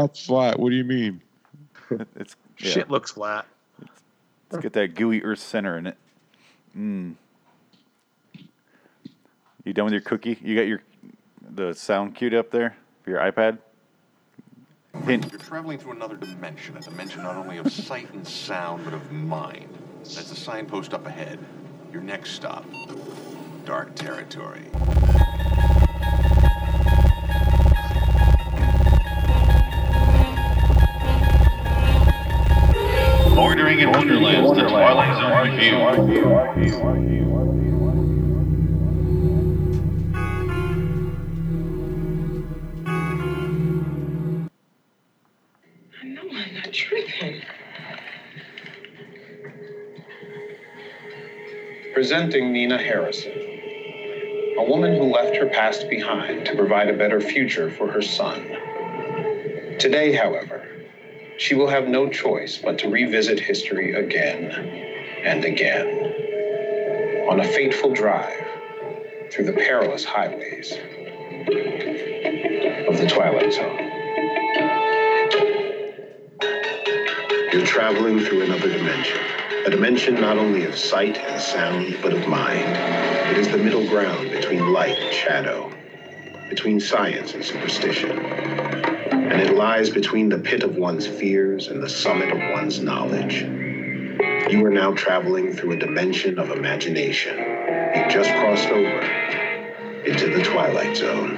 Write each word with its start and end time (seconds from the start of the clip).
Not 0.00 0.16
flat. 0.16 0.58
What 0.58 0.70
do 0.70 0.76
you 0.76 0.84
mean? 0.84 1.22
It's 2.14 2.36
yeah, 2.60 2.70
Shit 2.70 2.88
looks 2.90 3.10
flat. 3.10 3.46
Let's 4.50 4.62
get 4.62 4.72
that 4.74 4.94
gooey 4.94 5.24
Earth 5.24 5.40
center 5.40 5.76
in 5.76 5.88
it. 5.88 5.96
Mm. 6.78 7.16
You 9.64 9.72
done 9.72 9.86
with 9.86 9.92
your 9.92 10.00
cookie? 10.00 10.38
You 10.40 10.54
got 10.54 10.68
your 10.68 10.82
the 11.50 11.74
sound 11.74 12.14
queued 12.14 12.32
up 12.32 12.52
there 12.52 12.76
for 13.02 13.10
your 13.10 13.18
iPad? 13.18 13.58
Hint. 15.04 15.32
You're 15.32 15.40
traveling 15.40 15.78
through 15.78 15.92
another 15.92 16.16
dimension, 16.16 16.76
a 16.76 16.80
dimension 16.80 17.24
not 17.24 17.34
only 17.34 17.58
of 17.58 17.72
sight 17.72 18.12
and 18.12 18.26
sound, 18.26 18.84
but 18.84 18.94
of 18.94 19.10
mind. 19.10 19.68
That's 19.98 20.30
the 20.30 20.36
signpost 20.36 20.94
up 20.94 21.06
ahead. 21.06 21.40
Your 21.92 22.02
next 22.02 22.30
stop, 22.30 22.64
dark 23.64 23.96
territory. 23.96 24.70
Bordering 33.40 33.78
in 33.78 33.90
Wonderlands, 33.90 34.50
the 34.50 34.68
Twilight 34.68 35.16
Zone 35.16 35.32
review. 35.50 35.78
No, 46.04 46.20
I'm 46.20 46.54
not 46.54 46.70
tripping. 46.70 47.40
Presenting 51.94 52.52
Nina 52.52 52.76
Harrison, 52.76 53.32
a 54.58 54.64
woman 54.68 54.96
who 54.98 55.04
left 55.04 55.34
her 55.36 55.46
past 55.46 55.88
behind 55.88 56.44
to 56.44 56.54
provide 56.54 56.90
a 56.90 56.92
better 56.92 57.22
future 57.22 57.70
for 57.70 57.90
her 57.90 58.02
son. 58.02 58.44
Today, 59.78 60.12
however, 60.12 60.69
she 61.40 61.54
will 61.54 61.68
have 61.68 61.88
no 61.88 62.06
choice 62.06 62.58
but 62.58 62.76
to 62.78 62.86
revisit 62.90 63.40
history 63.40 63.94
again 63.94 64.52
and 65.24 65.42
again 65.42 65.88
on 67.30 67.40
a 67.40 67.44
fateful 67.44 67.94
drive 67.94 68.46
through 69.32 69.46
the 69.46 69.52
perilous 69.52 70.04
highways 70.04 70.72
of 72.86 72.98
the 72.98 73.06
Twilight 73.08 73.54
Zone. 73.54 73.78
You're 77.50 77.64
traveling 77.64 78.20
through 78.20 78.42
another 78.42 78.70
dimension. 78.70 79.18
A 79.64 79.70
dimension 79.70 80.20
not 80.20 80.36
only 80.36 80.66
of 80.66 80.76
sight 80.76 81.16
and 81.16 81.40
sound, 81.40 81.96
but 82.02 82.12
of 82.12 82.28
mind. 82.28 82.76
It 83.30 83.38
is 83.38 83.48
the 83.48 83.56
middle 83.56 83.86
ground 83.88 84.30
between 84.30 84.74
light 84.74 84.98
and 84.98 85.14
shadow, 85.14 85.72
between 86.50 86.78
science 86.80 87.32
and 87.32 87.42
superstition. 87.42 88.89
And 89.30 89.40
it 89.40 89.54
lies 89.54 89.90
between 89.90 90.28
the 90.28 90.38
pit 90.38 90.64
of 90.64 90.74
one's 90.74 91.06
fears 91.06 91.68
and 91.68 91.80
the 91.80 91.88
summit 91.88 92.32
of 92.32 92.38
one's 92.52 92.80
knowledge. 92.80 93.42
You 94.50 94.66
are 94.66 94.70
now 94.70 94.92
traveling 94.94 95.52
through 95.52 95.70
a 95.70 95.76
dimension 95.76 96.40
of 96.40 96.50
imagination. 96.50 97.38
You've 97.38 98.10
just 98.10 98.28
crossed 98.32 98.66
over 98.70 99.00
into 100.04 100.36
the 100.36 100.42
Twilight 100.42 100.96
Zone. 100.96 101.36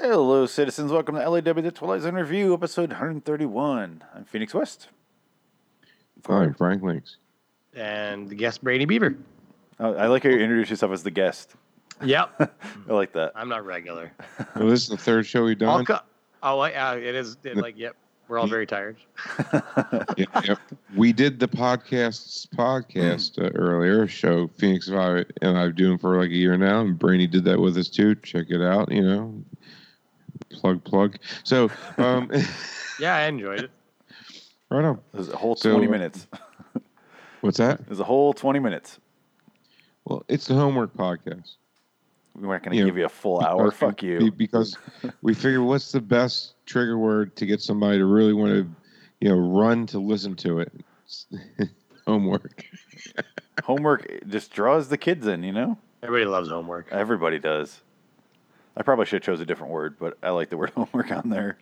Hello, 0.00 0.46
citizens. 0.46 0.90
Welcome 0.90 1.14
to 1.14 1.30
LAW 1.30 1.40
The 1.40 1.70
Twilight 1.70 2.02
Zone 2.02 2.16
Review, 2.16 2.52
episode 2.54 2.90
131. 2.90 4.02
I'm 4.16 4.24
Phoenix 4.24 4.52
West. 4.52 4.88
Fine, 6.24 6.54
Frank 6.54 6.82
Links. 6.82 7.18
And 7.72 8.28
the 8.28 8.34
guest 8.34 8.64
Brady 8.64 8.84
Beaver. 8.84 9.14
Oh, 9.78 9.94
I 9.94 10.08
like 10.08 10.24
how 10.24 10.30
you 10.30 10.40
introduce 10.40 10.70
yourself 10.70 10.90
as 10.90 11.04
the 11.04 11.12
guest. 11.12 11.54
Yep. 12.04 12.54
I 12.88 12.92
like 12.92 13.12
that. 13.12 13.32
I'm 13.34 13.48
not 13.48 13.64
regular. 13.64 14.12
Well, 14.56 14.68
this 14.68 14.82
is 14.82 14.88
the 14.88 14.96
third 14.96 15.26
show 15.26 15.44
we've 15.44 15.58
done. 15.58 15.84
co- 15.84 16.00
oh, 16.42 16.58
I- 16.60 16.72
uh, 16.72 16.96
it 16.96 17.14
is 17.14 17.36
it, 17.44 17.56
like 17.56 17.78
yep. 17.78 17.96
We're 18.28 18.38
all 18.38 18.46
very 18.46 18.66
tired. 18.66 18.96
Yeah, 20.16 20.24
yep. 20.44 20.58
We 20.96 21.12
did 21.12 21.38
the 21.38 21.48
podcasts 21.48 22.46
podcast 22.48 23.38
uh, 23.42 23.50
earlier 23.54 24.06
show 24.06 24.46
Phoenix 24.48 24.88
and 24.88 24.98
I 24.98 25.24
and 25.42 25.58
I've 25.58 25.74
doing 25.76 25.98
for 25.98 26.18
like 26.18 26.30
a 26.30 26.34
year 26.36 26.56
now, 26.56 26.80
and 26.80 26.98
Brainy 26.98 27.26
did 27.26 27.44
that 27.44 27.58
with 27.60 27.76
us 27.76 27.88
too. 27.88 28.14
Check 28.16 28.46
it 28.50 28.62
out, 28.62 28.90
you 28.90 29.02
know. 29.02 29.42
Plug 30.50 30.82
plug. 30.84 31.16
So, 31.44 31.70
um, 31.98 32.30
Yeah, 33.00 33.16
I 33.16 33.22
enjoyed 33.24 33.60
it. 33.64 33.70
right 34.70 34.84
on. 34.84 35.00
There's 35.12 35.28
a 35.28 35.36
whole 35.36 35.56
So- 35.56 35.72
20 35.72 35.86
minutes. 35.88 36.26
What's 37.40 37.58
that? 37.58 37.84
There's 37.86 38.00
a 38.00 38.04
whole 38.04 38.32
20 38.32 38.60
minutes. 38.60 38.98
Well, 40.04 40.24
it's 40.28 40.46
the 40.46 40.54
homework 40.54 40.94
podcast. 40.94 41.56
We 42.34 42.46
weren't 42.48 42.62
going 42.64 42.72
to 42.72 42.78
Yeah. 42.78 42.86
give 42.86 42.96
you 42.96 43.04
a 43.04 43.08
full 43.10 43.40
hour. 43.42 43.64
Because- 43.66 43.78
Fuck 43.78 44.02
you. 44.02 44.30
Because 44.32 44.76
we 45.20 45.34
figure 45.34 45.62
what's 45.62 45.92
the 45.92 46.00
best 46.00 46.54
trigger 46.66 46.98
word 46.98 47.36
to 47.36 47.46
get 47.46 47.60
somebody 47.60 47.98
to 47.98 48.06
really 48.06 48.32
want 48.32 48.52
to, 48.52 48.68
you 49.20 49.28
know, 49.28 49.36
run 49.36 49.86
to 49.88 49.98
listen 49.98 50.34
to 50.36 50.60
it. 50.60 50.72
Homework. 52.06 52.64
Homework 53.64 54.26
just 54.28 54.50
draws 54.52 54.88
the 54.88 54.98
kids 54.98 55.26
in, 55.26 55.42
you 55.44 55.52
know? 55.52 55.78
Everybody 56.02 56.24
loves 56.28 56.48
homework. 56.48 56.88
Everybody 56.90 57.38
does. 57.38 57.80
I 58.76 58.82
probably 58.82 59.04
should 59.04 59.22
have 59.22 59.22
chose 59.22 59.40
a 59.40 59.46
different 59.46 59.72
word, 59.72 59.96
but 60.00 60.16
I 60.22 60.30
like 60.30 60.48
the 60.48 60.56
word 60.56 60.70
homework 60.74 61.12
on 61.12 61.28
there. 61.28 61.58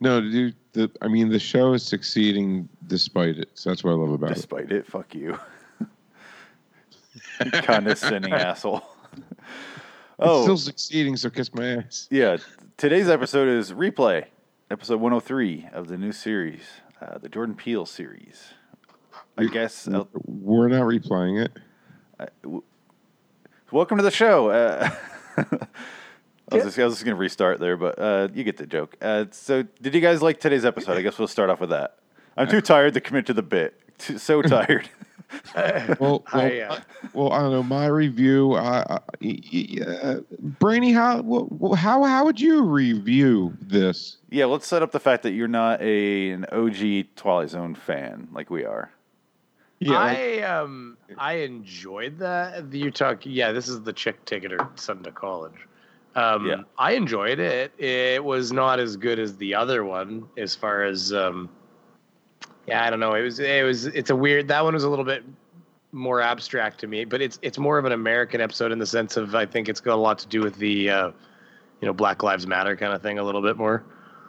No, 0.00 0.20
dude. 0.20 0.56
The 0.72 0.90
I 1.00 1.08
mean, 1.08 1.28
the 1.30 1.38
show 1.38 1.72
is 1.72 1.82
succeeding 1.84 2.68
despite 2.88 3.38
it. 3.38 3.48
So 3.54 3.70
that's 3.70 3.82
what 3.84 3.92
I 3.92 3.94
love 3.94 4.10
about 4.10 4.32
it. 4.32 4.34
Despite 4.34 4.72
it, 4.72 4.86
fuck 4.86 5.14
you. 5.14 5.38
You 7.44 7.50
Condescending 7.62 8.32
asshole. 8.32 8.82
It's 10.18 10.26
Oh, 10.28 10.42
still 10.42 10.56
succeeding. 10.56 11.16
So 11.16 11.30
kiss 11.30 11.52
my 11.54 11.76
ass. 11.78 12.08
yeah. 12.10 12.36
Today's 12.76 13.08
episode 13.08 13.48
is 13.48 13.72
replay, 13.72 14.26
episode 14.70 15.00
103 15.00 15.68
of 15.72 15.88
the 15.88 15.96
new 15.96 16.12
series, 16.12 16.62
uh, 17.00 17.18
the 17.18 17.28
Jordan 17.28 17.54
Peele 17.54 17.86
series. 17.86 18.52
I 19.36 19.44
guess. 19.46 19.88
uh, 19.88 20.04
We're 20.24 20.68
not 20.68 20.82
replaying 20.82 21.44
it. 21.44 22.62
welcome 23.70 23.96
to 23.98 24.02
the 24.04 24.10
show. 24.10 24.50
Uh, 24.50 24.90
I 26.52 26.56
was 26.56 26.64
just, 26.64 26.78
I 26.78 26.84
was 26.84 26.94
just 26.94 27.04
going 27.04 27.14
to 27.16 27.20
restart 27.20 27.58
there, 27.58 27.76
but 27.76 27.98
uh, 27.98 28.28
you 28.34 28.44
get 28.44 28.56
the 28.56 28.66
joke. 28.66 28.96
Uh, 29.00 29.24
so, 29.30 29.62
did 29.80 29.94
you 29.94 30.00
guys 30.00 30.22
like 30.22 30.38
today's 30.40 30.64
episode? 30.64 30.96
I 30.96 31.02
guess 31.02 31.18
we'll 31.18 31.26
start 31.28 31.50
off 31.50 31.60
with 31.60 31.70
that. 31.70 31.98
I'm 32.36 32.48
too 32.48 32.60
tired 32.60 32.94
to 32.94 33.00
commit 33.00 33.26
to 33.26 33.32
the 33.34 33.42
bit. 33.42 33.80
Too- 33.98 34.18
So 34.18 34.42
tired. 34.42 34.88
Well, 35.56 35.96
well, 35.98 36.24
I, 36.32 36.60
uh, 36.60 36.80
well, 37.12 37.32
I 37.32 37.40
don't 37.40 37.50
know. 37.50 37.62
My 37.64 37.86
review. 37.86 38.54
I, 38.54 38.84
I, 38.88 38.98
y- 39.20 39.40
y- 39.52 39.84
uh, 39.84 40.20
Brainy, 40.60 40.92
how 40.92 41.22
wh- 41.22 41.76
how 41.76 42.04
how 42.04 42.24
would 42.24 42.40
you 42.40 42.62
review 42.62 43.56
this? 43.60 44.18
yeah, 44.30 44.44
let's 44.44 44.64
set 44.66 44.82
up 44.82 44.92
the 44.92 45.00
fact 45.00 45.24
that 45.24 45.32
you're 45.32 45.48
not 45.48 45.80
a 45.82 46.30
an 46.30 46.44
OG 46.52 47.06
Twilight 47.16 47.50
Zone 47.50 47.74
fan 47.74 48.28
like 48.32 48.48
we 48.50 48.64
are. 48.64 48.92
Yeah, 49.80 49.98
I 49.98 50.42
um 50.42 50.98
I 51.18 51.34
enjoyed 51.38 52.18
that. 52.18 52.72
You 52.72 52.92
talk 52.92 53.20
yeah, 53.24 53.50
this 53.50 53.66
is 53.66 53.82
the 53.82 53.92
chick 53.92 54.24
taking 54.26 54.50
her 54.50 54.68
son 54.76 55.02
to 55.02 55.10
college. 55.10 55.66
Um 56.14 56.46
Yeah. 56.46 56.62
I 56.78 56.92
enjoyed 56.92 57.40
it. 57.40 57.72
It 57.78 58.22
was 58.22 58.52
not 58.52 58.78
as 58.78 58.96
good 58.96 59.18
as 59.18 59.36
the 59.36 59.54
other 59.56 59.84
one 59.84 60.28
as 60.38 60.54
far 60.54 60.84
as 60.84 61.12
um 61.12 61.48
yeah, 62.66 62.84
I 62.84 62.90
don't 62.90 63.00
know. 63.00 63.14
It 63.14 63.22
was 63.22 63.38
it 63.40 63.64
was 63.64 63.86
it's 63.86 64.10
a 64.10 64.16
weird 64.16 64.48
that 64.48 64.64
one 64.64 64.74
was 64.74 64.84
a 64.84 64.88
little 64.90 65.04
bit 65.04 65.24
more 65.92 66.20
abstract 66.20 66.80
to 66.80 66.86
me, 66.86 67.04
but 67.04 67.20
it's 67.22 67.38
it's 67.42 67.58
more 67.58 67.78
of 67.78 67.84
an 67.84 67.92
American 67.92 68.40
episode 68.40 68.72
in 68.72 68.78
the 68.78 68.86
sense 68.86 69.16
of 69.16 69.34
I 69.34 69.46
think 69.46 69.68
it's 69.68 69.80
got 69.80 69.94
a 69.94 70.00
lot 70.00 70.18
to 70.20 70.26
do 70.28 70.40
with 70.40 70.56
the 70.56 70.90
uh 70.90 71.08
you 71.80 71.86
know 71.86 71.92
Black 71.92 72.22
Lives 72.22 72.46
Matter 72.46 72.76
kind 72.76 72.92
of 72.92 73.02
thing 73.02 73.18
a 73.18 73.22
little 73.24 73.42
bit 73.42 73.56
more. 73.56 73.84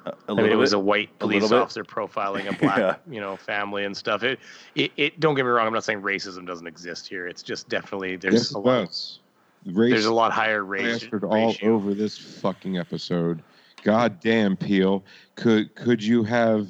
A 0.05 0.09
I 0.09 0.11
mean, 0.29 0.37
little 0.37 0.51
it 0.51 0.55
was 0.57 0.69
bit. 0.71 0.77
a 0.77 0.79
white 0.79 1.09
A 1.21 1.25
little 1.25 1.39
police 1.39 1.49
bit. 1.49 1.59
officer 1.59 1.83
profiling 1.83 2.47
a 2.47 2.53
black, 2.59 2.77
Yeah. 2.77 2.95
you 3.09 3.19
know, 3.19 3.35
family 3.37 3.85
and 3.85 3.97
stuff. 3.97 4.21
It, 4.21 4.39
it, 4.75 4.91
it. 4.97 5.19
Don't 5.19 5.33
get 5.33 5.45
me 5.45 5.49
wrong. 5.49 5.65
I'm 5.65 5.73
not 5.73 5.83
saying 5.83 6.03
racism 6.03 6.45
doesn't 6.45 6.67
exist 6.67 7.07
here. 7.07 7.25
It's 7.27 7.41
just 7.41 7.69
definitely 7.69 8.15
there's 8.15 8.33
Yes, 8.35 8.51
a 8.51 8.59
lot. 8.59 8.85
does. 8.85 9.19
Race 9.65 9.91
There's 9.93 10.05
a 10.05 10.13
lot 10.13 10.31
higher 10.31 10.63
race. 10.63 10.99
plastered 10.99 11.23
all 11.23 11.47
ratio. 11.47 11.73
over 11.73 11.95
this 11.95 12.19
fucking 12.19 12.77
episode. 12.77 13.41
God 13.81 14.19
damn, 14.19 14.55
Peele. 14.55 15.03
Could 15.35 15.73
could 15.73 16.03
you 16.03 16.21
have? 16.23 16.67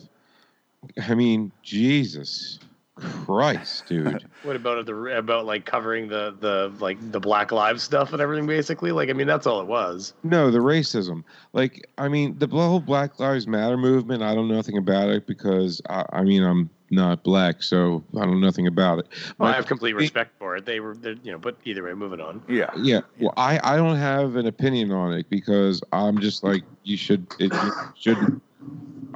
I 1.08 1.16
mean, 1.16 1.52
Jesus 1.64 2.60
Christ, 2.96 3.88
dude. 3.88 4.26
What 4.44 4.56
about 4.56 4.86
the 4.86 5.18
about 5.18 5.48
like 5.48 5.66
covering 5.66 6.08
the 6.08 6.36
the 6.40 6.72
like 6.80 7.00
the 7.12 7.20
Black 7.20 7.52
Lives 7.52 7.82
stuff 7.82 8.14
and 8.14 8.22
everything? 8.22 8.46
Basically, 8.46 8.92
like 8.92 9.10
I 9.10 9.14
mean, 9.14 9.26
that's 9.26 9.48
all 9.48 9.60
it 9.60 9.66
was. 9.66 10.14
No, 10.24 10.52
the 10.52 10.60
racism. 10.60 11.24
Like, 11.52 11.90
I 11.98 12.10
mean, 12.10 12.38
the 12.38 12.46
whole 12.46 12.80
Black 12.80 13.20
Lives 13.20 13.48
Matter 13.48 13.76
movement. 13.76 14.22
I 14.22 14.36
don't 14.36 14.48
know 14.48 14.54
nothing 14.54 14.78
about 14.78 15.10
it 15.10 15.26
because 15.26 15.82
I, 15.90 16.06
I 16.14 16.22
mean, 16.22 16.44
I'm 16.44 16.70
not 16.92 17.24
black, 17.24 17.64
so 17.64 18.04
I 18.16 18.20
don't 18.20 18.40
know 18.40 18.46
nothing 18.46 18.68
about 18.68 19.00
it. 19.00 19.08
Well, 19.38 19.50
I 19.50 19.56
have 19.56 19.66
complete 19.66 19.94
respect 19.94 20.38
for 20.38 20.56
it. 20.56 20.66
They 20.66 20.80
were, 20.80 20.96
they're, 20.96 21.16
you 21.24 21.32
know, 21.32 21.40
but 21.40 21.58
either 21.66 21.84
way, 21.84 21.94
moving 21.94 22.22
on. 22.22 22.44
Yeah. 22.48 22.70
Yeah, 22.78 23.02
well, 23.20 23.34
I, 23.36 23.60
I 23.64 23.76
don't 23.78 23.98
have 23.98 24.36
an 24.36 24.46
opinion 24.46 24.92
on 24.92 25.14
it 25.14 25.30
because 25.30 25.82
I'm 25.92 26.20
just 26.20 26.44
like 26.44 26.64
you 26.84 26.98
should 26.98 27.26
it 27.40 27.52
should 27.98 28.40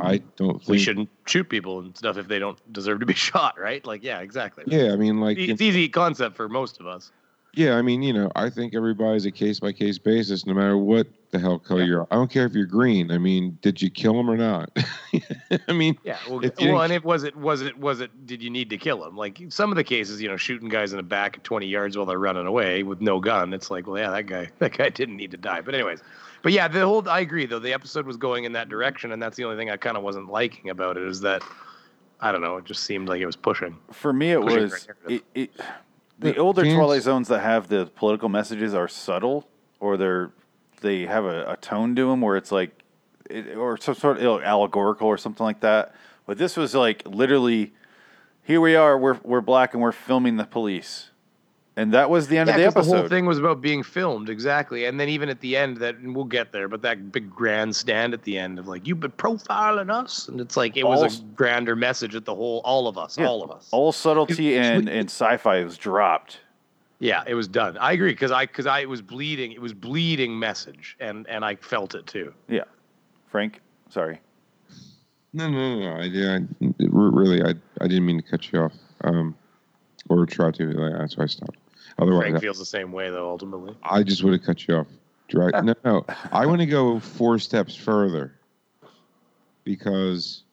I 0.01 0.21
don't 0.37 0.57
think 0.57 0.67
We 0.69 0.79
shouldn't 0.79 1.09
shoot 1.27 1.49
people 1.49 1.79
and 1.79 1.95
stuff 1.97 2.17
if 2.17 2.27
they 2.27 2.39
don't 2.39 2.57
deserve 2.73 2.99
to 3.01 3.05
be 3.05 3.13
shot, 3.29 3.59
right? 3.59 3.85
Like, 3.85 4.03
yeah, 4.03 4.19
exactly. 4.19 4.63
Yeah, 4.67 4.91
I 4.93 4.95
mean 4.95 5.19
like 5.19 5.37
it's 5.37 5.61
easy 5.61 5.89
concept 5.89 6.35
for 6.35 6.49
most 6.49 6.79
of 6.79 6.87
us. 6.87 7.11
yeah, 7.53 7.75
I 7.77 7.81
mean 7.81 8.01
you 8.01 8.13
know 8.13 8.31
I 8.35 8.49
think 8.49 8.75
everybody's 8.75 9.25
a 9.25 9.31
case 9.31 9.59
by 9.59 9.71
case 9.73 9.97
basis, 9.97 10.45
no 10.45 10.53
matter 10.53 10.77
what 10.77 11.07
the 11.31 11.37
hell 11.39 11.59
color 11.59 11.81
Yeah. 11.81 11.87
you're. 11.87 12.07
I 12.09 12.15
don't 12.15 12.31
care 12.31 12.45
if 12.47 12.53
you're 12.53 12.65
green. 12.65 13.11
I 13.11 13.19
mean, 13.19 13.59
did 13.61 13.79
you 13.81 13.91
kill 13.91 14.19
him 14.19 14.29
or 14.31 14.35
not? 14.37 14.71
I 15.67 15.73
mean, 15.73 15.95
Yeah, 16.03 16.17
well, 16.27 16.41
well, 16.59 16.81
and 16.81 16.91
it 16.91 17.03
was 17.03 17.23
it 17.23 17.35
was 17.35 17.61
it 17.61 17.77
was 17.77 18.01
it 18.01 18.25
did 18.25 18.41
you 18.41 18.49
need 18.49 18.69
to 18.71 18.77
kill 18.77 19.05
him? 19.05 19.15
Like 19.15 19.39
some 19.49 19.71
of 19.71 19.75
the 19.75 19.83
cases, 19.83 20.21
you 20.21 20.27
know, 20.27 20.37
shooting 20.37 20.69
guys 20.69 20.91
in 20.91 20.97
the 20.97 21.03
back 21.03 21.37
at 21.37 21.43
20 21.43 21.67
yards 21.67 21.95
while 21.95 22.07
they're 22.07 22.17
running 22.17 22.47
away 22.47 22.81
with 22.81 22.99
no 23.01 23.19
gun. 23.19 23.53
It's 23.53 23.69
like, 23.69 23.85
well, 23.85 23.97
yeah, 24.01 24.09
that 24.09 24.25
guy 24.25 24.49
that 24.59 24.75
guy 24.75 24.89
didn't 24.89 25.17
need 25.17 25.31
to 25.31 25.37
die. 25.37 25.61
But 25.61 25.75
anyways, 25.75 26.01
but 26.41 26.51
yeah, 26.51 26.67
the 26.67 26.85
whole 26.85 27.07
I 27.09 27.19
agree 27.21 27.45
though. 27.45 27.59
The 27.59 27.73
episode 27.73 28.05
was 28.05 28.17
going 28.17 28.43
in 28.45 28.53
that 28.53 28.69
direction, 28.69 29.11
and 29.11 29.21
that's 29.21 29.37
the 29.37 29.43
only 29.45 29.57
thing 29.57 29.69
I 29.69 29.77
kind 29.77 29.97
of 29.97 30.03
wasn't 30.03 30.29
liking 30.29 30.69
about 30.69 30.97
it 30.97 31.03
is 31.03 31.21
that 31.21 31.41
I 32.21 32.31
don't 32.31 32.41
know, 32.41 32.57
it 32.57 32.65
just 32.65 32.83
seemed 32.83 33.07
like 33.07 33.21
it 33.21 33.25
was 33.25 33.35
pushing. 33.37 33.77
For 33.91 34.11
me, 34.11 34.31
it 34.31 34.41
Pushing 34.41 34.61
was 34.63 34.87
it, 35.07 35.23
it, 35.33 35.51
the 36.19 36.31
The 36.33 36.37
older 36.37 36.63
James- 36.63 36.75
Twilight 36.75 37.01
Zones 37.03 37.27
that 37.29 37.39
have 37.39 37.67
the 37.69 37.85
political 37.95 38.27
messages 38.29 38.73
are 38.73 38.87
subtle, 38.87 39.47
or 39.79 39.95
they're 39.97 40.31
they 40.81 41.05
have 41.05 41.25
a, 41.25 41.51
a 41.53 41.57
tone 41.57 41.95
to 41.95 42.09
them 42.09 42.21
where 42.21 42.37
it's 42.37 42.51
like, 42.53 42.71
it, 43.29 43.55
or 43.57 43.75
some 43.77 43.95
sort 43.95 44.17
of 44.17 44.41
allegorical 44.43 45.07
or 45.07 45.17
something 45.17 45.43
like 45.45 45.59
that. 45.59 45.93
But 46.25 46.37
this 46.37 46.55
was 46.55 46.73
like 46.75 47.03
literally, 47.05 47.73
here 48.43 48.61
we 48.61 48.75
are, 48.75 48.97
we're 48.97 49.19
we're 49.23 49.41
black 49.41 49.73
and 49.73 49.81
we're 49.81 49.91
filming 49.91 50.37
the 50.37 50.45
police, 50.45 51.11
and 51.79 51.93
that 51.93 52.09
was 52.09 52.27
the 52.27 52.37
end 52.37 52.49
Yeah, 52.49 52.55
of 52.55 52.59
the 52.59 52.65
episode. 52.65 52.91
The 52.91 52.99
whole 52.99 53.07
thing 53.07 53.25
was 53.25 53.39
about 53.39 53.61
being 53.61 53.83
filmed 53.83 54.29
exactly, 54.29 54.83
and 54.83 54.99
then 54.99 55.07
even 55.07 55.29
at 55.29 55.39
the 55.39 55.55
end, 55.55 55.77
that 55.77 55.95
and 55.95 56.13
we'll 56.13 56.25
get 56.25 56.51
there, 56.51 56.67
but 56.67 56.81
that 56.81 57.13
big 57.13 57.33
grandstand 57.33 58.13
at 58.13 58.23
the 58.23 58.37
end 58.37 58.59
of 58.59 58.67
like 58.67 58.85
you've 58.85 58.99
been 58.99 59.11
profiling 59.13 59.89
us, 59.89 60.27
and 60.27 60.41
it's 60.41 60.57
like 60.57 60.75
it 60.75 60.83
was 60.83 61.19
a 61.19 61.23
grander 61.35 61.77
message 61.77 62.15
at 62.15 62.25
the 62.25 62.35
whole, 62.35 62.59
all 62.65 62.89
of 62.89 62.97
us, 62.97 63.17
Yeah, 63.17 63.27
all 63.27 63.41
of 63.43 63.49
us. 63.49 63.69
All 63.71 63.93
subtlety 63.93 64.57
and, 64.57 64.89
and 64.89 65.09
sci-fi 65.09 65.63
was 65.63 65.77
dropped. 65.77 66.39
Yeah, 66.99 67.23
it 67.25 67.33
was 67.33 67.47
done. 67.47 67.77
I 67.77 67.93
agree 67.93 68.11
because 68.11 68.31
I 68.31 68.45
because 68.45 68.65
I 68.65 68.81
it 68.81 68.89
was 68.89 69.01
bleeding. 69.01 69.53
It 69.53 69.61
was 69.61 69.73
bleeding 69.73 70.37
message, 70.37 70.97
and 70.99 71.25
and 71.29 71.45
I 71.45 71.55
felt 71.55 71.95
it 71.95 72.05
too. 72.07 72.33
Yeah, 72.49 72.65
Frank, 73.29 73.61
sorry. 73.89 74.19
no, 75.31 75.49
no, 75.49 75.79
no. 75.79 75.95
no. 75.95 76.01
I, 76.01 76.03
yeah, 76.03 76.39
I, 76.61 76.67
really, 76.89 77.41
I, 77.41 77.53
I 77.79 77.87
didn't 77.87 78.05
mean 78.05 78.21
to 78.21 78.29
cut 78.29 78.51
you 78.51 78.59
off, 78.63 78.73
um, 79.05 79.33
or 80.09 80.25
try 80.25 80.51
to. 80.51 80.71
Like, 80.71 80.99
that's 80.99 81.15
why 81.15 81.23
I 81.23 81.27
stopped. 81.27 81.55
Otherwise, 81.99 82.21
Frank 82.21 82.39
feels 82.41 82.57
the 82.57 82.65
same 82.65 82.91
way 82.91 83.09
though. 83.09 83.29
Ultimately, 83.29 83.75
I 83.83 84.03
just 84.03 84.23
would 84.23 84.33
have 84.33 84.43
cut 84.43 84.67
you 84.67 84.75
off. 84.75 84.87
Right? 85.33 85.53
Ah. 85.53 85.61
No, 85.61 85.75
no. 85.85 86.05
I 86.31 86.45
want 86.45 86.59
to 86.61 86.65
go 86.65 86.99
four 86.99 87.37
steps 87.37 87.75
further 87.75 88.33
because, 89.63 90.43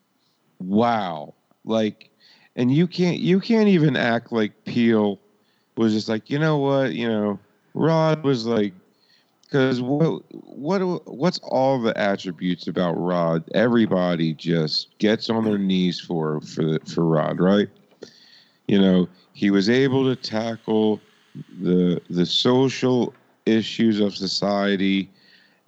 wow, 0.59 1.33
like, 1.65 2.11
and 2.57 2.71
you 2.71 2.87
can't 2.87 3.19
you 3.19 3.41
can't 3.41 3.69
even 3.69 3.97
act 3.97 4.33
like 4.33 4.65
Peele 4.65 5.19
was 5.77 5.93
just 5.93 6.09
like 6.09 6.31
you 6.31 6.39
know 6.39 6.59
what 6.59 6.95
you 6.95 7.09
know 7.09 7.39
Rod 7.75 8.23
was 8.23 8.47
like 8.47 8.73
because 9.43 9.81
what 9.81 10.23
what 10.31 11.07
what's 11.07 11.39
all 11.43 11.81
the 11.81 11.97
attributes 11.97 12.67
about 12.67 12.95
Rod? 12.95 13.45
Everybody 13.55 14.35
just 14.35 14.99
gets 14.99 15.31
on 15.31 15.45
their 15.45 15.59
knees 15.59 16.01
for 16.01 16.41
for 16.41 16.79
for 16.81 17.05
Rod, 17.05 17.41
right? 17.41 17.69
You 18.67 18.81
know, 18.81 19.09
he 19.33 19.51
was 19.51 19.71
able 19.71 20.05
to 20.05 20.21
tackle 20.21 21.01
the 21.61 22.01
the 22.11 22.27
social 22.27 23.15
issues 23.45 24.01
of 24.01 24.17
society 24.17 25.11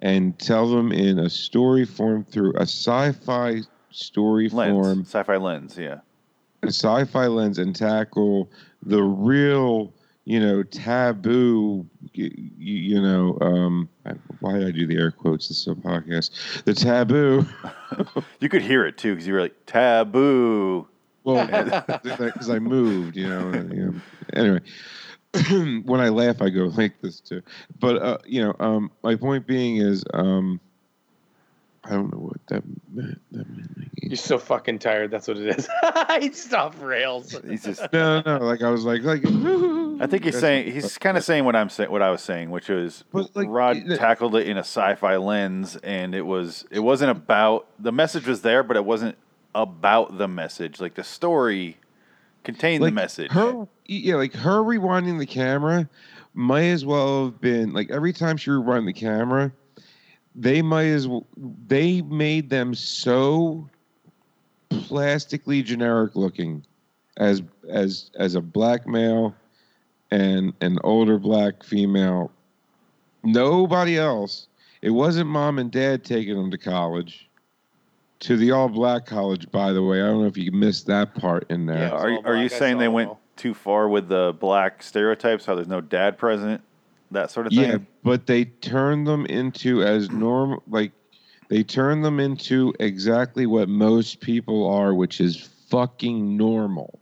and 0.01 0.37
tell 0.39 0.69
them 0.69 0.91
in 0.91 1.19
a 1.19 1.29
story 1.29 1.85
form 1.85 2.23
through 2.23 2.53
a 2.55 2.61
sci-fi 2.63 3.61
story 3.91 4.49
Lens, 4.49 4.71
form 4.71 5.01
sci-fi 5.01 5.37
lens. 5.37 5.77
Yeah, 5.77 5.99
a 6.63 6.67
sci-fi 6.67 7.27
lens 7.27 7.57
and 7.57 7.75
tackle 7.75 8.49
the 8.83 9.01
real 9.03 9.93
you 10.25 10.39
know 10.39 10.61
taboo 10.63 11.85
you, 12.13 12.29
you 12.57 13.01
know 13.01 13.37
um 13.41 13.89
why 14.39 14.59
did 14.59 14.67
i 14.67 14.71
do 14.71 14.85
the 14.85 14.95
air 14.95 15.11
quotes 15.11 15.47
this 15.47 15.61
is 15.61 15.67
a 15.67 15.73
podcast 15.73 16.63
the 16.65 16.73
taboo 16.73 17.45
you 18.39 18.47
could 18.49 18.61
hear 18.61 18.85
it 18.85 18.97
too 18.97 19.13
because 19.13 19.25
you 19.25 19.33
were 19.33 19.41
like 19.41 19.55
taboo. 19.65 20.87
well 21.23 21.45
because 22.03 22.49
i 22.49 22.59
moved 22.59 23.15
you 23.15 23.27
know, 23.27 23.49
and, 23.49 23.73
you 23.73 23.85
know. 23.85 24.01
anyway 24.33 24.59
when 25.85 25.99
i 26.01 26.09
laugh 26.09 26.41
i 26.41 26.49
go 26.49 26.65
like 26.65 26.99
this 27.01 27.19
too 27.19 27.41
but 27.79 28.01
uh 28.01 28.17
you 28.25 28.41
know 28.43 28.55
um 28.59 28.91
my 29.03 29.15
point 29.15 29.45
being 29.45 29.77
is 29.77 30.03
um 30.13 30.59
i 31.83 31.91
don't 31.91 32.11
know 32.11 32.19
what 32.19 32.37
that 32.47 32.63
meant 32.91 33.21
that 33.31 33.47
meant 33.49 33.89
you're 34.09 34.17
so 34.17 34.39
fucking 34.39 34.79
tired. 34.79 35.11
That's 35.11 35.27
what 35.27 35.37
it 35.37 35.55
is. 35.55 35.69
He's 36.19 36.31
just 36.31 36.53
off 36.53 36.81
rails. 36.81 37.39
He's 37.47 37.63
just. 37.63 37.93
no 37.93 38.23
no 38.25 38.39
like 38.39 38.63
i 38.63 38.69
was 38.71 38.83
like 38.83 39.03
like 39.03 39.23
I 39.23 40.07
think 40.07 40.23
he's 40.23 40.39
saying 40.39 40.71
he's 40.71 40.97
kind 40.97 41.15
of 41.17 41.23
saying 41.23 41.43
what 41.43 41.55
I'm 41.55 41.69
saying, 41.69 41.91
what 41.91 42.01
I 42.01 42.09
was 42.09 42.21
saying, 42.21 42.49
which 42.49 42.69
was 42.69 43.03
like, 43.13 43.47
Rod 43.49 43.77
the- 43.85 43.97
tackled 43.97 44.35
it 44.35 44.47
in 44.47 44.57
a 44.57 44.61
sci-fi 44.61 45.17
lens, 45.17 45.75
and 45.83 46.15
it 46.15 46.21
was 46.21 46.65
it 46.71 46.79
wasn't 46.79 47.11
about 47.11 47.67
the 47.77 47.91
message 47.91 48.25
was 48.25 48.41
there, 48.41 48.63
but 48.63 48.77
it 48.77 48.85
wasn't 48.85 49.15
about 49.53 50.17
the 50.17 50.27
message. 50.27 50.79
Like 50.79 50.95
the 50.95 51.03
story 51.03 51.77
contained 52.43 52.83
the 52.83 52.91
message. 52.91 53.31
Her, 53.31 53.67
yeah, 53.85 54.15
like 54.15 54.33
her 54.33 54.61
rewinding 54.61 55.19
the 55.19 55.25
camera 55.25 55.89
might 56.33 56.65
as 56.65 56.85
well 56.85 57.25
have 57.25 57.41
been 57.41 57.73
like 57.73 57.89
every 57.89 58.13
time 58.13 58.37
she 58.37 58.51
rewind 58.51 58.87
the 58.87 58.93
camera, 58.93 59.51
they 60.35 60.61
might 60.61 60.87
as 60.87 61.07
well 61.07 61.25
they 61.67 62.01
made 62.03 62.49
them 62.49 62.73
so 62.73 63.67
plastically 64.69 65.61
generic 65.63 66.15
looking 66.15 66.65
as 67.17 67.41
as 67.69 68.11
as 68.15 68.35
a 68.35 68.41
black 68.41 68.87
male 68.87 69.35
and 70.11 70.53
an 70.61 70.79
older 70.83 71.17
black 71.17 71.63
female. 71.63 72.31
Nobody 73.23 73.97
else. 73.97 74.47
It 74.81 74.91
wasn't 74.91 75.29
mom 75.29 75.59
and 75.59 75.69
dad 75.69 76.05
taking 76.05 76.35
them 76.35 76.51
to 76.51 76.57
college. 76.57 77.28
To 78.21 78.35
the 78.35 78.51
all 78.51 78.67
black 78.67 79.05
college, 79.05 79.49
by 79.49 79.71
the 79.71 79.81
way. 79.81 80.01
I 80.01 80.07
don't 80.07 80.21
know 80.21 80.27
if 80.27 80.37
you 80.37 80.51
missed 80.51 80.87
that 80.87 81.15
part 81.15 81.49
in 81.49 81.65
there. 81.65 81.87
Yeah. 81.87 81.91
are 81.91 82.19
are 82.25 82.35
you 82.35 82.49
saying 82.49 82.77
they 82.77 82.89
went 82.89 83.11
too 83.37 83.53
far 83.53 83.87
with 83.87 84.09
the 84.09 84.35
black 84.39 84.83
stereotypes? 84.83 85.45
How 85.45 85.55
there's 85.55 85.69
no 85.69 85.79
dad 85.79 86.17
present, 86.17 86.61
that 87.11 87.31
sort 87.31 87.47
of 87.47 87.53
thing. 87.53 87.61
Yeah, 87.61 87.71
thing. 87.73 87.87
but 88.03 88.27
they 88.27 88.45
turned 88.45 89.07
them 89.07 89.25
into 89.27 89.83
as 89.83 90.09
normal, 90.11 90.61
like 90.67 90.91
they 91.47 91.63
turned 91.63 92.03
them 92.03 92.19
into 92.19 92.73
exactly 92.81 93.45
what 93.45 93.69
most 93.69 94.19
people 94.19 94.67
are, 94.69 94.93
which 94.93 95.21
is 95.21 95.49
fucking 95.69 96.35
normal. 96.35 96.99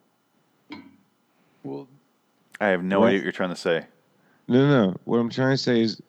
Well, 1.63 1.87
I 2.61 2.67
have 2.67 2.83
no 2.83 2.99
What? 2.99 3.07
idea 3.07 3.19
what 3.19 3.23
you're 3.23 3.31
trying 3.31 3.49
to 3.49 3.55
say. 3.55 3.85
No, 4.47 4.67
no. 4.69 4.95
What 5.05 5.17
I'm 5.17 5.29
trying 5.31 5.53
to 5.53 5.57
say 5.57 5.81
is 5.81 5.99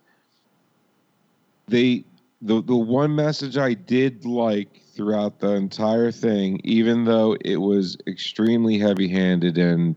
they 1.66 2.04
the 2.42 2.60
the 2.62 2.76
one 2.76 3.14
message 3.16 3.56
I 3.56 3.72
did 3.72 4.26
like 4.26 4.82
throughout 4.98 5.38
the 5.38 5.52
entire 5.52 6.10
thing, 6.10 6.60
even 6.64 7.04
though 7.04 7.36
it 7.44 7.58
was 7.58 7.96
extremely 8.08 8.78
heavy 8.78 9.06
handed 9.06 9.56
and 9.56 9.94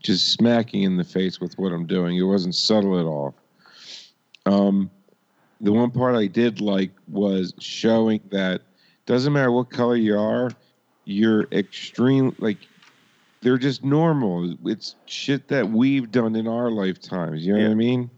just 0.00 0.32
smacking 0.32 0.84
in 0.84 0.96
the 0.96 1.02
face 1.02 1.40
with 1.40 1.58
what 1.58 1.72
I'm 1.72 1.84
doing, 1.84 2.16
it 2.16 2.22
wasn't 2.22 2.54
subtle 2.54 3.00
at 3.00 3.06
all. 3.06 3.34
Um, 4.46 4.88
the 5.60 5.72
one 5.72 5.90
part 5.90 6.14
I 6.14 6.28
did 6.28 6.60
like 6.60 6.92
was 7.08 7.52
showing 7.58 8.20
that 8.30 8.62
doesn't 9.04 9.32
matter 9.32 9.50
what 9.50 9.68
color 9.68 9.96
you 9.96 10.16
are, 10.16 10.52
you're 11.04 11.48
extreme 11.50 12.34
like 12.38 12.58
they're 13.42 13.58
just 13.58 13.82
normal. 13.82 14.54
It's 14.64 14.94
shit 15.06 15.48
that 15.48 15.68
we've 15.68 16.08
done 16.12 16.36
in 16.36 16.46
our 16.46 16.70
lifetimes. 16.70 17.44
You 17.44 17.54
know 17.54 17.64
what 17.64 17.72
I 17.72 17.74
mean? 17.74 18.10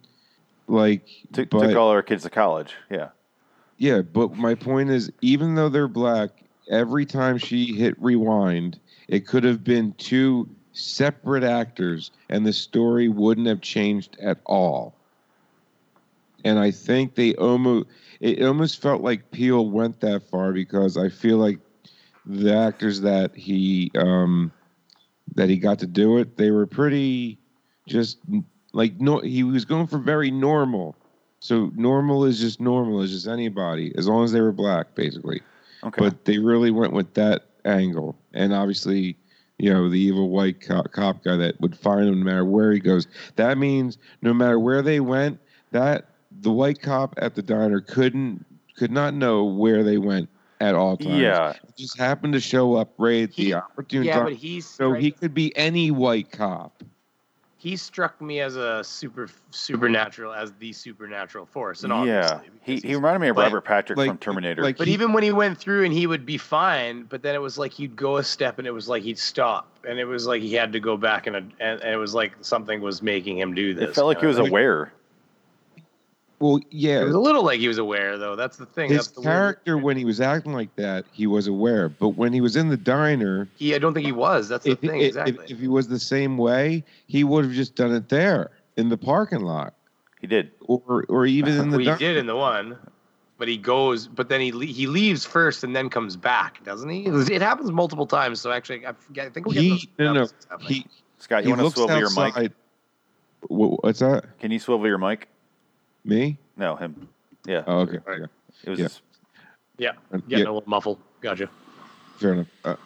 Like, 0.68 1.08
Took, 1.32 1.48
but, 1.48 1.68
took 1.68 1.76
all 1.76 1.88
our 1.88 2.02
kids 2.02 2.24
to 2.24 2.30
college. 2.30 2.74
Yeah. 2.90 3.08
Yeah, 3.82 4.02
but 4.02 4.36
my 4.36 4.54
point 4.54 4.90
is, 4.90 5.10
even 5.22 5.56
though 5.56 5.68
they're 5.68 5.88
black, 5.88 6.44
every 6.70 7.04
time 7.04 7.36
she 7.36 7.74
hit 7.74 8.00
rewind, 8.00 8.78
it 9.08 9.26
could 9.26 9.42
have 9.42 9.64
been 9.64 9.92
two 9.94 10.48
separate 10.70 11.42
actors, 11.42 12.12
and 12.28 12.46
the 12.46 12.52
story 12.52 13.08
wouldn't 13.08 13.48
have 13.48 13.60
changed 13.60 14.16
at 14.20 14.38
all. 14.46 14.94
And 16.44 16.60
I 16.60 16.70
think 16.70 17.16
they 17.16 17.34
almost 17.34 17.88
it 18.20 18.40
almost 18.44 18.80
felt 18.80 19.02
like 19.02 19.32
Peele 19.32 19.68
went 19.68 19.98
that 19.98 20.30
far 20.30 20.52
because 20.52 20.96
I 20.96 21.08
feel 21.08 21.38
like 21.38 21.58
the 22.24 22.54
actors 22.56 23.00
that 23.00 23.34
he 23.34 23.90
um 23.98 24.52
that 25.34 25.48
he 25.48 25.56
got 25.56 25.80
to 25.80 25.88
do 25.88 26.18
it, 26.18 26.36
they 26.36 26.52
were 26.52 26.66
pretty 26.68 27.40
just 27.88 28.18
like 28.72 29.00
no 29.00 29.18
he 29.18 29.42
was 29.42 29.64
going 29.64 29.88
for 29.88 29.98
very 29.98 30.30
normal. 30.30 31.01
So 31.42 31.72
normal 31.74 32.24
is 32.24 32.38
just 32.38 32.60
normal, 32.60 33.02
is 33.02 33.10
just 33.10 33.26
anybody, 33.26 33.92
as 33.98 34.06
long 34.06 34.22
as 34.22 34.30
they 34.30 34.40
were 34.40 34.52
black, 34.52 34.94
basically. 34.94 35.40
Okay. 35.82 36.00
But 36.00 36.24
they 36.24 36.38
really 36.38 36.70
went 36.70 36.92
with 36.92 37.14
that 37.14 37.46
angle, 37.64 38.16
and 38.32 38.52
obviously, 38.54 39.16
you 39.58 39.72
know, 39.72 39.88
the 39.88 39.98
evil 39.98 40.28
white 40.30 40.60
cop, 40.60 40.92
cop 40.92 41.24
guy 41.24 41.34
that 41.36 41.60
would 41.60 41.76
find 41.76 42.06
him 42.08 42.20
no 42.20 42.24
matter 42.24 42.44
where 42.44 42.70
he 42.70 42.78
goes. 42.78 43.08
That 43.34 43.58
means 43.58 43.98
no 44.22 44.32
matter 44.32 44.60
where 44.60 44.82
they 44.82 45.00
went, 45.00 45.40
that 45.72 46.10
the 46.42 46.52
white 46.52 46.80
cop 46.80 47.14
at 47.20 47.34
the 47.34 47.42
diner 47.42 47.80
couldn't 47.80 48.46
could 48.76 48.92
not 48.92 49.12
know 49.12 49.42
where 49.42 49.82
they 49.82 49.98
went 49.98 50.28
at 50.60 50.76
all 50.76 50.96
times. 50.96 51.16
yeah. 51.16 51.50
It 51.50 51.76
just 51.76 51.98
happened 51.98 52.34
to 52.34 52.40
show 52.40 52.76
up 52.76 52.92
right 52.98 53.24
at 53.24 53.34
the 53.34 53.42
He- 53.46 53.52
opportune 53.52 54.04
Yeah, 54.04 54.14
time. 54.18 54.24
but 54.26 54.34
he's 54.34 54.64
so 54.64 54.92
he 54.92 55.10
could 55.10 55.34
be 55.34 55.52
any 55.56 55.90
white 55.90 56.30
cop. 56.30 56.84
He 57.62 57.76
struck 57.76 58.20
me 58.20 58.40
as 58.40 58.56
a 58.56 58.82
super 58.82 59.28
supernatural, 59.50 60.32
as 60.34 60.50
the 60.58 60.72
supernatural 60.72 61.46
force, 61.46 61.84
and 61.84 61.92
yeah, 61.92 62.28
obviously, 62.32 62.50
he, 62.62 62.88
he 62.88 62.94
reminded 62.96 63.20
me 63.20 63.28
of 63.28 63.36
but- 63.36 63.44
Robert 63.44 63.60
Patrick 63.64 63.96
like- 63.96 64.08
from 64.10 64.18
Terminator. 64.18 64.62
like- 64.62 64.76
But 64.76 64.88
he- 64.88 64.92
even 64.94 65.12
when 65.12 65.22
he 65.22 65.30
went 65.30 65.58
through 65.58 65.84
and 65.84 65.92
he 65.94 66.08
would 66.08 66.26
be 66.26 66.38
fine, 66.38 67.04
but 67.04 67.22
then 67.22 67.36
it 67.36 67.40
was 67.40 67.58
like 67.58 67.72
he'd 67.72 67.94
go 67.94 68.16
a 68.16 68.24
step 68.24 68.58
and 68.58 68.66
it 68.66 68.72
was 68.72 68.88
like 68.88 69.04
he'd 69.04 69.16
stop, 69.18 69.68
and 69.88 70.00
it 70.00 70.06
was 70.06 70.26
like 70.26 70.42
he 70.42 70.54
had 70.54 70.72
to 70.72 70.80
go 70.80 70.96
back 70.96 71.28
and 71.28 71.36
and, 71.36 71.52
and 71.60 71.82
it 71.84 71.98
was 71.98 72.14
like 72.14 72.32
something 72.40 72.80
was 72.80 73.00
making 73.00 73.38
him 73.38 73.54
do 73.54 73.74
this. 73.74 73.90
it 73.90 73.94
felt 73.94 74.08
like 74.08 74.18
he 74.18 74.26
was 74.26 74.38
thing. 74.38 74.48
aware. 74.48 74.92
Well, 76.42 76.58
yeah, 76.70 77.02
It 77.02 77.04
was 77.04 77.14
a 77.14 77.20
little 77.20 77.44
like 77.44 77.60
he 77.60 77.68
was 77.68 77.78
aware, 77.78 78.18
though. 78.18 78.34
That's 78.34 78.56
the 78.56 78.66
thing. 78.66 78.88
his 78.90 78.98
That's 78.98 79.08
the 79.12 79.20
weird- 79.20 79.30
character 79.32 79.78
when 79.78 79.96
he 79.96 80.04
was 80.04 80.20
acting 80.20 80.52
like 80.52 80.74
that, 80.74 81.04
he 81.12 81.28
was 81.28 81.46
aware. 81.46 81.88
But 81.88 82.10
when 82.10 82.32
he 82.32 82.40
was 82.40 82.56
in 82.56 82.68
the 82.68 82.76
diner, 82.76 83.46
He, 83.54 83.76
I 83.76 83.78
don't 83.78 83.94
think 83.94 84.06
he 84.06 84.12
was. 84.12 84.48
That's 84.48 84.64
the 84.64 84.72
if, 84.72 84.80
thing. 84.80 85.00
if- 85.00 85.06
exactly. 85.08 85.44
if, 85.44 85.50
if 85.52 85.58
he 85.60 85.68
was 85.68 85.86
the 85.86 86.00
same 86.00 86.36
way, 86.36 86.82
he 87.06 87.22
would 87.22 87.44
have 87.44 87.54
just 87.54 87.76
done 87.76 87.94
it 87.94 88.08
there 88.08 88.50
in 88.76 88.88
the 88.88 88.96
parking 88.96 89.42
lot, 89.42 89.74
He 90.20 90.26
did. 90.26 90.50
or 90.62 91.04
or 91.08 91.26
even 91.26 91.52
in 91.58 91.70
the. 91.70 91.76
Well, 91.76 91.78
he 91.78 91.84
diner. 91.84 91.98
did 91.98 92.16
in 92.16 92.26
the 92.26 92.34
one, 92.34 92.76
but 93.38 93.46
he 93.46 93.56
goes, 93.56 94.08
but 94.08 94.28
then 94.28 94.40
he 94.40 94.50
le- 94.50 94.64
he 94.64 94.88
leaves 94.88 95.24
first 95.24 95.62
and 95.62 95.76
then 95.76 95.88
comes 95.90 96.16
back, 96.16 96.64
doesn't 96.64 96.88
he? 96.88 97.04
It, 97.06 97.40
happens 97.40 97.70
multiple 97.70 98.06
times. 98.06 98.40
So 98.40 98.50
actually, 98.50 98.84
I 98.84 98.94
forget. 98.94 99.26
I 99.26 99.30
think 99.30 99.46
we'll 99.46 99.54
get 99.54 99.62
He 99.62 99.68
those 99.70 99.86
no 100.00 100.12
no 100.12 100.28
he 100.58 100.86
Scott, 101.18 101.42
he 101.44 101.50
you 101.50 101.50
want 101.52 101.60
to 101.60 101.64
looks 101.66 101.76
swivel 101.76 101.98
your 101.98 102.10
mic? 102.10 102.52
What's 103.48 104.00
that? 104.00 104.38
Can 104.40 104.50
you 104.50 104.58
swivel 104.58 104.88
your 104.88 104.98
mic? 104.98 105.28
Me? 106.04 106.38
No, 106.56 106.76
him. 106.76 107.08
Yeah, 107.46 107.62
Oh, 107.66 107.80
okay. 107.80 107.98
Right. 108.06 108.20
yeah. 108.20 108.26
it 108.64 108.70
was. 108.70 108.78
yeah. 108.78 108.88
yeah, 109.78 109.92
getting 110.28 110.28
yeah. 110.28 110.36
a 110.38 110.52
little 110.52 110.64
muffled. 110.66 110.98
Gotcha. 111.20 111.48
Fair 112.16 112.34
enough. 112.34 112.46
Uh, 112.64 112.76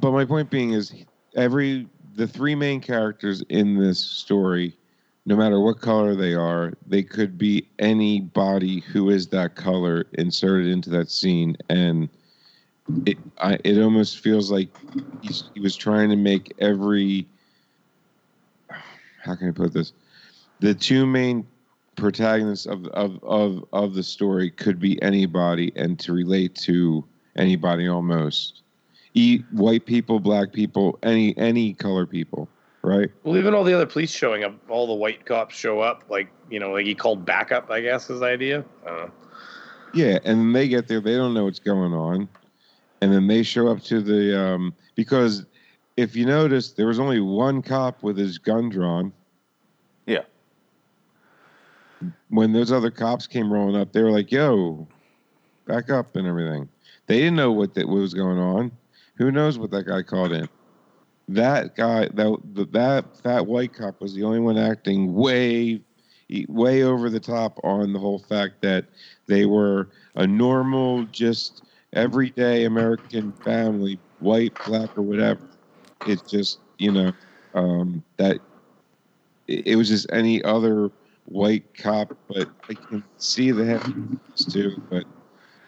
but 0.00 0.12
my 0.12 0.24
point 0.24 0.50
being 0.50 0.72
is, 0.72 0.94
every 1.34 1.86
the 2.14 2.26
three 2.26 2.54
main 2.54 2.80
characters 2.80 3.42
in 3.48 3.78
this 3.78 3.98
story, 3.98 4.76
no 5.26 5.36
matter 5.36 5.60
what 5.60 5.80
color 5.80 6.14
they 6.14 6.34
are, 6.34 6.72
they 6.86 7.02
could 7.02 7.36
be 7.38 7.66
anybody 7.78 8.80
who 8.80 9.10
is 9.10 9.26
that 9.28 9.54
color 9.56 10.06
inserted 10.14 10.68
into 10.68 10.90
that 10.90 11.10
scene, 11.10 11.56
and 11.68 12.08
it 13.06 13.18
I, 13.38 13.58
it 13.64 13.78
almost 13.78 14.20
feels 14.20 14.50
like 14.50 14.68
he's, 15.22 15.44
he 15.54 15.60
was 15.60 15.76
trying 15.76 16.08
to 16.10 16.16
make 16.16 16.52
every. 16.58 17.26
How 19.22 19.34
can 19.34 19.48
I 19.48 19.52
put 19.52 19.74
this? 19.74 19.92
The 20.60 20.74
two 20.74 21.04
main 21.06 21.46
protagonists 21.98 22.66
of 22.66 22.86
of 22.88 23.22
of 23.22 23.64
of 23.72 23.94
the 23.94 24.02
story 24.02 24.50
could 24.50 24.78
be 24.80 25.00
anybody, 25.02 25.72
and 25.76 25.98
to 26.00 26.12
relate 26.12 26.54
to 26.54 27.04
anybody 27.36 27.88
almost. 27.88 28.62
E- 29.14 29.42
white 29.50 29.84
people, 29.84 30.20
black 30.20 30.52
people, 30.52 30.98
any 31.02 31.36
any 31.36 31.74
color 31.74 32.06
people, 32.06 32.48
right? 32.82 33.10
Well, 33.24 33.36
even 33.36 33.52
all 33.54 33.64
the 33.64 33.74
other 33.74 33.86
police 33.86 34.10
showing 34.10 34.44
up, 34.44 34.54
all 34.68 34.86
the 34.86 34.94
white 34.94 35.26
cops 35.26 35.56
show 35.56 35.80
up. 35.80 36.04
Like 36.08 36.28
you 36.48 36.60
know, 36.60 36.72
like 36.72 36.86
he 36.86 36.94
called 36.94 37.24
backup. 37.24 37.70
I 37.70 37.80
guess 37.80 38.06
his 38.06 38.22
idea. 38.22 38.64
Uh, 38.86 39.08
Yeah, 39.92 40.18
and 40.24 40.54
they 40.54 40.68
get 40.68 40.86
there, 40.88 41.00
they 41.00 41.16
don't 41.16 41.34
know 41.34 41.44
what's 41.44 41.58
going 41.58 41.92
on, 41.92 42.28
and 43.00 43.12
then 43.12 43.26
they 43.26 43.42
show 43.42 43.68
up 43.68 43.82
to 43.84 44.00
the 44.00 44.38
um, 44.40 44.74
because 44.94 45.46
if 45.96 46.14
you 46.14 46.26
notice, 46.26 46.72
there 46.72 46.86
was 46.86 47.00
only 47.00 47.20
one 47.20 47.60
cop 47.60 48.02
with 48.04 48.16
his 48.16 48.38
gun 48.38 48.68
drawn. 48.68 49.12
When 52.28 52.52
those 52.52 52.70
other 52.72 52.90
cops 52.90 53.26
came 53.26 53.52
rolling 53.52 53.76
up, 53.76 53.92
they 53.92 54.02
were 54.02 54.10
like, 54.10 54.30
"Yo, 54.30 54.86
back 55.66 55.90
up" 55.90 56.16
and 56.16 56.26
everything. 56.26 56.68
They 57.06 57.18
didn't 57.18 57.36
know 57.36 57.52
what 57.52 57.74
that 57.74 57.88
what 57.88 58.00
was 58.00 58.14
going 58.14 58.38
on. 58.38 58.70
Who 59.16 59.32
knows 59.32 59.58
what 59.58 59.70
that 59.72 59.86
guy 59.86 60.02
called 60.02 60.32
in? 60.32 60.48
That 61.28 61.74
guy, 61.76 62.08
that 62.14 62.68
that 62.72 63.16
fat 63.22 63.46
white 63.46 63.74
cop 63.74 64.00
was 64.00 64.14
the 64.14 64.22
only 64.22 64.40
one 64.40 64.56
acting 64.56 65.14
way, 65.14 65.80
way 66.48 66.82
over 66.82 67.10
the 67.10 67.20
top 67.20 67.58
on 67.64 67.92
the 67.92 67.98
whole 67.98 68.18
fact 68.18 68.62
that 68.62 68.86
they 69.26 69.44
were 69.44 69.88
a 70.14 70.26
normal, 70.26 71.04
just 71.06 71.64
everyday 71.92 72.64
American 72.64 73.32
family, 73.32 73.98
white, 74.20 74.52
black, 74.64 74.96
or 74.96 75.02
whatever. 75.02 75.40
It's 76.06 76.22
just 76.22 76.60
you 76.78 76.92
know 76.92 77.12
um, 77.54 78.02
that 78.18 78.40
it, 79.48 79.66
it 79.66 79.76
was 79.76 79.88
just 79.88 80.06
any 80.12 80.42
other 80.44 80.90
white 81.28 81.76
cop, 81.76 82.16
but 82.28 82.48
I 82.68 82.74
can 82.74 83.04
see 83.16 83.50
the 83.50 83.64
heaviness 83.64 84.44
too. 84.50 84.72
But 84.90 85.04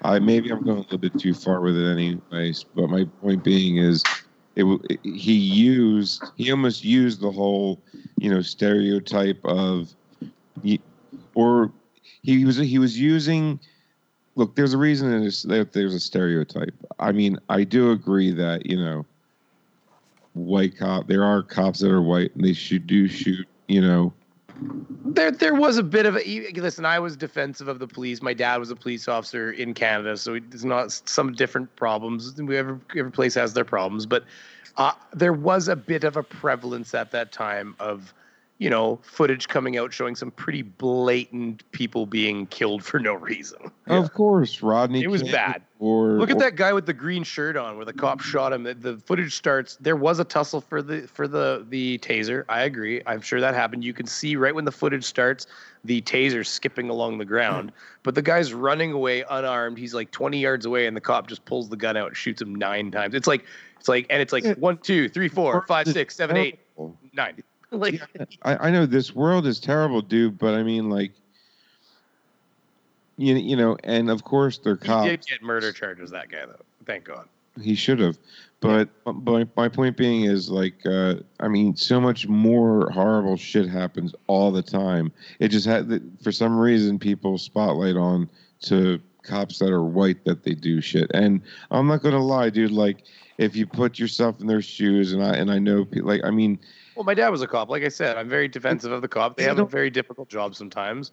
I 0.02 0.18
maybe 0.18 0.50
I'm 0.50 0.64
going 0.64 0.78
a 0.78 0.80
little 0.80 0.98
bit 0.98 1.18
too 1.18 1.34
far 1.34 1.60
with 1.60 1.76
it, 1.76 1.90
anyways. 1.90 2.64
But 2.74 2.88
my 2.88 3.04
point 3.20 3.44
being 3.44 3.76
is, 3.76 4.02
it, 4.56 4.62
w- 4.62 4.82
he 5.02 5.34
used 5.34 6.32
he 6.36 6.50
almost 6.50 6.84
used 6.84 7.20
the 7.20 7.30
whole 7.30 7.82
you 8.18 8.30
know 8.30 8.42
stereotype 8.42 9.40
of, 9.44 9.88
or 11.34 11.72
he 12.22 12.44
was 12.44 12.56
he 12.56 12.78
was 12.78 12.98
using. 12.98 13.60
Look, 14.36 14.54
there's 14.54 14.72
a 14.74 14.78
reason 14.78 15.10
that 15.48 15.72
there's 15.72 15.94
a 15.94 16.00
stereotype. 16.00 16.74
I 16.98 17.12
mean, 17.12 17.38
I 17.48 17.64
do 17.64 17.90
agree 17.90 18.30
that 18.32 18.64
you 18.64 18.76
know, 18.76 19.04
white 20.32 20.78
cop. 20.78 21.08
There 21.08 21.24
are 21.24 21.42
cops 21.42 21.80
that 21.80 21.90
are 21.90 22.00
white, 22.00 22.34
and 22.34 22.44
they 22.44 22.54
should 22.54 22.86
do 22.86 23.06
shoot. 23.08 23.46
You 23.68 23.82
know, 23.82 24.14
There, 25.04 25.30
there 25.30 25.54
was 25.54 25.76
a 25.76 25.82
bit 25.82 26.06
of 26.06 26.16
a 26.16 26.50
listen. 26.54 26.84
I 26.84 26.98
was 26.98 27.16
defensive 27.16 27.68
of 27.68 27.78
the 27.78 27.86
police. 27.86 28.22
My 28.22 28.34
dad 28.34 28.58
was 28.58 28.70
a 28.70 28.76
police 28.76 29.08
officer 29.08 29.50
in 29.50 29.74
Canada, 29.74 30.16
so 30.16 30.34
it's 30.34 30.64
not 30.64 30.92
some 30.92 31.32
different 31.32 31.74
problems. 31.76 32.38
Every 32.38 32.78
every 32.96 33.10
place 33.10 33.34
has 33.34 33.54
their 33.54 33.64
problems, 33.64 34.06
but 34.06 34.24
uh, 34.76 34.92
there 35.12 35.32
was 35.32 35.68
a 35.68 35.76
bit 35.76 36.04
of 36.04 36.16
a 36.16 36.22
prevalence 36.22 36.94
at 36.94 37.10
that 37.10 37.32
time 37.32 37.74
of, 37.80 38.14
you 38.60 38.68
know, 38.68 38.98
footage 39.02 39.48
coming 39.48 39.78
out 39.78 39.90
showing 39.90 40.14
some 40.14 40.30
pretty 40.30 40.60
blatant 40.60 41.68
people 41.72 42.04
being 42.04 42.46
killed 42.48 42.84
for 42.84 43.00
no 43.00 43.14
reason. 43.14 43.58
of 43.86 44.12
course, 44.12 44.60
Rodney. 44.62 45.02
It 45.02 45.08
was 45.10 45.22
King 45.22 45.32
bad. 45.32 45.62
Or 45.78 46.18
Look 46.18 46.28
at 46.28 46.36
or- 46.36 46.40
that 46.40 46.56
guy 46.56 46.74
with 46.74 46.84
the 46.84 46.92
green 46.92 47.22
shirt 47.24 47.56
on, 47.56 47.76
where 47.76 47.86
the 47.86 47.94
cop 47.94 48.20
shot 48.20 48.52
him. 48.52 48.64
The, 48.64 48.74
the 48.74 48.98
footage 48.98 49.34
starts. 49.34 49.78
There 49.80 49.96
was 49.96 50.18
a 50.18 50.24
tussle 50.24 50.60
for 50.60 50.82
the 50.82 51.08
for 51.08 51.26
the 51.26 51.64
the 51.70 51.96
taser. 52.00 52.44
I 52.50 52.62
agree. 52.64 53.00
I'm 53.06 53.22
sure 53.22 53.40
that 53.40 53.54
happened. 53.54 53.82
You 53.82 53.94
can 53.94 54.06
see 54.06 54.36
right 54.36 54.54
when 54.54 54.66
the 54.66 54.72
footage 54.72 55.04
starts, 55.04 55.46
the 55.84 56.02
taser 56.02 56.46
skipping 56.46 56.90
along 56.90 57.16
the 57.16 57.24
ground. 57.24 57.72
But 58.02 58.14
the 58.14 58.20
guy's 58.22 58.52
running 58.52 58.92
away 58.92 59.24
unarmed. 59.30 59.78
He's 59.78 59.94
like 59.94 60.10
20 60.10 60.38
yards 60.38 60.66
away, 60.66 60.86
and 60.86 60.94
the 60.94 61.00
cop 61.00 61.28
just 61.28 61.46
pulls 61.46 61.70
the 61.70 61.76
gun 61.78 61.96
out 61.96 62.08
and 62.08 62.16
shoots 62.16 62.42
him 62.42 62.54
nine 62.54 62.90
times. 62.90 63.14
It's 63.14 63.26
like 63.26 63.46
it's 63.78 63.88
like 63.88 64.04
and 64.10 64.20
it's 64.20 64.34
like 64.34 64.44
Yeah. 64.44 64.52
one, 64.58 64.76
two, 64.76 65.08
three, 65.08 65.28
four, 65.28 65.64
five, 65.66 65.86
It's 65.86 65.94
six, 65.94 66.14
seven, 66.14 66.36
eight, 66.36 66.58
nine. 67.14 67.42
Like 67.80 68.02
I, 68.42 68.68
I 68.68 68.70
know 68.72 68.84
this 68.84 69.14
world 69.14 69.46
is 69.46 69.60
terrible, 69.60 70.02
dude, 70.02 70.38
but 70.38 70.54
I 70.54 70.64
mean, 70.64 70.90
like, 70.90 71.12
you, 73.16 73.36
you 73.36 73.54
know, 73.54 73.76
and 73.84 74.10
of 74.10 74.24
course 74.24 74.58
they're 74.58 74.74
he 74.74 74.88
cops. 74.88 75.08
did 75.08 75.26
get 75.26 75.42
murder 75.42 75.70
charges. 75.72 76.10
That 76.10 76.30
guy 76.30 76.46
though. 76.46 76.64
Thank 76.84 77.04
God. 77.04 77.28
He 77.62 77.76
should 77.76 78.00
have, 78.00 78.18
but 78.58 78.88
but 79.04 79.46
my 79.56 79.68
point 79.68 79.96
being 79.96 80.24
is 80.24 80.50
like, 80.50 80.84
uh, 80.84 81.16
I 81.38 81.46
mean, 81.46 81.76
so 81.76 82.00
much 82.00 82.26
more 82.26 82.90
horrible 82.90 83.36
shit 83.36 83.68
happens 83.68 84.16
all 84.26 84.50
the 84.50 84.62
time. 84.62 85.12
It 85.38 85.48
just 85.48 85.66
had 85.66 86.02
for 86.22 86.32
some 86.32 86.58
reason 86.58 86.98
people 86.98 87.38
spotlight 87.38 87.96
on 87.96 88.28
to 88.62 89.00
cops 89.22 89.60
that 89.60 89.70
are 89.70 89.84
white 89.84 90.24
that 90.24 90.42
they 90.42 90.54
do 90.54 90.80
shit, 90.80 91.08
and 91.14 91.40
I'm 91.70 91.86
not 91.86 92.02
gonna 92.02 92.24
lie, 92.24 92.50
dude. 92.50 92.72
Like, 92.72 93.04
if 93.38 93.54
you 93.54 93.64
put 93.64 93.98
yourself 93.98 94.40
in 94.40 94.48
their 94.48 94.62
shoes, 94.62 95.12
and 95.12 95.22
I 95.22 95.34
and 95.34 95.52
I 95.52 95.60
know, 95.60 95.86
like, 95.92 96.22
I 96.24 96.30
mean. 96.32 96.58
Well, 97.00 97.06
my 97.06 97.14
dad 97.14 97.30
was 97.30 97.40
a 97.40 97.46
cop. 97.46 97.70
Like 97.70 97.82
I 97.82 97.88
said, 97.88 98.18
I'm 98.18 98.28
very 98.28 98.46
defensive 98.46 98.92
of 98.92 99.00
the 99.00 99.08
cop. 99.08 99.38
They 99.38 99.44
have 99.44 99.58
a 99.58 99.64
very 99.64 99.88
difficult 99.88 100.28
job 100.28 100.54
sometimes. 100.54 101.12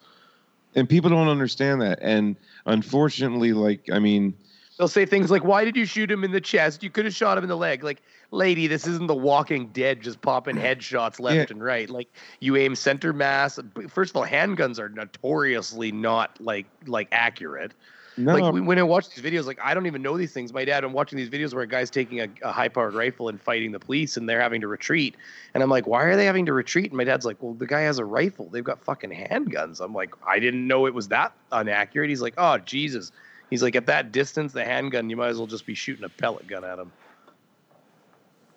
and 0.76 0.90
people 0.90 1.10
don't 1.10 1.30
understand 1.30 1.82
that 1.82 1.98
and 2.02 2.36
unfortunately 2.66 3.54
like 3.54 3.90
i 3.94 3.98
mean 3.98 4.34
They'll 4.78 4.90
say 4.90 5.06
things 5.08 5.32
like, 5.32 5.44
"Why 5.44 5.66
did 5.66 5.76
you 5.76 5.86
shoot 5.86 6.12
him 6.12 6.24
in 6.24 6.32
the 6.32 6.42
chest? 6.42 6.84
You 6.84 6.92
could 6.92 7.06
have 7.06 7.16
shot 7.16 7.36
him 7.36 7.44
in 7.44 7.48
the 7.48 7.58
leg." 7.58 7.84
Like, 7.84 8.04
lady, 8.30 8.68
this 8.68 8.86
isn't 8.86 9.08
The 9.08 9.16
Walking 9.16 9.70
Dead, 9.70 10.02
just 10.02 10.22
popping 10.22 10.56
headshots 10.56 11.20
left 11.20 11.36
Yeah. 11.36 11.46
and 11.50 11.64
right. 11.64 11.90
Like, 11.90 12.10
you 12.42 12.56
aim 12.58 12.76
center 12.76 13.12
mass. 13.12 13.58
First 13.88 14.12
of 14.12 14.18
all, 14.18 14.26
handguns 14.28 14.78
are 14.78 14.90
notoriously 14.90 15.92
not 15.92 16.40
like 16.40 16.68
like 16.86 17.08
accurate. 17.12 17.72
No 18.18 18.34
Like 18.34 18.66
when 18.66 18.80
I 18.80 18.84
watch 18.84 19.10
these 19.10 19.24
videos, 19.24 19.46
like 19.46 19.60
I 19.64 19.74
don't 19.74 19.86
even 19.86 20.02
know 20.02 20.18
these 20.18 20.34
things. 20.34 20.54
My 20.54 20.66
dad, 20.66 20.84
I'm 20.84 20.94
watching 20.94 21.18
these 21.18 21.30
videos 21.30 21.54
where 21.54 21.64
a 21.64 21.68
guy's 21.68 21.90
taking 21.90 22.22
a, 22.22 22.28
a 22.42 22.52
high-powered 22.52 22.94
rifle 22.94 23.30
and 23.30 23.40
fighting 23.42 23.72
the 23.72 23.80
police, 23.80 24.18
and 24.18 24.28
they're 24.28 24.42
having 24.42 24.62
to 24.62 24.68
retreat. 24.68 25.16
And 25.54 25.64
I'm 25.64 25.70
like, 25.70 25.88
why 25.88 26.04
are 26.04 26.16
they 26.16 26.26
having 26.26 26.46
to 26.48 26.54
retreat? 26.54 26.92
And 26.92 26.98
my 26.98 27.04
dad's 27.04 27.26
like, 27.26 27.38
well, 27.42 27.54
the 27.54 27.68
guy 27.68 27.82
has 27.82 28.00
a 28.00 28.06
rifle. 28.06 28.50
They've 28.50 28.64
got 28.64 28.84
fucking 28.84 29.12
handguns. 29.12 29.80
I'm 29.80 29.94
like, 29.94 30.14
I 30.26 30.40
didn't 30.40 30.68
know 30.68 30.86
it 30.86 30.94
was 30.94 31.08
that 31.10 31.34
inaccurate. 31.52 32.10
He's 32.10 32.22
like, 32.22 32.34
oh 32.38 32.58
Jesus. 32.60 33.12
He's 33.50 33.64
like, 33.64 33.76
at 33.76 33.86
that 33.86 34.12
distance, 34.12 34.52
the 34.52 34.66
handgun, 34.66 35.10
you 35.10 35.16
might 35.16 35.30
as 35.30 35.38
well 35.38 35.48
just 35.48 35.66
be 35.66 35.74
shooting 35.74 36.04
a 36.04 36.10
pellet 36.10 36.48
gun 36.48 36.66
at 36.66 36.80
him. 36.80 36.92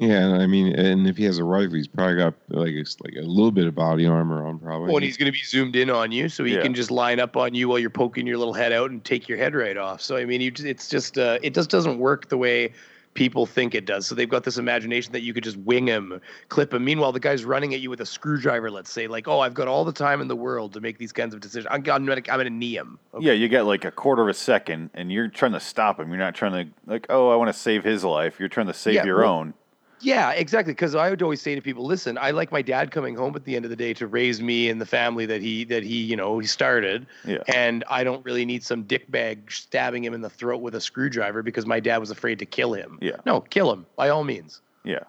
Yeah 0.01 0.33
i 0.33 0.47
mean 0.47 0.75
and 0.75 1.07
if 1.07 1.17
he 1.17 1.25
has 1.25 1.39
a 1.39 1.45
rifle 1.45 1.75
he's 1.77 1.87
probably 1.87 2.17
got 2.17 2.35
like 2.49 2.71
it's 2.73 2.97
like 3.01 3.15
a 3.17 3.21
little 3.23 3.53
bit 3.53 3.67
of 3.67 3.75
body 3.75 4.07
armor 4.07 4.47
on 4.47 4.59
probably 4.59 4.87
Well, 4.89 4.97
and 4.97 5.05
he's 5.05 5.17
going 5.17 5.27
to 5.31 5.39
be 5.39 5.45
zoomed 5.45 5.77
in 5.77 5.91
on 5.91 6.11
you, 6.11 6.29
so 6.29 6.43
he 6.45 6.55
Yeah. 6.55 6.63
can 6.63 6.75
just 6.75 6.91
line 6.91 7.21
up 7.21 7.37
on 7.37 7.55
you 7.55 7.69
while 7.69 7.79
you're 7.79 7.91
poking 7.91 8.27
your 8.27 8.39
little 8.39 8.55
head 8.55 8.73
out 8.73 8.91
and 8.91 9.05
take 9.05 9.29
your 9.29 9.39
head 9.39 9.55
right 9.55 9.77
off. 9.77 10.01
So 10.01 10.17
I 10.17 10.25
mean, 10.25 10.41
you, 10.41 10.53
it's 10.59 10.89
just 10.89 11.19
uh, 11.19 11.39
it 11.43 11.55
just 11.55 11.71
doesn't 11.71 11.99
work 11.99 12.29
the 12.29 12.39
way 12.39 12.73
people 13.15 13.45
think 13.45 13.75
it 13.75 13.87
does. 13.87 14.07
So 14.07 14.15
they've 14.15 14.29
got 14.29 14.45
this 14.45 14.57
imagination 14.57 15.13
that 15.13 15.23
you 15.23 15.35
could 15.35 15.43
just 15.45 15.57
wing 15.59 15.87
him, 15.89 16.21
clip 16.49 16.73
him. 16.73 16.85
Meanwhile, 16.85 17.11
the 17.13 17.19
guy's 17.21 17.45
running 17.45 17.75
at 17.75 17.81
you 17.81 17.91
with 17.91 18.01
a 18.01 18.07
screwdriver. 18.07 18.71
Let's 18.71 18.93
say, 18.93 19.07
like, 19.09 19.27
oh, 19.29 19.41
I've 19.41 19.55
got 19.55 19.67
all 19.69 19.85
the 19.85 19.93
time 19.93 20.21
in 20.21 20.29
the 20.29 20.37
world 20.37 20.73
to 20.75 20.81
make 20.81 20.97
these 20.97 21.13
kinds 21.13 21.35
of 21.35 21.41
decisions. 21.41 21.67
I'm, 21.71 21.81
I'm, 21.91 22.07
gonna, 22.07 22.13
I'm 22.17 22.23
gonna 22.39 22.51
knee 22.51 22.77
him. 22.77 22.99
Okay. 23.15 23.27
Yeah, 23.27 23.33
you 23.33 23.49
get 23.49 23.63
like 23.67 23.85
a 23.85 23.91
quarter 23.91 24.23
of 24.23 24.29
a 24.29 24.35
second, 24.35 24.91
and 24.95 25.11
you're 25.13 25.29
trying 25.29 25.53
to 25.53 25.61
stop 25.61 25.99
him. 26.01 26.09
You're 26.09 26.19
not 26.19 26.35
trying 26.35 26.53
to 26.53 26.73
like, 26.87 27.07
oh, 27.11 27.31
I 27.31 27.37
want 27.37 27.49
to 27.49 27.59
save 27.59 27.85
his 27.85 28.05
life. 28.05 28.39
You're 28.39 28.49
trying 28.49 28.69
to 28.69 28.75
save 28.75 28.95
Yeah, 28.95 29.05
your 29.05 29.19
well- 29.19 29.33
own. 29.35 29.55
Yeah, 30.01 30.31
exactly. 30.33 30.73
Because 30.73 30.95
I 30.95 31.11
would 31.11 31.23
always 31.23 31.43
say 31.43 31.55
to 31.55 31.61
people, 31.61 31.85
listen, 31.85 32.17
I 32.19 32.31
like 32.31 32.51
my 32.51 32.63
dad 32.63 32.91
coming 32.91 33.15
home 33.15 33.37
at 33.37 33.45
the 33.45 33.55
end 33.57 33.65
of 33.65 33.71
the 33.71 33.77
day 33.77 33.93
to 33.95 34.07
raise 34.07 34.41
me 34.41 34.69
and 34.71 34.81
the 34.81 34.87
family 34.87 35.27
that 35.27 35.43
he 35.43 35.65
that 35.65 35.83
he 35.83 36.01
you 36.03 36.17
know 36.17 36.39
he 36.39 36.47
started, 36.47 37.07
Yeah. 37.25 37.39
and 37.49 37.85
I 37.89 38.03
don't 38.05 38.25
really 38.25 38.45
need 38.45 38.65
some 38.65 38.85
dickbag 38.85 39.53
stabbing 39.53 40.03
him 40.05 40.15
in 40.15 40.21
the 40.23 40.31
throat 40.31 40.63
with 40.63 40.75
a 40.75 40.81
screwdriver 40.81 41.43
because 41.43 41.67
my 41.67 41.81
dad 41.81 41.99
was 41.99 42.11
afraid 42.11 42.39
to 42.39 42.47
kill 42.47 42.73
him. 42.73 42.99
Yeah. 43.03 43.17
No, 43.27 43.41
kill 43.43 43.73
him 43.73 43.87
by 43.97 44.09
all 44.09 44.25
means. 44.25 44.61
Yeah. 44.85 45.01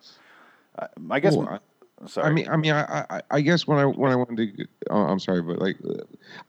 I, 0.77 0.88
I 1.10 1.19
guess. 1.19 1.36
Well, 1.36 1.62
sorry. 2.07 2.27
I 2.27 2.31
mean, 2.31 2.50
I 2.50 2.57
mean, 2.57 2.74
I, 2.74 3.05
I, 3.10 3.21
I 3.31 3.41
guess 3.41 3.67
when 3.67 3.79
I 3.79 3.86
when 3.86 4.12
I 4.12 4.15
wanted 4.15 4.57
to, 4.57 4.65
oh, 4.89 5.03
I'm 5.03 5.19
sorry, 5.19 5.41
but 5.41 5.60
like, 5.60 5.77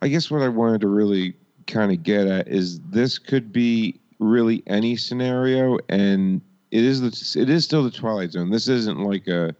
I 0.00 0.08
guess 0.08 0.30
what 0.30 0.42
I 0.42 0.48
wanted 0.48 0.80
to 0.80 0.88
really 0.88 1.34
kind 1.66 1.92
of 1.92 2.02
get 2.02 2.26
at 2.26 2.48
is 2.48 2.80
this 2.90 3.18
could 3.18 3.52
be 3.52 4.00
really 4.18 4.62
any 4.66 4.96
scenario, 4.96 5.78
and 5.88 6.40
it 6.72 6.84
is 6.84 7.00
the 7.02 7.40
it 7.40 7.50
is 7.50 7.64
still 7.64 7.84
the 7.84 7.90
Twilight 7.90 8.32
Zone. 8.32 8.50
This 8.50 8.66
isn't 8.66 8.98
like 8.98 9.28
a, 9.28 9.54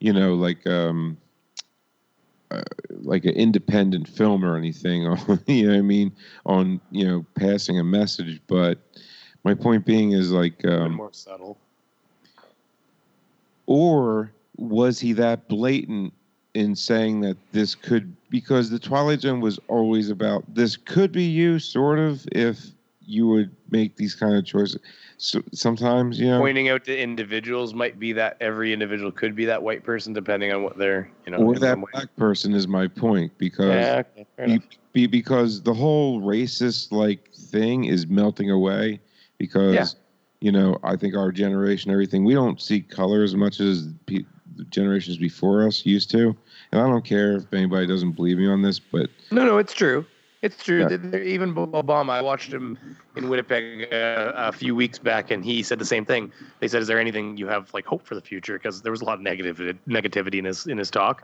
you 0.00 0.12
know, 0.12 0.34
like 0.34 0.64
um, 0.66 1.16
uh, 2.50 2.62
like 2.90 3.24
an 3.24 3.32
independent 3.32 4.06
film 4.06 4.44
or 4.44 4.56
anything. 4.56 5.06
On 5.06 5.18
you 5.46 5.66
know, 5.66 5.72
what 5.72 5.78
I 5.78 5.80
mean, 5.80 6.12
on 6.44 6.80
you 6.90 7.06
know, 7.08 7.24
passing 7.36 7.80
a 7.80 7.84
message. 7.84 8.40
But 8.46 8.78
my 9.44 9.54
point 9.54 9.86
being 9.86 10.12
is 10.12 10.30
like, 10.30 10.64
um, 10.66 10.94
more 10.94 11.12
subtle. 11.12 11.56
or 13.66 14.30
was 14.56 15.00
he 15.00 15.14
that 15.14 15.48
blatant 15.48 16.12
in 16.52 16.76
saying 16.76 17.22
that 17.22 17.38
this 17.52 17.74
could 17.74 18.14
because 18.28 18.68
the 18.68 18.78
twilight 18.78 19.22
zone 19.22 19.40
was 19.40 19.58
always 19.68 20.10
about 20.10 20.44
this 20.54 20.76
could 20.76 21.10
be 21.10 21.24
you 21.24 21.58
sort 21.58 21.98
of 21.98 22.26
if 22.32 22.72
you 23.06 23.26
would 23.26 23.54
make 23.70 23.96
these 23.96 24.14
kind 24.14 24.34
of 24.36 24.44
choices 24.44 24.78
so 25.16 25.42
sometimes 25.52 26.18
you 26.18 26.28
know 26.28 26.38
Pointing 26.38 26.68
out 26.68 26.84
to 26.84 26.96
individuals 26.98 27.74
might 27.74 27.98
be 27.98 28.12
that 28.12 28.36
every 28.40 28.72
individual 28.72 29.10
could 29.12 29.34
be 29.34 29.44
that 29.46 29.62
white 29.62 29.84
person 29.84 30.12
depending 30.12 30.52
on 30.52 30.62
what 30.62 30.76
they're 30.78 31.10
you 31.26 31.32
know. 31.32 31.38
or 31.38 31.54
that 31.54 31.72
some 31.72 31.80
way. 31.82 31.90
black 31.92 32.16
person 32.16 32.54
is 32.54 32.66
my 32.68 32.86
point 32.86 33.32
because 33.38 33.68
Yeah, 33.86 34.02
okay, 34.38 34.58
be, 34.58 34.60
be 34.92 35.06
because 35.06 35.62
the 35.62 35.74
whole 35.74 36.20
racist 36.20 36.92
like 36.92 37.30
thing 37.32 37.84
is 37.84 38.06
melting 38.06 38.50
away 38.50 39.00
because 39.38 39.74
Yeah. 39.74 39.86
you 40.40 40.52
know 40.52 40.78
i 40.84 40.96
think 40.96 41.14
our 41.16 41.32
generation 41.32 41.90
everything 41.90 42.24
we 42.24 42.34
don't 42.34 42.60
see 42.60 42.80
color 42.80 43.22
as 43.22 43.34
much 43.34 43.60
as 43.60 43.88
pe- 44.06 44.24
the 44.56 44.64
generations 44.64 45.16
before 45.16 45.66
us 45.66 45.84
used 45.86 46.10
to 46.10 46.36
and 46.72 46.80
i 46.80 46.86
don't 46.86 47.04
care 47.04 47.36
if 47.36 47.52
anybody 47.52 47.86
doesn't 47.86 48.12
believe 48.12 48.38
me 48.38 48.46
on 48.46 48.62
this 48.62 48.78
but 48.78 49.08
No, 49.30 49.44
no, 49.44 49.58
it's 49.58 49.72
true. 49.72 50.04
It's 50.42 50.62
true. 50.62 50.88
Yeah. 50.90 51.18
Even 51.18 51.54
Obama, 51.54 52.10
I 52.10 52.20
watched 52.20 52.52
him 52.52 52.76
in 53.14 53.28
Winnipeg 53.28 53.92
uh, 53.92 54.32
a 54.34 54.50
few 54.50 54.74
weeks 54.74 54.98
back, 54.98 55.30
and 55.30 55.44
he 55.44 55.62
said 55.62 55.78
the 55.78 55.84
same 55.84 56.04
thing. 56.04 56.32
They 56.58 56.66
said, 56.66 56.82
"Is 56.82 56.88
there 56.88 56.98
anything 56.98 57.36
you 57.36 57.46
have 57.46 57.72
like 57.72 57.86
hope 57.86 58.04
for 58.04 58.16
the 58.16 58.20
future?" 58.20 58.54
Because 58.54 58.82
there 58.82 58.90
was 58.90 59.02
a 59.02 59.04
lot 59.04 59.14
of 59.14 59.20
negative 59.20 59.58
negativity 59.88 60.40
in 60.40 60.44
his 60.44 60.66
in 60.66 60.78
his 60.78 60.90
talk, 60.90 61.22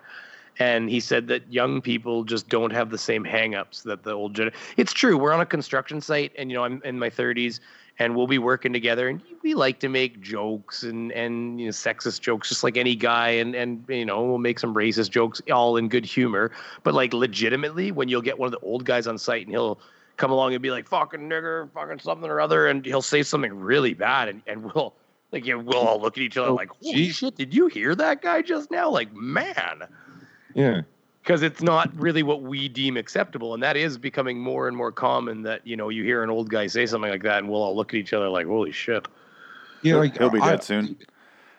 and 0.60 0.88
he 0.88 1.00
said 1.00 1.26
that 1.28 1.52
young 1.52 1.80
people 1.80 2.22
just 2.22 2.48
don't 2.48 2.72
have 2.72 2.90
the 2.90 2.98
same 2.98 3.24
hangups 3.24 3.82
that 3.82 4.04
the 4.04 4.12
old 4.12 4.34
gen. 4.34 4.52
It's 4.76 4.92
true. 4.92 5.18
We're 5.18 5.32
on 5.32 5.40
a 5.40 5.46
construction 5.46 6.00
site, 6.00 6.32
and 6.38 6.48
you 6.48 6.56
know 6.56 6.62
I'm 6.62 6.80
in 6.84 6.96
my 6.96 7.10
30s, 7.10 7.58
and 7.98 8.14
we'll 8.14 8.26
be 8.26 8.38
working 8.38 8.72
together, 8.72 9.08
and 9.08 9.20
we 9.42 9.54
like 9.54 9.80
to 9.80 9.88
make 9.88 10.20
jokes 10.20 10.82
and 10.82 11.10
and 11.12 11.60
you 11.60 11.66
know 11.66 11.72
sexist 11.72 12.20
jokes, 12.20 12.48
just 12.48 12.62
like 12.62 12.76
any 12.76 12.94
guy, 12.94 13.28
and 13.30 13.54
and 13.54 13.84
you 13.88 14.04
know 14.04 14.24
we'll 14.24 14.38
make 14.38 14.58
some 14.58 14.74
racist 14.74 15.10
jokes, 15.10 15.40
all 15.52 15.76
in 15.76 15.88
good 15.88 16.04
humor. 16.04 16.50
But 16.82 16.94
like 16.94 17.12
legitimately, 17.12 17.92
when 17.92 18.08
you'll 18.08 18.22
get 18.22 18.38
one 18.38 18.46
of 18.46 18.52
the 18.52 18.64
old 18.66 18.84
guys 18.84 19.06
on 19.06 19.18
site, 19.18 19.42
and 19.46 19.50
he'll 19.50 19.80
come 20.16 20.30
along 20.30 20.54
and 20.54 20.62
be 20.62 20.70
like 20.70 20.88
fucking 20.88 21.20
nigger, 21.20 21.70
fucking 21.72 21.98
something 22.00 22.30
or 22.30 22.40
other, 22.40 22.66
and 22.68 22.84
he'll 22.84 23.02
say 23.02 23.22
something 23.22 23.52
really 23.58 23.94
bad, 23.94 24.28
and 24.28 24.42
and 24.46 24.72
we'll. 24.72 24.94
Like 25.30 25.44
yeah, 25.44 25.56
we'll 25.56 25.86
all 25.86 26.00
look 26.00 26.16
at 26.16 26.22
each 26.22 26.38
other 26.38 26.48
Oh, 26.48 26.54
like, 26.54 26.70
"Holy 26.82 26.94
gee. 26.94 27.10
shit! 27.10 27.36
Did 27.36 27.52
you 27.52 27.66
hear 27.66 27.94
that 27.94 28.22
guy 28.22 28.40
just 28.40 28.70
now?" 28.70 28.88
Like, 28.88 29.12
man, 29.14 29.82
yeah 30.54 30.80
because 31.28 31.42
it's 31.42 31.60
not 31.60 31.94
really 31.94 32.22
what 32.22 32.40
we 32.40 32.70
deem 32.70 32.96
acceptable 32.96 33.52
and 33.52 33.62
that 33.62 33.76
is 33.76 33.98
becoming 33.98 34.40
more 34.40 34.66
and 34.66 34.74
more 34.74 34.90
common 34.90 35.42
that 35.42 35.64
you 35.66 35.76
know 35.76 35.90
you 35.90 36.02
hear 36.02 36.22
an 36.22 36.30
old 36.30 36.48
guy 36.48 36.66
say 36.66 36.86
something 36.86 37.10
like 37.10 37.22
that 37.22 37.36
and 37.40 37.48
we'll 37.50 37.62
all 37.62 37.76
look 37.76 37.92
at 37.92 38.00
each 38.00 38.14
other 38.14 38.30
like 38.30 38.46
holy 38.46 38.72
shit 38.72 39.06
yeah 39.82 39.96
like 39.96 40.16
He'll 40.16 40.30
be 40.30 40.40
I- 40.40 40.52
dead 40.52 40.64
soon. 40.64 40.96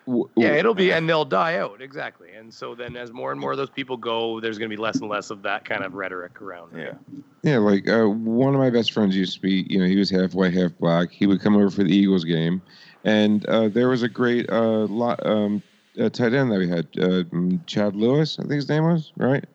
w- 0.08 0.28
yeah 0.36 0.54
it'll 0.54 0.74
be 0.74 0.92
and 0.92 1.08
they'll 1.08 1.24
die 1.24 1.58
out 1.58 1.80
exactly 1.80 2.32
and 2.32 2.52
so 2.52 2.74
then 2.74 2.96
as 2.96 3.12
more 3.12 3.30
and 3.30 3.40
more 3.40 3.52
of 3.52 3.58
those 3.58 3.70
people 3.70 3.96
go 3.96 4.40
there's 4.40 4.58
going 4.58 4.68
to 4.68 4.76
be 4.76 4.80
less 4.82 4.96
and 4.96 5.08
less 5.08 5.30
of 5.30 5.42
that 5.42 5.64
kind 5.64 5.84
of 5.84 5.94
rhetoric 5.94 6.42
around 6.42 6.76
Yeah. 6.76 6.94
Yeah, 7.42 7.56
like 7.56 7.88
uh, 7.88 8.06
one 8.06 8.54
of 8.54 8.60
my 8.60 8.68
best 8.68 8.92
friends 8.92 9.16
used 9.16 9.36
to 9.36 9.40
be, 9.40 9.64
you 9.70 9.78
know, 9.78 9.86
he 9.86 9.96
was 9.96 10.10
half 10.10 10.34
white, 10.34 10.52
half 10.52 10.76
black. 10.78 11.10
He 11.10 11.26
would 11.26 11.40
come 11.40 11.56
over 11.56 11.70
for 11.70 11.82
the 11.82 11.90
Eagles 11.90 12.22
game, 12.22 12.60
and 13.02 13.46
uh, 13.46 13.68
there 13.70 13.88
was 13.88 14.02
a 14.02 14.10
great 14.10 14.50
uh, 14.50 14.84
lot, 14.84 15.24
um, 15.24 15.62
uh, 15.98 16.10
tight 16.10 16.34
end 16.34 16.52
that 16.52 16.58
we 16.58 16.68
had, 16.68 16.86
uh, 16.98 17.24
mm, 17.32 17.66
Chad 17.66 17.96
Lewis, 17.96 18.38
I 18.38 18.42
think 18.42 18.56
his 18.56 18.68
name 18.68 18.84
was, 18.84 19.14
right? 19.16 19.46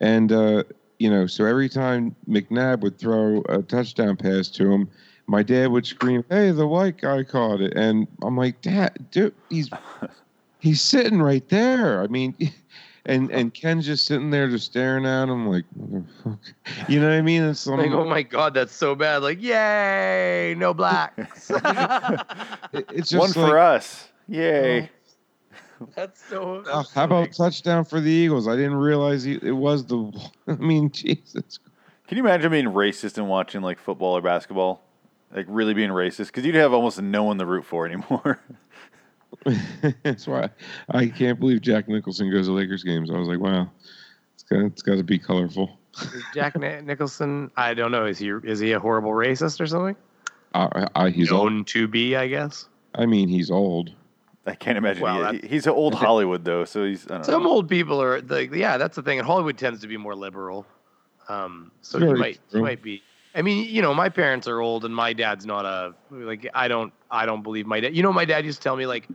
And 0.00 0.32
uh, 0.32 0.64
you 0.98 1.10
know, 1.10 1.26
so 1.26 1.44
every 1.44 1.68
time 1.68 2.14
McNabb 2.28 2.80
would 2.80 2.98
throw 2.98 3.42
a 3.48 3.62
touchdown 3.62 4.16
pass 4.16 4.48
to 4.48 4.70
him, 4.70 4.88
my 5.26 5.42
dad 5.42 5.68
would 5.68 5.86
scream, 5.86 6.24
"Hey, 6.28 6.50
the 6.50 6.66
white 6.66 6.98
guy 7.00 7.22
caught 7.24 7.60
it!" 7.60 7.74
And 7.76 8.06
I'm 8.22 8.36
like, 8.36 8.60
"Dad, 8.62 9.10
dude, 9.10 9.34
he's 9.50 9.70
he's 10.60 10.80
sitting 10.80 11.20
right 11.22 11.48
there." 11.48 12.02
I 12.02 12.06
mean. 12.08 12.34
And 13.06 13.30
and 13.30 13.54
Ken's 13.54 13.86
just 13.86 14.04
sitting 14.04 14.28
there, 14.30 14.50
just 14.50 14.66
staring 14.66 15.06
at 15.06 15.30
him, 15.30 15.46
like, 15.48 15.64
you 16.90 17.00
know 17.00 17.08
what 17.08 17.14
I 17.14 17.22
mean? 17.22 17.42
It's 17.42 17.66
like 17.66 17.86
um, 17.88 17.94
oh 17.94 18.04
my 18.04 18.22
god 18.22 18.52
that's 18.52 18.74
so 18.74 18.94
bad 18.94 19.22
like 19.22 19.40
yay 19.40 20.54
no 20.58 20.74
blacks 20.74 21.50
it- 22.74 22.84
it's 22.92 23.08
just 23.08 23.18
One 23.18 23.28
like, 23.28 23.50
for 23.50 23.58
us. 23.58 24.08
Yay. 24.28 24.90
that's 25.94 26.22
so 26.24 26.62
oh, 26.66 26.72
how 26.72 26.84
so 26.84 27.04
about 27.04 27.32
touchdown 27.32 27.84
for 27.84 28.00
the 28.00 28.10
Eagles? 28.10 28.48
I 28.48 28.56
didn't 28.56 28.76
realize 28.76 29.24
he, 29.24 29.38
it 29.42 29.52
was 29.52 29.86
the. 29.86 30.12
I 30.48 30.54
mean, 30.54 30.90
Jesus. 30.90 31.58
Can 32.06 32.16
you 32.16 32.24
imagine 32.24 32.50
being 32.50 32.66
racist 32.66 33.18
and 33.18 33.28
watching 33.28 33.60
like 33.60 33.78
football 33.78 34.16
or 34.16 34.22
basketball? 34.22 34.82
Like 35.34 35.46
really 35.48 35.74
being 35.74 35.90
racist? 35.90 36.28
Because 36.28 36.44
you'd 36.44 36.54
have 36.54 36.72
almost 36.72 37.00
no 37.02 37.24
one 37.24 37.38
to 37.38 37.46
root 37.46 37.64
for 37.64 37.86
anymore. 37.86 38.40
That's 40.02 40.26
why 40.26 40.48
I 40.88 41.06
can't 41.06 41.38
believe 41.38 41.60
Jack 41.60 41.86
Nicholson 41.86 42.30
goes 42.30 42.46
to 42.46 42.52
Lakers 42.52 42.82
games. 42.82 43.10
I 43.10 43.18
was 43.18 43.28
like, 43.28 43.40
wow, 43.40 43.70
it's 44.34 44.42
got 44.42 44.60
it's 44.60 44.82
got 44.82 44.96
to 44.96 45.04
be 45.04 45.18
colorful. 45.18 45.78
Is 46.00 46.22
Jack 46.32 46.56
Nicholson 46.58 47.50
I 47.56 47.74
don't 47.74 47.90
know 47.90 48.06
is 48.06 48.18
he 48.18 48.30
is 48.44 48.58
he 48.60 48.72
a 48.72 48.78
horrible 48.78 49.10
racist 49.10 49.60
or 49.60 49.66
something 49.66 49.96
I, 50.54 50.86
I, 50.94 51.10
he's 51.10 51.32
old. 51.32 51.52
known 51.52 51.64
to 51.66 51.88
be 51.88 52.14
I 52.14 52.28
guess 52.28 52.68
I 52.94 53.06
mean, 53.06 53.28
he's 53.28 53.50
old. 53.50 53.92
I 54.48 54.54
can't 54.54 54.78
imagine. 54.78 55.02
Well, 55.02 55.16
he- 55.16 55.22
that's- 55.38 55.50
he's 55.50 55.66
old 55.66 55.94
Hollywood 56.06 56.44
though, 56.44 56.64
so 56.64 56.84
he's. 56.84 57.06
I 57.06 57.14
don't 57.16 57.24
Some 57.24 57.42
know. 57.44 57.50
old 57.50 57.68
people 57.68 58.02
are 58.02 58.20
like, 58.22 58.52
yeah, 58.52 58.78
that's 58.78 58.96
the 58.96 59.02
thing. 59.02 59.18
And 59.18 59.26
Hollywood 59.26 59.58
tends 59.58 59.80
to 59.82 59.86
be 59.86 59.96
more 59.96 60.14
liberal. 60.14 60.66
Um, 61.28 61.70
so 61.82 61.98
he 61.98 62.06
Very 62.06 62.18
might, 62.18 62.34
he 62.34 62.52
true. 62.52 62.62
might 62.62 62.82
be. 62.82 63.02
I 63.34 63.42
mean, 63.42 63.68
you 63.68 63.82
know, 63.82 63.92
my 63.94 64.08
parents 64.08 64.48
are 64.48 64.60
old, 64.60 64.84
and 64.84 64.94
my 64.94 65.12
dad's 65.12 65.44
not 65.46 65.64
a 65.66 65.94
like. 66.10 66.48
I 66.54 66.66
don't, 66.68 66.92
I 67.10 67.26
don't 67.26 67.42
believe 67.42 67.66
my 67.66 67.80
dad. 67.80 67.94
You 67.94 68.02
know, 68.02 68.12
my 68.12 68.24
dad 68.24 68.44
used 68.46 68.58
to 68.60 68.64
tell 68.64 68.76
me 68.76 68.86
like, 68.86 69.06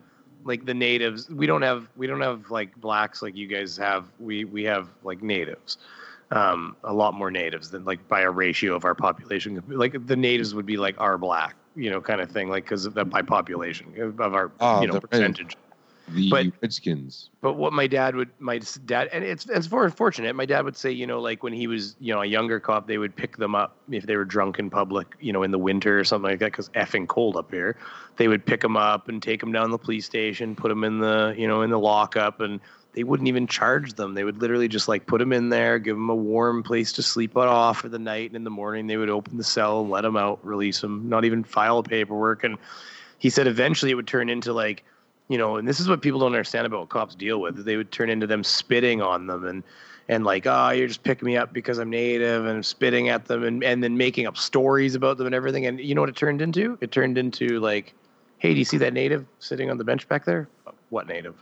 like 0.43 0.65
the 0.65 0.73
natives. 0.73 1.29
We 1.29 1.47
don't 1.47 1.63
have, 1.63 1.89
we 1.97 2.05
don't 2.05 2.21
have 2.21 2.51
like 2.51 2.75
blacks 2.79 3.21
like 3.23 3.35
you 3.35 3.47
guys 3.47 3.75
have. 3.77 4.05
We 4.19 4.45
we 4.45 4.63
have 4.65 4.89
like 5.03 5.23
natives. 5.23 5.77
Um, 6.31 6.75
a 6.83 6.93
lot 6.93 7.13
more 7.13 7.29
natives 7.29 7.69
than 7.71 7.83
like 7.85 8.07
by 8.07 8.21
a 8.21 8.29
ratio 8.31 8.75
of 8.75 8.85
our 8.85 8.95
population. 8.95 9.61
Like 9.67 10.05
the 10.07 10.15
natives 10.15 10.55
would 10.55 10.65
be 10.65 10.77
like 10.77 10.95
our 10.99 11.17
black, 11.17 11.55
you 11.75 11.89
know, 11.89 12.01
kind 12.01 12.21
of 12.21 12.31
thing. 12.31 12.49
Like 12.49 12.65
because 12.65 12.85
of 12.85 12.93
the 12.93 13.05
by 13.05 13.21
population 13.21 13.93
of 13.99 14.19
our, 14.33 14.51
Ah, 14.59 14.81
you 14.81 14.87
know, 14.87 14.99
percentage. 14.99 15.55
The 16.09 16.29
But- 16.29 16.47
Redskins. 16.61 17.29
But 17.39 17.53
what 17.53 17.71
my 17.71 17.87
dad 17.87 18.13
would, 18.17 18.29
my 18.39 18.59
dad, 18.85 19.07
and 19.13 19.23
it's 19.23 19.49
it's 19.49 19.67
very 19.67 19.85
unfortunate. 19.85 20.35
My 20.35 20.45
dad 20.45 20.65
would 20.65 20.75
say, 20.75 20.91
you 20.91 21.07
know, 21.07 21.21
like 21.21 21.43
when 21.43 21.53
he 21.53 21.65
was, 21.65 21.95
you 22.01 22.13
know, 22.13 22.21
a 22.21 22.25
younger 22.25 22.59
cop, 22.59 22.87
they 22.87 22.97
would 22.97 23.15
pick 23.15 23.37
them 23.37 23.55
up 23.55 23.77
if 23.89 24.05
they 24.05 24.17
were 24.17 24.25
drunk 24.25 24.59
in 24.59 24.69
public, 24.69 25.07
you 25.21 25.31
know, 25.31 25.43
in 25.43 25.51
the 25.51 25.57
winter 25.57 25.97
or 25.97 26.03
something 26.03 26.29
like 26.29 26.39
that, 26.39 26.51
because 26.51 26.67
effing 26.69 27.07
cold 27.07 27.37
up 27.37 27.49
here. 27.51 27.77
They 28.17 28.27
would 28.27 28.45
pick 28.45 28.59
them 28.59 28.75
up 28.75 29.07
and 29.07 29.23
take 29.23 29.39
them 29.39 29.53
down 29.53 29.67
to 29.67 29.71
the 29.71 29.77
police 29.77 30.05
station, 30.05 30.55
put 30.55 30.67
them 30.67 30.83
in 30.83 30.99
the, 30.99 31.33
you 31.37 31.47
know, 31.47 31.61
in 31.61 31.69
the 31.69 31.79
lockup, 31.79 32.41
and 32.41 32.59
they 32.93 33.03
wouldn't 33.03 33.27
even 33.27 33.47
charge 33.47 33.93
them. 33.93 34.13
They 34.13 34.23
would 34.23 34.41
literally 34.41 34.67
just 34.67 34.87
like 34.87 35.05
put 35.05 35.19
them 35.19 35.33
in 35.33 35.49
there, 35.49 35.79
give 35.79 35.95
them 35.95 36.09
a 36.09 36.15
warm 36.15 36.63
place 36.63 36.91
to 36.93 37.03
sleep 37.03 37.35
on 37.35 37.47
off 37.47 37.79
for 37.79 37.89
the 37.89 37.99
night, 37.99 38.29
and 38.29 38.35
in 38.35 38.43
the 38.43 38.49
morning 38.49 38.87
they 38.87 38.97
would 38.97 39.09
open 39.09 39.37
the 39.37 39.43
cell 39.43 39.81
and 39.81 39.89
let 39.89 40.01
them 40.01 40.17
out, 40.17 40.45
release 40.45 40.81
them, 40.81 41.09
not 41.09 41.25
even 41.25 41.43
file 41.43 41.83
paperwork. 41.83 42.43
And 42.43 42.57
he 43.17 43.29
said 43.29 43.47
eventually 43.47 43.91
it 43.91 43.95
would 43.95 44.07
turn 44.07 44.29
into 44.29 44.53
like 44.53 44.83
you 45.29 45.37
know, 45.37 45.55
and 45.55 45.67
this 45.67 45.79
is 45.79 45.87
what 45.87 46.01
people 46.01 46.19
don't 46.19 46.33
understand 46.33 46.67
about 46.67 46.81
what 46.81 46.89
cops 46.89 47.15
deal 47.15 47.39
with. 47.39 47.63
They 47.63 47.77
would 47.77 47.91
turn 47.91 48.09
into 48.09 48.27
them 48.27 48.43
spitting 48.43 49.01
on 49.01 49.27
them 49.27 49.45
and 49.45 49.63
and 50.09 50.25
like, 50.25 50.45
oh, 50.45 50.69
you're 50.71 50.87
just 50.87 51.03
picking 51.03 51.25
me 51.25 51.37
up 51.37 51.53
because 51.53 51.77
I'm 51.77 51.89
native 51.89 52.45
and 52.45 52.65
spitting 52.65 53.07
at 53.07 53.25
them 53.25 53.43
and, 53.43 53.63
and 53.63 53.81
then 53.81 53.95
making 53.95 54.27
up 54.27 54.35
stories 54.35 54.95
about 54.95 55.17
them 55.17 55.25
and 55.25 55.33
everything. 55.33 55.65
And 55.65 55.79
you 55.79 55.95
know 55.95 56.01
what 56.01 56.09
it 56.09 56.17
turned 56.17 56.41
into? 56.41 56.77
It 56.81 56.91
turned 56.91 57.17
into 57.17 57.59
like 57.61 57.93
"Hey, 58.37 58.53
do 58.53 58.59
you 58.59 58.65
see 58.65 58.77
that 58.77 58.93
native 58.93 59.25
sitting 59.39 59.71
on 59.71 59.77
the 59.77 59.83
bench 59.85 60.07
back 60.07 60.25
there? 60.25 60.49
What 60.89 61.07
native?" 61.07 61.35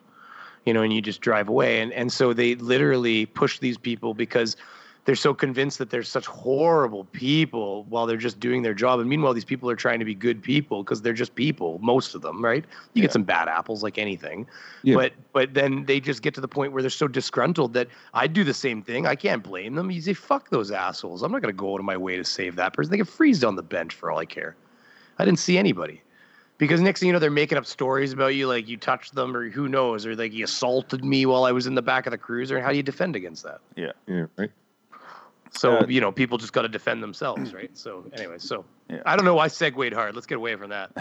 You 0.65 0.73
know, 0.73 0.83
and 0.83 0.93
you 0.93 1.01
just 1.01 1.21
drive 1.21 1.49
away. 1.49 1.81
And 1.81 1.91
and 1.93 2.11
so 2.11 2.33
they 2.33 2.55
literally 2.55 3.25
push 3.25 3.59
these 3.59 3.77
people 3.77 4.13
because 4.13 4.55
they're 5.05 5.15
so 5.15 5.33
convinced 5.33 5.79
that 5.79 5.89
they're 5.89 6.03
such 6.03 6.27
horrible 6.27 7.05
people 7.05 7.85
while 7.85 8.05
they're 8.05 8.17
just 8.17 8.39
doing 8.39 8.61
their 8.61 8.75
job. 8.75 8.99
And 8.99 9.09
meanwhile, 9.09 9.33
these 9.33 9.45
people 9.45 9.69
are 9.69 9.75
trying 9.75 9.97
to 9.97 10.05
be 10.05 10.13
good 10.13 10.43
people 10.43 10.83
because 10.83 11.01
they're 11.01 11.13
just 11.13 11.33
people, 11.33 11.79
most 11.81 12.13
of 12.13 12.21
them, 12.21 12.43
right? 12.43 12.63
You 12.93 13.01
get 13.01 13.11
some 13.11 13.23
bad 13.23 13.47
apples 13.47 13.81
like 13.81 13.97
anything. 13.97 14.45
Yeah. 14.83 14.95
But 14.95 15.13
but 15.33 15.53
then 15.55 15.85
they 15.85 15.99
just 15.99 16.21
get 16.21 16.35
to 16.35 16.41
the 16.41 16.47
point 16.47 16.71
where 16.71 16.83
they're 16.83 16.91
so 16.91 17.07
disgruntled 17.07 17.73
that 17.73 17.87
I 18.13 18.27
do 18.27 18.43
the 18.43 18.53
same 18.53 18.83
thing. 18.83 19.07
I 19.07 19.15
can't 19.15 19.43
blame 19.43 19.73
them. 19.73 19.89
You 19.89 20.01
say, 20.01 20.13
fuck 20.13 20.49
those 20.49 20.69
assholes. 20.69 21.23
I'm 21.23 21.31
not 21.31 21.41
gonna 21.41 21.53
go 21.53 21.73
out 21.73 21.79
of 21.79 21.85
my 21.85 21.97
way 21.97 22.17
to 22.17 22.23
save 22.23 22.55
that 22.57 22.73
person. 22.73 22.91
They 22.91 22.97
get 22.97 23.07
freezed 23.07 23.43
on 23.43 23.55
the 23.55 23.63
bench 23.63 23.95
for 23.95 24.11
all 24.11 24.19
I 24.19 24.25
care. 24.25 24.55
I 25.17 25.25
didn't 25.25 25.39
see 25.39 25.57
anybody. 25.57 26.01
Because 26.61 26.79
next 26.79 26.99
thing 26.99 27.07
you 27.07 27.13
know, 27.13 27.17
they're 27.17 27.31
making 27.31 27.57
up 27.57 27.65
stories 27.65 28.13
about 28.13 28.35
you, 28.35 28.47
like 28.47 28.67
you 28.67 28.77
touched 28.77 29.15
them, 29.15 29.35
or 29.35 29.49
who 29.49 29.67
knows, 29.67 30.05
or 30.05 30.15
like 30.15 30.31
you 30.31 30.43
assaulted 30.45 31.03
me 31.03 31.25
while 31.25 31.43
I 31.43 31.51
was 31.51 31.65
in 31.65 31.73
the 31.73 31.81
back 31.81 32.05
of 32.05 32.11
the 32.11 32.19
cruiser. 32.19 32.55
And 32.55 32.63
how 32.63 32.69
do 32.69 32.77
you 32.77 32.83
defend 32.83 33.15
against 33.15 33.41
that? 33.41 33.61
Yeah. 33.75 33.93
Yeah, 34.05 34.27
right. 34.37 34.51
So 35.49 35.77
Uh, 35.79 35.85
you 35.87 35.99
know, 35.99 36.11
people 36.11 36.37
just 36.37 36.53
got 36.53 36.61
to 36.61 36.67
defend 36.67 37.01
themselves, 37.01 37.51
right? 37.51 37.75
So 37.75 38.05
anyway, 38.13 38.35
so 38.37 38.63
Yeah. 38.89 39.01
I 39.07 39.15
don't 39.15 39.25
know 39.25 39.33
why 39.33 39.47
segued 39.47 39.91
hard. 39.91 40.13
Let's 40.13 40.27
get 40.27 40.37
away 40.37 40.55
from 40.55 40.69
that. 40.69 40.91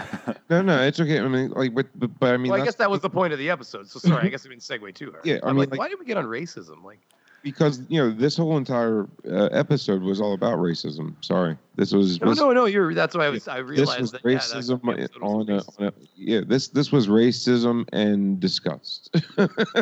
No, 0.49 0.61
no, 0.63 0.81
it's 0.81 0.99
okay. 0.99 1.17
I 1.19 1.27
mean, 1.27 1.51
like, 1.51 1.75
but 1.75 1.87
but, 1.95 2.19
but 2.19 2.33
I 2.33 2.37
mean, 2.37 2.51
well, 2.51 2.59
I 2.61 2.65
guess 2.65 2.75
that 2.75 2.89
was 2.89 2.99
the 2.99 3.09
point 3.11 3.31
of 3.31 3.37
the 3.39 3.49
episode. 3.51 3.87
So 3.87 3.99
sorry, 3.99 4.25
I 4.25 4.29
guess 4.29 4.45
I 4.45 4.49
didn't 4.49 4.63
segue 4.63 4.93
too 4.95 5.11
hard. 5.11 5.25
Yeah, 5.29 5.35
I 5.43 5.49
I'm 5.49 5.55
mean, 5.55 5.59
like, 5.59 5.69
like- 5.71 5.79
why 5.79 5.87
did 5.89 5.99
we 5.99 6.05
get 6.05 6.17
on 6.17 6.25
racism? 6.25 6.83
Like, 6.83 6.99
because 7.43 7.81
you 7.89 8.01
know 8.01 8.11
this 8.11 8.37
whole 8.37 8.57
entire 8.57 9.07
uh, 9.25 9.45
episode 9.51 10.01
was 10.01 10.21
all 10.21 10.33
about 10.33 10.59
racism. 10.59 11.15
Sorry, 11.21 11.57
this 11.75 11.91
was, 11.91 12.19
no, 12.21 12.27
was 12.27 12.39
no, 12.39 12.51
no. 12.51 12.65
You're. 12.65 12.93
That's 12.93 13.15
why 13.15 13.25
I 13.25 13.29
was. 13.29 13.47
I 13.47 13.61
this 13.61 13.69
realized 13.69 14.01
was 14.01 14.11
that 14.11 14.21
yeah, 14.23 14.35
that 14.35 14.41
racism 14.41 14.93
episode 14.93 15.21
was 15.21 15.21
on 15.21 15.49
a, 15.49 15.61
on 15.79 15.87
a 15.87 15.93
yeah 16.15 16.41
this 16.45 16.67
this 16.69 16.91
was 16.91 17.07
racism 17.07 17.87
and 17.93 18.39
disgust. 18.39 19.09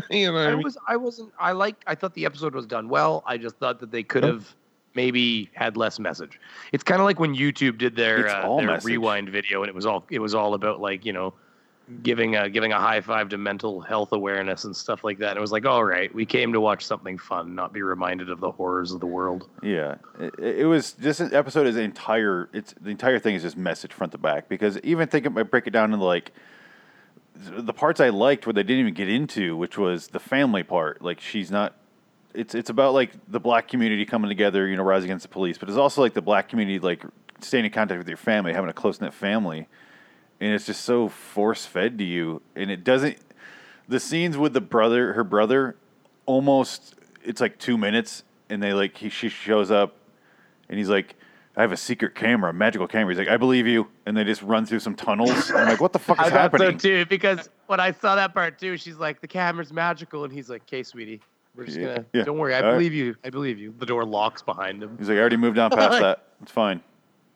you 0.09 0.31
know, 0.31 0.37
I 0.37 0.51
I 0.51 0.55
mean? 0.55 0.63
was. 0.63 0.77
I 0.87 0.95
wasn't. 0.95 1.31
I 1.39 1.51
like. 1.51 1.83
I 1.87 1.95
thought 1.95 2.13
the 2.13 2.25
episode 2.25 2.53
was 2.53 2.65
done 2.65 2.89
well. 2.89 3.23
I 3.25 3.37
just 3.37 3.57
thought 3.57 3.79
that 3.79 3.91
they 3.91 4.03
could 4.03 4.23
Yep. 4.23 4.33
have 4.33 4.55
maybe 4.95 5.49
had 5.53 5.77
less 5.77 5.99
message. 5.99 6.39
It's 6.71 6.83
kind 6.83 6.99
of 7.01 7.05
like 7.05 7.19
when 7.19 7.35
YouTube 7.35 7.77
did 7.77 7.95
their 7.95 8.27
uh, 8.27 8.55
their 8.57 8.67
message. 8.67 8.85
rewind 8.85 9.29
video, 9.29 9.61
and 9.63 9.69
it 9.69 9.75
was 9.75 9.85
all 9.85 10.05
it 10.09 10.19
was 10.19 10.33
all 10.33 10.53
about 10.53 10.81
like 10.81 11.05
you 11.05 11.13
know 11.13 11.33
giving 12.03 12.35
a 12.35 12.49
giving 12.49 12.71
a 12.71 12.79
high 12.79 13.01
five 13.01 13.29
to 13.29 13.37
mental 13.37 13.81
health 13.81 14.11
awareness 14.11 14.63
and 14.63 14.75
stuff 14.75 15.03
like 15.03 15.17
that. 15.19 15.31
And 15.31 15.37
it 15.37 15.41
was 15.41 15.51
like, 15.51 15.65
all 15.65 15.83
right, 15.83 16.13
we 16.13 16.25
came 16.25 16.53
to 16.53 16.61
watch 16.61 16.85
something 16.85 17.17
fun, 17.17 17.55
not 17.55 17.73
be 17.73 17.81
reminded 17.81 18.29
of 18.29 18.39
the 18.39 18.51
horrors 18.51 18.91
of 18.91 18.99
the 18.99 19.07
world. 19.07 19.49
Yeah, 19.61 19.95
it, 20.19 20.39
it 20.39 20.65
was 20.65 20.93
this 20.93 21.19
episode 21.19 21.67
is 21.67 21.77
entire. 21.77 22.49
It's 22.53 22.73
the 22.79 22.91
entire 22.91 23.19
thing 23.19 23.35
is 23.35 23.41
just 23.41 23.57
message 23.57 23.93
front 23.93 24.11
to 24.13 24.17
back 24.17 24.49
because 24.49 24.77
even 24.79 25.07
think 25.07 25.25
I 25.25 25.43
break 25.43 25.67
it 25.67 25.71
down 25.71 25.93
into 25.93 26.05
like 26.05 26.31
the 27.35 27.73
parts 27.73 27.99
I 27.99 28.09
liked 28.09 28.45
where 28.45 28.53
they 28.53 28.63
didn't 28.63 28.81
even 28.81 28.93
get 28.93 29.09
into, 29.09 29.55
which 29.55 29.77
was 29.77 30.07
the 30.07 30.19
family 30.19 30.63
part. 30.63 31.01
Like 31.01 31.19
she's 31.21 31.49
not. 31.49 31.75
It's 32.33 32.53
it's 32.53 32.69
about 32.69 32.93
like 32.93 33.11
the 33.27 33.39
black 33.39 33.67
community 33.67 34.05
coming 34.05 34.29
together, 34.29 34.67
you 34.67 34.77
know, 34.77 34.83
rise 34.83 35.03
against 35.03 35.23
the 35.23 35.29
police, 35.29 35.57
but 35.57 35.69
it's 35.69 35.77
also 35.77 36.01
like 36.01 36.13
the 36.13 36.21
black 36.21 36.49
community 36.49 36.79
like 36.79 37.03
staying 37.41 37.65
in 37.65 37.71
contact 37.71 37.97
with 37.97 38.07
your 38.07 38.17
family, 38.17 38.53
having 38.53 38.69
a 38.69 38.73
close 38.73 39.01
knit 39.01 39.13
family, 39.13 39.67
and 40.41 40.53
it's 40.53 40.65
just 40.65 40.81
so 40.85 41.07
force 41.09 41.65
fed 41.65 41.97
to 41.97 42.03
you, 42.03 42.41
and 42.55 42.69
it 42.71 42.83
doesn't. 42.83 43.17
The 43.87 43.99
scenes 43.99 44.37
with 44.37 44.53
the 44.53 44.61
brother, 44.61 45.13
her 45.13 45.23
brother, 45.23 45.75
almost 46.25 46.95
it's 47.23 47.41
like 47.41 47.57
two 47.57 47.77
minutes, 47.77 48.23
and 48.49 48.61
they 48.61 48.73
like 48.73 48.97
he 48.97 49.09
she 49.09 49.29
shows 49.29 49.71
up, 49.71 49.95
and 50.69 50.77
he's 50.77 50.89
like, 50.89 51.15
"I 51.55 51.61
have 51.61 51.71
a 51.71 51.77
secret 51.77 52.13
camera, 52.15 52.51
a 52.51 52.53
magical 52.53 52.87
camera." 52.87 53.13
He's 53.13 53.19
like, 53.19 53.27
"I 53.29 53.37
believe 53.37 53.65
you," 53.67 53.87
and 54.05 54.15
they 54.15 54.23
just 54.23 54.41
run 54.43 54.65
through 54.65 54.79
some 54.79 54.95
tunnels. 54.95 55.51
I'm 55.51 55.67
like, 55.67 55.81
"What 55.81 55.93
the 55.93 55.99
fuck 55.99 56.19
is 56.21 56.27
I 56.27 56.29
thought 56.29 56.39
happening?" 56.39 56.79
so 56.79 56.89
too 56.89 57.05
because 57.07 57.49
when 57.67 57.79
I 57.79 57.91
saw 57.91 58.15
that 58.15 58.33
part 58.33 58.59
too, 58.59 58.77
she's 58.77 58.97
like, 58.97 59.21
"The 59.21 59.27
camera's 59.27 59.73
magical," 59.73 60.23
and 60.23 60.31
he's 60.31 60.49
like, 60.49 60.61
"Okay, 60.63 60.83
sweetie, 60.83 61.19
we're 61.55 61.65
just 61.65 61.77
Yeah, 61.79 61.85
gonna 61.95 62.05
yeah. 62.13 62.23
don't 62.25 62.37
worry, 62.37 62.53
I 62.53 62.59
All 62.59 62.65
right. 62.65 62.71
believe 62.73 62.93
you, 62.93 63.15
I 63.23 63.29
believe 63.31 63.57
you." 63.57 63.73
The 63.79 63.85
door 63.87 64.05
locks 64.05 64.41
behind 64.43 64.83
him. 64.83 64.95
He's 64.99 65.09
like, 65.09 65.17
"I 65.17 65.19
already 65.21 65.37
moved 65.37 65.57
on 65.57 65.71
past 65.71 65.99
that. 66.01 66.25
It's 66.43 66.51
fine. 66.51 66.81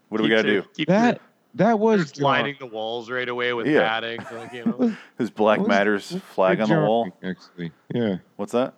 What 0.10 0.20
do 0.20 0.24
we 0.24 0.30
gotta 0.30 0.44
do?" 0.44 0.62
keeps 0.76 0.89
your- 0.89 1.00
that 1.00 1.22
that 1.56 1.80
was 1.80 2.02
Just 2.12 2.22
lining 2.22 2.56
the 2.60 2.66
walls 2.66 3.10
right 3.10 3.28
away 3.30 3.54
with 3.54 3.68
Yeah. 3.68 3.82
padding. 3.88 4.20
Like, 4.34 4.54
you 4.54 4.66
know. 4.66 4.96
His 5.18 5.30
Black 5.30 5.60
was- 5.60 5.68
Matters 5.68 6.16
flag 6.34 6.60
on 6.60 6.68
the 6.70 6.76
jarring, 6.76 6.88
wall. 6.88 7.18
Actually, 7.24 7.72
yeah, 7.94 8.18
What's 8.38 8.52
that? 8.54 8.74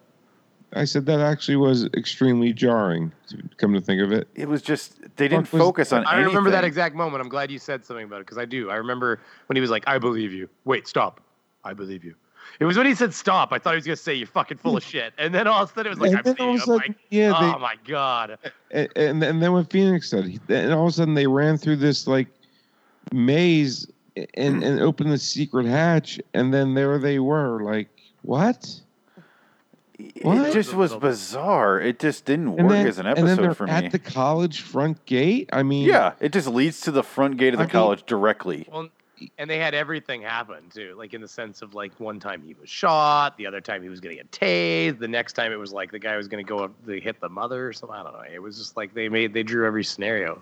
I 0.73 0.83
said 0.83 1.05
that 1.05 1.21
actually 1.21 1.55
was 1.55 1.85
extremely 1.95 2.51
jarring. 2.51 3.13
To 3.29 3.37
come 3.57 3.73
to 3.73 3.79
think 3.81 4.01
of 4.01 4.11
it, 4.11 4.27
It 4.35 4.49
was 4.49 4.61
just 4.61 4.99
they 5.15 5.27
didn't 5.29 5.45
Fuck 5.45 5.53
was- 5.53 5.61
focus 5.61 5.93
on 5.93 6.05
I 6.05 6.17
remember 6.19 6.49
that 6.49 6.57
anything. 6.57 6.67
exact 6.67 6.95
moment. 6.95 7.21
I'm 7.21 7.29
glad 7.29 7.49
you 7.49 7.59
said 7.59 7.85
something 7.85 8.03
about 8.05 8.17
it 8.17 8.25
because 8.25 8.37
I 8.37 8.45
do. 8.45 8.69
I 8.69 8.75
remember 8.75 9.21
when 9.47 9.55
he 9.55 9.61
was 9.61 9.69
like, 9.69 9.83
"I 9.87 9.97
believe 9.99 10.33
you." 10.33 10.49
Wait, 10.65 10.87
stop. 10.87 11.21
I 11.63 11.73
believe 11.73 12.03
you. 12.03 12.15
It 12.59 12.65
was 12.65 12.77
when 12.77 12.85
he 12.85 12.93
said 12.93 13.13
stop. 13.13 13.51
I 13.53 13.57
thought 13.57 13.71
he 13.71 13.77
was 13.77 13.85
gonna 13.85 13.95
say 13.95 14.13
you're 14.15 14.27
fucking 14.27 14.57
full 14.57 14.75
of 14.75 14.83
shit, 14.91 15.13
and 15.17 15.33
then 15.33 15.47
all 15.47 15.63
of 15.63 15.69
a 15.71 15.73
sudden 15.73 15.87
it 15.87 15.89
was 15.97 15.99
like, 15.99 16.09
And 16.09 16.17
"I'm, 16.19 16.23
then 16.25 16.35
seeing 16.35 16.49
all 16.49 16.55
you." 16.55 16.61
I'm 16.61 16.69
a 16.69 16.73
like, 16.73 16.81
sudden, 16.83 16.95
yeah, 17.09 17.53
"Oh 17.55 17.59
my 17.59 17.75
god." 17.87 18.37
and, 18.71 18.89
and 18.97 19.23
and 19.23 19.41
then 19.41 19.53
when 19.53 19.65
Phoenix 19.65 20.09
said, 20.09 20.25
he- 20.25 20.39
and 20.49 20.73
all 20.73 20.83
of 20.87 20.89
a 20.89 20.91
sudden 20.93 21.13
they 21.13 21.27
ran 21.27 21.57
through 21.57 21.77
this 21.77 22.05
like 22.05 22.27
maze 23.11 23.87
and 24.33 24.57
hmm. 24.57 24.63
and 24.63 24.81
opened 24.81 25.11
the 25.11 25.17
secret 25.17 25.65
hatch, 25.65 26.19
and 26.33 26.53
then 26.53 26.73
there 26.73 26.97
they 26.99 27.19
were. 27.19 27.61
Like 27.61 27.89
what? 28.21 28.81
What? 30.21 30.49
It 30.49 30.53
just 30.53 30.73
was 30.73 30.93
bizarre. 30.95 31.79
It 31.79 31.99
just 31.99 32.25
didn't 32.25 32.57
work 32.57 32.69
then, 32.69 32.87
as 32.87 32.97
an 32.99 33.05
and 33.05 33.17
then 33.17 33.37
they're 33.37 33.51
episode 33.51 33.57
for 33.57 33.69
at 33.69 33.83
me. 33.85 33.89
the 33.89 33.99
college 33.99 34.61
front 34.61 35.05
gate. 35.05 35.49
I 35.53 35.63
mean, 35.63 35.87
Yeah, 35.87 36.13
it 36.19 36.33
just 36.33 36.47
leads 36.47 36.81
to 36.81 36.91
the 36.91 37.03
front 37.03 37.37
gate 37.37 37.53
of 37.53 37.59
the 37.59 37.63
I 37.63 37.67
mean- 37.67 37.71
college 37.71 38.05
directly. 38.05 38.67
Well, 38.69 38.89
and 39.37 39.49
they 39.49 39.57
had 39.57 39.73
everything 39.73 40.21
happen 40.21 40.69
too, 40.73 40.95
like 40.97 41.13
in 41.13 41.21
the 41.21 41.27
sense 41.29 41.61
of 41.61 41.73
like 41.73 41.97
one 41.99 42.19
time 42.19 42.43
he 42.45 42.53
was 42.59 42.69
shot, 42.69 43.37
the 43.37 43.47
other 43.47 43.61
time 43.61 43.81
he 43.81 43.87
was 43.87 44.01
gonna 44.01 44.15
get 44.15 44.29
tased, 44.31 44.99
the 44.99 45.07
next 45.07 45.33
time 45.33 45.53
it 45.53 45.55
was 45.55 45.71
like 45.71 45.91
the 45.91 45.99
guy 45.99 46.17
was 46.17 46.27
gonna 46.27 46.43
go 46.43 46.59
up 46.59 46.85
to 46.85 46.99
hit 46.99 47.21
the 47.21 47.29
mother 47.29 47.65
or 47.65 47.71
something. 47.71 47.95
I 47.95 48.03
don't 48.03 48.13
know. 48.13 48.23
It 48.29 48.39
was 48.41 48.57
just 48.57 48.75
like 48.75 48.93
they 48.93 49.07
made 49.07 49.33
they 49.33 49.43
drew 49.43 49.65
every 49.65 49.85
scenario. 49.85 50.41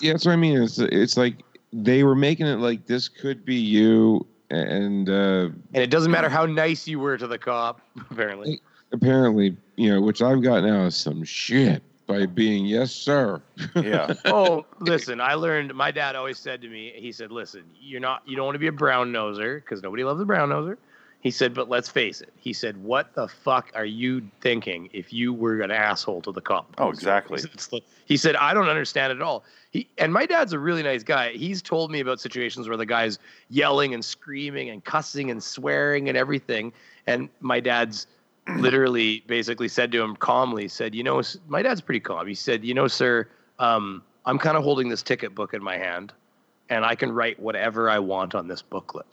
yeah, 0.00 0.12
that's 0.12 0.24
what 0.24 0.32
I 0.32 0.36
mean. 0.36 0.62
It's 0.62 0.78
it's 0.78 1.18
like 1.18 1.42
they 1.72 2.02
were 2.04 2.14
making 2.14 2.46
it 2.46 2.58
like 2.58 2.86
this 2.86 3.08
could 3.08 3.44
be 3.44 3.54
you, 3.56 4.26
and 4.50 5.08
uh, 5.08 5.48
And 5.74 5.82
it 5.82 5.90
doesn't 5.90 6.10
matter 6.10 6.28
how 6.28 6.46
nice 6.46 6.86
you 6.86 6.98
were 6.98 7.16
to 7.18 7.26
the 7.26 7.38
cop, 7.38 7.80
apparently. 8.10 8.60
apparently, 8.92 9.56
you 9.76 9.90
know, 9.90 10.00
which 10.00 10.22
I've 10.22 10.42
got 10.42 10.64
now 10.64 10.84
is 10.84 10.96
some 10.96 11.24
shit 11.24 11.82
by 12.06 12.26
being 12.26 12.66
yes, 12.66 12.92
sir. 12.92 13.40
Yeah. 13.76 14.12
oh, 14.26 14.66
listen, 14.80 15.20
I 15.20 15.34
learned 15.34 15.74
my 15.74 15.90
dad 15.90 16.14
always 16.16 16.38
said 16.38 16.60
to 16.62 16.68
me, 16.68 16.92
he 16.96 17.12
said, 17.12 17.30
Listen, 17.30 17.62
you're 17.80 18.00
not 18.00 18.22
you 18.26 18.36
don't 18.36 18.44
want 18.44 18.54
to 18.56 18.58
be 18.60 18.66
a 18.66 18.72
brown 18.72 19.12
noser, 19.12 19.56
because 19.56 19.82
nobody 19.82 20.04
loves 20.04 20.20
a 20.20 20.24
brown 20.24 20.50
noser. 20.50 20.76
He 21.22 21.30
said, 21.30 21.54
but 21.54 21.68
let's 21.68 21.88
face 21.88 22.20
it. 22.20 22.32
He 22.36 22.52
said, 22.52 22.82
What 22.82 23.14
the 23.14 23.28
fuck 23.28 23.70
are 23.74 23.84
you 23.84 24.28
thinking 24.40 24.90
if 24.92 25.12
you 25.12 25.32
were 25.32 25.60
an 25.60 25.70
asshole 25.70 26.20
to 26.22 26.32
the 26.32 26.40
cop? 26.40 26.74
Oh, 26.78 26.90
exactly. 26.90 27.40
He 27.40 27.48
said, 27.58 27.82
he 28.06 28.16
said, 28.16 28.36
I 28.36 28.52
don't 28.52 28.68
understand 28.68 29.12
it 29.12 29.16
at 29.16 29.22
all. 29.22 29.44
He 29.70 29.88
and 29.98 30.12
my 30.12 30.26
dad's 30.26 30.52
a 30.52 30.58
really 30.58 30.82
nice 30.82 31.04
guy. 31.04 31.30
He's 31.30 31.62
told 31.62 31.92
me 31.92 32.00
about 32.00 32.20
situations 32.20 32.68
where 32.68 32.76
the 32.76 32.86
guy's 32.86 33.20
yelling 33.50 33.94
and 33.94 34.04
screaming 34.04 34.70
and 34.70 34.84
cussing 34.84 35.30
and 35.30 35.40
swearing 35.40 36.08
and 36.08 36.18
everything. 36.18 36.72
And 37.06 37.28
my 37.40 37.60
dad's 37.60 38.08
literally 38.56 39.22
basically 39.28 39.68
said 39.68 39.92
to 39.92 40.02
him 40.02 40.16
calmly, 40.16 40.66
said, 40.66 40.92
You 40.92 41.04
know, 41.04 41.22
my 41.46 41.62
dad's 41.62 41.80
pretty 41.80 42.00
calm. 42.00 42.26
He 42.26 42.34
said, 42.34 42.64
You 42.64 42.74
know, 42.74 42.88
sir, 42.88 43.28
um, 43.60 44.02
I'm 44.26 44.40
kind 44.40 44.56
of 44.56 44.64
holding 44.64 44.88
this 44.88 45.04
ticket 45.04 45.36
book 45.36 45.54
in 45.54 45.62
my 45.62 45.76
hand 45.76 46.12
and 46.68 46.84
I 46.84 46.96
can 46.96 47.12
write 47.12 47.38
whatever 47.38 47.88
I 47.88 48.00
want 48.00 48.34
on 48.34 48.48
this 48.48 48.60
booklet. 48.60 49.06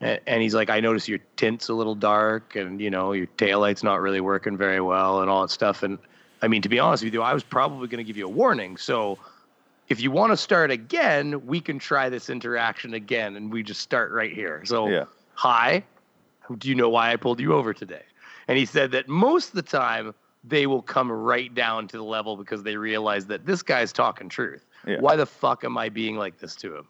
And, 0.00 0.20
and 0.26 0.42
he's 0.42 0.54
like, 0.54 0.70
I 0.70 0.80
notice 0.80 1.08
your 1.08 1.20
tint's 1.36 1.68
a 1.68 1.74
little 1.74 1.94
dark 1.94 2.56
and, 2.56 2.80
you 2.80 2.90
know, 2.90 3.12
your 3.12 3.26
taillight's 3.38 3.82
not 3.82 4.00
really 4.00 4.20
working 4.20 4.56
very 4.56 4.80
well 4.80 5.22
and 5.22 5.30
all 5.30 5.42
that 5.42 5.50
stuff. 5.50 5.82
And 5.82 5.98
I 6.42 6.48
mean, 6.48 6.62
to 6.62 6.68
be 6.68 6.78
honest 6.78 7.02
with 7.04 7.14
you, 7.14 7.22
I 7.22 7.32
was 7.32 7.42
probably 7.42 7.88
going 7.88 7.98
to 7.98 8.04
give 8.04 8.16
you 8.16 8.26
a 8.26 8.30
warning. 8.30 8.76
So 8.76 9.18
if 9.88 10.00
you 10.00 10.10
want 10.10 10.32
to 10.32 10.36
start 10.36 10.70
again, 10.70 11.46
we 11.46 11.60
can 11.60 11.78
try 11.78 12.08
this 12.08 12.28
interaction 12.28 12.94
again 12.94 13.36
and 13.36 13.52
we 13.52 13.62
just 13.62 13.80
start 13.80 14.12
right 14.12 14.32
here. 14.32 14.62
So, 14.66 14.88
Yeah. 14.88 15.04
hi, 15.34 15.82
do 16.58 16.68
you 16.68 16.74
know 16.74 16.90
why 16.90 17.12
I 17.12 17.16
pulled 17.16 17.40
you 17.40 17.54
over 17.54 17.72
today? 17.72 18.02
And 18.48 18.58
he 18.58 18.66
said 18.66 18.90
that 18.92 19.08
most 19.08 19.48
of 19.48 19.54
the 19.54 19.62
time 19.62 20.14
they 20.44 20.66
will 20.66 20.82
come 20.82 21.10
right 21.10 21.52
down 21.54 21.88
to 21.88 21.96
the 21.96 22.04
level 22.04 22.36
because 22.36 22.62
they 22.62 22.76
realize 22.76 23.26
that 23.26 23.46
this 23.46 23.62
guy's 23.62 23.92
talking 23.92 24.28
truth. 24.28 24.64
Yeah. 24.86 25.00
Why 25.00 25.16
the 25.16 25.26
fuck 25.26 25.64
am 25.64 25.76
I 25.76 25.88
being 25.88 26.16
like 26.16 26.38
this 26.38 26.54
to 26.56 26.76
him? 26.76 26.86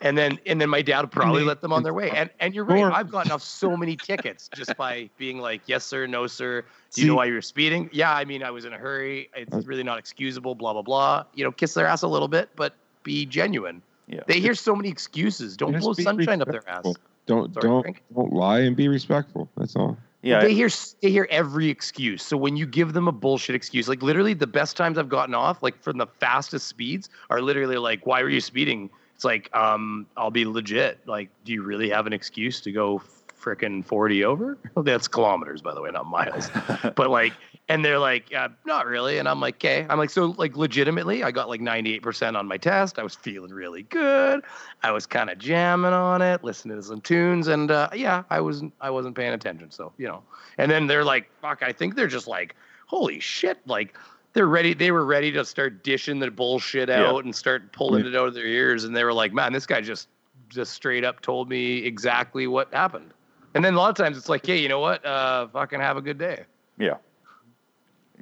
And 0.00 0.16
then 0.16 0.38
and 0.46 0.60
then 0.60 0.70
my 0.70 0.82
dad 0.82 1.00
would 1.00 1.10
probably 1.10 1.42
let 1.42 1.60
them 1.60 1.72
on 1.72 1.82
their 1.82 1.94
way. 1.94 2.10
And 2.14 2.30
and 2.40 2.54
you're 2.54 2.64
right. 2.64 2.82
Or- 2.82 2.92
I've 2.92 3.10
gotten 3.10 3.32
off 3.32 3.42
so 3.42 3.76
many 3.76 3.96
tickets 3.96 4.48
just 4.54 4.76
by 4.76 5.10
being 5.18 5.38
like, 5.38 5.62
yes 5.66 5.84
sir, 5.84 6.06
no 6.06 6.26
sir. 6.26 6.64
Do 6.92 7.02
you 7.02 7.08
know 7.08 7.14
why 7.16 7.26
you 7.26 7.34
were 7.34 7.42
speeding? 7.42 7.90
Yeah, 7.92 8.12
I 8.12 8.24
mean 8.24 8.42
I 8.42 8.50
was 8.50 8.64
in 8.64 8.72
a 8.72 8.78
hurry. 8.78 9.30
It's 9.34 9.54
mm. 9.54 9.66
really 9.66 9.82
not 9.82 9.98
excusable. 9.98 10.54
Blah 10.54 10.72
blah 10.72 10.82
blah. 10.82 11.24
You 11.34 11.44
know, 11.44 11.52
kiss 11.52 11.74
their 11.74 11.86
ass 11.86 12.02
a 12.02 12.08
little 12.08 12.28
bit, 12.28 12.50
but 12.56 12.74
be 13.02 13.26
genuine. 13.26 13.82
Yeah. 14.06 14.20
They 14.26 14.40
hear 14.40 14.54
so 14.54 14.74
many 14.74 14.88
excuses. 14.88 15.56
Don't 15.56 15.72
Just 15.72 15.84
blow 15.84 15.94
be 15.94 16.02
sunshine 16.02 16.40
up 16.40 16.48
their 16.48 16.68
ass. 16.68 16.84
Don't 17.26 17.52
Sorry, 17.52 17.68
don't 17.68 17.82
Frank? 17.82 18.02
don't 18.14 18.32
lie 18.32 18.60
and 18.60 18.74
be 18.74 18.88
respectful. 18.88 19.50
That's 19.56 19.76
all. 19.76 19.98
Yeah. 20.22 20.40
they 20.40 20.52
hear 20.52 20.68
they 21.00 21.10
hear 21.10 21.28
every 21.30 21.68
excuse. 21.68 22.22
So 22.22 22.36
when 22.36 22.56
you 22.56 22.66
give 22.66 22.92
them 22.92 23.06
a 23.06 23.12
bullshit 23.12 23.54
excuse, 23.54 23.88
like 23.88 24.02
literally 24.02 24.34
the 24.34 24.46
best 24.46 24.76
times 24.76 24.98
I've 24.98 25.08
gotten 25.08 25.34
off, 25.34 25.62
like 25.62 25.80
from 25.82 25.98
the 25.98 26.06
fastest 26.06 26.66
speeds, 26.66 27.08
are 27.30 27.40
literally 27.40 27.76
like, 27.76 28.06
"Why 28.06 28.22
were 28.22 28.30
you 28.30 28.40
speeding 28.40 28.90
It's 29.18 29.24
like, 29.24 29.52
um, 29.52 30.06
I'll 30.16 30.30
be 30.30 30.44
legit. 30.44 31.00
Like, 31.04 31.28
do 31.44 31.52
you 31.52 31.64
really 31.64 31.90
have 31.90 32.06
an 32.06 32.12
excuse 32.12 32.60
to 32.60 32.70
go 32.70 33.02
frickin' 33.36 33.84
40 33.84 34.22
over? 34.22 34.56
That's 34.76 35.08
kilometers, 35.08 35.60
by 35.60 35.74
the 35.74 35.82
way, 35.82 35.90
not 35.90 36.06
miles. 36.06 36.48
but 36.94 37.10
like, 37.10 37.32
and 37.68 37.84
they're 37.84 37.98
like, 37.98 38.32
uh, 38.32 38.50
not 38.64 38.86
really. 38.86 39.18
And 39.18 39.28
I'm 39.28 39.40
like, 39.40 39.56
okay. 39.56 39.84
I'm 39.90 39.98
like, 39.98 40.10
so 40.10 40.36
like 40.38 40.56
legitimately, 40.56 41.24
I 41.24 41.32
got 41.32 41.48
like 41.48 41.60
98% 41.60 42.36
on 42.36 42.46
my 42.46 42.58
test. 42.58 43.00
I 43.00 43.02
was 43.02 43.16
feeling 43.16 43.50
really 43.50 43.82
good. 43.82 44.44
I 44.84 44.92
was 44.92 45.04
kind 45.04 45.30
of 45.30 45.38
jamming 45.38 45.92
on 45.92 46.22
it, 46.22 46.44
listening 46.44 46.76
to 46.76 46.82
some 46.84 47.00
tunes, 47.00 47.48
and 47.48 47.72
uh, 47.72 47.88
yeah, 47.96 48.22
I 48.30 48.40
wasn't 48.40 48.72
I 48.80 48.90
wasn't 48.90 49.16
paying 49.16 49.32
attention. 49.32 49.72
So 49.72 49.92
you 49.98 50.06
know, 50.06 50.22
and 50.58 50.70
then 50.70 50.86
they're 50.86 51.04
like, 51.04 51.28
fuck. 51.42 51.64
I 51.64 51.72
think 51.72 51.96
they're 51.96 52.06
just 52.06 52.28
like, 52.28 52.54
holy 52.86 53.18
shit, 53.18 53.58
like. 53.66 53.96
They're 54.38 54.46
ready. 54.46 54.72
They 54.72 54.92
were 54.92 55.04
ready 55.04 55.32
to 55.32 55.44
start 55.44 55.82
dishing 55.82 56.20
the 56.20 56.30
bullshit 56.30 56.88
Yeah. 56.88 57.08
out 57.08 57.24
and 57.24 57.34
start 57.34 57.72
pulling 57.72 58.06
it 58.06 58.14
out 58.14 58.28
of 58.28 58.34
their 58.34 58.46
ears. 58.46 58.84
And 58.84 58.94
they 58.94 59.02
were 59.02 59.12
like, 59.12 59.32
"Man, 59.32 59.52
this 59.52 59.66
guy 59.66 59.80
just 59.80 60.06
just 60.48 60.74
straight 60.74 61.02
up 61.04 61.20
told 61.22 61.48
me 61.48 61.78
exactly 61.78 62.46
what 62.46 62.72
happened." 62.72 63.12
And 63.54 63.64
then 63.64 63.74
a 63.74 63.76
lot 63.78 63.90
of 63.90 63.96
times 63.96 64.16
it's 64.16 64.28
like, 64.28 64.46
"Hey, 64.46 64.58
you 64.58 64.68
know 64.68 64.78
what? 64.78 65.04
Uh, 65.04 65.48
fucking 65.48 65.80
have 65.80 65.96
a 65.96 66.00
good 66.00 66.18
day." 66.18 66.44
Yeah. 66.78 66.98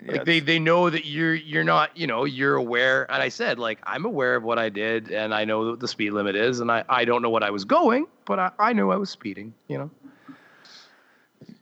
like 0.07 0.16
Yeah, 0.16 0.24
they, 0.24 0.40
they 0.40 0.59
know 0.59 0.88
that 0.88 1.05
you're 1.05 1.35
you're 1.35 1.64
not 1.64 1.94
you 1.94 2.07
know 2.07 2.24
you're 2.24 2.57
aware 2.57 3.11
and 3.12 3.22
i 3.22 3.29
said 3.31 3.59
like 3.59 3.79
i'm 3.85 4.05
aware 4.05 4.37
of 4.37 4.42
what 4.42 4.59
i 4.59 4.68
did 4.68 5.11
and 5.11 5.35
i 5.35 5.44
know 5.44 5.70
what 5.70 5.81
the 5.81 5.88
speed 5.88 6.11
limit 6.12 6.37
is 6.37 6.61
and 6.61 6.70
i, 6.70 6.85
I 6.88 7.05
don't 7.07 7.22
know 7.22 7.31
what 7.31 7.42
i 7.42 7.50
was 7.50 7.64
going 7.64 8.07
but 8.26 8.38
I, 8.38 8.50
I 8.59 8.72
knew 8.74 8.90
i 8.90 8.96
was 8.96 9.09
speeding 9.09 9.55
you 9.68 9.79
know 9.79 9.90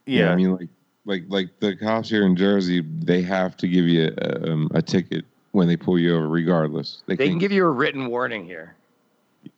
yeah. 0.07 0.33
I 0.33 0.37
mean, 0.37 0.57
like, 0.57 0.69
like, 1.05 1.25
like 1.29 1.49
the 1.61 1.77
cops 1.77 2.09
here 2.09 2.27
in 2.27 2.37
Jersey, 2.37 2.81
they 2.81 3.23
have 3.23 3.57
to 3.59 3.69
give 3.69 3.87
you 3.87 4.14
a, 4.19 4.53
um, 4.53 4.71
a 4.75 4.83
ticket 4.83 5.25
when 5.53 5.69
they 5.69 5.77
pull 5.77 5.99
you 5.99 6.17
over, 6.17 6.29
regardless. 6.29 7.03
they 7.07 7.17
can 7.17 7.38
give 7.38 7.53
you 7.53 7.64
a 7.64 7.71
written 7.71 8.07
warning 8.07 8.45
here 8.45 8.75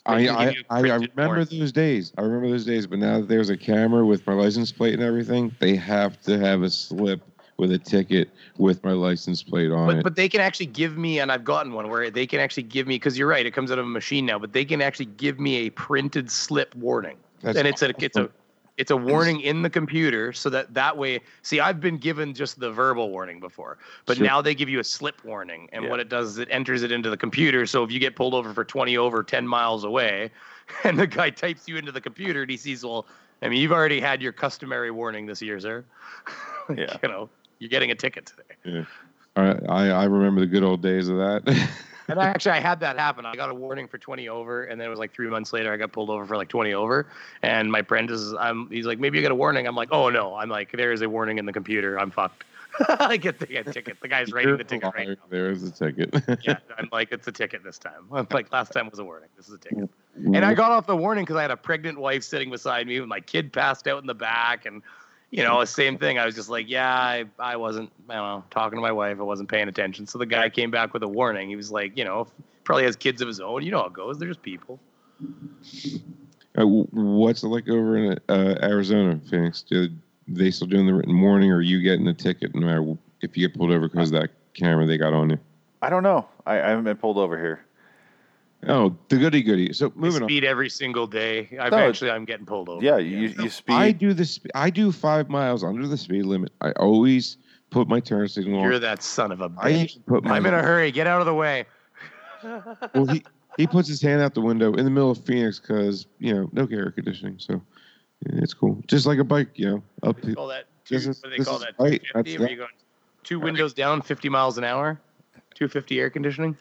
I, 0.04 0.22
they 0.22 0.28
I, 0.28 0.44
give 0.46 0.54
you 0.54 0.64
a 0.70 0.74
I, 0.74 0.80
remember 0.80 1.26
warning. 1.26 1.58
those 1.58 1.72
days. 1.72 2.12
I 2.18 2.22
remember 2.22 2.48
those 2.48 2.64
days. 2.64 2.86
But 2.86 2.98
now 2.98 3.20
that 3.20 3.28
there's 3.28 3.50
a 3.50 3.56
camera 3.56 4.04
with 4.04 4.26
my 4.26 4.34
license 4.34 4.72
plate 4.72 4.94
and 4.94 5.02
everything, 5.02 5.54
they 5.60 5.76
have 5.76 6.20
to 6.22 6.38
have 6.38 6.62
a 6.62 6.70
slip 6.70 7.22
with 7.56 7.72
a 7.72 7.78
ticket 7.78 8.28
with 8.58 8.84
my 8.84 8.92
license 8.92 9.42
plate 9.42 9.70
on 9.70 9.86
but, 9.86 9.96
it. 9.96 10.04
but 10.04 10.14
they 10.14 10.28
can 10.28 10.42
actually 10.42 10.66
give 10.66 10.98
me 10.98 11.20
and 11.20 11.32
i've 11.32 11.42
gotten 11.42 11.72
one 11.72 11.88
where 11.88 12.10
they 12.10 12.26
can 12.26 12.38
actually 12.38 12.62
give 12.62 12.86
me 12.86 12.96
because 12.96 13.16
you're 13.16 13.28
right 13.28 13.46
it 13.46 13.52
comes 13.52 13.72
out 13.72 13.78
of 13.78 13.86
a 13.86 13.88
machine 13.88 14.26
now 14.26 14.38
but 14.38 14.52
they 14.52 14.62
can 14.62 14.82
actually 14.82 15.06
give 15.06 15.40
me 15.40 15.66
a 15.66 15.70
printed 15.70 16.30
slip 16.30 16.74
warning 16.74 17.16
That's 17.40 17.56
and 17.56 17.66
it's 17.66 17.80
a 17.80 17.94
it's 17.98 18.14
a 18.18 18.24
awesome. 18.24 18.32
It's 18.76 18.90
a 18.90 18.96
warning 18.96 19.40
in 19.40 19.62
the 19.62 19.70
computer 19.70 20.32
so 20.32 20.50
that 20.50 20.72
that 20.74 20.96
way 20.96 21.20
see 21.42 21.60
i've 21.60 21.80
been 21.80 21.96
given 21.96 22.34
just 22.34 22.60
the 22.60 22.70
verbal 22.70 23.10
warning 23.10 23.40
before 23.40 23.78
but 24.04 24.16
Sure. 24.18 24.26
now 24.26 24.42
they 24.42 24.54
give 24.54 24.68
you 24.68 24.80
a 24.80 24.84
slip 24.84 25.24
warning 25.24 25.68
and 25.72 25.84
Yeah. 25.84 25.90
what 25.90 26.00
it 26.00 26.08
does 26.08 26.30
is 26.32 26.38
it 26.38 26.48
enters 26.50 26.82
it 26.82 26.92
into 26.92 27.08
the 27.10 27.16
computer 27.16 27.66
so 27.66 27.82
if 27.84 27.90
you 27.90 27.98
get 27.98 28.16
pulled 28.16 28.34
over 28.34 28.52
for 28.52 28.64
20 28.64 28.96
over 28.96 29.22
10 29.22 29.46
miles 29.46 29.84
away 29.84 30.30
and 30.84 30.98
the 30.98 31.06
guy 31.06 31.30
types 31.30 31.66
you 31.68 31.76
into 31.76 31.92
the 31.92 32.00
computer 32.00 32.42
and 32.42 32.50
he 32.50 32.56
sees 32.56 32.84
well 32.84 33.06
i 33.42 33.48
mean 33.48 33.60
you've 33.60 33.72
already 33.72 34.00
had 34.00 34.20
your 34.20 34.32
customary 34.32 34.90
warning 34.90 35.26
this 35.26 35.40
year 35.40 35.58
sir 35.60 35.84
Yeah. 36.74 36.96
you 37.02 37.08
know 37.08 37.28
you're 37.58 37.70
getting 37.70 37.90
a 37.90 37.94
ticket 37.94 38.26
today 38.26 38.54
Yeah. 38.76 38.84
All 39.36 39.44
right. 39.44 39.60
I, 39.68 39.90
I 39.90 40.04
remember 40.04 40.40
the 40.40 40.46
good 40.46 40.62
old 40.62 40.80
days 40.82 41.08
of 41.10 41.18
that. 41.18 41.42
and 42.08 42.20
I 42.20 42.26
actually 42.26 42.52
I 42.52 42.60
had 42.60 42.80
that 42.80 42.98
happen. 42.98 43.26
I 43.26 43.34
got 43.34 43.50
a 43.50 43.54
warning 43.54 43.88
for 43.88 43.98
20 43.98 44.28
over, 44.28 44.64
and 44.64 44.80
then 44.80 44.86
it 44.86 44.90
was 44.90 44.98
like 44.98 45.12
three 45.12 45.28
months 45.28 45.52
later 45.52 45.72
I 45.72 45.76
got 45.76 45.92
pulled 45.92 46.10
over 46.10 46.24
for 46.26 46.36
like 46.36 46.48
20 46.48 46.72
over. 46.74 47.06
And 47.42 47.70
my 47.70 47.82
friend 47.82 48.10
is 48.10 48.34
I'm 48.34 48.68
he's 48.70 48.86
like, 48.86 48.98
maybe 48.98 49.18
you 49.18 49.22
got 49.22 49.32
a 49.32 49.36
warning. 49.36 49.66
I'm 49.66 49.76
like, 49.76 49.88
oh 49.92 50.08
no. 50.08 50.34
I'm 50.34 50.48
like, 50.48 50.72
there 50.72 50.92
is 50.92 51.02
a 51.02 51.08
warning 51.08 51.38
in 51.38 51.46
the 51.46 51.52
computer. 51.52 51.98
I'm 51.98 52.10
fucked. 52.10 52.44
I 52.88 53.16
get 53.16 53.38
the 53.38 53.46
get 53.46 53.72
ticket. 53.72 54.00
The 54.00 54.08
guy's 54.08 54.32
writing 54.32 54.56
the 54.56 54.64
ticket 54.64 54.94
right 54.94 55.08
now. 55.08 55.14
There's 55.30 55.62
a 55.62 55.70
ticket. 55.70 56.14
Yeah, 56.42 56.58
I'm 56.78 56.88
like, 56.92 57.12
it's 57.12 57.26
a 57.26 57.32
ticket 57.32 57.64
this 57.64 57.78
time. 57.78 58.06
I'm 58.12 58.26
like, 58.30 58.52
last 58.52 58.72
time 58.72 58.88
was 58.90 58.98
a 58.98 59.04
warning. 59.04 59.28
This 59.36 59.48
is 59.48 59.54
a 59.54 59.58
ticket. 59.58 59.90
And 60.16 60.44
I 60.44 60.54
got 60.54 60.72
off 60.72 60.86
the 60.86 60.96
warning 60.96 61.24
because 61.24 61.36
I 61.36 61.42
had 61.42 61.50
a 61.50 61.56
pregnant 61.56 61.98
wife 61.98 62.24
sitting 62.24 62.50
beside 62.50 62.86
me, 62.86 62.98
and 62.98 63.08
my 63.08 63.20
kid 63.20 63.52
passed 63.52 63.86
out 63.86 64.00
in 64.00 64.06
the 64.06 64.14
back, 64.14 64.66
and 64.66 64.82
you 65.30 65.42
know, 65.42 65.64
same 65.64 65.98
thing. 65.98 66.18
I 66.18 66.24
was 66.24 66.34
just 66.34 66.48
like, 66.48 66.68
yeah, 66.68 66.92
I, 66.94 67.24
I 67.38 67.56
wasn't, 67.56 67.90
I 68.08 68.14
don't 68.14 68.24
know, 68.24 68.44
talking 68.50 68.76
to 68.76 68.80
my 68.80 68.92
wife. 68.92 69.18
I 69.18 69.22
wasn't 69.22 69.48
paying 69.48 69.68
attention. 69.68 70.06
So 70.06 70.18
the 70.18 70.26
guy 70.26 70.48
came 70.48 70.70
back 70.70 70.94
with 70.94 71.02
a 71.02 71.08
warning. 71.08 71.48
He 71.48 71.56
was 71.56 71.70
like, 71.70 71.96
you 71.96 72.04
know, 72.04 72.26
probably 72.64 72.84
has 72.84 72.96
kids 72.96 73.20
of 73.20 73.28
his 73.28 73.40
own. 73.40 73.62
You 73.62 73.72
know 73.72 73.80
how 73.80 73.86
it 73.86 73.92
goes. 73.92 74.18
They're 74.18 74.28
just 74.28 74.42
people. 74.42 74.78
Uh, 76.56 76.66
what's 76.66 77.42
it 77.42 77.48
like 77.48 77.68
over 77.68 77.96
in 77.96 78.18
uh, 78.28 78.54
Arizona, 78.62 79.20
Phoenix? 79.28 79.62
Do 79.62 79.88
they 80.28 80.50
still 80.50 80.68
doing 80.68 80.86
the 80.86 80.94
written 80.94 81.20
warning, 81.20 81.50
or 81.50 81.56
are 81.56 81.62
you 81.62 81.82
getting 81.82 82.06
a 82.08 82.14
ticket 82.14 82.54
no 82.54 82.66
matter 82.66 82.96
if 83.20 83.36
you 83.36 83.46
get 83.46 83.56
pulled 83.56 83.70
over 83.70 83.88
because 83.88 84.12
of 84.12 84.20
that 84.20 84.30
camera 84.54 84.86
they 84.86 84.96
got 84.96 85.12
on 85.12 85.30
you? 85.30 85.38
I 85.82 85.90
don't 85.90 86.02
know. 86.02 86.26
I, 86.46 86.54
I 86.60 86.68
haven't 86.68 86.84
been 86.84 86.96
pulled 86.96 87.18
over 87.18 87.38
here. 87.38 87.65
Oh, 88.68 88.96
the 89.08 89.16
goody 89.18 89.42
goody. 89.42 89.72
So 89.72 89.86
I 89.88 89.90
moving 89.94 90.22
on. 90.22 90.28
speed 90.28 90.44
every 90.44 90.68
single 90.70 91.06
day. 91.06 91.48
I 91.60 91.68
No, 91.68 91.76
eventually 91.78 92.10
I'm 92.10 92.24
getting 92.24 92.46
pulled 92.46 92.68
over. 92.68 92.84
Yeah, 92.84 92.96
you, 92.98 93.28
you 93.40 93.48
speed. 93.48 93.74
I 93.74 93.92
do 93.92 94.12
this. 94.12 94.40
I 94.54 94.70
do 94.70 94.90
five 94.92 95.28
miles 95.28 95.62
under 95.62 95.86
the 95.86 95.96
speed 95.96 96.24
limit. 96.24 96.52
I 96.60 96.72
always 96.72 97.36
put 97.70 97.86
my 97.86 98.00
turn 98.00 98.26
signal 98.28 98.62
You're 98.62 98.74
on. 98.74 98.80
that 98.80 99.02
son 99.02 99.30
of 99.32 99.40
a 99.40 99.50
I 99.58 99.72
bitch. 99.72 99.90
even 99.90 100.02
put 100.06 100.24
my. 100.24 100.36
I'm 100.36 100.46
in 100.46 100.54
a 100.54 100.62
hurry. 100.62 100.90
Get 100.90 101.06
out 101.06 101.20
of 101.20 101.26
the 101.26 101.34
way. 101.34 101.66
well, 102.42 103.06
he 103.06 103.22
he 103.56 103.66
puts 103.66 103.88
his 103.88 104.00
hand 104.02 104.20
out 104.20 104.34
the 104.34 104.40
window 104.40 104.74
in 104.74 104.84
the 104.84 104.90
middle 104.90 105.10
of 105.10 105.18
Phoenix 105.24 105.58
because 105.60 106.06
you 106.18 106.34
know 106.34 106.48
no 106.52 106.66
air 106.70 106.90
conditioning, 106.90 107.36
so 107.38 107.54
yeah, 108.26 108.40
it's 108.42 108.54
cool. 108.54 108.82
Just 108.86 109.06
like 109.06 109.18
a 109.18 109.24
bike, 109.24 109.50
you 109.54 109.66
know. 109.70 109.82
Up 110.02 110.20
They 110.20 110.34
call 110.34 110.48
that 110.48 110.64
two, 110.84 110.94
This 110.96 111.06
is- 111.06 111.22
what 111.22 111.30
do 111.32 111.38
they 111.38 111.44
call 111.44 111.58
that? 111.58 111.74
right. 111.78 112.02
250? 112.12 112.54
That. 112.56 112.68
two 113.22 113.38
windows 113.40 113.74
down, 113.74 114.02
50 114.02 114.28
miles 114.28 114.58
an 114.58 114.64
hour? 114.64 114.98
250 115.54 116.00
air 116.00 116.10
conditioning? 116.10 116.56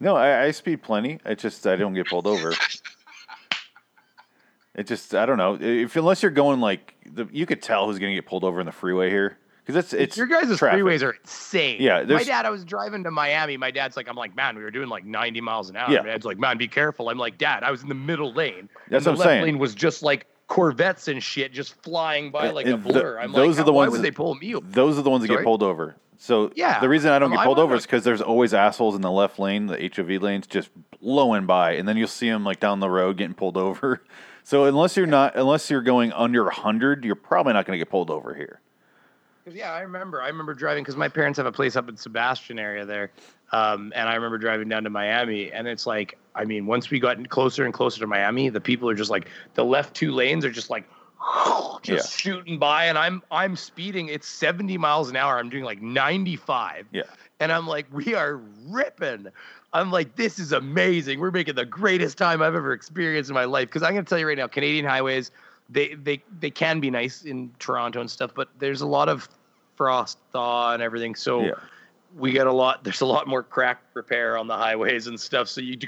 No, 0.00 0.16
I, 0.16 0.44
I 0.44 0.50
speed 0.50 0.82
plenty. 0.82 1.20
It 1.24 1.38
just 1.38 1.66
I 1.66 1.76
don't 1.76 1.94
get 1.94 2.08
pulled 2.08 2.26
over. 2.26 2.52
It 4.74 4.86
just 4.86 5.14
I 5.14 5.26
don't 5.26 5.38
know. 5.38 5.58
If 5.60 5.96
unless 5.96 6.22
you're 6.22 6.30
going 6.30 6.60
like 6.60 6.94
the, 7.06 7.26
you 7.32 7.44
could 7.46 7.60
tell 7.62 7.86
who's 7.86 7.98
going 7.98 8.12
to 8.12 8.14
get 8.20 8.26
pulled 8.28 8.44
over 8.44 8.60
in 8.60 8.66
the 8.66 8.72
freeway 8.72 9.10
here 9.10 9.36
because 9.66 9.76
it's 9.76 9.92
it's 9.92 10.16
Your 10.16 10.26
guys' 10.28 10.56
traffic. 10.56 10.80
freeways 10.80 11.02
are 11.02 11.12
insane. 11.12 11.78
Yeah, 11.80 12.04
my 12.04 12.22
dad, 12.22 12.46
I 12.46 12.50
was 12.50 12.64
driving 12.64 13.02
to 13.04 13.10
Miami. 13.10 13.56
My 13.56 13.70
dad's 13.72 13.96
like, 13.96 14.08
I'm 14.08 14.16
like, 14.16 14.34
man, 14.36 14.56
we 14.56 14.62
were 14.62 14.70
doing 14.70 14.88
like 14.88 15.04
90 15.04 15.40
miles 15.40 15.70
an 15.70 15.76
hour. 15.76 15.90
Yeah. 15.90 16.00
My 16.02 16.08
dad's 16.08 16.24
like, 16.24 16.38
man, 16.38 16.56
be 16.56 16.68
careful. 16.68 17.08
I'm 17.08 17.18
like, 17.18 17.36
dad, 17.36 17.64
I 17.64 17.70
was 17.70 17.82
in 17.82 17.88
the 17.88 17.94
middle 17.94 18.32
lane. 18.32 18.68
That's 18.88 19.06
and 19.06 19.16
what 19.18 19.24
the 19.24 19.24
I'm 19.24 19.28
left 19.28 19.28
saying. 19.28 19.42
lane 19.42 19.58
was 19.58 19.74
just 19.74 20.02
like 20.02 20.26
Corvettes 20.50 21.06
and 21.08 21.22
shit, 21.22 21.52
just 21.52 21.80
flying 21.82 22.30
by 22.32 22.50
like 22.50 22.66
a 22.66 22.74
and 22.74 22.82
th- 22.84 22.92
blur. 22.92 23.18
I'm 23.20 23.30
those 23.32 23.56
like, 23.56 23.62
are 23.62 23.66
the 23.66 23.72
why 23.72 23.82
ones 23.84 23.92
would 23.92 24.02
they 24.02 24.10
pull 24.10 24.34
me 24.34 24.56
over? 24.56 24.66
Those 24.66 24.98
are 24.98 25.02
the 25.02 25.08
ones 25.10 25.22
that 25.22 25.28
get 25.28 25.44
pulled 25.44 25.62
over. 25.62 25.94
So 26.18 26.50
Yeah. 26.56 26.80
the 26.80 26.88
reason 26.88 27.12
I 27.12 27.20
don't 27.20 27.30
get 27.30 27.44
pulled 27.44 27.60
over 27.60 27.76
is 27.76 27.86
because 27.86 28.02
there's 28.02 28.20
always 28.20 28.52
assholes 28.52 28.96
in 28.96 29.00
the 29.00 29.12
left 29.12 29.38
lane, 29.38 29.66
the 29.68 29.76
HOV 29.96 30.20
lanes, 30.20 30.48
just 30.48 30.68
blowing 31.00 31.46
by, 31.46 31.72
and 31.74 31.86
then 31.88 31.96
you'll 31.96 32.08
see 32.08 32.28
them 32.28 32.44
like 32.44 32.58
down 32.58 32.80
the 32.80 32.90
road 32.90 33.16
getting 33.16 33.34
pulled 33.34 33.56
over. 33.56 34.02
So 34.42 34.64
unless 34.64 34.96
you're 34.96 35.06
not, 35.06 35.36
unless 35.36 35.70
you're 35.70 35.82
going 35.82 36.12
under 36.12 36.48
hundred, 36.50 37.04
you're 37.04 37.14
probably 37.14 37.52
not 37.52 37.66
going 37.66 37.78
to 37.78 37.84
get 37.84 37.90
pulled 37.90 38.10
over 38.10 38.34
here. 38.34 38.60
'Cause, 39.44 39.54
yeah, 39.54 39.72
I 39.72 39.80
remember. 39.80 40.20
I 40.20 40.28
remember 40.28 40.54
driving 40.54 40.84
because 40.84 40.96
my 40.96 41.08
parents 41.08 41.36
have 41.38 41.46
a 41.46 41.52
place 41.52 41.76
up 41.76 41.88
in 41.88 41.96
Sebastian 41.96 42.58
area 42.58 42.84
there, 42.84 43.10
um, 43.52 43.92
and 43.96 44.08
I 44.08 44.14
remember 44.14 44.38
driving 44.38 44.68
down 44.68 44.84
to 44.84 44.90
Miami. 44.90 45.50
And 45.50 45.66
it's 45.66 45.86
like, 45.86 46.18
I 46.34 46.44
mean, 46.44 46.66
once 46.66 46.90
we 46.90 47.00
got 47.00 47.26
closer 47.30 47.64
and 47.64 47.72
closer 47.72 48.00
to 48.00 48.06
Miami, 48.06 48.50
the 48.50 48.60
people 48.60 48.88
are 48.88 48.94
just 48.94 49.10
like 49.10 49.28
the 49.54 49.64
left 49.64 49.94
two 49.94 50.12
lanes 50.12 50.44
are 50.44 50.50
just 50.50 50.68
like 50.70 50.88
just 51.82 52.18
shooting 52.18 52.58
by, 52.58 52.84
and 52.86 52.98
I'm 52.98 53.22
I'm 53.30 53.56
speeding. 53.56 54.08
It's 54.08 54.28
70 54.28 54.76
miles 54.78 55.08
an 55.08 55.16
hour. 55.16 55.38
I'm 55.38 55.48
doing 55.48 55.64
like 55.64 55.80
95. 55.80 56.86
Yeah. 56.92 57.02
And 57.40 57.50
I'm 57.50 57.66
like, 57.66 57.86
we 57.90 58.14
are 58.14 58.40
ripping. 58.66 59.28
I'm 59.72 59.90
like, 59.90 60.16
this 60.16 60.38
is 60.38 60.52
amazing. 60.52 61.20
We're 61.20 61.30
making 61.30 61.54
the 61.54 61.64
greatest 61.64 62.18
time 62.18 62.42
I've 62.42 62.54
ever 62.54 62.72
experienced 62.72 63.30
in 63.30 63.34
my 63.34 63.44
life. 63.44 63.68
Because 63.68 63.82
I'm 63.82 63.92
going 63.92 64.04
to 64.04 64.08
tell 64.08 64.18
you 64.18 64.26
right 64.26 64.36
now, 64.36 64.48
Canadian 64.48 64.84
highways, 64.84 65.30
they 65.70 65.94
they 65.94 66.22
they 66.40 66.50
can 66.50 66.80
be 66.80 66.90
nice 66.90 67.22
in 67.24 67.50
Toronto 67.58 68.00
and 68.00 68.10
stuff, 68.10 68.32
but 68.34 68.48
there's 68.58 68.80
a 68.80 68.86
lot 68.86 69.08
of 69.08 69.28
frost 69.76 70.18
thaw 70.32 70.72
and 70.74 70.82
everything. 70.82 71.14
So 71.14 71.42
Yeah. 71.44 71.52
we 72.16 72.32
get 72.32 72.46
a 72.48 72.52
lot. 72.52 72.82
There's 72.84 73.00
a 73.02 73.06
lot 73.06 73.26
more 73.28 73.42
crack 73.42 73.82
repair 73.94 74.36
on 74.36 74.46
the 74.48 74.56
highways 74.56 75.06
and 75.06 75.18
stuff. 75.18 75.48
So 75.48 75.60
you 75.60 75.78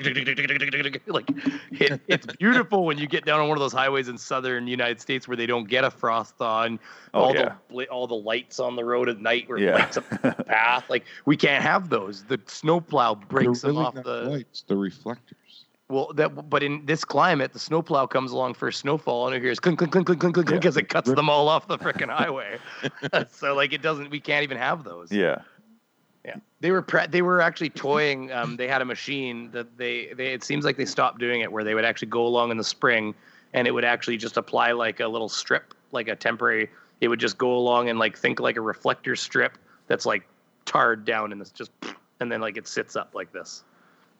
like 1.08 1.28
it, 1.72 2.00
it's 2.08 2.26
beautiful 2.36 2.84
when 2.84 2.96
you 2.96 3.06
get 3.06 3.24
down 3.24 3.40
on 3.40 3.48
one 3.48 3.56
of 3.58 3.60
those 3.60 3.72
highways 3.72 4.08
in 4.08 4.16
southern 4.16 4.66
United 4.66 5.00
States 5.00 5.26
where 5.26 5.36
they 5.36 5.46
don't 5.46 5.68
get 5.68 5.84
a 5.84 5.90
frost 5.90 6.36
thaw 6.36 6.62
and 6.62 6.78
Oh, 7.14 7.20
all 7.24 7.34
yeah. 7.34 7.54
the 7.70 7.86
all 7.88 8.06
the 8.06 8.14
lights 8.14 8.58
on 8.60 8.76
the 8.76 8.84
road 8.84 9.08
at 9.08 9.20
night 9.20 9.48
where 9.48 9.58
Yeah. 9.58 9.70
it 9.70 9.78
lights 9.80 9.96
up 9.98 10.08
the 10.08 10.44
path. 10.44 10.88
Like 10.88 11.04
we 11.26 11.36
can't 11.36 11.62
have 11.62 11.88
those. 11.90 12.22
The 12.24 12.40
snowplow 12.46 13.16
breaks 13.16 13.60
They're 13.62 13.72
them 13.72 13.84
off 13.84 13.94
the. 13.94 14.22
lights, 14.30 14.62
the 14.66 14.76
reflectors. 14.76 15.36
Well, 15.92 16.10
that 16.14 16.48
but 16.48 16.62
in 16.62 16.86
this 16.86 17.04
climate, 17.04 17.52
the 17.52 17.58
snowplow 17.58 18.06
comes 18.06 18.32
along 18.32 18.54
for 18.54 18.68
a 18.68 18.72
snowfall 18.72 19.26
and 19.26 19.36
it 19.36 19.42
hears 19.42 19.60
clink 19.60 19.78
clink 19.78 19.92
clink 19.92 20.06
clink 20.06 20.20
clink 20.20 20.34
clink 20.34 20.48
Yeah. 20.48 20.56
because 20.56 20.78
it 20.78 20.88
cuts 20.88 21.12
them 21.12 21.28
all 21.28 21.48
off 21.48 21.68
the 21.68 21.76
freaking 21.76 22.08
highway. 22.08 22.58
so 23.30 23.54
like 23.54 23.74
it 23.74 23.82
doesn't. 23.82 24.10
We 24.10 24.18
can't 24.18 24.42
even 24.42 24.56
have 24.56 24.84
those. 24.84 25.12
Yeah. 25.12 25.42
Yeah, 26.24 26.36
they 26.60 26.70
were 26.70 26.82
pre- 26.82 27.08
they 27.08 27.20
were 27.20 27.42
actually 27.42 27.70
toying. 27.70 28.32
Um, 28.32 28.56
they 28.56 28.68
had 28.68 28.80
a 28.80 28.84
machine 28.84 29.50
that 29.50 29.76
they 29.76 30.14
they. 30.14 30.32
It 30.32 30.44
seems 30.44 30.64
like 30.64 30.76
they 30.76 30.86
stopped 30.86 31.18
doing 31.18 31.40
it 31.40 31.50
where 31.50 31.64
they 31.64 31.74
would 31.74 31.84
actually 31.84 32.08
go 32.08 32.24
along 32.24 32.52
in 32.52 32.56
the 32.56 32.64
spring, 32.64 33.14
and 33.52 33.66
it 33.66 33.72
would 33.72 33.84
actually 33.84 34.16
just 34.16 34.36
apply 34.36 34.72
like 34.72 35.00
a 35.00 35.08
little 35.08 35.28
strip, 35.28 35.74
like 35.90 36.08
a 36.08 36.16
temporary. 36.16 36.70
It 37.00 37.08
would 37.08 37.18
just 37.20 37.36
go 37.36 37.52
along 37.52 37.90
and 37.90 37.98
like 37.98 38.16
think 38.16 38.38
like 38.40 38.56
a 38.56 38.60
reflector 38.60 39.16
strip 39.16 39.58
that's 39.88 40.06
like 40.06 40.22
tarred 40.64 41.04
down 41.04 41.32
and 41.32 41.40
it's 41.40 41.50
just, 41.50 41.72
and 42.20 42.30
then 42.30 42.40
like 42.40 42.56
it 42.56 42.68
sits 42.68 42.94
up 42.94 43.10
like 43.14 43.32
this. 43.32 43.64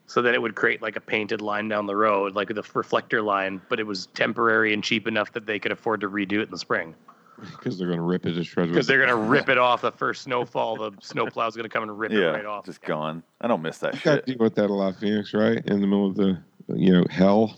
So 0.07 0.21
that 0.23 0.35
it 0.35 0.43
would 0.43 0.55
create 0.55 0.83
like 0.83 0.97
a 0.97 1.01
painted 1.01 1.41
line 1.41 1.69
down 1.69 1.87
the 1.87 1.97
road, 1.97 2.35
like 2.35 2.49
the 2.49 2.63
reflector 2.75 3.23
line, 3.23 3.61
but 3.69 3.81
it 3.81 3.87
was 3.87 4.07
temporary 4.15 4.73
and 4.75 4.83
cheap 4.85 5.07
enough 5.07 5.33
that 5.33 5.47
they 5.47 5.59
could 5.59 5.73
afford 5.73 6.01
to 6.03 6.09
redo 6.11 6.35
it 6.35 6.43
in 6.43 6.51
the 6.51 6.59
spring. 6.59 6.95
Because 7.41 7.79
they're 7.79 7.89
gonna 7.89 8.03
rip 8.03 8.25
it 8.27 8.35
to 8.35 8.45
shreds. 8.45 8.71
Because 8.71 8.87
they're 8.87 9.01
gonna 9.01 9.17
rip 9.17 9.49
it 9.49 9.59
off 9.69 9.81
the 9.81 9.91
first 9.91 10.23
snowfall. 10.23 10.77
The 10.77 10.93
snowplow's 11.01 11.57
gonna 11.57 11.69
come 11.69 11.83
and 11.83 11.99
rip 11.99 12.13
it 12.13 12.25
right 12.25 12.45
off. 12.45 12.65
just 12.67 12.83
gone. 12.83 13.23
I 13.41 13.49
don't 13.49 13.63
miss 13.63 13.79
that 13.79 13.95
You 13.95 14.01
got 14.03 14.15
shit. 14.17 14.27
deal 14.27 14.37
with 14.39 14.55
that 14.57 14.71
a 14.71 14.73
lot, 14.73 14.97
Phoenix, 14.97 15.33
right? 15.35 15.65
In 15.67 15.81
the 15.81 15.87
middle 15.87 16.07
of 16.09 16.15
the, 16.15 16.39
you 16.69 16.93
know, 16.93 17.05
hell. 17.11 17.57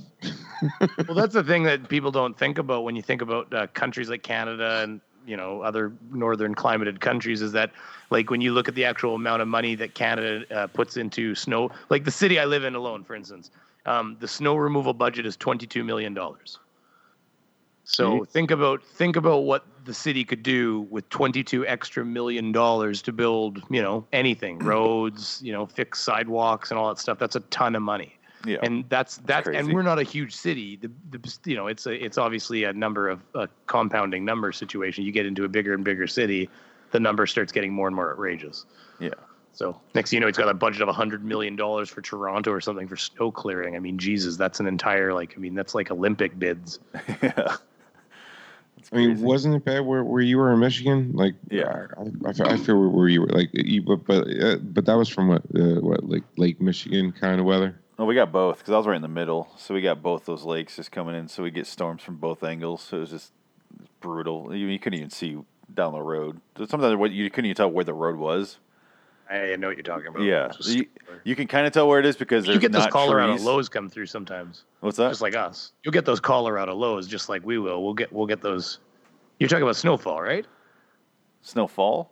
well, 0.80 1.14
that's 1.14 1.34
the 1.34 1.44
thing 1.44 1.64
that 1.64 1.88
people 1.88 2.10
don't 2.10 2.38
think 2.38 2.56
about 2.58 2.84
when 2.84 2.96
you 2.96 3.02
think 3.02 3.20
about 3.20 3.52
uh, 3.52 3.66
countries 3.68 4.08
like 4.08 4.22
Canada 4.22 4.80
and 4.82 5.00
you 5.26 5.36
know 5.36 5.62
other 5.62 5.92
northern 6.12 6.54
climated 6.54 7.00
countries 7.00 7.42
is 7.42 7.52
that 7.52 7.70
like 8.10 8.30
when 8.30 8.40
you 8.40 8.52
look 8.52 8.68
at 8.68 8.74
the 8.74 8.84
actual 8.84 9.14
amount 9.14 9.42
of 9.42 9.48
money 9.48 9.74
that 9.74 9.94
Canada 9.94 10.44
uh, 10.54 10.66
puts 10.68 10.96
into 10.96 11.34
snow, 11.34 11.70
like 11.90 12.04
the 12.04 12.10
city 12.10 12.38
I 12.38 12.44
live 12.44 12.64
in 12.64 12.74
alone, 12.74 13.04
for 13.04 13.14
instance, 13.14 13.50
um, 13.86 14.16
the 14.20 14.28
snow 14.28 14.56
removal 14.56 14.92
budget 14.92 15.26
is 15.26 15.36
twenty 15.36 15.66
two 15.66 15.84
million 15.84 16.14
dollars. 16.14 16.58
So 17.84 18.20
Jeez. 18.20 18.28
think 18.28 18.50
about 18.50 18.82
think 18.82 19.16
about 19.16 19.44
what 19.44 19.64
the 19.84 19.92
city 19.92 20.24
could 20.24 20.42
do 20.42 20.82
with 20.90 21.06
22 21.10 21.66
extra 21.66 22.02
million 22.02 22.50
dollars 22.50 23.02
to 23.02 23.12
build, 23.12 23.62
you 23.68 23.82
know, 23.82 24.06
anything, 24.14 24.58
roads, 24.60 25.40
you 25.42 25.52
know, 25.52 25.66
fix 25.66 26.00
sidewalks 26.00 26.70
and 26.70 26.78
all 26.78 26.88
that 26.88 26.98
stuff. 26.98 27.18
That's 27.18 27.36
a 27.36 27.40
ton 27.40 27.74
of 27.74 27.82
money 27.82 28.16
Yeah. 28.46 28.58
and 28.62 28.84
that's 28.88 29.18
that's 29.18 29.48
and 29.48 29.72
we're 29.72 29.82
not 29.82 29.98
a 29.98 30.02
huge 30.02 30.34
city. 30.34 30.76
The, 30.76 30.90
the 31.10 31.38
you 31.46 31.56
know 31.56 31.66
it's 31.66 31.86
a 31.86 31.92
it's 31.92 32.18
obviously 32.18 32.64
a 32.64 32.72
number 32.72 33.08
of 33.08 33.22
a 33.34 33.48
compounding 33.66 34.24
number 34.24 34.52
situation. 34.52 35.04
You 35.04 35.12
get 35.12 35.26
into 35.26 35.44
a 35.44 35.48
bigger 35.48 35.74
and 35.74 35.84
bigger 35.84 36.06
city, 36.06 36.48
the 36.90 37.00
number 37.00 37.26
starts 37.26 37.52
getting 37.52 37.72
more 37.72 37.86
and 37.86 37.96
more 37.96 38.12
outrageous. 38.12 38.66
yeah. 38.98 39.10
So 39.52 39.80
next 39.94 40.10
thing 40.10 40.16
you 40.16 40.20
know, 40.20 40.26
it's 40.26 40.36
got 40.36 40.48
a 40.48 40.54
budget 40.54 40.82
of 40.82 40.94
hundred 40.94 41.24
million 41.24 41.54
dollars 41.54 41.88
for 41.88 42.02
Toronto 42.02 42.50
or 42.50 42.60
something 42.60 42.88
for 42.88 42.96
snow 42.96 43.30
clearing. 43.30 43.76
I 43.76 43.78
mean, 43.78 43.98
Jesus, 43.98 44.36
that's 44.36 44.58
an 44.58 44.66
entire 44.66 45.14
like 45.14 45.34
I 45.36 45.40
mean 45.40 45.54
that's 45.54 45.74
like 45.74 45.90
Olympic 45.90 46.38
bids. 46.38 46.80
yeah. 47.22 47.56
I 48.92 48.96
mean, 48.96 49.20
wasn't 49.22 49.54
it 49.54 49.64
bad 49.64 49.80
where, 49.80 50.04
where 50.04 50.20
you 50.20 50.38
were 50.38 50.52
in 50.52 50.60
Michigan? 50.60 51.12
Like, 51.14 51.34
Yeah. 51.50 51.86
I, 51.96 52.28
I, 52.28 52.52
I 52.52 52.56
feel 52.56 52.78
where, 52.78 52.88
where 52.88 53.08
you 53.08 53.22
were. 53.22 53.28
Like, 53.28 53.50
you, 53.52 53.82
but 53.82 54.04
but, 54.04 54.28
uh, 54.28 54.56
but 54.56 54.84
that 54.86 54.94
was 54.94 55.08
from 55.08 55.28
what 55.28 55.42
uh, 55.54 55.80
what 55.80 56.08
like 56.08 56.22
Lake 56.36 56.60
Michigan 56.60 57.12
kind 57.12 57.40
of 57.40 57.46
weather. 57.46 57.80
Oh, 57.98 58.04
we 58.04 58.14
got 58.14 58.32
both 58.32 58.58
because 58.58 58.72
I 58.74 58.76
was 58.76 58.86
right 58.86 58.96
in 58.96 59.02
the 59.02 59.08
middle, 59.08 59.48
so 59.56 59.72
we 59.74 59.80
got 59.80 60.02
both 60.02 60.24
those 60.24 60.42
lakes 60.42 60.76
just 60.76 60.90
coming 60.90 61.14
in. 61.14 61.28
So 61.28 61.42
we 61.42 61.50
get 61.50 61.66
storms 61.66 62.02
from 62.02 62.16
both 62.16 62.42
angles. 62.42 62.82
So 62.82 62.96
it 62.98 63.00
was 63.00 63.10
just 63.10 63.32
brutal. 64.00 64.54
You, 64.54 64.66
you 64.66 64.78
couldn't 64.78 64.98
even 64.98 65.10
see 65.10 65.38
down 65.72 65.92
the 65.92 66.00
road. 66.00 66.40
Sometimes 66.68 67.12
you 67.12 67.30
couldn't 67.30 67.46
even 67.46 67.56
tell 67.56 67.70
where 67.70 67.84
the 67.84 67.94
road 67.94 68.16
was. 68.16 68.58
I 69.30 69.56
know 69.56 69.68
what 69.68 69.76
you're 69.76 69.82
talking 69.82 70.08
about. 70.08 70.22
Yeah, 70.22 70.50
you, 70.60 70.86
you 71.24 71.34
can 71.34 71.46
kind 71.46 71.66
of 71.66 71.72
tell 71.72 71.88
where 71.88 71.98
it 71.98 72.04
is 72.04 72.14
because 72.14 72.44
there's 72.44 72.56
you 72.56 72.60
get 72.60 72.72
those 72.72 72.86
Colorado 72.88 73.32
trees. 73.32 73.44
lows 73.44 73.68
come 73.70 73.88
through 73.88 74.06
sometimes. 74.06 74.64
What's 74.80 74.98
that? 74.98 75.08
just 75.08 75.22
like 75.22 75.34
us. 75.34 75.72
You'll 75.82 75.92
get 75.92 76.04
those 76.04 76.20
Colorado 76.20 76.74
lows 76.74 77.06
just 77.06 77.28
like 77.30 77.44
we 77.44 77.58
will. 77.58 77.82
We'll 77.82 77.94
get 77.94 78.12
we'll 78.12 78.26
get 78.26 78.42
those. 78.42 78.80
You're 79.38 79.48
talking 79.48 79.62
about 79.62 79.76
snowfall, 79.76 80.20
right? 80.20 80.44
Snowfall. 81.42 82.10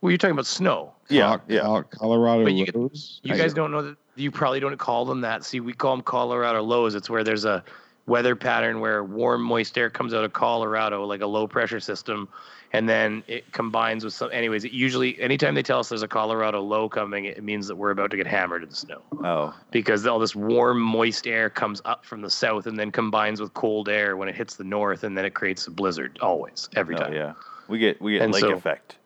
Well, 0.00 0.10
you're 0.10 0.18
talking 0.18 0.32
about 0.32 0.46
snow. 0.46 0.94
Yeah, 1.08 1.38
Col- 1.38 1.40
yeah. 1.48 1.82
Colorado 1.90 2.44
But 2.44 2.52
you 2.54 2.66
get- 2.66 2.76
lows. 2.76 3.20
You 3.24 3.36
guys 3.36 3.52
don't 3.52 3.72
know 3.72 3.82
that. 3.82 3.96
You 4.14 4.30
probably 4.30 4.60
don't 4.60 4.76
call 4.78 5.04
them 5.04 5.22
that. 5.22 5.44
See, 5.44 5.60
we 5.60 5.72
call 5.72 5.96
them 5.96 6.02
Colorado 6.04 6.62
lows. 6.62 6.94
It's 6.94 7.08
where 7.08 7.24
there's 7.24 7.44
a 7.44 7.64
weather 8.06 8.36
pattern 8.36 8.80
where 8.80 9.02
warm, 9.04 9.42
moist 9.42 9.76
air 9.78 9.88
comes 9.88 10.12
out 10.12 10.24
of 10.24 10.32
Colorado, 10.32 11.04
like 11.06 11.20
a 11.22 11.26
low 11.26 11.46
pressure 11.46 11.80
system, 11.80 12.28
and 12.74 12.88
then 12.88 13.22
it 13.26 13.50
combines 13.52 14.04
with 14.04 14.12
some. 14.12 14.30
Anyways, 14.32 14.64
it 14.64 14.72
usually 14.72 15.18
anytime 15.20 15.54
they 15.54 15.62
tell 15.62 15.78
us 15.78 15.88
there's 15.88 16.02
a 16.02 16.08
Colorado 16.08 16.60
low 16.60 16.88
coming, 16.88 17.24
it 17.24 17.42
means 17.42 17.66
that 17.68 17.76
we're 17.76 17.90
about 17.90 18.10
to 18.10 18.16
get 18.16 18.26
hammered 18.26 18.62
in 18.62 18.70
snow 18.70 19.00
Oh, 19.24 19.54
because 19.70 20.06
all 20.06 20.18
this 20.18 20.34
warm, 20.34 20.80
moist 20.80 21.26
air 21.26 21.48
comes 21.48 21.80
up 21.84 22.04
from 22.04 22.20
the 22.22 22.30
south 22.30 22.66
and 22.66 22.78
then 22.78 22.90
combines 22.90 23.40
with 23.40 23.54
cold 23.54 23.88
air 23.88 24.16
when 24.16 24.28
it 24.28 24.34
hits 24.34 24.56
the 24.56 24.64
north, 24.64 25.04
and 25.04 25.16
then 25.16 25.24
it 25.24 25.32
creates 25.34 25.66
a 25.66 25.70
blizzard. 25.70 26.18
Always, 26.20 26.68
every 26.76 26.96
oh 26.96 26.98
time. 26.98 27.12
yeah. 27.14 27.32
We 27.68 27.78
get 27.78 28.00
we 28.02 28.12
get 28.14 28.22
And 28.22 28.32
lake 28.34 28.40
so- 28.42 28.52
effect. 28.52 28.96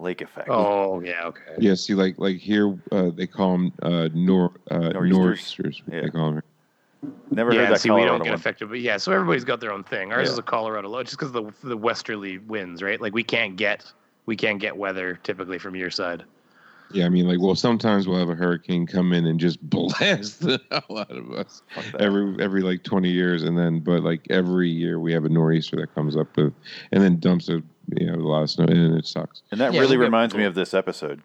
Lake 0.00 0.20
effect. 0.22 0.48
Oh 0.48 1.00
yeah, 1.00 1.26
okay. 1.26 1.54
Yeah, 1.58 1.74
see, 1.74 1.94
like 1.94 2.18
like 2.18 2.36
here 2.36 2.76
uh, 2.92 3.10
they 3.14 3.26
call 3.26 3.52
them 3.52 3.72
uh, 3.82 4.08
nor 4.14 4.52
uh, 4.70 4.78
Nor'easters? 4.78 5.10
nor'easters. 5.18 5.82
Yeah. 5.90 6.00
They 6.02 6.10
call 6.10 6.28
'em. 6.28 6.42
Never 7.30 7.52
yeah, 7.54 7.60
heard 7.60 7.74
that 7.74 7.80
see, 7.80 7.90
we 7.90 8.04
don't 8.04 8.18
get 8.22 8.30
one. 8.30 8.34
affected, 8.34 8.68
but 8.68 8.80
yeah, 8.80 8.96
so 8.98 9.12
everybody's 9.12 9.44
got 9.44 9.60
their 9.60 9.72
own 9.72 9.84
thing. 9.84 10.12
Ours 10.12 10.26
Yeah. 10.28 10.32
is 10.32 10.38
a 10.38 10.42
Colorado 10.42 10.88
low, 10.88 11.02
just 11.02 11.18
because 11.18 11.32
the 11.32 11.50
the 11.62 11.76
westerly 11.76 12.38
winds, 12.38 12.82
right? 12.82 13.00
Like 13.00 13.14
we 13.14 13.22
can't 13.22 13.56
get 13.56 13.90
we 14.26 14.36
can't 14.36 14.60
get 14.60 14.76
weather 14.76 15.18
typically 15.22 15.58
from 15.58 15.74
your 15.76 15.90
side. 15.90 16.24
Yeah, 16.92 17.06
I 17.06 17.08
mean, 17.08 17.28
like, 17.28 17.38
well, 17.40 17.54
sometimes 17.54 18.08
we'll 18.08 18.18
have 18.18 18.30
a 18.30 18.34
hurricane 18.34 18.84
come 18.84 19.12
in 19.12 19.24
and 19.26 19.38
just 19.38 19.60
blast 19.70 20.40
the 20.40 20.60
hell 20.72 20.98
out 20.98 21.10
of 21.16 21.30
us 21.32 21.62
every 22.00 22.36
every 22.42 22.62
like 22.62 22.82
twenty 22.82 23.10
years, 23.10 23.44
and 23.44 23.56
then 23.56 23.80
but 23.80 24.02
like 24.02 24.26
every 24.28 24.68
year 24.68 24.98
we 24.98 25.12
have 25.12 25.24
a 25.24 25.28
nor'easter 25.28 25.76
that 25.76 25.94
comes 25.94 26.16
up 26.16 26.36
with 26.36 26.52
and 26.92 27.02
then 27.02 27.18
dumps 27.20 27.48
a 27.48 27.62
you 27.96 28.06
know 28.06 28.14
a 28.14 28.26
lot 28.26 28.42
of 28.42 28.50
snow, 28.50 28.64
and 28.66 28.96
it 28.98 29.06
sucks. 29.06 29.42
and 29.50 29.60
that 29.60 29.72
Yeah, 29.72 29.80
really 29.80 29.96
we'll 29.96 30.06
reminds 30.06 30.34
me 30.34 30.44
of 30.44 30.54
this 30.54 30.74
episode. 30.74 31.22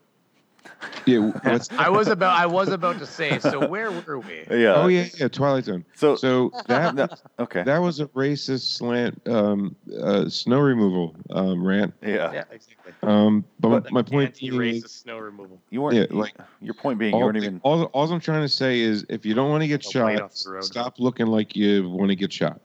Yeah, 1.05 1.19
what's, 1.43 1.69
I 1.73 1.89
was 1.89 2.07
about 2.07 2.37
I 2.39 2.45
was 2.47 2.69
about 2.69 2.97
to 2.99 3.05
say. 3.05 3.37
So 3.39 3.67
where 3.67 3.91
were 3.91 4.19
we? 4.19 4.43
Yeah. 4.49 4.73
oh 4.75 4.87
yeah, 4.87 5.05
yeah, 5.19 5.27
Twilight 5.27 5.65
Zone. 5.65 5.85
So, 5.95 6.15
So 6.15 6.51
that 6.67 6.95
no, 6.95 7.07
okay. 7.39 7.63
that 7.63 7.77
was 7.77 7.99
a 7.99 8.07
racist 8.07 8.75
slant 8.77 9.21
um, 9.27 9.75
uh, 10.01 10.27
snow 10.27 10.59
removal 10.59 11.15
um, 11.29 11.65
rant. 11.65 11.93
yeah. 12.01 12.31
Yeah, 12.33 12.43
exactly. 12.51 12.93
Um, 13.03 13.45
but 13.59 13.83
But 13.83 13.91
my 13.91 14.01
point 14.01 14.37
being 14.39 14.53
Anti-racist 14.53 14.85
is, 14.85 14.91
snow 14.91 15.19
removal. 15.19 15.61
You 15.69 15.81
weren't 15.81 15.95
Yeah, 15.95 16.05
like- 16.09 16.35
your 16.61 16.73
point 16.73 16.97
being 16.99 17.13
you 17.13 17.19
all, 17.19 17.25
weren't 17.25 17.37
even 17.37 17.61
all, 17.63 17.83
all 17.85 18.11
I'm 18.11 18.19
trying 18.19 18.41
to 18.41 18.49
say 18.49 18.79
is, 18.81 19.05
if 19.07 19.25
you 19.25 19.33
don't 19.35 19.49
want 19.51 19.61
to 19.61 19.67
get 19.67 19.83
shot, 19.83 20.19
off 20.21 20.33
the 20.43 20.51
road. 20.51 20.63
stop 20.63 20.95
looking 20.99 21.27
like 21.27 21.55
you 21.55 21.87
want 21.89 22.09
to 22.09 22.15
get 22.15 22.33
shot. 22.33 22.59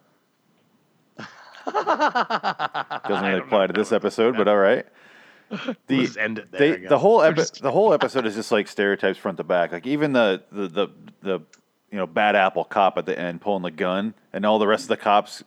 Doesn't 1.66 3.24
really 3.26 3.38
apply 3.40 3.66
to 3.66 3.72
this 3.72 3.92
episode, 3.92 4.36
but 4.36 4.48
all 4.48 4.58
right. 4.58 4.86
We'll 5.50 5.74
The 5.88 6.04
just 6.04 6.16
end 6.16 6.38
it 6.38 6.52
there. 6.52 6.78
They, 6.78 6.86
the 6.86 6.98
whole 6.98 7.22
epi- 7.22 7.42
the 7.60 7.72
whole 7.72 7.92
episode 7.92 8.24
is 8.26 8.34
just 8.36 8.52
like 8.52 8.68
stereotypes 8.68 9.18
front 9.18 9.36
to 9.38 9.44
back. 9.44 9.72
Like 9.72 9.86
even 9.86 10.12
the 10.12 10.42
the 10.52 10.68
the, 10.68 10.88
the 11.22 11.40
you 11.90 11.98
know 11.98 12.06
bad 12.06 12.36
apple 12.36 12.64
cop 12.64 12.96
at 12.98 13.06
the 13.06 13.18
end 13.18 13.40
pulling 13.40 13.62
the 13.62 13.70
gun, 13.70 14.14
and 14.32 14.46
all 14.46 14.58
the 14.58 14.66
rest 14.68 14.84
of 14.84 14.88
the 14.88 14.96
cops. 14.96 15.42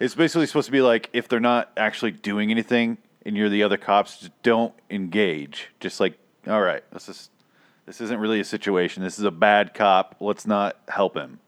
It's 0.00 0.14
basically 0.14 0.46
supposed 0.46 0.66
to 0.66 0.72
be 0.72 0.80
like 0.82 1.10
if 1.12 1.28
they're 1.28 1.40
not 1.40 1.70
actually 1.76 2.12
doing 2.12 2.50
anything, 2.50 2.98
and 3.24 3.36
you're 3.36 3.48
the 3.48 3.62
other 3.62 3.76
cops, 3.76 4.18
just 4.18 4.42
don't 4.42 4.74
engage. 4.90 5.68
Just 5.80 6.00
like 6.00 6.18
all 6.46 6.62
right, 6.62 6.82
this 6.92 7.08
is 7.08 7.30
this 7.84 8.00
isn't 8.00 8.18
really 8.18 8.40
a 8.40 8.44
situation. 8.44 9.02
This 9.02 9.18
is 9.18 9.24
a 9.24 9.30
bad 9.30 9.74
cop. 9.74 10.16
Let's 10.18 10.46
not 10.46 10.76
help 10.88 11.14
him. 11.16 11.40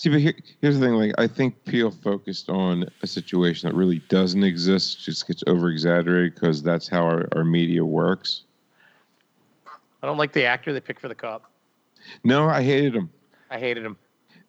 See, 0.00 0.08
but 0.08 0.18
here, 0.22 0.32
here's 0.62 0.78
the 0.78 0.86
thing. 0.86 0.94
Like, 0.94 1.12
I 1.18 1.26
think 1.26 1.62
Peele 1.66 1.90
focused 1.90 2.48
on 2.48 2.86
a 3.02 3.06
situation 3.06 3.68
that 3.68 3.76
really 3.76 3.98
doesn't 4.08 4.42
exist, 4.42 5.04
just 5.04 5.26
gets 5.26 5.44
over 5.46 5.68
exaggerated 5.68 6.34
because 6.34 6.62
that's 6.62 6.88
how 6.88 7.02
our, 7.04 7.28
our 7.36 7.44
media 7.44 7.84
works. 7.84 8.44
I 10.02 10.06
don't 10.06 10.16
like 10.16 10.32
the 10.32 10.46
actor 10.46 10.72
they 10.72 10.80
picked 10.80 11.02
for 11.02 11.08
the 11.08 11.14
cop. 11.14 11.50
No, 12.24 12.48
I 12.48 12.62
hated 12.62 12.96
him. 12.96 13.10
I 13.50 13.58
hated 13.58 13.84
him. 13.84 13.98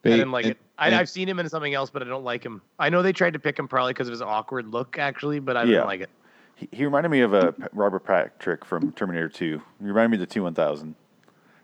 They, 0.03 0.13
I 0.13 0.17
didn't 0.19 0.31
like 0.31 0.45
and- 0.45 0.51
it. 0.53 0.57
I, 0.77 0.87
and- 0.87 0.95
I've 0.95 1.09
seen 1.09 1.27
him 1.27 1.37
in 1.37 1.49
something 1.49 1.73
else, 1.73 1.89
but 1.89 2.01
I 2.01 2.05
don't 2.05 2.23
like 2.23 2.45
him. 2.45 2.61
I 2.79 2.87
know 2.87 3.01
they 3.01 3.11
tried 3.11 3.33
to 3.33 3.39
pick 3.39 3.59
him 3.59 3.67
probably 3.67 3.91
because 3.91 4.07
of 4.07 4.13
his 4.13 4.21
awkward 4.21 4.67
look, 4.67 4.97
actually, 4.97 5.39
but 5.39 5.57
I 5.57 5.63
Yeah. 5.63 5.67
didn't 5.71 5.87
like 5.87 5.99
it. 5.99 6.09
He, 6.55 6.69
he 6.71 6.85
reminded 6.85 7.09
me 7.09 7.19
of 7.19 7.33
uh, 7.33 7.51
a 7.61 7.67
Robert 7.73 8.05
Patrick 8.05 8.63
from 8.63 8.93
Terminator 8.93 9.27
2. 9.27 9.61
He 9.81 9.85
reminded 9.85 10.11
me 10.11 10.15
of 10.15 10.21
the 10.29 10.33
T 10.33 10.39
1000. 10.39 10.95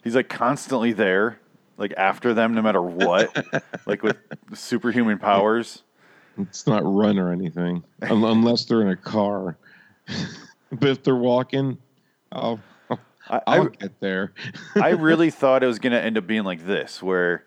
He's 0.03 0.13
like 0.13 0.27
constantly 0.27 0.91
there, 0.91 1.39
like 1.77 1.93
after 1.95 2.33
them, 2.33 2.53
no 2.53 2.61
matter 2.61 2.81
what, 2.81 3.35
like 3.85 4.03
with 4.03 4.17
superhuman 4.53 5.19
powers. 5.19 5.83
It's 6.37 6.67
not 6.67 6.83
run 6.85 7.17
or 7.17 7.31
anything, 7.31 7.83
un- 8.01 8.23
unless 8.23 8.65
they're 8.65 8.81
in 8.81 8.89
a 8.89 8.95
car. 8.95 9.57
but 10.71 10.89
if 10.89 11.03
they're 11.03 11.15
walking, 11.15 11.79
I'll, 12.31 12.59
I, 13.27 13.41
I'll 13.47 13.65
get 13.65 13.99
there. 13.99 14.33
I 14.75 14.89
really 14.89 15.31
thought 15.31 15.63
it 15.63 15.67
was 15.67 15.79
going 15.79 15.93
to 15.93 16.01
end 16.01 16.17
up 16.17 16.27
being 16.27 16.43
like 16.43 16.65
this, 16.65 17.01
where 17.01 17.43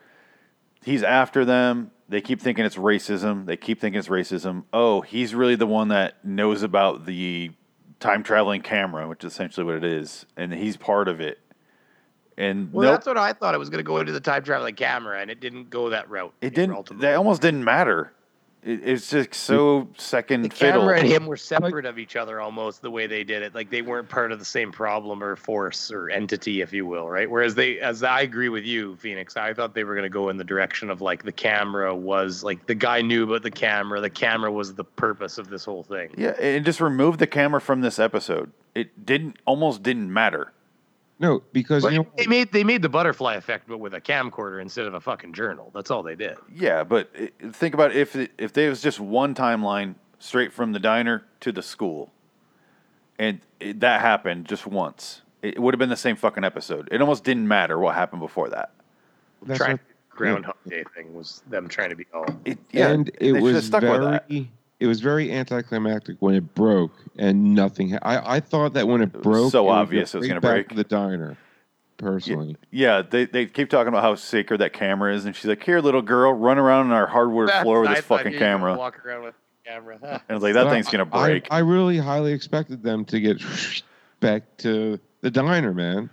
he's 0.84 1.02
after 1.02 1.44
them. 1.44 1.92
They 2.08 2.20
keep 2.20 2.40
thinking 2.40 2.64
it's 2.64 2.76
racism. 2.76 3.46
They 3.46 3.56
keep 3.56 3.80
thinking 3.80 4.00
it's 4.00 4.08
racism. 4.08 4.64
Oh, 4.72 5.00
he's 5.00 5.32
really 5.32 5.54
the 5.54 5.66
one 5.66 5.88
that 5.88 6.24
knows 6.24 6.64
about 6.64 7.06
the 7.06 7.52
time 8.00 8.24
traveling 8.24 8.62
camera, 8.62 9.06
which 9.06 9.22
is 9.22 9.32
essentially 9.32 9.64
what 9.64 9.76
it 9.76 9.84
is, 9.84 10.26
and 10.36 10.52
he's 10.52 10.76
part 10.76 11.06
of 11.06 11.20
it. 11.20 11.38
And 12.40 12.72
Well, 12.72 12.86
nope, 12.86 12.94
that's 12.94 13.06
what 13.06 13.18
I 13.18 13.34
thought. 13.34 13.54
It 13.54 13.58
was 13.58 13.68
going 13.68 13.80
to 13.80 13.86
go 13.86 13.98
into 13.98 14.12
the 14.12 14.20
time 14.20 14.42
traveling 14.42 14.74
camera, 14.74 15.20
and 15.20 15.30
it 15.30 15.40
didn't 15.40 15.68
go 15.68 15.90
that 15.90 16.08
route. 16.08 16.32
it 16.40 16.54
didn't. 16.54 16.74
ultimately. 16.74 17.06
That 17.06 17.16
almost 17.16 17.42
didn't 17.42 17.64
matter. 17.64 18.14
It, 18.62 18.80
it's 18.82 19.10
just 19.10 19.34
so 19.34 19.88
second 19.98 20.42
the 20.42 20.48
fiddle. 20.48 20.80
camera 20.80 21.00
and 21.00 21.06
him 21.06 21.26
were 21.26 21.36
separate 21.36 21.84
of 21.84 21.98
each 21.98 22.16
other 22.16 22.40
almost 22.40 22.80
the 22.80 22.90
way 22.90 23.06
they 23.06 23.24
did 23.24 23.42
it. 23.42 23.54
Like 23.54 23.68
they 23.68 23.82
weren't 23.82 24.08
part 24.08 24.32
of 24.32 24.38
the 24.38 24.44
same 24.46 24.72
problem 24.72 25.22
or 25.22 25.36
force 25.36 25.92
or 25.92 26.08
entity, 26.08 26.62
if 26.62 26.72
you 26.72 26.86
will, 26.86 27.10
right? 27.10 27.30
Whereas 27.30 27.54
they, 27.54 27.78
as 27.78 28.02
I 28.02 28.22
agree 28.22 28.48
with 28.48 28.64
you, 28.64 28.96
Phoenix, 28.96 29.36
I 29.36 29.52
thought 29.52 29.74
they 29.74 29.84
were 29.84 29.94
going 29.94 30.04
to 30.04 30.08
go 30.08 30.30
in 30.30 30.38
the 30.38 30.44
direction 30.44 30.88
of 30.88 31.02
like 31.02 31.22
the 31.22 31.32
camera 31.32 31.94
was 31.94 32.42
like 32.42 32.64
the 32.64 32.74
guy 32.74 33.02
knew 33.02 33.24
about 33.24 33.42
the 33.42 33.50
camera. 33.50 34.00
The 34.00 34.08
camera 34.08 34.50
was 34.50 34.74
the 34.74 34.84
purpose 34.84 35.36
of 35.36 35.50
this 35.50 35.66
whole 35.66 35.82
thing. 35.82 36.14
Yeah, 36.16 36.30
and 36.40 36.64
just 36.64 36.80
remove 36.80 37.18
the 37.18 37.26
camera 37.26 37.60
from 37.60 37.82
this 37.82 37.98
episode. 37.98 38.50
It 38.74 39.04
didn't 39.04 39.36
almost 39.44 39.82
didn't 39.82 40.10
matter. 40.10 40.52
No, 41.20 41.42
because 41.52 41.84
you 41.84 41.90
know 41.98 42.06
they 42.16 42.26
made 42.26 42.50
they 42.50 42.64
made 42.64 42.80
the 42.82 42.88
butterfly 42.88 43.34
effect, 43.34 43.68
but 43.68 43.78
with 43.78 43.92
a 43.94 44.00
camcorder 44.00 44.60
instead 44.60 44.86
of 44.86 44.94
a 44.94 45.00
fucking 45.00 45.32
journal. 45.34 45.70
That's 45.74 45.90
all 45.90 46.02
they 46.02 46.16
did. 46.16 46.36
Yeah, 46.52 46.82
but 46.82 47.10
i- 47.16 47.30
think 47.52 47.74
about 47.74 47.94
if 47.94 48.16
it, 48.16 48.32
if 48.38 48.52
there 48.54 48.70
was 48.70 48.80
just 48.80 48.98
one 48.98 49.34
timeline 49.34 49.94
straight 50.18 50.52
from 50.52 50.72
the 50.72 50.78
diner 50.78 51.24
to 51.40 51.52
the 51.52 51.62
school, 51.62 52.10
and 53.18 53.40
it, 53.60 53.80
that 53.80 54.00
happened 54.00 54.46
just 54.46 54.66
once, 54.66 55.20
it 55.42 55.58
would 55.60 55.74
have 55.74 55.78
been 55.78 55.90
the 55.90 55.96
same 55.96 56.16
fucking 56.16 56.42
episode. 56.44 56.88
It 56.90 57.00
almost 57.02 57.22
didn't 57.22 57.46
matter 57.46 57.78
what 57.78 57.94
happened 57.94 58.20
before 58.20 58.48
that. 58.50 58.72
that's 59.42 59.58
Trying 59.58 59.72
what- 59.72 59.80
Groundhog 60.10 60.56
Day 60.68 60.84
thing 60.94 61.14
was 61.14 61.42
them 61.48 61.66
trying 61.68 61.90
to 61.90 61.96
be 61.96 62.04
all. 62.12 62.26
It, 62.44 62.58
and 62.74 63.10
it 63.20 63.32
was 63.32 63.64
stuck 63.66 63.82
with 63.82 64.02
that. 64.02 64.28
very 64.28 64.50
it 64.80 64.86
was 64.86 65.00
very 65.00 65.30
anticlimactic 65.30 66.16
when 66.20 66.34
it 66.34 66.54
broke 66.54 66.92
and 67.18 67.54
nothing. 67.54 67.90
Ha- 67.90 67.98
I 68.02 68.36
I 68.36 68.40
thought 68.40 68.72
that 68.72 68.88
when 68.88 69.02
it 69.02 69.12
broke, 69.12 69.52
so 69.52 69.62
would 69.64 69.68
go 69.70 69.74
obvious 69.74 70.14
it 70.14 70.18
was 70.18 70.26
gonna 70.28 70.40
back 70.40 70.50
break. 70.52 70.68
to 70.70 70.74
the 70.74 70.84
diner. 70.84 71.36
Personally, 71.98 72.56
Yeah, 72.70 73.02
they, 73.02 73.26
they 73.26 73.44
keep 73.44 73.68
talking 73.68 73.88
about 73.88 74.02
how 74.02 74.14
sacred 74.14 74.56
that 74.62 74.72
camera 74.72 75.14
is, 75.14 75.26
and 75.26 75.36
she's 75.36 75.44
like, 75.44 75.62
"Here, 75.62 75.80
little 75.80 76.00
girl, 76.00 76.32
run 76.32 76.56
around 76.58 76.86
on 76.86 76.92
our 76.92 77.06
hardwood 77.06 77.50
floor 77.62 77.82
with 77.82 77.90
this 77.90 78.00
thought 78.00 78.20
fucking 78.20 78.32
you 78.32 78.38
were 78.38 78.40
gonna 78.40 78.52
camera." 78.58 78.76
Walk 78.78 79.04
around 79.04 79.24
with 79.24 79.34
the 79.64 79.70
camera. 79.70 79.98
And 80.02 80.20
I 80.30 80.32
was 80.32 80.42
like, 80.42 80.54
"That 80.54 80.64
But 80.64 80.70
thing's 80.70 80.88
gonna 80.88 81.06
I- 81.12 81.26
break." 81.26 81.46
I, 81.50 81.58
really 81.58 81.98
highly 81.98 82.32
expected 82.32 82.82
them 82.82 83.04
to 83.04 83.20
get 83.20 83.42
back 84.20 84.44
to 84.58 84.98
the 85.20 85.30
diner, 85.30 85.74
man. 85.74 86.08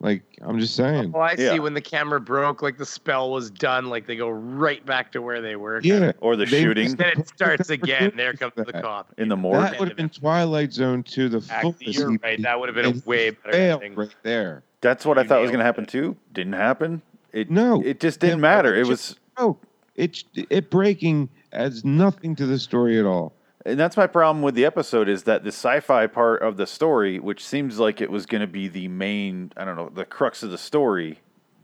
Like 0.00 0.22
I'm 0.42 0.58
just 0.58 0.74
saying. 0.76 1.12
Well, 1.12 1.22
I 1.22 1.34
Yeah. 1.38 1.52
see 1.52 1.60
when 1.60 1.72
the 1.72 1.80
camera 1.80 2.20
broke, 2.20 2.60
like 2.62 2.76
the 2.76 2.84
spell 2.84 3.30
was 3.30 3.50
done, 3.50 3.86
like 3.86 4.06
they 4.06 4.16
go 4.16 4.28
right 4.28 4.84
back 4.84 5.12
to 5.12 5.22
where 5.22 5.40
they 5.40 5.56
were. 5.56 5.80
Yeah, 5.82 6.12
Or 6.20 6.36
the 6.36 6.44
they- 6.44 6.62
shooting 6.62 6.94
Then 6.96 7.20
it 7.20 7.28
starts 7.28 7.70
again. 7.70 8.12
There 8.16 8.32
comes 8.34 8.52
the 8.56 8.64
cop. 8.72 9.12
in 9.16 9.28
the 9.28 9.36
morgue. 9.36 9.62
that 9.62 9.78
would 9.78 9.88
have 9.88 9.96
been 9.96 10.10
Twilight 10.10 10.72
Zone 10.72 11.02
to 11.04 11.28
the 11.28 11.46
Actually, 11.50 11.74
you're 11.92 12.18
right. 12.22 12.42
That 12.42 12.58
would 12.60 12.68
have 12.68 12.76
been 12.76 12.96
a 13.02 13.08
way 13.08 13.30
better 13.30 13.78
thing. 13.78 13.94
right 13.94 14.14
there. 14.22 14.62
That's 14.82 15.06
what 15.06 15.16
I 15.16 15.24
thought 15.24 15.40
was 15.40 15.50
going 15.50 15.60
to 15.60 15.64
happen 15.64 15.86
too. 15.86 16.16
Didn't 16.34 16.52
happen. 16.54 17.00
It 17.32 17.50
No. 17.50 17.80
it 17.82 17.98
just 18.00 18.20
didn't 18.20 18.38
Yeah, 18.38 18.42
matter. 18.42 18.70
but 18.72 18.78
It 18.78 18.82
it 18.82 18.88
was, 18.88 19.16
Oh, 19.38 19.56
it 19.96 20.22
it 20.50 20.70
breaking 20.70 21.28
adds 21.52 21.84
nothing 21.84 22.36
to 22.36 22.46
the 22.46 22.58
story 22.58 22.98
at 22.98 23.06
all. 23.06 23.32
And 23.64 23.80
that's 23.80 23.96
my 23.96 24.06
problem 24.06 24.42
with 24.42 24.54
the 24.54 24.64
episode 24.64 25.08
is 25.08 25.22
that 25.24 25.42
the 25.42 25.48
sci-fi 25.48 26.06
part 26.06 26.42
of 26.42 26.56
the 26.56 26.66
story, 26.66 27.18
which 27.18 27.44
seems 27.44 27.78
like 27.78 28.00
it 28.00 28.10
was 28.10 28.26
going 28.26 28.40
to 28.42 28.46
be 28.46 28.68
the 28.68 28.88
main, 28.88 29.52
I 29.56 29.64
don't 29.64 29.76
know, 29.76 29.88
the 29.88 30.04
crux 30.04 30.42
of 30.42 30.50
the 30.50 30.58
story, 30.58 31.20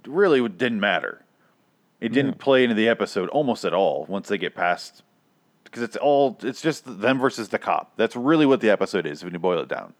really 0.06 0.46
didn't 0.48 0.80
matter. 0.80 1.24
It 2.00 2.12
didn't 2.12 2.38
play 2.38 2.64
into 2.64 2.74
the 2.74 2.88
episode 2.88 3.28
almost 3.28 3.66
at 3.66 3.74
all 3.74 4.06
once 4.08 4.28
they 4.28 4.38
get 4.38 4.54
past, 4.54 5.02
because 5.64 5.82
it's 5.82 5.96
all 5.96 6.38
it's 6.42 6.62
just 6.62 6.84
them 7.00 7.18
versus 7.18 7.50
the 7.50 7.58
cop. 7.58 7.92
That's 7.96 8.16
really 8.16 8.46
what 8.46 8.62
the 8.62 8.70
episode 8.70 9.04
is 9.04 9.22
when 9.22 9.34
you 9.34 9.38
boil 9.38 9.60
it 9.60 9.68
down. 9.68 9.92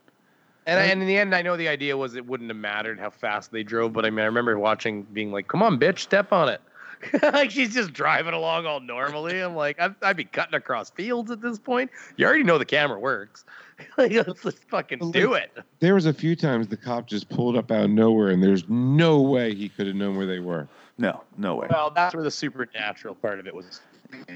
And, 0.65 0.79
I, 0.79 0.85
and 0.85 1.01
in 1.01 1.07
the 1.07 1.17
end, 1.17 1.35
I 1.35 1.43
know 1.43 1.57
the 1.57 1.67
idea 1.67 1.95
was 1.95 2.15
it 2.15 2.25
wouldn't 2.25 2.49
have 2.49 2.57
mattered 2.57 2.99
how 2.99 3.11
fast 3.11 3.51
they 3.51 3.61
drove, 3.61 3.93
but 3.93 4.05
I 4.05 4.09
mean, 4.09 4.19
I 4.19 4.25
remember 4.25 4.57
watching, 4.57 5.03
being 5.03 5.31
like, 5.31 5.47
"Come 5.47 5.61
on, 5.61 5.79
bitch, 5.79 5.99
step 5.99 6.33
on 6.33 6.49
it." 6.49 6.61
like 7.23 7.51
she's 7.51 7.73
just 7.73 7.93
driving 7.93 8.33
along 8.33 8.65
all 8.65 8.79
normally. 8.79 9.39
I'm 9.39 9.55
like, 9.55 9.79
I'd, 9.79 9.95
I'd 10.01 10.17
be 10.17 10.25
cutting 10.25 10.55
across 10.55 10.89
fields 10.89 11.31
at 11.31 11.41
this 11.41 11.59
point. 11.59 11.91
You 12.17 12.25
already 12.25 12.43
know 12.43 12.57
the 12.57 12.65
camera 12.65 12.99
works. 12.99 13.45
like, 13.97 14.11
let's 14.13 14.43
just 14.43 14.63
fucking 14.69 15.11
do 15.11 15.33
it. 15.33 15.57
There 15.79 15.95
was 15.95 16.05
a 16.05 16.13
few 16.13 16.35
times 16.35 16.67
the 16.67 16.77
cop 16.77 17.07
just 17.07 17.29
pulled 17.29 17.57
up 17.57 17.71
out 17.71 17.85
of 17.85 17.89
nowhere, 17.89 18.29
and 18.29 18.41
there's 18.43 18.67
no 18.69 19.21
way 19.21 19.53
he 19.55 19.69
could 19.69 19.87
have 19.87 19.95
known 19.95 20.15
where 20.15 20.27
they 20.27 20.39
were. 20.39 20.67
No, 20.97 21.23
no 21.37 21.55
way. 21.55 21.67
Well, 21.69 21.89
that's 21.89 22.13
where 22.13 22.23
the 22.23 22.29
supernatural 22.31 23.15
part 23.15 23.39
of 23.39 23.47
it 23.47 23.55
was 23.55 23.81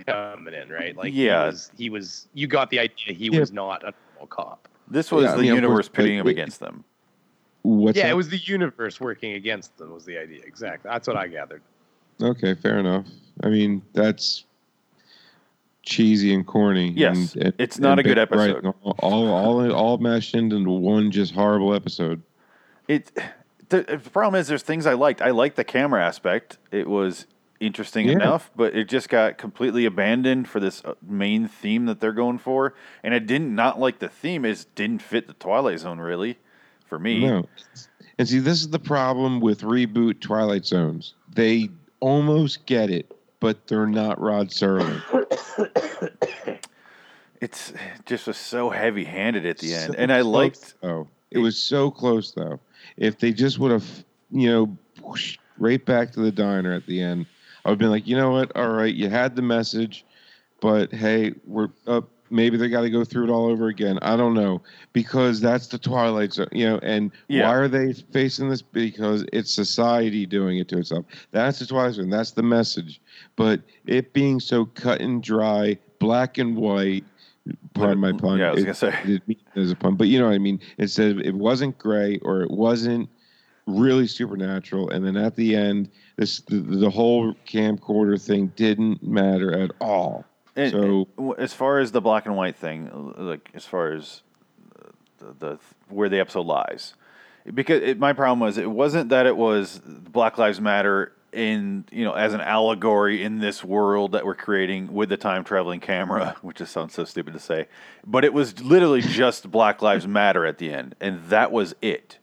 coming 0.07 0.53
in, 0.53 0.69
right? 0.69 0.95
Like, 0.95 1.13
Yeah. 1.13 1.43
he 1.43 1.45
was, 1.47 1.71
he 1.77 1.89
was. 1.89 2.27
You 2.33 2.47
got 2.47 2.69
the 2.69 2.79
idea 2.79 3.13
he 3.13 3.29
Yeah. 3.31 3.39
was 3.39 3.51
not 3.51 3.83
a 3.83 3.93
normal 4.13 4.27
cop. 4.27 4.67
This 4.87 5.11
was 5.11 5.25
Yeah, 5.25 5.33
I 5.33 5.35
the 5.35 5.41
mean, 5.43 5.55
universe 5.55 5.87
course, 5.87 5.89
pitting 5.89 6.17
like, 6.17 6.21
him 6.21 6.27
against 6.27 6.59
them. 6.59 6.83
What's 7.63 7.97
yeah, 7.97 8.03
that? 8.03 8.11
it 8.11 8.15
was 8.15 8.29
the 8.29 8.37
universe 8.37 8.99
working 8.99 9.33
against 9.33 9.77
them. 9.77 9.91
Was 9.91 10.05
the 10.05 10.17
idea 10.17 10.41
exactly? 10.45 10.89
That's 10.91 11.07
what 11.07 11.17
I 11.17 11.27
gathered. 11.27 11.61
Okay, 12.21 12.55
fair 12.55 12.77
enough. 12.79 13.05
I 13.43 13.49
mean, 13.49 13.81
that's 13.93 14.45
cheesy 15.83 16.33
and 16.33 16.45
corny. 16.45 16.91
Yes, 16.95 17.33
and, 17.35 17.45
and- 17.45 17.53
it's 17.59 17.79
not 17.79 17.99
a 17.99 18.03
good 18.03 18.17
episode. 18.17 18.63
right, 18.63 18.73
all, 18.83 18.95
all, 18.99 19.27
all, 19.27 19.71
all 19.73 19.97
mashed 19.97 20.35
into 20.35 20.69
one 20.69 21.11
just 21.11 21.33
horrible 21.33 21.73
episode. 21.73 22.21
It 22.87 23.11
the, 23.69 23.81
the 23.83 24.09
problem 24.11 24.39
is 24.39 24.47
there's 24.47 24.63
things 24.63 24.85
I 24.85 24.93
liked. 24.93 25.21
I 25.21 25.31
liked 25.31 25.55
the 25.55 25.63
camera 25.63 26.03
aspect. 26.05 26.57
It 26.71 26.87
was 26.87 27.25
interesting 27.59 28.07
Yeah. 28.07 28.13
enough, 28.15 28.51
but 28.55 28.75
it 28.75 28.87
just 28.87 29.09
got 29.09 29.37
completely 29.37 29.85
abandoned 29.85 30.47
for 30.47 30.59
this 30.59 30.83
uh, 30.85 30.93
main 31.01 31.47
theme 31.47 31.85
that 31.85 31.99
they're 31.99 32.11
going 32.13 32.37
for. 32.37 32.75
And 33.03 33.13
I 33.13 33.19
didn't 33.19 33.55
not 33.55 33.79
like 33.79 33.99
the 33.99 34.09
theme. 34.09 34.45
It 34.45 34.65
didn't 34.75 35.01
fit 35.01 35.27
the 35.27 35.33
Twilight 35.33 35.79
Zone 35.79 35.99
really 35.99 36.37
for 36.85 36.99
me. 36.99 37.21
No. 37.25 37.47
And 38.19 38.27
see, 38.27 38.39
this 38.39 38.59
is 38.61 38.69
the 38.69 38.79
problem 38.79 39.39
with 39.41 39.61
reboot 39.61 40.19
Twilight 40.21 40.65
Zones. 40.65 41.15
They 41.33 41.69
almost 41.99 42.65
get 42.65 42.89
it, 42.89 43.11
but 43.39 43.67
they're 43.67 43.87
not 43.87 44.19
Rod 44.19 44.49
Serling. 44.49 45.01
It's 47.41 47.71
it 47.71 48.05
just 48.05 48.27
was 48.27 48.37
so 48.37 48.69
heavy 48.69 49.03
handed 49.03 49.45
at 49.45 49.59
the 49.59 49.73
end. 49.73 49.93
So 49.93 49.99
and 49.99 50.11
I 50.11 50.21
liked 50.21 50.75
though. 50.81 51.07
It 51.31 51.39
was 51.39 51.57
so 51.61 51.91
close 51.91 52.31
though. 52.31 52.59
If 52.97 53.19
they 53.19 53.33
just 53.33 53.59
would 53.59 53.71
have, 53.71 54.05
you 54.31 54.49
know, 54.49 54.77
whoosh, 55.03 55.37
right 55.57 55.83
back 55.83 56.11
to 56.13 56.21
the 56.21 56.31
diner 56.31 56.73
at 56.73 56.85
the 56.85 57.01
end, 57.01 57.25
I 57.63 57.69
would 57.69 57.73
have 57.73 57.79
been 57.79 57.91
like, 57.91 58.07
you 58.07 58.15
know 58.15 58.31
what? 58.31 58.55
All 58.55 58.69
right, 58.69 58.93
you 58.93 59.09
had 59.09 59.35
the 59.35 59.41
message, 59.41 60.05
but 60.61 60.93
hey, 60.93 61.33
we're 61.45 61.69
up. 61.87 62.09
Maybe 62.35 62.57
they 62.57 62.67
got 62.67 62.81
to 62.81 62.89
go 62.89 63.05
through 63.05 63.25
it 63.25 63.29
all 63.29 63.45
over 63.45 63.69
again. 63.69 63.97
I 64.01 64.17
don't 64.17 64.33
know 64.33 64.61
because 64.91 65.39
that's 65.39 65.67
the 65.67 65.77
Twilight 65.77 66.33
Zone, 66.33 66.49
you 66.51 66.67
know. 66.67 66.79
And 66.83 67.11
Yeah. 67.29 67.47
why 67.47 67.55
are 67.55 67.67
they 67.69 67.93
facing 67.93 68.49
this? 68.49 68.61
Because 68.61 69.25
it's 69.31 69.51
society 69.53 70.25
doing 70.25 70.57
it 70.57 70.67
to 70.69 70.79
itself. 70.79 71.05
That's 71.31 71.59
the 71.59 71.65
Twilight 71.65 71.93
Zone. 71.93 72.09
That's 72.09 72.31
the 72.31 72.43
message. 72.43 72.99
But 73.37 73.61
it 73.85 74.11
being 74.11 74.41
so 74.41 74.65
cut 74.65 74.99
and 74.99 75.23
dry, 75.23 75.77
black 75.99 76.37
and 76.37 76.57
white. 76.57 77.05
Pardon 77.73 77.99
my 77.99 78.11
mm, 78.11 78.19
pun. 78.21 78.39
Yeah, 78.39 78.49
I 78.49 78.51
was 78.51 78.61
it- 78.63 78.65
gonna 78.65 78.75
say. 78.75 79.21
it 79.55 79.71
a 79.71 79.75
pun, 79.75 79.95
but 79.95 80.07
you 80.07 80.19
know 80.19 80.25
what 80.25 80.33
I 80.33 80.39
mean. 80.39 80.59
It 80.77 80.89
said 80.89 81.19
it 81.19 81.35
wasn't 81.35 81.77
gray 81.77 82.17
or 82.23 82.41
it 82.41 82.51
wasn't 82.51 83.07
really 83.67 84.07
supernatural, 84.07 84.89
and 84.89 85.05
then 85.05 85.15
at 85.15 85.35
the 85.35 85.55
end, 85.55 85.89
this 86.17 86.41
the, 86.41 86.57
the 86.57 86.89
whole 86.89 87.33
camcorder 87.47 88.21
thing 88.21 88.51
didn't 88.55 89.01
matter 89.03 89.57
at 89.57 89.71
all. 89.79 90.25
And- 90.55 90.71
So- 90.71 91.07
w- 91.17 91.35
as 91.37 91.53
far 91.53 91.79
as 91.79 91.91
the 91.91 92.01
black 92.01 92.25
and 92.25 92.35
white 92.35 92.55
thing, 92.55 93.13
like 93.17 93.49
as 93.53 93.65
far 93.65 93.91
as 93.91 94.21
uh, 94.79 94.89
the, 95.19 95.33
the 95.39 95.59
where 95.89 96.09
the 96.09 96.19
episode 96.19 96.45
lies, 96.45 96.93
because 97.53 97.81
it, 97.81 97.99
my 97.99 98.13
problem 98.13 98.39
was 98.39 98.57
it 98.57 98.69
wasn't 98.71 99.09
that 99.09 99.25
it 99.25 99.35
was 99.37 99.79
Black 99.85 100.37
Lives 100.37 100.59
Matter 100.61 101.11
in 101.33 101.83
you 101.91 102.05
know 102.05 102.13
as 102.13 102.33
an 102.33 102.39
allegory 102.39 103.21
in 103.21 103.39
this 103.39 103.61
world 103.61 104.13
that 104.13 104.25
we're 104.25 104.33
creating 104.35 104.93
with 104.93 105.09
the 105.09 105.17
time 105.17 105.43
traveling 105.43 105.81
camera, 105.81 106.35
which 106.41 106.57
just 106.57 106.71
sounds 106.71 106.93
so 106.93 107.03
stupid 107.03 107.33
to 107.33 107.39
say, 107.39 107.67
but 108.07 108.23
it 108.23 108.33
was 108.33 108.61
literally 108.63 109.01
just 109.01 109.51
Black 109.51 109.81
Lives 109.81 110.07
Matter 110.07 110.45
at 110.45 110.57
the 110.57 110.71
end, 110.71 110.95
and 111.01 111.21
that 111.25 111.51
was 111.51 111.75
it. 111.81 112.17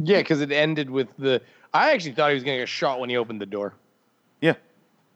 Yeah, 0.00 0.18
because 0.18 0.40
it 0.42 0.52
ended 0.52 0.90
with 0.90 1.08
the. 1.16 1.40
I 1.72 1.92
actually 1.92 2.12
thought 2.12 2.28
he 2.28 2.34
was 2.34 2.44
gonna 2.44 2.58
get 2.58 2.68
shot 2.68 3.00
when 3.00 3.08
he 3.10 3.16
opened 3.16 3.40
the 3.40 3.46
door. 3.46 3.74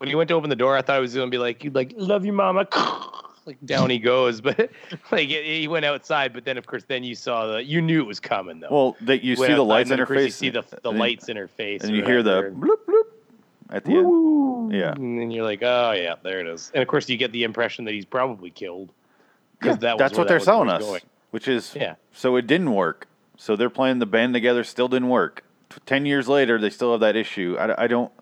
Yeah, 0.03 0.07
When 0.07 0.09
he 0.09 0.15
went 0.17 0.29
to 0.29 0.35
open 0.35 0.51
the 0.51 0.57
door, 0.57 0.77
I 0.77 0.83
thought 0.83 0.99
it 0.99 1.01
was 1.01 1.15
gonna 1.15 1.31
be 1.31 1.39
like, 1.39 1.63
"You'd 1.63 1.75
like 1.77 1.95
love 1.97 2.25
you, 2.25 2.33
mama." 2.33 2.67
Like 3.45 3.59
down 3.65 3.91
he 3.91 3.99
goes, 3.99 4.41
but 4.41 4.57
like 5.11 5.29
it, 5.29 5.45
he 5.45 5.67
went 5.67 5.85
outside. 5.85 6.33
But 6.33 6.45
then, 6.45 6.59
of 6.59 6.67
course, 6.69 6.85
then 6.87 7.03
you 7.03 7.17
saw 7.17 7.49
the. 7.49 7.65
You 7.65 7.83
knew 7.83 7.99
it 8.01 8.07
was 8.07 8.21
coming 8.21 8.61
though. 8.61 8.69
well, 8.71 8.97
that 9.01 9.25
you 9.25 9.35
see 9.35 9.47
the 9.47 9.55
outside, 9.55 9.63
lights 9.65 9.91
and 9.91 9.99
then, 9.99 9.99
in 9.99 10.07
her 10.07 10.15
face, 10.15 10.25
You 10.25 10.31
see 10.31 10.51
the 10.51 10.65
the 10.83 10.93
lights 10.93 11.29
in 11.29 11.37
her 11.37 11.49
face, 11.49 11.83
and 11.83 11.97
you 11.97 12.05
hear 12.05 12.23
the 12.23 12.55
bloop 12.57 12.77
bloop 12.87 13.03
at 13.71 13.85
the 13.85 13.95
end. 13.97 14.73
Yeah. 14.73 14.93
and 14.93 15.19
then 15.19 15.33
you're 15.33 15.43
like, 15.45 15.61
"Oh 15.65 15.91
yeah, 15.91 16.15
there 16.23 16.39
it 16.39 16.47
is." 16.47 16.71
And 16.73 16.83
of 16.83 16.89
course, 16.89 17.09
you 17.09 17.17
get 17.17 17.33
the 17.33 17.43
impression 17.43 17.85
that 17.87 17.95
he's 17.95 18.05
probably 18.05 18.51
killed. 18.51 18.93
'Cause 19.61 19.79
that 19.79 19.99
That's 19.99 20.17
what 20.17 20.29
that 20.29 20.29
they're 20.29 20.39
selling 20.39 20.69
us, 20.71 20.85
going. 20.85 21.03
which 21.33 21.49
is 21.49 21.75
Yeah. 21.75 21.97
So 22.13 22.37
it 22.37 22.47
didn't 22.47 22.73
work. 22.73 23.09
So 23.37 23.57
they're 23.57 23.71
playing 23.71 23.99
the 23.99 24.07
band 24.07 24.35
together, 24.35 24.63
still 24.63 24.87
didn't 24.87 25.09
work. 25.09 25.43
Ten 25.85 26.07
years 26.07 26.29
later, 26.29 26.61
they 26.61 26.71
still 26.71 26.93
have 26.93 27.01
that 27.01 27.17
issue. 27.17 27.57
I, 27.59 27.85
I 27.85 27.87
don't. 27.89 28.13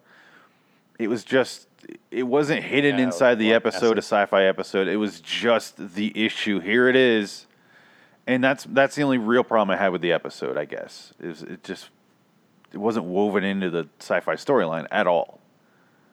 It 0.99 1.09
was 1.09 1.25
just. 1.25 1.67
It 2.11 2.25
wasn't 2.25 2.63
hidden 2.63 2.99
Yeah, 2.99 3.05
inside 3.05 3.31
was 3.35 3.39
the 3.39 3.47
more 3.49 3.57
episode, 3.57 3.99
a 3.99 4.03
sci-fi 4.03 4.45
episode. 4.45 4.89
It 4.89 4.97
was 4.97 5.21
just 5.21 5.95
the 5.95 6.13
issue. 6.25 6.61
Here 6.61 6.89
it 6.89 6.97
is, 6.97 7.47
and 8.27 8.43
that's 8.43 8.65
that's 8.65 8.97
the 8.97 9.03
only 9.03 9.19
real 9.19 9.45
problem 9.45 9.71
I 9.77 9.81
had 9.81 9.89
with 9.89 10.03
the 10.03 10.13
episode. 10.13 10.57
I 10.57 10.65
guess 10.65 11.13
is 11.21 11.43
it 11.43 11.65
just 11.65 11.91
it 12.73 12.79
wasn't 12.79 13.07
woven 13.07 13.45
into 13.45 13.71
the 13.71 13.89
sci-fi 13.99 14.35
storyline 14.35 14.87
at 14.91 15.07
all. 15.07 15.41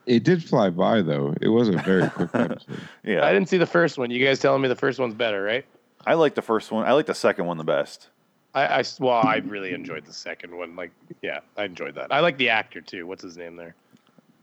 It 0.05 0.23
did 0.23 0.43
fly 0.43 0.69
by 0.69 1.01
though. 1.01 1.35
It 1.41 1.49
was 1.49 1.69
a 1.69 1.73
very 1.73 2.09
quick 2.15 2.29
episode. 2.33 2.79
Yeah, 3.03 3.25
I 3.25 3.33
didn't 3.33 3.49
see 3.49 3.57
the 3.57 3.65
first 3.65 3.97
one. 3.97 4.09
You 4.09 4.25
guys 4.25 4.39
telling 4.39 4.61
me 4.61 4.67
the 4.67 4.75
first 4.75 4.99
one's 4.99 5.13
better, 5.13 5.43
right? 5.43 5.65
I 6.05 6.13
like 6.13 6.35
the 6.35 6.41
first 6.41 6.71
one. 6.71 6.85
I 6.85 6.93
like 6.93 7.05
the 7.07 7.15
second 7.15 7.45
one 7.45 7.57
the 7.57 7.63
best. 7.65 8.09
I 8.55 8.83
well, 8.99 9.21
I 9.23 9.37
really 9.45 9.73
enjoyed 9.73 10.05
the 10.05 10.13
second 10.13 10.55
one. 10.57 10.75
Like, 10.75 10.91
yeah, 11.21 11.41
I 11.57 11.65
enjoyed 11.65 11.95
that. 11.95 12.11
I 12.11 12.21
like 12.21 12.37
the 12.37 12.49
actor 12.49 12.81
too. 12.81 13.05
What's 13.05 13.21
his 13.21 13.37
name 13.37 13.55
there? 13.55 13.75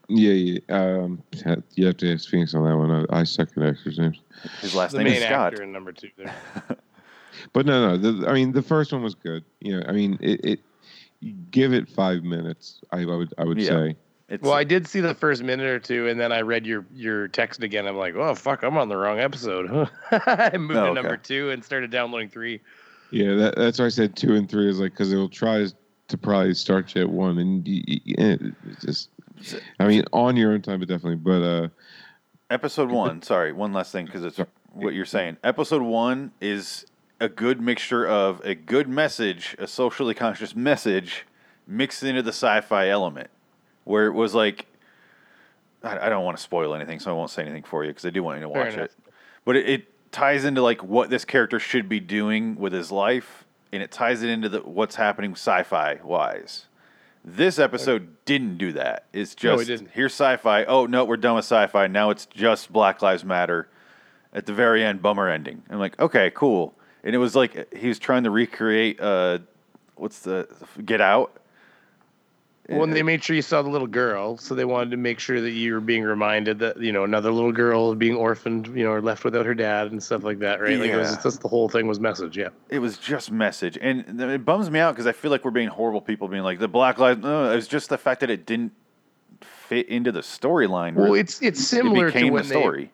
Yeah, 0.08 0.32
yeah. 0.32 0.58
Um, 0.68 1.22
you 1.74 1.86
have 1.86 1.96
to 1.98 2.12
ask 2.12 2.28
Phoenix 2.28 2.54
on 2.54 2.64
that 2.64 2.76
one. 2.76 3.06
I, 3.10 3.20
I 3.20 3.24
suck 3.24 3.48
at 3.56 3.62
actors' 3.62 3.98
names. 3.98 4.20
His 4.60 4.74
last 4.74 4.92
The 4.92 4.98
name 4.98 5.06
main 5.06 5.16
is 5.16 5.22
Scott. 5.24 5.52
actor 5.52 5.62
in 5.62 5.72
number 5.72 5.92
two. 5.92 6.10
There. 6.16 6.34
But 7.52 7.66
no, 7.66 7.88
no. 7.88 7.96
The, 7.96 8.28
I 8.28 8.32
mean, 8.32 8.52
the 8.52 8.62
first 8.62 8.92
one 8.92 9.02
was 9.02 9.14
good. 9.16 9.44
You 9.60 9.76
know, 9.80 9.86
I 9.88 9.92
mean, 9.92 10.18
it, 10.20 10.44
it 10.44 10.60
give 11.50 11.72
it 11.72 11.88
five 11.88 12.22
minutes. 12.22 12.80
I, 12.92 13.00
I 13.02 13.04
would 13.06 13.34
I 13.38 13.44
would 13.44 13.58
Yeah. 13.58 13.70
say. 13.70 13.96
It's, 14.28 14.42
Well, 14.42 14.52
I 14.54 14.64
did 14.64 14.86
see 14.86 15.00
the 15.00 15.14
first 15.14 15.42
minute 15.42 15.66
or 15.66 15.78
two, 15.80 16.06
and 16.08 16.18
then 16.18 16.30
I 16.32 16.40
read 16.42 16.64
your 16.64 16.86
your 16.94 17.28
text 17.28 17.62
again. 17.62 17.86
I'm 17.86 17.96
like, 17.96 18.14
oh 18.14 18.34
fuck, 18.34 18.62
I'm 18.62 18.76
on 18.78 18.88
the 18.88 18.96
wrong 18.96 19.18
episode. 19.18 19.88
I 20.10 20.56
moved 20.56 20.78
Oh, 20.78 20.84
to 20.84 20.90
okay. 20.90 20.94
number 20.94 21.16
two 21.16 21.50
and 21.50 21.62
started 21.64 21.90
downloading 21.90 22.28
three. 22.28 22.60
Yeah, 23.10 23.34
that, 23.34 23.56
that's 23.56 23.78
why 23.80 23.86
I 23.86 23.90
said 23.90 24.16
two 24.16 24.34
and 24.34 24.48
three 24.48 24.68
is 24.70 24.78
like 24.80 24.92
because 24.92 25.12
it'll 25.12 25.28
try 25.28 25.66
to 26.08 26.18
probably 26.18 26.54
start 26.54 26.94
you 26.94 27.02
at 27.02 27.10
one, 27.10 27.38
and 27.38 27.66
y- 27.66 27.82
y- 27.86 28.00
yeah, 28.04 28.36
just. 28.80 29.10
I 29.78 29.86
mean, 29.86 30.04
on 30.12 30.36
your 30.36 30.52
own 30.52 30.62
time, 30.62 30.80
but 30.80 30.88
definitely. 30.88 31.16
But 31.16 31.42
uh, 31.42 31.68
Episode 32.50 32.90
one. 32.90 33.22
Sorry, 33.22 33.52
one 33.52 33.72
last 33.72 33.90
thing 33.90 34.06
because 34.06 34.24
it's 34.24 34.38
what 34.72 34.94
you're 34.94 35.04
saying. 35.04 35.38
Episode 35.42 35.82
one 35.82 36.32
is 36.40 36.86
a 37.20 37.28
good 37.28 37.60
mixture 37.60 38.06
of 38.06 38.40
a 38.44 38.54
good 38.54 38.88
message, 38.88 39.56
a 39.58 39.66
socially 39.66 40.14
conscious 40.14 40.54
message, 40.54 41.26
mixed 41.66 42.02
into 42.02 42.22
the 42.22 42.30
sci-fi 42.30 42.88
element, 42.88 43.30
where 43.84 44.06
it 44.06 44.12
was 44.12 44.34
like, 44.34 44.66
I, 45.82 46.06
I 46.06 46.08
don't 46.08 46.24
want 46.24 46.36
to 46.36 46.42
spoil 46.42 46.74
anything, 46.74 47.00
so 47.00 47.10
I 47.10 47.14
won't 47.14 47.30
say 47.30 47.42
anything 47.42 47.62
for 47.62 47.82
you 47.84 47.90
because 47.90 48.04
I 48.04 48.10
do 48.10 48.22
want 48.22 48.38
you 48.38 48.42
to 48.42 48.48
watch 48.48 48.74
it. 48.74 48.92
But 49.44 49.56
it, 49.56 49.68
it 49.68 50.12
ties 50.12 50.44
into 50.44 50.62
like 50.62 50.84
what 50.84 51.08
this 51.10 51.24
character 51.24 51.58
should 51.58 51.88
be 51.88 51.98
doing 51.98 52.56
with 52.56 52.72
his 52.72 52.92
life, 52.92 53.44
and 53.72 53.82
it 53.82 53.90
ties 53.90 54.22
it 54.22 54.28
into 54.28 54.48
the 54.48 54.60
what's 54.60 54.96
happening 54.96 55.32
sci-fi 55.32 56.00
wise. 56.04 56.66
This 57.24 57.58
episode 57.58 58.16
didn't 58.26 58.58
do 58.58 58.72
that. 58.74 59.06
It's 59.12 59.34
No, 59.42 59.54
it 59.54 59.56
just 59.64 59.68
didn't. 59.68 59.90
here's 59.92 60.12
sci-fi. 60.12 60.64
Oh 60.64 60.84
no, 60.86 61.04
we're 61.04 61.16
done 61.16 61.36
with 61.36 61.44
sci-fi. 61.46 61.86
Now 61.86 62.10
it's 62.10 62.26
just 62.26 62.70
Black 62.72 63.00
Lives 63.00 63.24
Matter. 63.24 63.68
At 64.34 64.46
the 64.46 64.52
very 64.52 64.84
end, 64.84 65.00
bummer 65.00 65.28
ending. 65.28 65.62
I'm 65.70 65.78
like, 65.78 65.98
okay, 66.00 66.30
cool. 66.34 66.74
And 67.02 67.14
it 67.14 67.18
was 67.18 67.34
like 67.36 67.72
he 67.74 67.88
was 67.88 67.98
trying 67.98 68.24
to 68.24 68.30
recreate 68.30 69.00
uh, 69.00 69.38
what's 69.94 70.18
the 70.20 70.48
Get 70.84 71.00
Out. 71.00 71.38
Well, 72.68 72.84
and 72.84 72.94
they 72.96 73.02
made 73.02 73.22
sure 73.22 73.36
you 73.36 73.42
saw 73.42 73.60
the 73.60 73.68
little 73.68 73.86
girl, 73.86 74.38
so 74.38 74.54
they 74.54 74.64
wanted 74.64 74.90
to 74.92 74.96
make 74.96 75.18
sure 75.20 75.38
that 75.42 75.50
you 75.50 75.74
were 75.74 75.80
being 75.80 76.02
reminded 76.02 76.58
that 76.60 76.80
you 76.80 76.92
know 76.92 77.04
another 77.04 77.30
little 77.30 77.52
girl 77.52 77.94
being 77.94 78.16
orphaned, 78.16 78.68
you 78.68 78.84
know, 78.84 78.90
or 78.90 79.02
left 79.02 79.22
without 79.22 79.44
her 79.44 79.54
dad 79.54 79.92
and 79.92 80.02
stuff 80.02 80.24
like 80.24 80.38
that, 80.38 80.62
right? 80.62 80.78
Like 80.78 80.90
it 80.90 80.96
was 80.96 81.10
Yeah. 81.12 81.22
just 81.22 81.42
the 81.42 81.48
whole 81.48 81.68
thing 81.68 81.86
was 81.86 82.00
message, 82.00 82.38
yeah. 82.38 82.48
It 82.70 82.78
was 82.78 82.96
just 82.96 83.30
message, 83.30 83.76
and 83.80 84.18
it 84.18 84.44
bums 84.46 84.70
me 84.70 84.78
out 84.78 84.94
because 84.94 85.06
I 85.06 85.12
feel 85.12 85.30
like 85.30 85.44
we're 85.44 85.50
being 85.50 85.68
horrible 85.68 86.00
people, 86.00 86.26
being 86.28 86.42
like 86.42 86.58
the 86.58 86.68
Black 86.68 86.98
Lives. 86.98 87.22
No, 87.22 87.52
it 87.52 87.56
was 87.56 87.68
just 87.68 87.90
the 87.90 87.98
fact 87.98 88.20
that 88.20 88.30
it 88.30 88.46
didn't 88.46 88.72
fit 89.42 89.86
into 89.90 90.10
the 90.10 90.20
storyline. 90.20 90.94
Well, 90.94 91.06
really. 91.06 91.20
it's 91.20 91.42
it's 91.42 91.60
it 91.60 91.64
similar 91.64 92.06
to 92.10 92.12
became 92.14 92.32
when 92.32 92.44
the 92.44 92.48
they 92.48 92.60
story. 92.60 92.90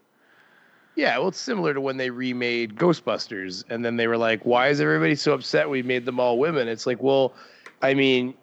Yeah, 0.97 1.17
well, 1.19 1.29
it's 1.29 1.39
similar 1.39 1.73
to 1.75 1.81
when 1.81 1.97
they 1.97 2.11
remade 2.11 2.75
Ghostbusters, 2.75 3.63
and 3.71 3.85
then 3.85 3.97
they 3.97 4.09
were 4.09 4.17
like, 4.19 4.45
"Why 4.45 4.67
is 4.69 4.81
everybody 4.81 5.15
so 5.15 5.33
upset? 5.33 5.71
We 5.71 5.83
made 5.85 6.05
them 6.05 6.19
all 6.19 6.39
women." 6.41 6.67
It's 6.67 6.87
like, 6.87 7.01
well, 7.01 7.35
I 7.81 7.95
mean, 7.95 8.35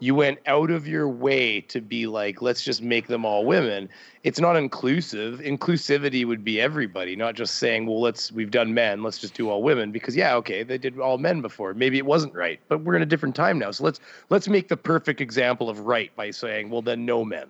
you 0.00 0.14
went 0.14 0.38
out 0.46 0.70
of 0.70 0.86
your 0.88 1.08
way 1.08 1.60
to 1.62 1.80
be 1.80 2.06
like, 2.06 2.42
let's 2.42 2.62
just 2.62 2.82
make 2.82 3.06
them 3.06 3.24
all 3.24 3.44
women. 3.44 3.88
It's 4.24 4.40
not 4.40 4.56
inclusive. 4.56 5.40
Inclusivity 5.40 6.24
would 6.26 6.44
be 6.44 6.60
everybody, 6.60 7.14
not 7.14 7.34
just 7.34 7.56
saying, 7.56 7.86
well, 7.86 8.00
let's 8.00 8.32
we've 8.32 8.50
done 8.50 8.74
men, 8.74 9.02
let's 9.02 9.18
just 9.18 9.34
do 9.34 9.48
all 9.50 9.62
women. 9.62 9.92
Because 9.92 10.16
yeah, 10.16 10.34
okay, 10.36 10.62
they 10.62 10.78
did 10.78 10.98
all 10.98 11.18
men 11.18 11.40
before. 11.40 11.74
Maybe 11.74 11.98
it 11.98 12.06
wasn't 12.06 12.34
right, 12.34 12.58
but 12.68 12.82
we're 12.82 12.96
in 12.96 13.02
a 13.02 13.06
different 13.06 13.36
time 13.36 13.58
now. 13.58 13.70
So 13.70 13.84
let's 13.84 14.00
let's 14.30 14.48
make 14.48 14.68
the 14.68 14.76
perfect 14.76 15.20
example 15.20 15.68
of 15.68 15.80
right 15.80 16.14
by 16.16 16.30
saying, 16.30 16.70
well, 16.70 16.82
then 16.82 17.04
no 17.06 17.24
men 17.24 17.46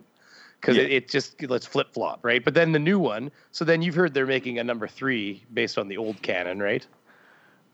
because 0.60 0.76
Yeah. 0.76 0.84
it, 0.84 0.92
it 0.92 1.08
just 1.08 1.42
let's 1.42 1.66
flip 1.66 1.92
flop, 1.92 2.20
right? 2.22 2.44
But 2.44 2.54
then 2.54 2.72
the 2.72 2.78
new 2.78 2.98
one. 2.98 3.30
So 3.50 3.64
then 3.64 3.82
you've 3.82 3.94
heard 3.96 4.14
they're 4.14 4.26
making 4.26 4.58
a 4.58 4.64
number 4.64 4.86
three 4.88 5.44
based 5.52 5.78
on 5.78 5.88
the 5.88 5.96
old 5.96 6.22
canon, 6.22 6.60
right? 6.60 6.86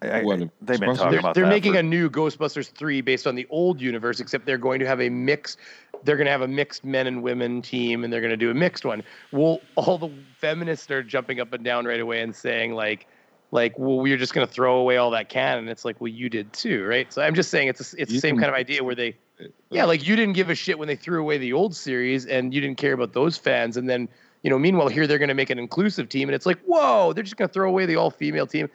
I- 0.01 0.21
I- 0.21 0.23
they've 0.61 0.79
been 0.81 0.95
talking 0.95 1.11
they're, 1.11 1.21
about 1.21 1.35
they're 1.35 1.45
that 1.45 1.51
making 1.51 1.73
for- 1.73 1.81
a 1.81 1.83
new 1.83 2.09
Ghostbusters 2.09 2.71
three 2.71 3.01
based 3.01 3.27
on 3.27 3.35
the 3.35 3.47
old 3.51 3.81
universe, 3.81 4.21
except 4.21 4.47
they're 4.47 4.59
going 4.59 4.81
to 4.81 4.87
have 4.87 5.01
a 5.01 5.09
mix. 5.09 5.57
They're 6.05 6.17
going 6.17 6.27
to 6.27 6.31
have 6.31 6.43
a 6.43 6.49
mixed 6.49 6.85
men 6.85 7.07
and 7.07 7.23
women 7.23 7.63
team, 7.63 8.05
and 8.05 8.13
they're 8.13 8.21
going 8.21 8.31
to 8.31 8.37
do 8.37 8.51
a 8.51 8.55
mixed 8.55 8.85
one. 8.85 9.03
Well, 9.33 9.61
all 9.75 9.99
the 9.99 10.11
feminists 10.39 10.91
are 10.91 11.03
jumping 11.03 11.41
up 11.41 11.53
and 11.53 11.65
down 11.65 11.85
right 11.85 12.01
away 12.01 12.21
and 12.21 12.35
saying 12.35 12.75
like, 12.75 13.07
like, 13.51 13.79
well, 13.79 13.99
we're 13.99 14.19
just 14.19 14.35
going 14.35 14.47
to 14.47 14.53
throw 14.53 14.77
away 14.77 14.99
all 14.99 15.11
that 15.13 15.29
canon. 15.29 15.69
It's 15.69 15.85
like, 15.85 16.01
well, 16.01 16.09
you 16.09 16.29
did 16.29 16.53
too, 16.53 16.85
right? 16.85 17.13
So 17.13 17.23
I'm 17.23 17.35
just 17.35 17.51
saying 17.51 17.69
it's 17.69 17.95
a, 17.95 17.97
it's 18.03 18.13
the 18.13 18.21
same 18.21 18.37
can- 18.37 18.43
kind 18.45 18.51
of 18.51 18.55
idea 18.57 18.85
where 18.85 18.95
they 18.95 19.17
yeah, 19.71 19.85
like 19.85 20.07
you 20.07 20.17
didn't 20.17 20.35
give 20.35 20.51
a 20.51 20.55
shit 20.55 20.79
when 20.79 20.89
they 20.89 20.97
threw 20.97 21.21
away 21.21 21.39
the 21.39 21.53
old 21.53 21.75
series 21.75 22.27
and 22.27 22.53
you 22.53 22.61
didn't 22.61 22.79
care 22.79 22.93
about 22.93 23.13
those 23.13 23.37
fans. 23.37 23.77
And 23.77 23.89
then, 23.89 24.09
you 24.43 24.51
know, 24.51 24.59
meanwhile, 24.59 24.89
here 24.89 25.07
they're 25.07 25.19
going 25.19 25.29
to 25.29 25.35
make 25.35 25.51
an 25.51 25.59
inclusive 25.59 26.09
team. 26.09 26.29
And 26.29 26.35
it's 26.35 26.47
like, 26.47 26.59
whoa, 26.65 27.13
they're 27.13 27.23
just 27.23 27.37
going 27.37 27.49
to 27.49 27.53
throw 27.53 27.69
away 27.69 27.87
the 27.87 27.97
all 27.97 28.11
female 28.11 28.47
team. 28.47 28.69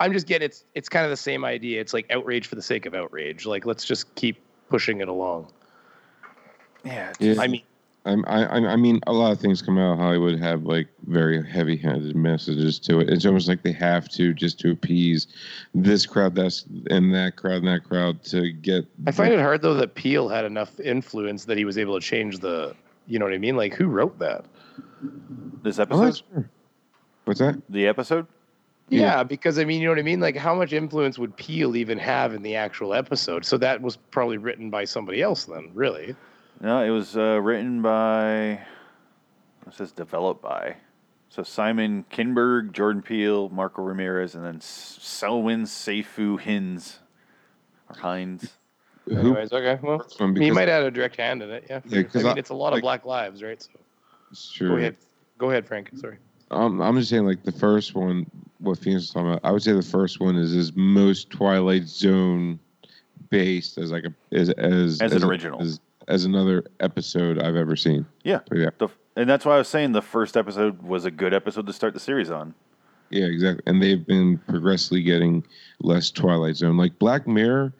I'm 0.00 0.12
just 0.12 0.26
getting 0.26 0.46
it's 0.46 0.64
it's 0.74 0.88
kind 0.88 1.04
of 1.04 1.10
the 1.10 1.16
same 1.16 1.44
idea. 1.44 1.80
It's 1.80 1.92
like 1.92 2.06
outrage 2.10 2.46
for 2.46 2.54
the 2.54 2.62
sake 2.62 2.86
of 2.86 2.94
outrage. 2.94 3.46
Like, 3.46 3.66
let's 3.66 3.84
just 3.84 4.14
keep 4.14 4.40
pushing 4.68 5.00
it 5.00 5.08
along. 5.08 5.50
yeah, 6.84 7.10
it's 7.10 7.20
Yeah. 7.20 7.42
I 7.42 7.46
mean, 7.48 7.62
I'm, 8.04 8.24
I, 8.26 8.44
I 8.46 8.56
I 8.72 8.76
mean, 8.76 9.00
a 9.06 9.12
lot 9.12 9.32
of 9.32 9.40
things 9.40 9.60
come 9.60 9.76
out 9.76 9.92
of 9.94 9.98
Hollywood 9.98 10.38
have 10.38 10.62
like 10.62 10.86
very 11.08 11.46
heavy-handed 11.46 12.14
messages 12.16 12.78
to 12.80 13.00
it. 13.00 13.10
It's 13.10 13.26
almost 13.26 13.48
like 13.48 13.62
they 13.64 13.72
have 13.72 14.08
to 14.10 14.32
just 14.32 14.58
to 14.60 14.70
appease 14.70 15.26
this 15.74 16.06
crowd, 16.06 16.34
that's 16.34 16.64
and 16.90 17.12
that 17.14 17.36
crowd, 17.36 17.56
and 17.58 17.66
that 17.66 17.84
crowd 17.84 18.22
to 18.24 18.52
get. 18.52 18.86
I 19.06 19.10
find 19.10 19.34
it 19.34 19.40
hard 19.40 19.62
though 19.62 19.74
that 19.74 19.94
Peele 19.94 20.28
had 20.28 20.44
enough 20.44 20.78
influence 20.80 21.44
that 21.46 21.58
he 21.58 21.64
was 21.64 21.76
able 21.76 21.98
to 22.00 22.06
change 22.06 22.38
the. 22.38 22.74
You 23.08 23.18
know 23.18 23.24
what 23.24 23.34
I 23.34 23.38
mean? 23.38 23.56
Like, 23.56 23.74
who 23.74 23.86
wrote 23.88 24.18
that? 24.20 24.44
this 25.62 25.78
Oh, 25.78 25.82
episode, 25.82 26.04
that's 26.04 26.20
fair. 26.20 26.50
What's 27.24 27.40
that? 27.40 27.60
the 27.68 27.86
episode. 27.86 28.26
Yeah. 28.90 29.00
Yeah, 29.00 29.22
because 29.22 29.58
I 29.58 29.64
mean, 29.64 29.80
you 29.80 29.86
know 29.86 29.92
what 29.92 29.98
I 29.98 30.02
mean? 30.02 30.20
Like, 30.20 30.36
how 30.36 30.54
much 30.54 30.72
influence 30.72 31.18
would 31.18 31.36
Peele 31.36 31.76
even 31.76 31.98
have 31.98 32.32
in 32.34 32.42
the 32.42 32.56
actual 32.56 32.94
episode? 32.94 33.44
So 33.44 33.58
that 33.58 33.80
was 33.82 33.96
probably 33.96 34.38
written 34.38 34.70
by 34.70 34.84
somebody 34.84 35.20
else, 35.22 35.44
then, 35.44 35.70
really. 35.74 36.16
No, 36.60 36.82
it 36.82 36.90
was 36.90 37.16
uh, 37.16 37.40
written 37.42 37.82
by. 37.82 38.60
It 39.66 39.74
says 39.74 39.92
developed 39.92 40.40
by. 40.42 40.76
So 41.28 41.42
Simon 41.42 42.04
Kinberg, 42.10 42.72
Jordan 42.72 43.02
Peele, 43.02 43.50
Marco 43.50 43.82
Ramirez, 43.82 44.34
and 44.34 44.42
then 44.44 44.60
Selwyn 44.60 45.64
Seyfu 45.64 46.40
Hins 46.40 47.00
or 47.90 47.96
Hines. 48.00 48.54
Who? 49.04 49.18
Anyways, 49.18 49.52
okay. 49.52 49.78
Well, 49.82 49.98
he 50.18 50.26
because- 50.32 50.54
might 50.54 50.68
add 50.70 50.82
a 50.82 50.90
direct 50.90 51.16
hand 51.16 51.42
in 51.42 51.50
it. 51.50 51.66
Yeah. 51.68 51.80
Yeah, 51.86 52.02
'cause 52.04 52.16
I 52.16 52.28
mean, 52.28 52.36
I- 52.36 52.38
it's 52.38 52.50
a 52.50 52.54
lot 52.54 52.72
like- 52.72 52.78
of 52.78 52.82
Black 52.82 53.04
Lives, 53.04 53.42
right? 53.42 53.60
So 53.62 53.70
Sure. 54.32 54.68
go 54.70 54.76
ahead. 54.76 54.96
Go 55.36 55.50
ahead, 55.50 55.66
Frank. 55.66 55.90
Sorry. 55.96 56.16
Um, 56.50 56.80
I'm 56.80 56.96
just 56.96 57.10
saying, 57.10 57.24
like 57.26 57.42
the 57.42 57.52
first 57.52 57.94
one, 57.94 58.26
what 58.58 58.78
Phoenix 58.78 59.02
was 59.02 59.10
talking 59.10 59.28
about. 59.28 59.40
I 59.44 59.52
would 59.52 59.62
say 59.62 59.72
the 59.72 59.82
first 59.82 60.20
one 60.20 60.36
is 60.36 60.52
his 60.52 60.72
most 60.74 61.30
Twilight 61.30 61.86
Zone 61.86 62.58
based 63.30 63.78
as 63.78 63.90
like 63.92 64.04
a 64.04 64.14
as 64.36 64.50
as 64.50 65.00
As 65.00 65.12
an 65.12 65.24
original. 65.24 65.60
as, 65.60 65.80
as 66.08 66.24
another 66.24 66.64
episode 66.80 67.38
I've 67.40 67.56
ever 67.56 67.76
seen. 67.76 68.06
Yeah. 68.24 68.40
Yeah, 68.52 68.70
The, 68.78 68.88
and 69.16 69.28
that's 69.28 69.44
why 69.44 69.54
I 69.54 69.58
was 69.58 69.68
saying 69.68 69.92
the 69.92 70.02
first 70.02 70.36
episode 70.36 70.82
was 70.82 71.04
a 71.04 71.10
good 71.10 71.34
episode 71.34 71.66
to 71.66 71.72
start 71.72 71.92
the 71.94 72.00
series 72.00 72.30
on. 72.30 72.54
yeah, 73.10 73.24
exactly. 73.26 73.62
And 73.66 73.82
they've 73.82 74.06
been 74.06 74.38
progressively 74.48 75.02
getting 75.02 75.44
less 75.80 76.10
Twilight 76.10 76.56
Zone. 76.56 76.76
Like 76.76 76.98
Black 76.98 77.26
Mirror, 77.26 77.72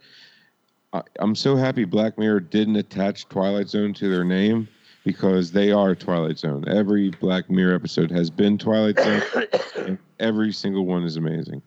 I, 0.93 1.03
I'm 1.21 1.35
so 1.35 1.57
happy 1.57 1.85
Black 1.85 2.19
Mirror 2.19 2.41
didn't 2.41 2.77
attach 2.77 3.29
Twilight 3.29 3.69
Zone 3.69 3.95
to 3.95 4.09
their 4.11 4.25
name 4.25 4.69
because 5.13 5.51
they 5.53 5.73
are 5.73 5.95
Twilight 5.95 6.39
Zone. 6.39 6.63
Every 6.69 7.09
Black 7.09 7.49
Mirror 7.49 7.75
episode 7.77 8.11
has 8.11 8.29
been 8.29 8.59
Twilight 8.59 8.99
Zone. 8.99 9.23
and 9.87 9.99
every 10.21 10.53
single 10.53 10.85
one 10.85 11.03
is 11.05 11.17
amazing. 11.17 11.63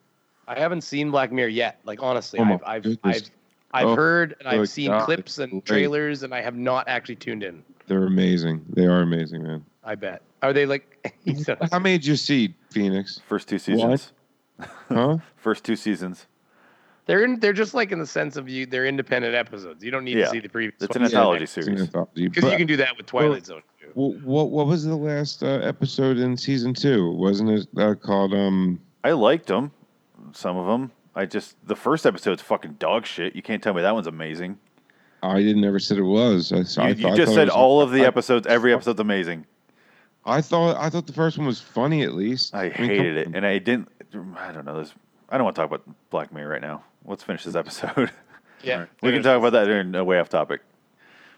I 0.48 0.60
haven't 0.60 0.82
seen 0.82 1.10
Black 1.10 1.32
Mirror 1.32 1.50
yet. 1.50 1.80
Like 1.84 2.04
honestly, 2.04 2.40
Oh 2.40 2.46
my 2.46 2.60
I've 2.66 2.86
I've. 2.86 2.98
I've, 3.04 3.32
I've 3.74 3.88
Oh, 3.88 3.96
heard 3.96 4.36
and 4.40 4.48
I've 4.48 4.70
seen 4.70 4.92
God, 4.92 5.06
clips 5.06 5.40
and 5.40 5.66
trailers, 5.66 6.22
and 6.22 6.36
I 6.36 6.42
have 6.42 6.56
not 6.56 6.88
actually 6.88 7.16
tuned 7.16 7.42
in. 7.42 7.64
They're 7.88 8.06
amazing. 8.06 8.64
They 8.70 8.86
are 8.86 9.02
amazing, 9.02 9.42
man. 9.42 9.66
I 9.84 9.96
bet. 9.96 10.22
Are 10.44 10.54
they 10.54 10.68
like? 10.68 11.12
he's 11.26 11.48
not- 11.48 11.72
How 11.72 11.80
many 11.80 11.98
did 11.98 12.06
you 12.06 12.18
see, 12.18 12.54
Phoenix? 12.70 13.20
First 13.28 13.48
two 13.50 13.58
seasons. 13.58 14.14
Huh? 14.88 15.18
First 15.38 15.64
two 15.64 15.76
seasons. 15.76 16.28
They're 17.06 17.24
in. 17.24 17.40
They're 17.40 17.54
just 17.54 17.74
like 17.74 17.92
in 17.92 18.00
the 18.00 18.06
sense 18.06 18.38
of 18.38 18.48
you. 18.50 18.66
They're 18.66 18.86
independent 18.86 19.36
episodes. 19.36 19.84
You 19.84 19.92
don't 19.92 20.04
need 20.04 20.18
Yeah. 20.18 20.26
to 20.26 20.32
see 20.32 20.40
the 20.40 20.50
previous. 20.50 20.82
It's 20.82 20.96
an 20.96 21.02
ones. 21.02 21.14
anthology 21.14 21.44
It's 21.44 21.52
series. 21.52 21.88
because 21.88 22.52
you 22.52 22.58
can 22.58 22.68
do 22.68 22.78
that 22.78 22.96
with 22.98 23.06
Twilight 23.06 23.46
Zone. 23.46 23.62
Too. 23.82 23.88
wh- 23.94 24.26
what 24.26 24.50
what 24.52 24.68
was 24.68 24.86
the 24.86 24.96
last 24.96 25.44
uh, 25.44 25.48
episode 25.64 26.18
in 26.18 26.38
season 26.38 26.74
two? 26.74 27.12
Wasn't 27.12 27.50
it 27.50 27.68
uh, 27.78 27.96
called 27.96 28.34
um? 28.34 28.80
I 29.04 29.12
liked 29.12 29.48
them, 29.48 29.72
some 30.34 30.58
of 30.58 30.68
them. 30.68 30.92
I 31.16 31.26
just 31.26 31.56
the 31.68 31.76
first 31.76 32.06
episode's 32.06 32.42
fucking 32.42 32.74
dog 32.74 33.06
shit. 33.06 33.36
You 33.36 33.42
can't 33.42 33.62
tell 33.62 33.74
me 33.74 33.82
that 33.82 33.94
one's 33.94 34.08
amazing. 34.08 34.58
I 35.24 35.42
didn't 35.44 35.64
ever 35.66 35.78
said 35.80 35.98
it 35.98 36.04
was. 36.04 36.52
I, 36.52 36.58
You, 36.58 36.62
I 36.62 36.66
thought- 36.66 36.80
I 36.80 37.16
just 37.16 37.28
thought 37.30 37.36
said 37.36 37.48
was- 37.48 37.54
all 37.56 37.82
of 37.82 37.92
the 37.92 38.04
I- 38.04 38.08
episodes. 38.08 38.48
Every 38.48 38.74
episode's 38.74 39.00
amazing. 39.00 39.46
I 40.26 40.40
thought 40.42 40.78
I 40.78 40.90
thought 40.92 41.08
the 41.08 41.14
first 41.14 41.38
one 41.40 41.48
was 41.48 41.60
funny 41.60 42.04
at 42.04 42.14
least. 42.14 42.54
I 42.56 42.64
mean, 42.66 42.72
come 42.74 42.86
hated 42.86 43.18
it, 43.18 43.28
and 43.34 43.46
I 43.46 43.58
didn't. 43.58 43.90
I 44.38 44.52
don't 44.52 44.66
know. 44.66 44.78
This. 44.80 44.94
I 45.30 45.38
don't 45.38 45.46
want 45.46 45.56
to 45.56 45.62
talk 45.64 45.72
about 45.72 45.84
Black 46.12 46.32
Mirror 46.34 46.50
right 46.50 46.62
now. 46.62 46.84
Let's 47.06 47.24
finish 47.24 47.44
this 47.44 47.56
episode. 47.56 48.12
Yeah, 48.64 48.86
we 49.02 49.12
can 49.12 49.24
talk 49.24 49.40
about 49.40 49.54
that 49.54 49.68
in 49.68 49.96
a 49.96 50.04
way 50.04 50.20
off 50.20 50.30
topic. 50.30 50.62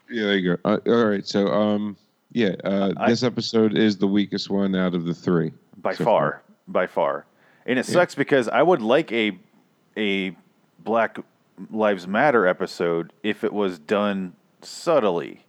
Yeah, 0.10 0.24
there 0.24 0.38
you 0.38 0.58
go. 0.58 0.70
Uh, 0.70 0.78
all 0.88 1.06
right, 1.06 1.26
so 1.26 1.48
um, 1.48 1.96
yeah, 2.34 2.56
uh, 2.66 2.92
I- 2.98 3.10
this 3.10 3.24
episode 3.24 3.78
is 3.78 3.96
the 3.98 4.08
weakest 4.08 4.50
one 4.50 4.76
out 4.76 4.94
of 4.94 5.06
the 5.06 5.14
three. 5.14 5.54
by 5.78 5.94
so 5.94 6.04
far, 6.04 6.44
by 6.68 6.86
far. 6.86 7.26
And 7.66 7.80
it 7.80 7.86
sucks 7.86 8.14
because 8.14 8.50
I 8.50 8.62
would 8.62 8.82
like 8.82 9.10
a 9.14 9.38
a 9.96 10.36
Black 10.80 11.18
Lives 11.72 12.08
Matter 12.08 12.46
episode 12.46 13.14
if 13.24 13.46
it 13.46 13.54
was 13.54 13.80
done 13.80 14.34
subtly. 14.62 15.46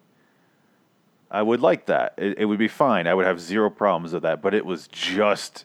I 1.28 1.42
would 1.42 1.60
like 1.60 1.86
that. 1.86 2.14
It, 2.18 2.38
it 2.38 2.44
would 2.44 2.60
be 2.60 2.68
fine. 2.68 3.08
I 3.08 3.14
would 3.14 3.26
have 3.26 3.40
zero 3.40 3.68
problems 3.68 4.12
with 4.12 4.22
that. 4.22 4.42
But 4.42 4.54
it 4.54 4.64
was 4.64 4.86
just 4.86 5.64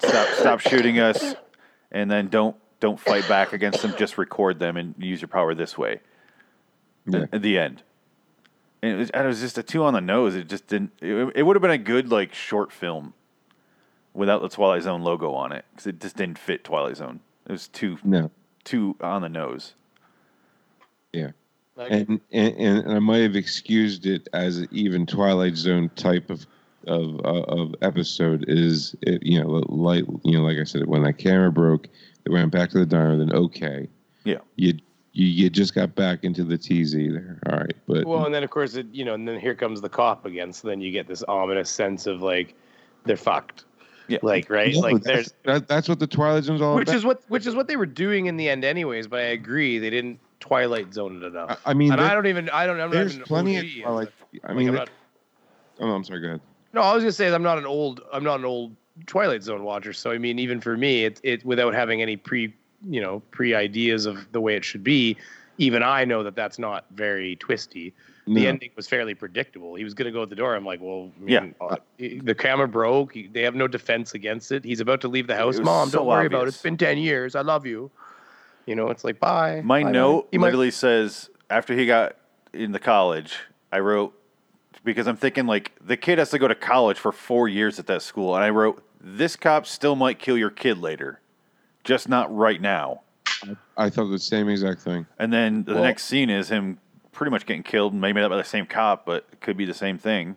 stop 0.00 0.26
stop 0.30 0.58
shooting 0.58 0.98
us, 0.98 1.36
and 1.92 2.10
then 2.10 2.26
don't 2.26 2.56
don't 2.84 3.00
fight 3.00 3.26
back 3.26 3.54
against 3.54 3.80
them. 3.80 3.94
Just 3.96 4.18
record 4.18 4.58
them 4.58 4.76
and 4.76 4.94
use 4.98 5.22
your 5.22 5.28
power 5.28 5.54
this 5.54 5.78
way. 5.78 6.00
Yeah. 7.06 7.24
At 7.32 7.40
the 7.40 7.58
end, 7.58 7.82
and 8.82 8.92
it 8.92 8.96
was, 8.96 9.10
and 9.10 9.24
it 9.24 9.28
was 9.28 9.40
just 9.40 9.56
a 9.56 9.62
two 9.62 9.84
on 9.84 9.94
the 9.94 10.02
nose. 10.02 10.34
It 10.34 10.48
just 10.48 10.66
didn't. 10.66 10.92
It, 11.00 11.32
it 11.34 11.42
would 11.44 11.56
have 11.56 11.62
been 11.62 11.70
a 11.70 11.78
good 11.78 12.10
like 12.10 12.34
short 12.34 12.70
film 12.72 13.14
without 14.12 14.42
the 14.42 14.50
Twilight 14.50 14.82
Zone 14.82 15.02
logo 15.02 15.32
on 15.32 15.50
it 15.52 15.64
because 15.70 15.86
it 15.86 15.98
just 15.98 16.16
didn't 16.16 16.38
fit 16.38 16.62
Twilight 16.62 16.98
Zone. 16.98 17.20
It 17.46 17.52
was 17.52 17.68
too 17.68 17.98
No. 18.04 18.30
too 18.64 18.96
on 19.00 19.22
the 19.22 19.28
nose. 19.30 19.74
Yeah. 21.12 21.30
And, 21.78 22.20
and 22.30 22.54
and 22.58 22.92
I 22.92 22.98
might 22.98 23.22
have 23.22 23.34
excused 23.36 24.04
it 24.06 24.28
as 24.34 24.58
an 24.58 24.68
even 24.70 25.06
Twilight 25.06 25.56
Zone 25.56 25.90
type 25.96 26.28
of 26.28 26.46
of 26.86 27.20
uh, 27.24 27.42
of 27.44 27.74
episode 27.82 28.44
is 28.48 28.94
it 29.02 29.22
you 29.22 29.42
know 29.42 29.48
like 29.68 30.04
you 30.22 30.32
know 30.38 30.44
like 30.44 30.58
I 30.58 30.64
said 30.64 30.86
when 30.86 31.02
that 31.04 31.18
camera 31.18 31.50
broke 31.52 31.88
they 32.24 32.32
went 32.32 32.50
back 32.52 32.70
to 32.70 32.78
the 32.78 32.86
diner 32.86 33.16
then 33.16 33.32
okay 33.32 33.88
Yeah. 34.24 34.38
you 34.56 34.74
you, 35.12 35.26
you 35.26 35.50
just 35.50 35.74
got 35.74 35.94
back 35.94 36.24
into 36.24 36.42
the 36.44 36.58
TZ 36.58 36.92
there 36.92 37.38
all 37.48 37.58
right 37.58 37.76
but 37.86 38.04
well, 38.04 38.24
and 38.26 38.34
then 38.34 38.42
of 38.42 38.50
course 38.50 38.74
it, 38.74 38.86
you 38.92 39.04
know, 39.04 39.14
and 39.14 39.28
then 39.28 39.38
here 39.38 39.54
comes 39.54 39.80
the 39.80 39.88
cop 39.88 40.24
again. 40.26 40.52
So 40.52 40.66
then 40.68 40.80
you 40.80 40.90
get 40.90 41.06
this 41.06 41.22
ominous 41.28 41.70
sense 41.70 42.06
of 42.06 42.20
like 42.22 42.54
they're 43.04 43.16
fucked. 43.16 43.64
Yeah. 44.08 44.18
Like 44.22 44.50
right, 44.50 44.74
No, 44.74 44.80
like 44.80 45.02
that's, 45.02 45.06
there's 45.06 45.34
that, 45.44 45.68
that's 45.68 45.88
what 45.88 45.98
the 46.00 46.06
Twilight 46.06 46.44
Zone's 46.44 46.60
all 46.60 46.74
which 46.74 46.88
about. 46.88 46.96
is 46.96 47.04
what 47.04 47.22
which 47.28 47.46
is 47.46 47.54
what 47.54 47.68
they 47.68 47.76
were 47.76 47.86
doing 47.86 48.26
in 48.26 48.36
the 48.36 48.48
end, 48.48 48.64
anyways. 48.64 49.06
But 49.06 49.20
I 49.20 49.26
agree, 49.28 49.78
they 49.78 49.88
didn't 49.88 50.18
Twilight 50.40 50.92
Zone 50.92 51.22
it 51.22 51.26
enough. 51.26 51.58
I, 51.64 51.70
I 51.70 51.74
mean 51.74 51.92
and 51.92 52.00
there- 52.00 52.10
I 52.10 52.14
don't 52.14 52.26
even 52.26 52.50
I 52.50 52.66
don't 52.66 52.80
I'm 52.80 52.88
not 52.90 52.92
there's 52.92 53.14
even 53.14 53.24
plenty 53.24 53.56
of 53.56 53.64
OG, 53.64 53.82
Twilight 53.82 54.08
I 54.42 54.48
like, 54.48 54.56
mean 54.56 54.68
I'm 54.68 54.74
there- 54.74 54.80
not- 54.84 54.90
oh 55.80 55.86
no, 55.86 55.94
I'm 55.94 56.04
sorry 56.04 56.20
go 56.22 56.26
ahead 56.28 56.40
No, 56.74 56.82
I 56.82 56.92
was 56.94 57.02
gonna 57.04 57.12
say 57.12 57.32
I'm 57.32 57.42
not 57.42 57.56
an 57.58 57.66
old 57.66 58.00
I'm 58.12 58.24
not 58.24 58.40
an 58.40 58.44
old 58.44 58.74
Twilight 59.06 59.42
Zone 59.42 59.62
watcher. 59.64 59.92
So 59.92 60.10
I 60.10 60.18
mean, 60.18 60.38
even 60.38 60.60
for 60.60 60.76
me, 60.76 61.04
it 61.04 61.20
it 61.22 61.44
without 61.44 61.72
having 61.74 62.02
any 62.02 62.16
pre 62.16 62.52
you 62.88 63.00
know 63.00 63.20
pre 63.30 63.54
ideas 63.54 64.06
of 64.06 64.30
the 64.32 64.40
way 64.40 64.56
it 64.56 64.64
should 64.64 64.82
be, 64.84 65.16
even 65.58 65.82
I 65.82 66.04
know 66.04 66.22
that 66.24 66.34
that's 66.34 66.58
not 66.58 66.84
very 66.92 67.36
twisty. 67.36 67.94
The 68.26 68.32
No. 68.42 68.48
ending 68.48 68.70
was 68.74 68.88
fairly 68.88 69.14
predictable. 69.14 69.74
He 69.74 69.84
was 69.84 69.94
gonna 69.94 70.10
go 70.10 70.22
at 70.22 70.30
the 70.30 70.34
door. 70.34 70.56
I'm 70.56 70.64
like, 70.64 70.80
well, 70.82 71.12
I 71.26 71.30
Yeah. 71.30 71.40
mean, 71.40 71.54
uh, 71.60 71.76
the 71.98 72.34
camera 72.34 72.66
broke. 72.66 73.14
They 73.32 73.42
have 73.42 73.54
no 73.54 73.68
defense 73.68 74.14
against 74.14 74.50
it. 74.50 74.64
He's 74.64 74.80
about 74.80 75.00
to 75.02 75.08
leave 75.08 75.26
the 75.26 75.36
house. 75.36 75.58
Mom, 75.60 75.88
so 75.90 75.98
don't 75.98 76.06
worry 76.06 76.26
about 76.26 76.44
it. 76.44 76.48
It's 76.48 76.62
been 76.62 76.76
ten 76.78 76.98
years. 76.98 77.34
I 77.36 77.42
love 77.42 77.66
you. 77.66 77.90
You 78.66 78.74
know, 78.74 78.88
it's 78.88 79.04
like 79.04 79.20
bye. 79.20 79.60
My 79.62 79.80
Bye-bye. 79.82 79.92
note 79.92 80.28
He 80.32 80.38
might- 80.38 80.46
literally 80.46 80.70
says 80.72 81.30
after 81.50 81.74
he 81.74 81.86
got 81.86 82.16
in 82.52 82.72
the 82.72 82.78
college, 82.80 83.36
I 83.70 83.78
wrote 83.80 84.18
because 84.84 85.06
I'm 85.06 85.16
thinking 85.16 85.46
like 85.46 85.72
the 85.84 85.96
kid 85.96 86.18
has 86.18 86.30
to 86.30 86.38
go 86.38 86.46
to 86.46 86.54
college 86.54 86.98
for 86.98 87.10
four 87.12 87.48
years 87.48 87.78
at 87.78 87.86
that 87.86 88.02
school, 88.02 88.34
and 88.34 88.44
I 88.44 88.50
wrote 88.50 88.82
this 89.00 89.36
cop 89.36 89.66
still 89.66 89.96
might 89.96 90.18
kill 90.18 90.38
your 90.38 90.50
kid 90.50 90.78
later, 90.78 91.20
just 91.82 92.08
not 92.08 92.34
right 92.34 92.60
now. 92.60 93.00
I 93.76 93.90
thought 93.90 94.06
the 94.10 94.18
same 94.18 94.48
exact 94.48 94.80
thing 94.80 95.04
And 95.18 95.32
then 95.32 95.64
the 95.64 95.74
Well- 95.74 95.82
next 95.82 96.04
scene 96.04 96.30
is 96.30 96.48
him 96.48 96.78
pretty 97.12 97.30
much 97.30 97.44
getting 97.46 97.62
killed, 97.62 97.94
maybe 97.94 98.20
not 98.20 98.30
by 98.30 98.36
the 98.36 98.44
same 98.44 98.66
cop, 98.66 99.04
but 99.04 99.26
it 99.32 99.40
could 99.40 99.56
be 99.56 99.64
the 99.64 99.74
same 99.74 99.98
thing. 99.98 100.36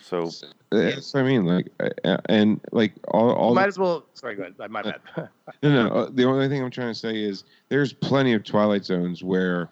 So 0.00 0.30
that's 0.70 1.14
what 1.14 1.20
I 1.20 1.22
mean 1.22 1.44
like 1.46 1.68
uh, 2.04 2.16
and 2.26 2.60
like 2.72 2.92
all 3.08 3.30
all 3.32 3.54
might 3.54 3.62
the 3.62 3.68
as 3.68 3.78
well. 3.78 4.04
Sorry, 4.14 4.34
go 4.34 4.42
ahead. 4.42 4.70
My 4.70 4.82
bad. 4.82 5.00
No, 5.62 5.70
no. 5.88 5.94
Uh, 5.94 6.08
the 6.12 6.24
only 6.24 6.48
thing 6.48 6.62
I'm 6.62 6.70
trying 6.70 6.92
to 6.92 6.98
say 6.98 7.22
is 7.22 7.44
there's 7.68 7.92
plenty 7.92 8.32
of 8.32 8.42
Twilight 8.44 8.84
Zones 8.84 9.22
where 9.22 9.68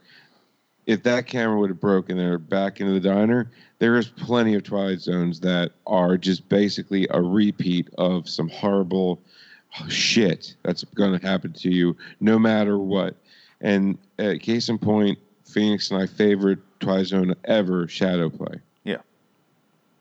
if 0.87 1.03
that 1.05 1.27
camera 1.27 1.59
would 1.59 1.71
have 1.71 1.81
broken 1.81 2.17
they're 2.17 2.39
back 2.39 2.81
into 2.81 2.93
the 2.93 3.01
diner, 3.01 3.51
there 3.79 3.97
is 3.97 4.09
plenty 4.09 4.55
of 4.55 4.63
Twilight 4.63 5.01
Zones 5.01 5.41
that 5.41 5.73
are 5.87 6.17
just 6.17 6.49
basically 6.49 7.07
a 7.11 7.21
repeat 7.21 7.89
of 7.99 8.29
some 8.29 8.49
horrible 8.49 9.21
shit 9.89 10.55
that's 10.63 10.85
going 10.95 11.19
to 11.19 11.27
happen 11.27 11.53
to 11.53 11.71
you 11.71 11.97
no 12.21 12.39
matter 12.39 12.79
what. 12.79 13.15
And 13.61 13.99
uh, 14.19 14.35
case 14.41 14.69
in 14.69 14.79
point, 14.79 15.19
Phoenix 15.45 15.91
and 15.91 16.03
I 16.03 16.07
favorite 16.07 16.59
Twilight 16.81 17.07
Zone 17.07 17.35
ever, 17.45 17.87
Shadow 17.89 18.31
Play. 18.31 18.61
Yeah. 18.85 18.99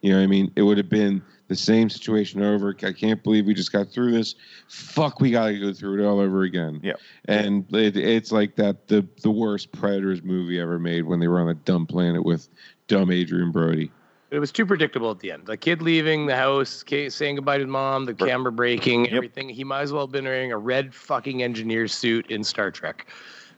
You 0.02 0.12
know 0.12 0.18
what 0.18 0.24
I 0.24 0.28
mean? 0.28 0.52
It 0.56 0.62
would 0.64 0.78
have 0.78 0.90
been 0.90 1.22
the 1.50 1.56
same 1.56 1.90
situation 1.90 2.42
over. 2.42 2.74
I 2.84 2.94
can't 2.94 3.22
believe 3.22 3.46
we 3.46 3.54
just 3.54 3.72
got 3.74 3.90
through 3.92 4.12
this. 4.12 4.36
Fuck, 4.70 5.20
we 5.20 5.32
got 5.32 5.48
to 5.48 5.60
go 5.60 5.74
through 5.74 6.02
it 6.02 6.06
all 6.08 6.20
over 6.20 6.44
again. 6.44 6.80
Yeah. 6.82 6.94
And 7.26 7.66
it, 7.76 7.98
it's 7.98 8.32
like 8.32 8.56
that 8.56 8.88
the 8.88 9.06
the 9.22 9.32
worst 9.32 9.72
Predators 9.74 10.24
movie 10.24 10.60
ever 10.60 10.80
made 10.80 11.02
when 11.04 11.20
they 11.20 11.28
were 11.28 11.42
on 11.42 11.50
a 11.50 11.56
dumb 11.56 11.86
planet 11.86 12.24
with 12.24 12.48
dumb 12.88 13.10
Adrien 13.12 13.52
Brody. 13.52 13.92
It 14.32 14.38
was 14.38 14.52
too 14.52 14.66
predictable 14.66 15.10
at 15.10 15.20
the 15.20 15.32
end. 15.32 15.48
The 15.48 15.58
kid 15.58 15.82
leaving 15.82 16.28
the 16.28 16.36
house, 16.36 16.86
saying 17.10 17.36
goodbye 17.36 17.58
to 17.58 17.66
mom, 17.66 18.06
the 18.06 18.14
camera 18.14 18.52
breaking, 18.52 19.06
Yep. 19.06 19.14
everything. 19.16 19.50
He 19.50 19.64
might 19.64 19.82
as 19.82 19.92
well 19.92 20.04
have 20.06 20.12
been 20.12 20.26
wearing 20.26 20.52
a 20.52 20.58
red 20.58 20.94
fucking 20.94 21.42
engineer 21.42 21.88
suit 21.88 22.30
in 22.30 22.44
Star 22.44 22.70
Trek, 22.70 23.08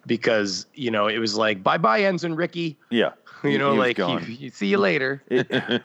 because 0.08 0.66
you 0.74 0.90
know 0.90 1.08
it 1.08 1.18
was 1.20 1.36
like 1.36 1.62
bye 1.62 1.78
bye 1.78 2.04
Ensign 2.04 2.36
Ricky. 2.36 2.78
yeah, 2.90 3.12
You 3.44 3.58
know, 3.58 3.74
he 3.74 3.80
like 3.80 3.98
gone. 3.98 4.24
you, 4.26 4.34
you 4.40 4.50
see 4.50 4.68
you 4.68 4.78
later. 4.78 5.22
It- 5.30 5.82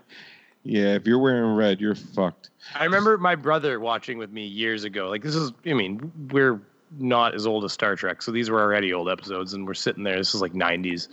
Yeah, 0.67 0.95
if 0.95 1.07
you're 1.07 1.21
wearing 1.21 1.55
red, 1.55 1.81
you're 1.81 1.95
fucked. 1.95 2.51
I 2.75 2.83
remember 2.83 3.17
my 3.19 3.37
brother 3.37 3.79
watching 3.79 4.19
with 4.19 4.33
me 4.33 4.45
years 4.47 4.83
ago. 4.83 5.09
Like 5.09 5.23
this 5.23 5.37
is, 5.37 5.53
I 5.65 5.75
mean, 5.75 6.11
we're 6.33 6.61
not 6.99 7.37
as 7.37 7.47
old 7.47 7.65
as 7.65 7.73
Star 7.73 7.95
Trek, 7.95 8.21
so 8.21 8.33
these 8.33 8.51
were 8.51 8.61
already 8.61 8.93
old 8.93 9.09
episodes, 9.09 9.55
and 9.55 9.65
we're 9.65 9.75
sitting 9.75 10.03
there. 10.03 10.17
This 10.17 10.35
is 10.35 10.41
like 10.41 10.55
'90s, 10.55 11.07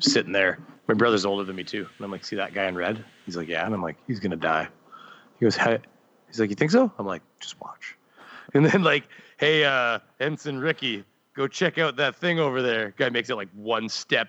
sitting 0.00 0.32
there. 0.32 0.58
My 0.88 0.94
brother's 0.94 1.24
older 1.24 1.44
than 1.44 1.54
me 1.54 1.62
too, 1.62 1.86
and 1.96 2.04
I'm 2.04 2.10
like, 2.10 2.24
"See 2.24 2.34
that 2.34 2.52
guy 2.52 2.64
in 2.66 2.74
red?" 2.74 3.04
He's 3.24 3.36
like, 3.36 3.46
"Yeah," 3.46 3.64
and 3.64 3.72
I'm 3.72 3.82
like, 3.82 3.96
"He's 4.08 4.18
gonna 4.18 4.34
die." 4.34 4.66
He 5.38 5.46
goes, 5.46 5.54
"Hey," 5.54 5.78
he's 6.26 6.40
like, 6.40 6.50
"You 6.50 6.56
think 6.56 6.72
so?" 6.72 6.90
I'm 6.98 7.06
like, 7.06 7.22
"Just 7.38 7.60
watch." 7.60 7.96
And 8.54 8.66
then 8.66 8.82
like, 8.82 9.06
"Hey, 9.36 9.64
uh, 9.64 10.00
Ensign 10.18 10.58
Ricky." 10.58 11.04
Go 11.34 11.46
check 11.46 11.78
out 11.78 11.96
that 11.96 12.16
thing 12.16 12.40
over 12.40 12.60
there. 12.60 12.92
Guy 12.96 13.10
makes 13.10 13.30
it 13.30 13.36
like 13.36 13.50
one 13.52 13.88
step. 13.88 14.28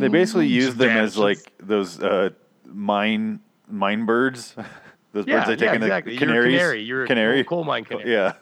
they 0.00 0.08
basically 0.08 0.46
use 0.48 0.74
them 0.74 0.88
as 0.88 1.16
like 1.18 1.52
those 1.58 2.02
uh, 2.02 2.30
mine 2.64 3.38
mine 3.70 4.06
birds. 4.06 4.54
those 5.12 5.26
yeah, 5.26 5.36
birds 5.38 5.48
they 5.48 5.56
take 5.56 5.60
yeah, 5.70 5.74
in 5.74 5.82
exactly. 5.82 6.12
the 6.16 6.20
You're 6.20 6.28
canaries. 6.28 6.54
canary. 6.58 6.82
You're 6.82 7.04
a 7.04 7.06
canary. 7.06 7.44
coal 7.44 7.64
mine 7.64 7.84
canary. 7.84 8.12
Yeah, 8.12 8.34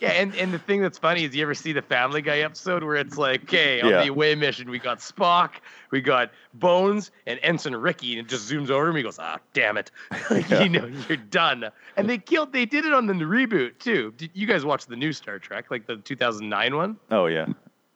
Yeah, 0.00 0.12
and, 0.12 0.34
and 0.36 0.50
the 0.54 0.58
thing 0.58 0.80
that's 0.80 0.96
funny 0.96 1.24
is 1.24 1.34
you 1.36 1.42
ever 1.42 1.52
see 1.54 1.72
the 1.72 1.82
Family 1.82 2.22
Guy 2.22 2.38
episode 2.38 2.82
where 2.82 2.96
it's 2.96 3.18
like, 3.18 3.42
okay, 3.42 3.82
on 3.82 3.90
Yeah. 3.90 4.02
the 4.02 4.08
away 4.08 4.34
mission, 4.34 4.70
we 4.70 4.78
got 4.78 5.00
Spock, 5.00 5.50
we 5.90 6.00
got 6.00 6.30
Bones, 6.54 7.10
and 7.26 7.38
Ensign 7.42 7.76
Ricky, 7.76 8.16
and 8.18 8.26
it 8.26 8.30
just 8.30 8.50
zooms 8.50 8.70
over 8.70 8.88
him. 8.88 8.96
He 8.96 9.02
goes, 9.02 9.18
ah, 9.18 9.36
damn 9.52 9.76
it. 9.76 9.90
like, 10.30 10.48
Yeah. 10.48 10.62
You 10.62 10.68
know, 10.70 10.90
you're 11.08 11.18
done. 11.18 11.66
And 11.96 12.08
they 12.08 12.16
killed, 12.18 12.52
they 12.52 12.64
did 12.64 12.86
it 12.86 12.94
on 12.94 13.06
the 13.06 13.12
reboot 13.14 13.78
too. 13.78 14.14
Did 14.16 14.30
you 14.32 14.46
guys 14.46 14.64
watch 14.64 14.86
the 14.86 14.96
new 14.96 15.12
Star 15.12 15.38
Trek, 15.38 15.70
like 15.70 15.86
the 15.86 15.96
2009 15.96 16.76
one? 16.76 16.96
Oh 17.10 17.26
yeah. 17.26 17.46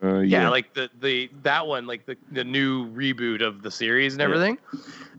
Uh, 0.05 0.19
Yeah, 0.21 0.43
yeah. 0.43 0.49
like 0.51 0.75
the, 0.75 0.91
the 1.01 1.31
that 1.43 1.67
one, 1.67 1.87
like 1.87 2.05
the, 2.07 2.17
the 2.33 2.45
new 2.45 2.87
reboot 2.93 3.41
of 3.43 3.63
the 3.63 3.71
series 3.71 4.13
and 4.15 4.21
Yeah. 4.21 4.25
everything. 4.27 4.59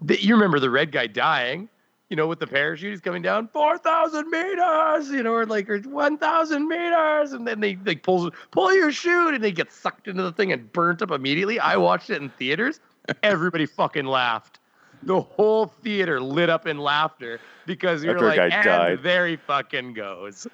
The- 0.01 0.21
you 0.21 0.35
remember 0.35 0.59
the 0.59 0.69
red 0.69 0.91
guy 0.91 1.07
dying, 1.07 1.67
you 2.09 2.15
know, 2.15 2.27
with 2.27 2.39
the 2.39 2.45
parachute, 2.47 2.91
he's 2.91 3.01
coming 3.01 3.23
down 3.23 3.47
4,000 3.47 4.29
meters, 4.29 5.09
you 5.09 5.23
know, 5.23 5.33
or 5.33 5.45
like 5.47 5.67
or 5.69 5.79
1,000 5.79 6.67
meters, 6.67 7.33
and 7.33 7.47
then 7.47 7.59
they 7.59 7.77
like 7.83 8.03
pulls 8.03 8.29
pull 8.51 8.73
your 8.75 8.91
chute, 8.91 9.33
and 9.33 9.43
they 9.43 9.51
get 9.51 9.71
sucked 9.71 10.07
into 10.07 10.21
the 10.21 10.31
thing 10.31 10.51
and 10.51 10.71
burnt 10.71 11.01
up 11.01 11.09
immediately. 11.11 11.59
I 11.59 11.77
watched 11.77 12.11
it 12.11 12.21
in 12.21 12.29
theaters. 12.29 12.79
Everybody 13.23 13.65
fucking 13.65 14.05
laughed. 14.05 14.59
The 15.03 15.19
whole 15.19 15.67
theater 15.67 16.19
lit 16.19 16.49
up 16.49 16.67
in 16.67 16.77
laughter 16.77 17.39
because 17.65 18.03
you're 18.03 18.19
like, 18.19 18.39
and 18.39 18.51
died." 18.63 19.03
there 19.03 19.27
he 19.27 19.35
fucking 19.35 19.93
goes. 19.93 20.47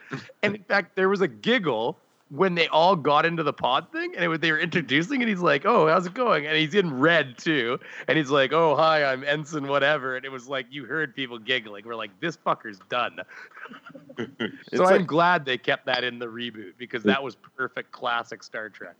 and 0.43 0.55
in 0.55 0.63
fact, 0.63 0.95
there 0.95 1.09
was 1.09 1.21
a 1.21 1.27
giggle 1.27 1.97
when 2.33 2.55
they 2.55 2.67
all 2.69 2.95
got 2.95 3.25
into 3.25 3.43
the 3.43 3.51
pod 3.51 3.91
thing 3.91 4.13
and 4.15 4.23
it 4.23 4.29
was, 4.29 4.39
they 4.39 4.51
were 4.53 4.57
introducing 4.59 5.21
and 5.21 5.29
he's 5.29 5.41
like, 5.41 5.65
"Oh, 5.65 5.87
how's 5.87 6.05
it 6.05 6.13
going?" 6.13 6.45
And 6.47 6.55
he's 6.55 6.73
in 6.73 6.99
red 6.99 7.37
too, 7.37 7.77
and 8.07 8.17
he's 8.17 8.29
like, 8.29 8.53
"Oh, 8.53 8.75
hi, 8.75 9.03
I'm 9.03 9.23
Ensign 9.25 9.67
whatever." 9.67 10.15
And 10.15 10.23
it 10.25 10.31
was 10.31 10.47
like 10.47 10.65
you 10.69 10.85
heard 10.85 11.13
people 11.13 11.37
giggling. 11.37 11.85
We're 11.85 11.95
like, 11.95 12.17
"This 12.21 12.37
fucker's 12.37 12.79
done." 12.89 13.19
so 14.17 14.25
It's 14.71 14.79
I'm 14.81 15.05
glad 15.05 15.43
they 15.45 15.57
kept 15.57 15.85
that 15.87 16.03
in 16.03 16.19
the 16.19 16.25
reboot 16.27 16.73
because 16.77 17.03
that 17.03 17.21
was 17.21 17.35
perfect 17.35 17.91
classic 17.91 18.43
Star 18.43 18.69
Trek. 18.69 18.95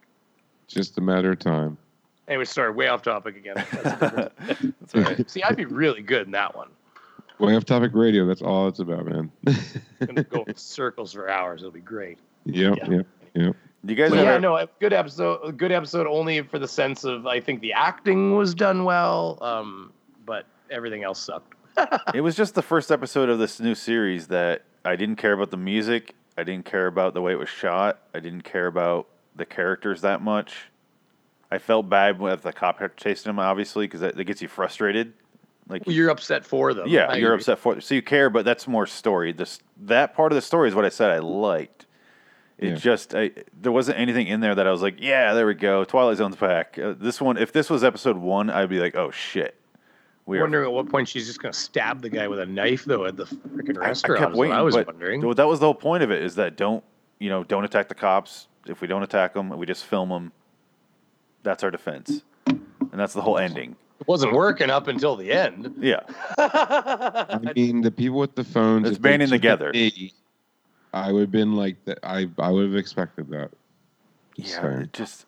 just 0.67 0.97
a 0.97 1.01
matter 1.01 1.32
of 1.32 1.39
time. 1.39 1.77
Anyway, 2.27 2.45
sorry, 2.45 2.71
way 2.71 2.88
off 2.88 3.01
topic 3.01 3.36
again. 3.36 3.55
That's 3.71 3.99
different. 3.99 4.32
That's 4.79 4.95
all 4.95 5.01
right. 5.01 5.29
See, 5.32 5.41
I'd 5.43 5.57
be 5.57 5.65
really 5.65 6.01
good 6.01 6.25
in 6.25 6.32
that 6.32 6.55
one. 6.55 6.69
Way 7.39 7.55
off 7.55 7.65
topic 7.65 7.91
radio. 7.93 8.25
That's 8.25 8.41
all 8.41 8.67
it's 8.67 8.79
about, 8.79 9.05
man. 9.05 9.32
Gonna 10.05 10.23
go 10.23 10.43
in 10.43 10.55
circles 10.55 11.13
for 11.13 11.27
hours. 11.29 11.61
It'll 11.61 11.71
be 11.71 11.79
great. 11.79 12.19
yep, 12.45 12.77
Yeah. 12.77 12.89
yep, 12.89 13.07
yep. 13.34 13.55
You 13.84 13.95
guys 13.95 14.11
But 14.11 14.19
ever? 14.19 14.32
yeah, 14.34 14.38
no, 14.38 14.57
a 14.57 14.69
good 14.79 14.93
episode. 14.93 15.57
Good 15.57 15.71
episode 15.71 16.05
only 16.07 16.41
for 16.43 16.59
the 16.59 16.67
sense 16.67 17.03
of 17.03 17.25
I 17.25 17.39
think 17.39 17.61
the 17.61 17.73
acting 17.73 18.36
was 18.36 18.53
done 18.53 18.84
well, 18.84 19.39
um, 19.41 19.91
but 20.25 20.45
everything 20.69 21.03
else 21.03 21.19
sucked. 21.19 21.55
It 22.13 22.21
was 22.21 22.36
just 22.36 22.53
the 22.53 22.61
first 22.61 22.91
episode 22.91 23.29
of 23.29 23.39
this 23.39 23.59
new 23.59 23.73
series 23.75 24.27
that 24.27 24.63
I 24.86 24.95
didn't 24.95 25.15
care 25.15 25.34
about 25.34 25.49
the 25.51 25.57
music. 25.57 26.13
I 26.38 26.43
didn't 26.43 26.65
care 26.65 26.86
about 26.88 27.13
the 27.13 27.21
way 27.21 27.32
it 27.32 27.39
was 27.39 27.49
shot. 27.49 27.99
I 28.13 28.19
didn't 28.19 28.41
care 28.43 28.67
about 28.67 29.07
the 29.36 29.45
characters 29.45 30.01
that 30.01 30.21
much. 30.21 30.69
I 31.49 31.57
felt 31.57 31.89
bad 31.89 32.19
with 32.19 32.43
the 32.43 32.53
cop 32.53 32.79
chasing 32.97 33.29
him, 33.29 33.39
obviously, 33.39 33.86
because 33.88 34.01
that, 34.01 34.15
that 34.15 34.23
gets 34.25 34.41
you 34.41 34.47
frustrated. 34.47 35.13
Like, 35.67 35.84
You're 35.88 36.09
upset 36.09 36.45
for 36.45 36.73
them. 36.73 36.88
yeah, 36.88 37.05
I 37.05 37.15
you're 37.15 37.32
agree. 37.32 37.41
upset 37.41 37.57
for 37.59 37.79
so 37.82 37.95
you 37.95 38.01
care, 38.01 38.29
but 38.29 38.45
that's 38.45 38.67
more 38.67 38.86
story. 38.86 39.32
This 39.32 39.59
that 39.82 40.13
part 40.13 40.32
of 40.32 40.36
the 40.36 40.41
story 40.41 40.67
is 40.69 40.75
what 40.75 40.86
I 40.86 40.89
said 40.89 41.11
I 41.11 41.19
liked. 41.19 41.86
It 42.62 42.70
Yeah. 42.70 42.76
just 42.76 43.14
I, 43.16 43.32
there 43.59 43.72
wasn't 43.72 43.97
anything 43.99 44.28
in 44.28 44.39
there 44.39 44.53
that 44.55 44.66
I 44.68 44.72
was 44.72 44.82
like, 44.84 44.95
yeah, 45.01 45.34
there 45.34 45.45
we 45.47 45.55
go, 45.55 45.84
Twilight 45.84 46.18
Zone's 46.18 46.36
back. 46.36 46.78
Uh, 46.78 46.93
this 46.97 47.20
one, 47.20 47.36
if 47.38 47.51
this 47.51 47.70
was 47.70 47.84
episode 47.84 48.16
one, 48.18 48.49
I'd 48.49 48.70
be 48.70 48.80
like, 48.80 48.95
oh 48.95 49.09
shit, 49.12 49.55
we 50.28 50.38
are 50.38 50.41
wondering 50.41 50.66
at 50.68 50.72
what 50.72 50.88
point 50.88 51.07
she's 51.09 51.26
just 51.26 51.41
going 51.41 51.51
to 51.51 51.59
stab 51.59 52.01
the 52.01 52.09
guy 52.09 52.28
with 52.28 52.39
a 52.39 52.45
knife, 52.45 52.86
though, 52.86 53.05
at 53.05 53.18
the 53.18 53.26
freaking 53.26 53.78
restaurant. 53.78 54.22
I 54.22 54.26
kept 54.26 54.36
waiting. 54.38 54.55
I 54.55 54.62
was 54.62 54.76
but 54.76 54.86
wondering. 54.88 55.22
th- 55.22 55.36
that 55.38 55.47
was 55.47 55.59
the 55.59 55.66
whole 55.66 55.74
point 55.74 56.03
of 56.03 56.12
it: 56.12 56.22
is 56.22 56.36
that 56.36 56.55
don't 56.55 56.84
you 57.20 57.30
know 57.30 57.43
don't 57.43 57.66
attack 57.66 57.89
the 57.89 57.95
cops. 57.95 58.47
If 58.68 58.80
we 58.80 58.88
don't 58.88 59.01
attack 59.01 59.34
them, 59.34 59.49
we 59.49 59.66
just 59.66 59.84
film 59.86 60.09
them. 60.09 60.32
That's 61.41 61.64
our 61.64 61.72
defense, 61.72 62.22
and 62.45 62.62
that's 62.93 63.14
the 63.14 63.22
whole 63.24 63.39
ending. 63.39 63.76
It 63.99 64.07
wasn't 64.07 64.34
working 64.34 64.70
up 64.70 64.88
until 64.88 65.16
the 65.16 65.32
end. 65.32 65.74
Yeah, 65.80 66.01
I 66.38 67.39
mean, 67.55 67.82
the 67.82 67.91
people 67.91 68.20
with 68.20 68.36
the 68.36 68.43
phones. 68.43 68.88
It's 68.88 68.97
if 68.97 69.01
banding 69.01 69.30
together. 69.30 69.72
me, 69.74 70.14
I 70.93 71.11
would 71.11 71.21
have 71.21 71.31
been 71.31 71.53
like 71.55 71.83
that. 71.85 71.99
I 72.03 72.29
I 72.37 72.49
would 72.51 72.65
have 72.65 72.75
expected 72.75 73.29
that. 73.29 73.51
yeah. 74.35 74.45
Sorry. 74.47 74.83
It 74.83 74.93
just 74.93 75.25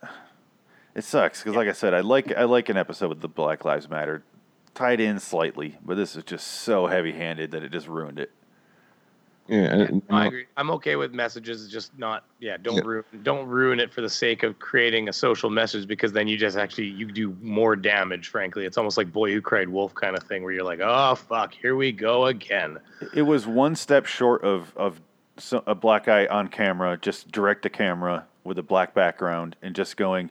it 0.95 1.03
sucks 1.03 1.41
because, 1.41 1.55
like 1.55 1.68
I 1.68 1.74
said, 1.74 1.93
I 1.93 2.01
like 2.01 2.34
I 2.36 2.43
like 2.43 2.70
an 2.70 2.78
episode 2.78 3.09
with 3.09 3.22
the 3.22 3.28
Black 3.30 3.66
Lives 3.66 3.89
Matter 3.89 4.24
tied 4.76 4.99
in 4.99 5.20
slightly, 5.20 5.78
but 5.86 5.95
this 5.95 6.16
is 6.16 6.24
just 6.24 6.47
so 6.47 6.88
heavy-handed 6.88 7.51
that 7.51 7.64
it 7.64 7.72
just 7.72 7.88
ruined 7.88 8.20
it. 8.20 8.32
Yeah, 9.47 9.74
and, 9.74 10.01
I 10.09 10.28
agree. 10.28 10.45
I'm 10.55 10.72
okay 10.72 10.95
with 10.95 11.14
messages, 11.14 11.70
just 11.70 11.97
not 11.99 12.24
yeah. 12.39 12.55
Don't 12.61 12.78
Yeah. 12.78 12.82
ruin 12.86 13.03
don't 13.24 13.45
ruin 13.47 13.80
it 13.82 13.91
for 13.91 13.99
the 14.01 14.09
sake 14.09 14.41
of 14.43 14.57
creating 14.59 15.09
a 15.09 15.14
social 15.14 15.49
message 15.49 15.86
because 15.86 16.14
then 16.14 16.30
you 16.30 16.38
just 16.38 16.55
actually 16.57 16.88
you 16.88 17.11
do 17.11 17.36
more 17.41 17.76
damage. 17.76 18.30
Frankly, 18.30 18.66
it's 18.66 18.78
almost 18.78 18.97
like 18.97 19.11
Boy 19.11 19.34
Who 19.34 19.41
Cried 19.41 19.68
Wolf 19.68 19.93
kind 19.95 20.16
of 20.18 20.24
thing 20.24 20.43
where 20.43 20.53
you're 20.53 20.64
like, 20.64 20.80
oh 20.82 21.16
fuck, 21.16 21.53
here 21.53 21.76
we 21.76 21.91
go 21.91 22.28
again. 22.28 22.78
It 23.14 23.24
was 23.24 23.45
one 23.45 23.76
step 23.76 24.05
short 24.05 24.43
of 24.45 24.72
of 24.78 25.01
so, 25.38 25.64
a 25.66 25.76
black 25.76 26.06
guy 26.06 26.26
on 26.28 26.48
camera, 26.48 26.98
just 27.02 27.32
direct 27.32 27.64
to 27.64 27.70
camera 27.70 28.26
with 28.44 28.58
a 28.60 28.64
black 28.64 28.94
background, 28.94 29.56
and 29.62 29.76
just 29.76 29.98
going, 29.98 30.30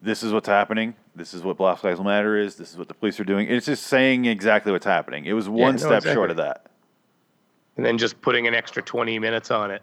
"This 0.00 0.22
is 0.22 0.32
what's 0.32 0.48
happening. 0.48 0.94
This 1.14 1.34
is 1.34 1.42
what 1.42 1.56
Black 1.56 1.82
Lives 1.82 2.00
Matter 2.00 2.36
is. 2.36 2.56
This 2.56 2.70
is 2.70 2.78
what 2.78 2.88
the 2.88 2.94
police 2.94 3.18
are 3.18 3.24
doing." 3.24 3.48
It's 3.48 3.66
just 3.66 3.84
saying 3.84 4.26
exactly 4.26 4.70
what's 4.72 4.86
happening. 4.86 5.24
It 5.24 5.32
was 5.32 5.48
one 5.48 5.76
no, 5.76 5.78
step 5.78 6.02
short 6.04 6.30
exactly. 6.30 6.30
of 6.30 6.36
that. 6.36 6.66
And 7.76 7.84
then 7.84 7.98
just 7.98 8.20
putting 8.22 8.46
an 8.46 8.54
extra 8.54 8.82
20 8.82 9.18
minutes 9.18 9.50
on 9.50 9.70
it, 9.70 9.82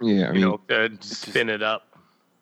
yeah, 0.00 0.26
I 0.26 0.28
you 0.28 0.32
mean, 0.32 0.40
know, 0.42 0.60
to 0.68 0.96
spin 1.00 1.48
it 1.50 1.62
up. 1.62 1.86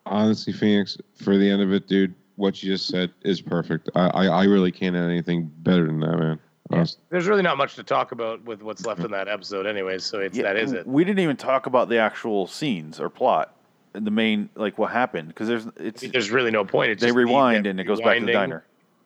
honestly, 0.05 0.53
Phoenix, 0.53 0.97
for 1.15 1.37
the 1.37 1.49
end 1.49 1.61
of 1.61 1.73
it, 1.73 1.87
dude, 1.87 2.13
what 2.35 2.61
you 2.63 2.71
just 2.71 2.87
said 2.87 3.11
is 3.23 3.41
perfect. 3.41 3.89
I 3.95 4.07
I, 4.07 4.25
I 4.27 4.43
really 4.45 4.71
can't 4.71 4.95
add 4.95 5.09
anything 5.09 5.51
better 5.59 5.85
than 5.85 5.99
that, 6.01 6.17
man. 6.17 6.39
Honest- 6.77 6.99
There's 7.09 7.27
really 7.27 7.41
not 7.43 7.57
much 7.57 7.75
to 7.75 7.83
talk 7.83 8.11
about 8.11 8.43
with 8.43 8.61
what's 8.63 8.85
left 8.85 9.01
in 9.01 9.11
that 9.11 9.27
episode, 9.27 9.65
anyways. 9.65 10.03
So 10.03 10.19
it's 10.19 10.37
that 10.37 10.55
is 10.57 10.71
it. 10.73 10.85
We 10.87 11.03
didn't 11.03 11.19
even 11.19 11.37
talk 11.37 11.65
about 11.65 11.89
the 11.89 11.97
actual 11.97 12.47
scenes 12.47 12.99
or 12.99 13.09
plot, 13.09 13.55
the 13.93 14.11
main 14.11 14.49
like 14.55 14.77
what 14.77 14.91
happened 14.91 15.27
because 15.29 15.47
there's 15.47 15.67
it's 15.77 16.01
There's 16.01 16.31
really 16.31 16.51
no 16.51 16.65
point. 16.65 16.91
It's 16.91 17.01
they 17.01 17.07
just 17.07 17.17
rewind 17.17 17.67
and 17.67 17.79
it 17.79 17.83
goes 17.85 18.01
back 18.01 18.19
to 18.19 18.25
the 18.25 18.31
diner. 18.31 18.65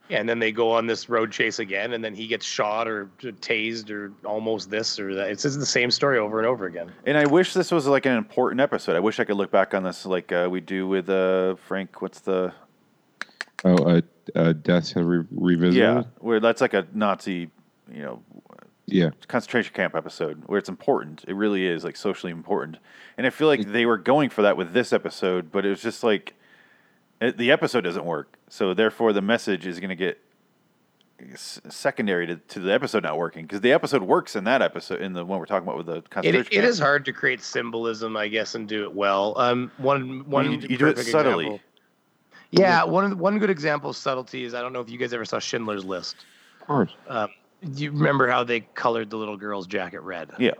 Yeah, 0.09 0.21
and 0.21 0.29
then 0.29 0.39
they 0.39 0.53
go 0.53 0.71
on 0.71 0.87
this 0.87 1.09
road 1.09 1.33
chase 1.33 1.59
again, 1.59 1.91
and 1.91 2.01
then 2.01 2.15
he 2.15 2.27
gets 2.27 2.45
shot 2.45 2.87
or 2.87 3.09
tased 3.19 3.89
or 3.91 4.13
almost 4.23 4.69
this 4.69 4.97
or 5.01 5.13
that. 5.15 5.29
It's 5.31 5.43
just 5.43 5.59
the 5.59 5.65
same 5.65 5.91
story 5.91 6.17
over 6.17 6.37
and 6.39 6.47
over 6.47 6.65
again. 6.65 6.93
And 7.05 7.17
I 7.17 7.25
wish 7.25 7.51
this 7.53 7.71
was 7.71 7.87
like 7.87 8.05
an 8.05 8.15
important 8.15 8.61
episode. 8.61 8.95
I 8.95 9.01
wish 9.01 9.19
I 9.19 9.25
could 9.25 9.35
look 9.35 9.51
back 9.51 9.73
on 9.73 9.83
this 9.83 10.05
like 10.05 10.31
uh, 10.31 10.47
we 10.49 10.61
do 10.61 10.87
with 10.87 11.09
uh, 11.09 11.55
Frank. 11.55 12.01
What's 12.01 12.21
the 12.21 12.53
Oh, 13.65 13.75
uh, 13.75 14.01
uh, 14.35 14.53
Deaths-Head 14.53 15.03
re- 15.03 15.25
revisited. 15.31 15.75
yeah? 15.81 16.03
Where 16.19 16.39
that's 16.39 16.61
like 16.61 16.73
a 16.73 16.85
Nazi, 16.93 17.49
you 17.93 18.03
know, 18.03 18.21
yeah. 18.85 19.09
concentration 19.27 19.73
camp 19.73 19.95
episode 19.95 20.43
where 20.45 20.57
it's 20.57 20.69
important. 20.69 21.23
It 21.27 21.33
really 21.33 21.65
is 21.65 21.83
like 21.83 21.95
socially 21.95 22.31
important. 22.31 22.77
And 23.17 23.27
I 23.27 23.29
feel 23.29 23.47
like 23.47 23.65
they 23.67 23.85
were 23.85 23.97
going 23.97 24.29
for 24.29 24.41
that 24.43 24.57
with 24.57 24.73
this 24.73 24.93
episode, 24.93 25.51
but 25.51 25.65
it 25.65 25.69
was 25.69 25.81
just 25.81 26.03
like 26.03 26.33
it, 27.21 27.37
the 27.37 27.51
episode 27.51 27.81
doesn't 27.81 28.05
work. 28.05 28.37
So 28.49 28.73
therefore, 28.73 29.13
the 29.13 29.21
message 29.21 29.65
is 29.67 29.79
going 29.79 29.89
to 29.89 29.95
get 29.95 30.19
secondary 31.35 32.27
to, 32.27 32.35
to 32.35 32.59
the 32.59 32.71
episode 32.71 33.01
not 33.03 33.17
working 33.17 33.43
because 33.45 33.61
the 33.61 33.71
episode 33.71 34.03
works 34.03 34.35
in 34.35 34.43
that 34.43 34.61
episode 34.61 35.01
in 35.01 35.13
the 35.13 35.25
one 35.25 35.39
we're 35.39 35.45
talking 35.47 35.67
about 35.67 35.77
with 35.77 35.87
the 35.87 36.01
concentration 36.09 36.51
it 36.53 36.55
camp. 36.61 36.65
is 36.65 36.77
hard 36.79 37.05
to 37.05 37.11
create 37.11 37.41
symbolism, 37.41 38.15
I 38.15 38.27
guess, 38.27 38.53
and 38.55 38.67
do 38.67 38.83
it 38.83 38.93
well. 38.93 39.33
Um, 39.37 39.71
one 39.77 40.29
one 40.29 40.51
you- 40.51 40.67
you 40.69 40.77
do 40.77 40.87
it 40.87 40.97
subtly. 40.99 41.45
example- 41.45 41.59
Yeah, 42.51 42.83
one 42.83 43.11
of 43.11 43.19
one 43.19 43.39
good 43.39 43.49
example 43.49 43.89
of 43.89 43.95
subtlety 43.97 44.43
is 44.43 44.53
I 44.53 44.61
don't 44.61 44.73
know 44.73 44.79
if 44.81 44.89
you 44.89 44.97
guys 44.97 45.11
ever 45.11 45.25
saw 45.25 45.39
Schindler's 45.39 45.83
List. 45.83 46.17
Of 46.61 46.67
course. 46.67 46.91
Um, 47.07 47.27
do 47.27 47.33
you 47.75 47.91
remember 47.91 48.27
how 48.27 48.43
they 48.43 48.61
colored 48.61 49.09
the 49.09 49.17
little 49.17 49.37
girl's 49.37 49.67
jacket 49.67 50.01
red? 50.01 50.31
Yeah. 50.39 50.51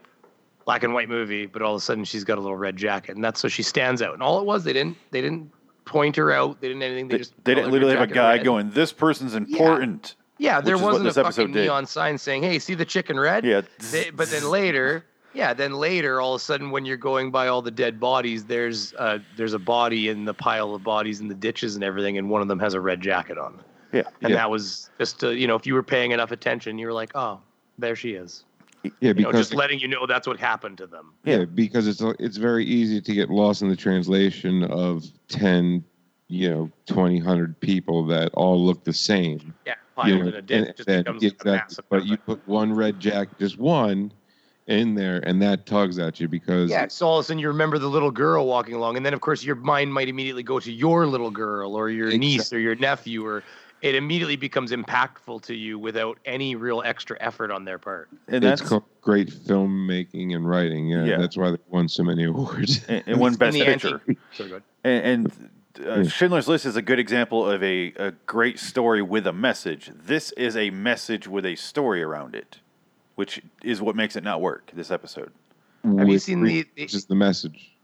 black 0.66 0.84
and 0.84 0.94
white 0.94 1.10
movie, 1.10 1.46
but 1.46 1.62
all 1.62 1.76
of 1.76 1.82
a 1.82 1.84
sudden 1.84 2.04
she's 2.04 2.24
got 2.24 2.38
a 2.38 2.42
little 2.42 2.58
red 2.58 2.76
jacket, 2.78 3.16
and 3.16 3.24
that's 3.24 3.40
so 3.40 3.48
she 3.48 3.64
stands 3.64 4.02
out. 4.02 4.14
And 4.14 4.22
all 4.24 4.40
it 4.40 4.46
was, 4.46 4.64
they 4.64 4.74
didn't 4.74 4.98
they 5.12 5.22
didn't 5.22 5.52
point 5.86 6.16
her 6.18 6.32
out, 6.32 6.60
they 6.60 6.68
didn't 6.68 6.84
anything. 6.84 7.08
They, 7.08 7.14
They, 7.16 7.20
just 7.20 7.34
they 7.44 7.56
didn't 7.56 7.72
literally 7.72 7.96
have 7.96 8.10
a 8.10 8.14
guy 8.14 8.34
red. 8.36 8.44
going, 8.44 8.70
"This 8.72 8.92
person's 8.92 9.36
important." 9.36 10.16
Yeah, 10.40 10.62
there 10.62 10.76
is 10.76 10.82
what 10.82 10.94
wasn't 11.02 11.18
a 11.18 11.24
fucking 11.24 11.54
did. 11.54 11.64
neon 11.64 11.86
sign 11.86 12.18
saying, 12.18 12.44
"Hey, 12.44 12.60
see 12.60 12.74
the 12.76 12.86
chicken 12.86 13.20
red." 13.20 13.44
Yeah. 13.46 13.62
They, 13.92 14.10
but 14.12 14.30
then 14.30 14.50
later, 14.52 15.06
yeah, 15.34 15.54
then 15.54 15.74
later, 15.74 16.20
all 16.22 16.36
of 16.36 16.42
a 16.42 16.44
sudden, 16.44 16.70
when 16.70 16.86
you're 16.86 16.98
going 16.98 17.32
by 17.32 17.48
all 17.48 17.62
the 17.62 17.72
dead 17.72 18.00
bodies, 18.00 18.44
there's 18.46 18.94
uh, 18.96 19.20
there's 19.38 19.54
a 19.54 19.60
body 19.60 20.10
in 20.10 20.26
the 20.26 20.34
pile 20.34 20.76
of 20.76 20.84
bodies 20.84 21.22
in 21.22 21.28
the 21.28 21.34
ditches 21.36 21.76
and 21.76 21.84
everything, 21.84 22.18
and 22.18 22.30
one 22.30 22.42
of 22.42 22.48
them 22.50 22.60
has 22.60 22.74
a 22.74 22.82
red 22.82 23.02
jacket 23.02 23.38
on. 23.38 23.60
Yeah. 23.94 24.04
And 24.22 24.32
Yeah. 24.32 24.36
that 24.38 24.50
was 24.50 24.90
just, 24.98 25.24
uh, 25.24 25.30
you 25.30 25.48
know, 25.48 25.56
if 25.56 25.66
you 25.66 25.74
were 25.74 25.84
paying 25.84 26.12
enough 26.12 26.32
attention, 26.32 26.78
you 26.78 26.88
were 26.88 26.94
like, 26.94 27.12
oh, 27.16 27.40
there 27.78 27.96
she 27.96 28.12
is. 28.12 28.44
Yeah, 28.84 28.90
You 29.02 29.08
know, 29.10 29.14
because 29.32 29.50
just 29.50 29.54
letting 29.54 29.80
you 29.80 29.88
know 29.88 30.06
that's 30.06 30.28
what 30.28 30.40
happened 30.40 30.78
to 30.78 30.88
them. 30.88 31.14
yeah, 31.24 31.46
because 31.46 31.88
it's 31.88 32.02
it's 32.20 32.38
very 32.38 32.64
easy 32.66 33.02
to 33.02 33.14
get 33.14 33.30
lost 33.30 33.62
in 33.62 33.70
the 33.70 33.76
translation 33.76 34.64
of 34.64 35.04
10, 35.30 35.84
you 36.30 36.50
know, 36.50 36.72
20, 36.86 37.18
100 37.18 37.60
people 37.60 38.06
that 38.08 38.30
all 38.34 38.64
look 38.64 38.84
the 38.84 38.94
same. 38.94 39.54
Yeah, 39.66 39.74
you 40.06 40.16
know, 40.20 40.28
in 40.28 40.34
and- 40.36 40.50
and- 40.50 40.76
becomes 41.06 41.24
exactly, 41.24 41.84
But 41.90 42.06
you 42.06 42.18
put 42.18 42.48
one 42.48 42.72
red 42.72 43.00
jacket, 43.00 43.38
just 43.40 43.58
one, 43.58 44.12
in 44.68 44.96
there, 44.96 45.20
and 45.26 45.42
that 45.42 45.66
tugs 45.66 45.98
at 45.98 46.20
you 46.20 46.28
because 46.28 46.70
Yeah, 46.70 46.88
so 46.90 47.08
all 47.08 47.20
of 47.20 47.24
a 47.24 47.28
sudden 47.28 47.40
you 47.40 47.48
remember 47.48 47.80
the 47.80 47.88
little 47.88 48.12
girl 48.12 48.46
walking 48.46 48.76
along, 48.76 48.98
and 48.98 49.06
then 49.06 49.14
of 49.14 49.22
course 49.22 49.44
your 49.44 49.56
mind 49.56 49.94
might 49.94 50.08
immediately 50.10 50.44
go 50.44 50.60
to 50.60 50.72
your 50.72 51.08
little 51.08 51.32
girl 51.32 51.76
or 51.76 51.90
your 51.90 52.16
niece 52.18 52.52
or 52.54 52.60
your 52.60 52.76
nephew, 52.76 53.26
or 53.26 53.44
it 53.82 53.96
immediately 53.96 54.36
becomes 54.36 54.72
impactful 54.72 55.42
to 55.44 55.54
you 55.56 55.78
without 55.78 56.18
any 56.26 56.56
real 56.56 56.82
extra 56.86 57.18
effort 57.20 57.52
on 57.52 57.66
their 57.66 57.78
part. 57.78 58.10
And 58.28 58.44
it's 58.44 58.62
called 58.62 58.84
great 59.02 59.30
filmmaking 59.30 60.36
and 60.36 60.48
writing. 60.48 60.88
Yeah, 60.88 61.06
Yeah. 61.06 61.18
that's 61.18 61.38
why 61.38 61.52
they 61.52 61.58
won 61.70 61.88
so 61.88 62.04
many 62.04 62.24
awards. 62.26 62.84
and, 62.90 63.04
and 63.06 63.20
one 63.20 63.36
best 63.36 63.54
the 63.54 63.64
picture. 63.66 64.02
anti- 64.08 64.20
So. 64.34 64.62
And, 64.84 65.32
and 65.80 65.88
uh, 65.88 66.08
Schindler's 66.10 66.48
List 66.48 66.66
is 66.66 66.76
a 66.76 66.82
good 66.82 66.98
example 67.00 67.50
of 67.50 67.62
a, 67.64 67.94
a 67.98 68.12
great 68.26 68.58
story 68.60 69.02
with 69.02 69.28
a 69.28 69.34
message. 69.34 69.92
This 69.94 70.32
is 70.32 70.58
a 70.58 70.70
message 70.72 71.28
with 71.28 71.46
a 71.46 71.56
story 71.56 72.02
around 72.02 72.34
it, 72.36 72.58
which 73.16 73.42
is 73.64 73.80
what 73.82 73.96
makes 73.96 74.16
it 74.16 74.24
not 74.24 74.42
work. 74.42 74.72
This 74.74 74.90
episode. 74.90 75.32
Have 75.84 76.10
you 76.10 76.18
seen 76.20 76.42
re- 76.42 76.64
the- 76.76 76.84
Which 76.84 76.94
is 76.96 77.06
the 77.06 77.16
message. 77.16 77.77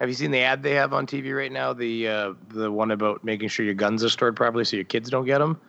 Have 0.00 0.08
you 0.08 0.14
seen 0.14 0.30
the 0.30 0.40
ad 0.40 0.62
they 0.62 0.74
have 0.74 0.94
on 0.94 1.06
TV 1.06 1.36
right 1.36 1.52
now? 1.52 1.74
The 1.74 2.08
uh, 2.08 2.34
the 2.48 2.72
one 2.72 2.90
about 2.90 3.22
making 3.22 3.48
sure 3.48 3.66
your 3.66 3.74
guns 3.74 4.02
are 4.02 4.08
stored 4.08 4.34
properly 4.34 4.64
so 4.64 4.76
your 4.76 4.84
kids 4.84 5.10
don't 5.10 5.26
get 5.26 5.38
them. 5.38 5.60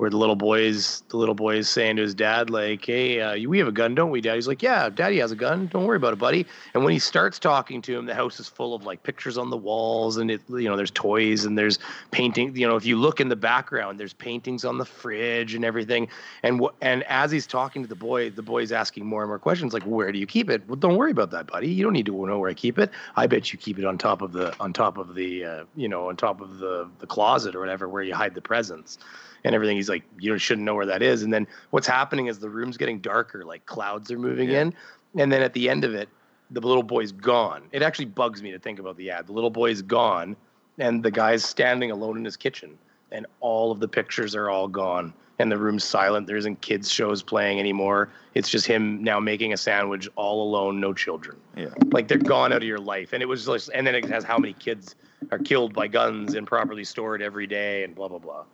Where 0.00 0.08
the 0.08 0.16
little 0.16 0.34
boys, 0.34 1.02
the 1.10 1.18
little 1.18 1.34
boy 1.34 1.56
is 1.56 1.68
saying 1.68 1.96
to 1.96 2.02
his 2.02 2.14
dad, 2.14 2.48
like, 2.48 2.86
"Hey, 2.86 3.20
uh, 3.20 3.36
we 3.46 3.58
have 3.58 3.68
a 3.68 3.72
gun, 3.72 3.94
don't 3.94 4.10
we, 4.10 4.22
Dad?" 4.22 4.36
He's 4.36 4.48
like, 4.48 4.62
"Yeah, 4.62 4.88
Daddy 4.88 5.18
has 5.18 5.30
a 5.30 5.36
gun. 5.36 5.66
Don't 5.66 5.84
worry 5.84 5.98
about 5.98 6.14
it, 6.14 6.18
buddy." 6.18 6.46
And 6.72 6.82
when 6.82 6.94
he 6.94 6.98
starts 6.98 7.38
talking 7.38 7.82
to 7.82 7.98
him, 7.98 8.06
the 8.06 8.14
house 8.14 8.40
is 8.40 8.48
full 8.48 8.74
of 8.74 8.86
like 8.86 9.02
pictures 9.02 9.36
on 9.36 9.50
the 9.50 9.58
walls, 9.58 10.16
and 10.16 10.30
it, 10.30 10.40
you 10.48 10.70
know, 10.70 10.74
there's 10.74 10.90
toys 10.90 11.44
and 11.44 11.58
there's 11.58 11.78
painting. 12.12 12.56
You 12.56 12.66
know, 12.66 12.76
if 12.76 12.86
you 12.86 12.96
look 12.96 13.20
in 13.20 13.28
the 13.28 13.36
background, 13.36 14.00
there's 14.00 14.14
paintings 14.14 14.64
on 14.64 14.78
the 14.78 14.86
fridge 14.86 15.54
and 15.54 15.66
everything. 15.66 16.08
And 16.42 16.58
what? 16.60 16.76
And 16.80 17.02
as 17.02 17.30
he's 17.30 17.46
talking 17.46 17.82
to 17.82 17.88
the 17.88 17.94
boy, 17.94 18.30
the 18.30 18.40
boy's 18.40 18.72
asking 18.72 19.04
more 19.04 19.20
and 19.20 19.28
more 19.28 19.38
questions, 19.38 19.74
like, 19.74 19.82
"Where 19.82 20.10
do 20.12 20.18
you 20.18 20.26
keep 20.26 20.48
it?" 20.48 20.66
Well, 20.66 20.76
don't 20.76 20.96
worry 20.96 21.10
about 21.10 21.30
that, 21.32 21.46
buddy. 21.46 21.68
You 21.68 21.84
don't 21.84 21.92
need 21.92 22.06
to 22.06 22.26
know 22.26 22.38
where 22.38 22.48
I 22.48 22.54
keep 22.54 22.78
it. 22.78 22.90
I 23.16 23.26
bet 23.26 23.52
you 23.52 23.58
keep 23.58 23.78
it 23.78 23.84
on 23.84 23.98
top 23.98 24.22
of 24.22 24.32
the 24.32 24.58
on 24.60 24.72
top 24.72 24.96
of 24.96 25.14
the 25.14 25.44
uh, 25.44 25.64
you 25.76 25.90
know 25.90 26.08
on 26.08 26.16
top 26.16 26.40
of 26.40 26.56
the 26.58 26.88
the 27.00 27.06
closet 27.06 27.54
or 27.54 27.60
whatever 27.60 27.86
where 27.86 28.02
you 28.02 28.14
hide 28.14 28.34
the 28.34 28.40
presents 28.40 28.96
and 29.44 29.54
everything. 29.54 29.76
He's 29.76 29.88
like, 29.88 30.02
you 30.18 30.36
shouldn't 30.38 30.64
know 30.64 30.74
where 30.74 30.86
that 30.86 31.02
is. 31.02 31.22
And 31.22 31.32
then 31.32 31.46
what's 31.70 31.86
happening 31.86 32.26
is 32.26 32.38
the 32.38 32.50
room's 32.50 32.76
getting 32.76 32.98
darker, 33.00 33.44
like 33.44 33.64
clouds 33.66 34.10
are 34.10 34.18
moving 34.18 34.50
Yeah. 34.50 34.62
in. 34.62 34.74
And 35.18 35.30
then 35.32 35.42
at 35.42 35.52
the 35.54 35.68
end 35.68 35.84
of 35.84 35.94
it, 35.94 36.08
the 36.50 36.60
little 36.60 36.82
boy's 36.82 37.12
gone. 37.12 37.62
It 37.72 37.82
actually 37.82 38.06
bugs 38.06 38.42
me 38.42 38.50
to 38.52 38.58
think 38.58 38.78
about 38.78 38.96
the 38.96 39.10
ad. 39.10 39.26
The 39.26 39.32
little 39.32 39.50
boy's 39.50 39.82
gone, 39.82 40.36
and 40.78 41.02
the 41.02 41.10
guy's 41.10 41.44
standing 41.44 41.90
alone 41.90 42.16
in 42.18 42.24
his 42.24 42.36
kitchen, 42.36 42.76
and 43.12 43.26
all 43.40 43.70
of 43.70 43.80
the 43.80 43.88
pictures 43.88 44.34
are 44.34 44.50
all 44.50 44.66
gone. 44.68 45.12
And 45.38 45.50
the 45.50 45.56
room's 45.56 45.84
silent. 45.84 46.26
There 46.26 46.36
isn't 46.36 46.60
kids' 46.60 46.90
shows 46.90 47.22
playing 47.22 47.58
anymore. 47.60 48.10
It's 48.34 48.50
just 48.50 48.66
him 48.66 49.02
now 49.02 49.18
making 49.18 49.52
a 49.54 49.56
sandwich 49.56 50.06
all 50.16 50.42
alone, 50.42 50.80
no 50.80 50.92
children 50.92 51.36
Yeah. 51.56 51.68
like 51.92 52.08
they're 52.08 52.18
gone 52.18 52.52
out 52.52 52.58
of 52.58 52.68
your 52.68 52.78
life 52.78 53.12
and 53.14 53.22
it 53.22 53.26
was 53.26 53.46
just 53.46 53.70
and 53.74 53.86
then 53.86 53.94
it 53.94 54.04
has 54.04 54.22
how 54.22 54.36
many 54.38 54.52
kids 54.52 54.94
are 55.32 55.38
killed 55.38 55.72
by 55.72 55.88
guns 55.88 56.34
improperly 56.34 56.84
stored 56.84 57.22
every 57.22 57.46
day 57.46 57.84
and 57.84 57.94
blah 57.94 58.06
blah 58.08 58.18
blah. 58.18 58.44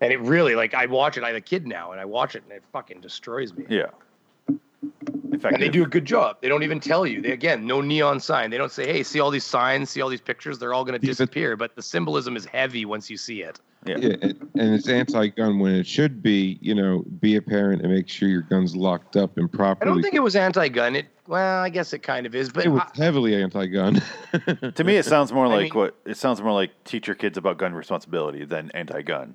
And 0.00 0.12
it 0.12 0.20
really 0.20 0.54
like 0.54 0.72
I 0.74 0.86
watch 0.86 1.16
it. 1.18 1.24
I 1.24 1.28
have 1.28 1.36
a 1.36 1.40
kid 1.40 1.66
now, 1.66 1.92
and 1.92 2.00
I 2.00 2.04
watch 2.04 2.34
it, 2.34 2.42
and 2.44 2.52
it 2.52 2.62
fucking 2.72 3.00
destroys 3.00 3.52
me. 3.52 3.64
Yeah. 3.68 3.86
In 5.32 5.38
fact, 5.38 5.54
And 5.54 5.62
they 5.62 5.68
do 5.68 5.82
a 5.84 5.86
good 5.86 6.04
job. 6.06 6.38
They 6.40 6.48
don't 6.48 6.62
even 6.62 6.80
tell 6.80 7.06
you. 7.06 7.20
They 7.20 7.32
again, 7.32 7.66
no 7.66 7.80
neon 7.82 8.18
sign. 8.18 8.50
They 8.50 8.56
don't 8.58 8.72
say, 8.72 8.86
"Hey, 8.90 9.02
see 9.02 9.20
all 9.20 9.30
these 9.30 9.44
signs, 9.44 9.90
see 9.90 10.00
all 10.00 10.08
these 10.08 10.20
pictures. 10.20 10.58
They're 10.58 10.72
all 10.74 10.84
going 10.84 10.98
to 10.98 11.06
disappear." 11.06 11.54
But 11.56 11.76
the 11.76 11.82
symbolism 11.82 12.34
is 12.36 12.46
heavy 12.46 12.84
once 12.86 13.10
you 13.10 13.16
see 13.18 13.42
it. 13.42 13.60
Yeah. 13.86 13.96
Yeah, 13.98 14.16
and, 14.20 14.48
and 14.56 14.74
it's 14.74 14.88
anti-gun 14.88 15.58
when 15.58 15.74
it 15.74 15.86
should 15.86 16.22
be, 16.22 16.58
you 16.60 16.74
know, 16.74 17.02
be 17.20 17.36
a 17.36 17.42
parent 17.42 17.80
and 17.82 17.90
make 17.90 18.08
sure 18.08 18.28
your 18.28 18.42
gun's 18.42 18.76
locked 18.76 19.16
up 19.16 19.38
and 19.38 19.50
properly. 19.50 19.90
I 19.90 19.94
don't 19.94 20.02
think 20.02 20.14
it 20.14 20.22
was 20.22 20.36
anti-gun. 20.36 20.96
It 20.96 21.06
well, 21.26 21.62
I 21.62 21.68
guess 21.70 21.92
it 21.94 22.00
kind 22.00 22.26
of 22.26 22.34
is, 22.34 22.50
but 22.50 22.64
it 22.66 22.70
was 22.70 22.82
I- 22.82 23.02
heavily 23.02 23.34
anti-gun. 23.42 24.02
To 24.74 24.84
me, 24.84 24.96
it 24.96 25.04
sounds 25.04 25.30
more 25.32 25.46
I 25.46 25.48
like 25.48 25.62
mean- 25.74 25.74
what 25.82 25.96
it 26.06 26.16
sounds 26.16 26.40
more 26.42 26.52
like 26.52 26.70
teach 26.84 27.06
your 27.06 27.16
kids 27.16 27.36
about 27.38 27.58
gun 27.58 27.74
responsibility 27.74 28.44
than 28.46 28.70
anti-gun. 28.72 29.34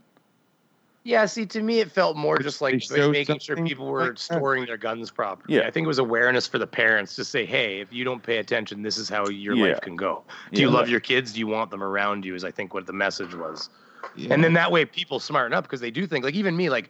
Yeah, 1.05 1.27
see, 1.27 1.45
to 1.45 1.61
me, 1.61 1.81
it 1.81 1.91
felt 1.91 2.17
more 2.17 2.39
just 2.39 2.61
like 2.61 2.81
making 2.89 3.37
sure 3.37 3.55
people 3.57 3.85
were 3.85 4.07
like 4.07 4.17
storing 4.17 4.65
their 4.65 4.75
guns 4.75 5.11
properly. 5.11 5.55
Yeah. 5.55 5.67
I 5.67 5.69
think 5.69 5.85
it 5.85 5.87
was 5.87 5.99
awareness 5.99 6.47
for 6.47 6.57
the 6.57 6.65
parents 6.65 7.15
to 7.15 7.23
say, 7.23 7.45
"Hey, 7.45 7.79
if 7.79 7.93
you 7.93 8.03
don't 8.03 8.23
pay 8.23 8.37
attention, 8.37 8.81
this 8.81 8.97
is 8.97 9.07
how 9.07 9.27
your 9.27 9.53
Yeah. 9.53 9.67
life 9.67 9.81
can 9.81 9.95
go." 9.95 10.23
Do 10.51 10.61
you 10.61 10.67
Yeah. 10.67 10.73
love 10.73 10.89
your 10.89 10.99
kids? 10.99 11.33
Do 11.33 11.39
you 11.39 11.45
want 11.45 11.69
them 11.69 11.83
around 11.83 12.25
you? 12.25 12.33
Is 12.33 12.43
I 12.43 12.49
think 12.49 12.73
what 12.73 12.87
the 12.87 12.93
message 12.93 13.35
was. 13.35 13.69
Yeah. 14.15 14.33
And 14.33 14.43
then 14.43 14.53
that 14.53 14.71
way, 14.71 14.83
people 14.83 15.19
smarten 15.19 15.53
up 15.53 15.65
because 15.65 15.79
they 15.79 15.91
do 15.91 16.07
think, 16.07 16.25
like 16.25 16.33
even 16.33 16.57
me, 16.57 16.71
like 16.71 16.89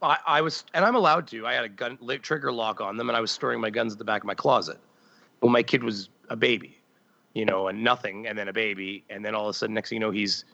I, 0.00 0.16
I 0.24 0.40
was, 0.42 0.64
and 0.72 0.84
I'm 0.84 0.94
allowed 0.94 1.26
to. 1.28 1.44
I 1.44 1.54
had 1.54 1.64
a 1.64 1.68
gun 1.68 1.98
trigger 2.22 2.52
lock 2.52 2.80
on 2.80 2.96
them, 2.96 3.10
and 3.10 3.16
I 3.16 3.20
was 3.20 3.32
storing 3.32 3.60
my 3.60 3.70
guns 3.70 3.92
at 3.94 3.98
the 3.98 4.04
back 4.04 4.22
of 4.22 4.26
my 4.28 4.34
closet. 4.34 4.78
Well, 5.40 5.50
my 5.50 5.64
kid 5.64 5.82
was 5.82 6.08
a 6.30 6.36
baby, 6.36 6.78
you 7.34 7.44
know, 7.44 7.66
and 7.66 7.82
nothing, 7.82 8.28
and 8.28 8.38
then 8.38 8.46
a 8.46 8.52
baby, 8.52 9.04
and 9.10 9.24
then 9.24 9.34
all 9.34 9.48
of 9.48 9.50
a 9.50 9.58
sudden, 9.58 9.74
next 9.74 9.90
thing 9.90 9.96
you 9.96 10.00
know, 10.00 10.12
he's 10.12 10.44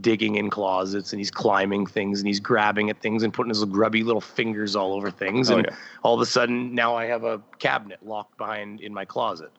digging 0.00 0.36
in 0.36 0.50
closets 0.50 1.12
and 1.12 1.20
he's 1.20 1.30
climbing 1.30 1.86
things 1.86 2.20
and 2.20 2.26
he's 2.26 2.40
grabbing 2.40 2.90
at 2.90 3.00
things 3.00 3.22
and 3.22 3.32
putting 3.32 3.48
his 3.48 3.64
grubby 3.64 4.02
little 4.02 4.20
fingers 4.20 4.76
all 4.76 4.94
over 4.94 5.10
things. 5.10 5.50
Oh, 5.50 5.56
and 5.56 5.66
yeah. 5.68 5.76
all 6.02 6.14
of 6.14 6.20
a 6.20 6.26
sudden, 6.26 6.74
now 6.74 6.94
I 6.94 7.06
have 7.06 7.24
a 7.24 7.40
cabinet 7.58 7.98
locked 8.04 8.36
behind 8.38 8.80
in 8.80 8.94
my 8.94 9.04
closet. 9.04 9.50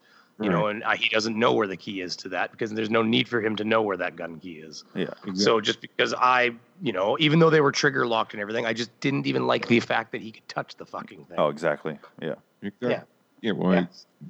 You 0.42 0.50
know, 0.50 0.68
and 0.68 0.86
I, 0.86 0.96
he 0.96 1.10
doesn't 1.10 1.38
know 1.38 1.52
where 1.52 1.68
the 1.68 1.76
key 1.76 2.00
is 2.00 2.16
to 2.16 2.30
that 2.30 2.52
because 2.52 2.72
there's 2.72 2.90
no 2.90 3.02
need 3.02 3.28
for 3.28 3.42
him 3.42 3.58
to 3.58 3.66
know 3.66 3.82
where 3.82 3.98
that 3.98 4.16
gun 4.16 4.40
key 4.40 4.54
is. 4.54 4.86
Yeah. 4.96 5.02
Exactly. 5.02 5.36
So 5.36 5.60
just 5.60 5.82
because 5.82 6.14
I, 6.14 6.52
you 6.82 6.94
know, 6.94 7.18
even 7.20 7.40
though 7.40 7.50
they 7.50 7.60
were 7.60 7.74
trigger 7.74 8.08
locked 8.08 8.32
and 8.32 8.40
everything, 8.40 8.66
I 8.66 8.72
just 8.72 8.98
didn't 9.02 9.28
even 9.28 9.48
like 9.48 9.68
the 9.68 9.82
fact 9.82 10.14
that 10.14 10.22
he 10.22 10.32
could 10.32 10.48
touch 10.48 10.78
the 10.78 10.86
fucking 10.86 11.26
thing. 11.26 11.38
Oh, 11.38 11.50
exactly. 11.50 12.00
Yeah. 12.22 12.36
Yeah. 12.80 13.02
Yeah, 13.42 13.52
well, 13.54 13.74
Yeah. 13.74 13.86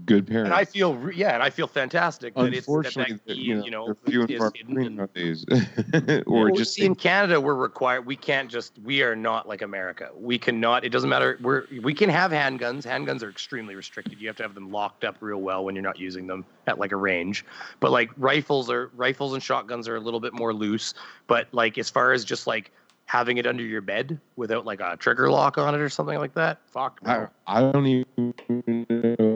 good 0.05 0.28
parents. 0.28 0.45
and 0.45 0.53
I 0.53 0.66
feel, 0.66 0.95
re- 0.95 1.16
yeah, 1.16 1.34
and 1.34 1.41
I 1.41 1.49
feel 1.49 1.66
fantastic 1.66 2.36
that 2.36 2.53
it's 2.53 2.66
that, 2.68 2.72
Unfortunately, 2.72 3.20
that 3.26 3.34
key, 3.34 3.41
you 3.41 3.55
know, 3.55 3.66
you 3.66 3.72
know, 3.72 3.95
few 4.05 4.22
and 4.22 4.38
far 4.38 4.51
between 4.51 4.95
nowadays. 4.95 5.45
or 6.28 6.45
Well, 6.45 6.55
just 6.55 6.76
see, 6.76 6.86
in 6.86 6.93
Canada, 6.93 7.41
we're 7.41 7.55
required. 7.55 8.05
We 8.05 8.16
can't 8.16 8.51
just. 8.51 8.78
We 8.84 9.01
are 9.01 9.16
not 9.16 9.47
like 9.47 9.64
America. 9.64 10.10
We 10.16 10.38
cannot. 10.38 10.86
It 10.86 10.89
doesn't 10.89 11.10
matter. 11.10 11.39
We're 11.41 11.64
we 11.82 11.93
can 11.93 12.10
have 12.10 12.32
handguns. 12.32 12.86
Handguns 12.86 13.24
are 13.24 13.30
extremely 13.30 13.74
restricted. 13.76 14.22
You 14.22 14.28
have 14.28 14.38
to 14.38 14.43
have 14.43 14.53
them 14.53 14.72
locked 14.72 15.03
up 15.03 15.18
real 15.22 15.41
well 15.41 15.66
when 15.66 15.74
you're 15.76 15.84
not 15.84 15.97
using 15.99 16.28
them 16.28 16.45
at 16.68 16.78
like 16.78 16.91
a 16.91 16.97
range. 16.97 17.43
But 17.80 17.91
like 17.91 18.12
rifles 18.18 18.70
are 18.70 18.91
rifles 18.95 19.34
and 19.34 19.41
shotguns 19.41 19.88
are 19.88 19.95
a 19.95 19.99
little 19.99 20.20
bit 20.20 20.34
more 20.34 20.53
loose. 20.53 20.93
But 21.26 21.47
like 21.51 21.78
as 21.80 21.89
far 21.89 22.12
as 22.12 22.24
just 22.24 22.45
like 22.45 22.72
having 23.10 23.38
it 23.38 23.47
under 23.47 23.64
your 23.64 23.82
bed 23.82 24.20
without 24.36 24.68
like 24.68 24.80
a 24.80 24.95
trigger 24.95 25.32
lock 25.32 25.57
on 25.57 25.74
it 25.74 25.82
or 25.82 25.89
something 25.89 26.20
like 26.20 26.36
that, 26.36 26.60
fuck. 26.68 26.99
I, 27.03 27.18
No. 27.18 27.28
I 27.47 27.62
don't 27.62 27.88
even 27.88 28.36
know 28.45 29.36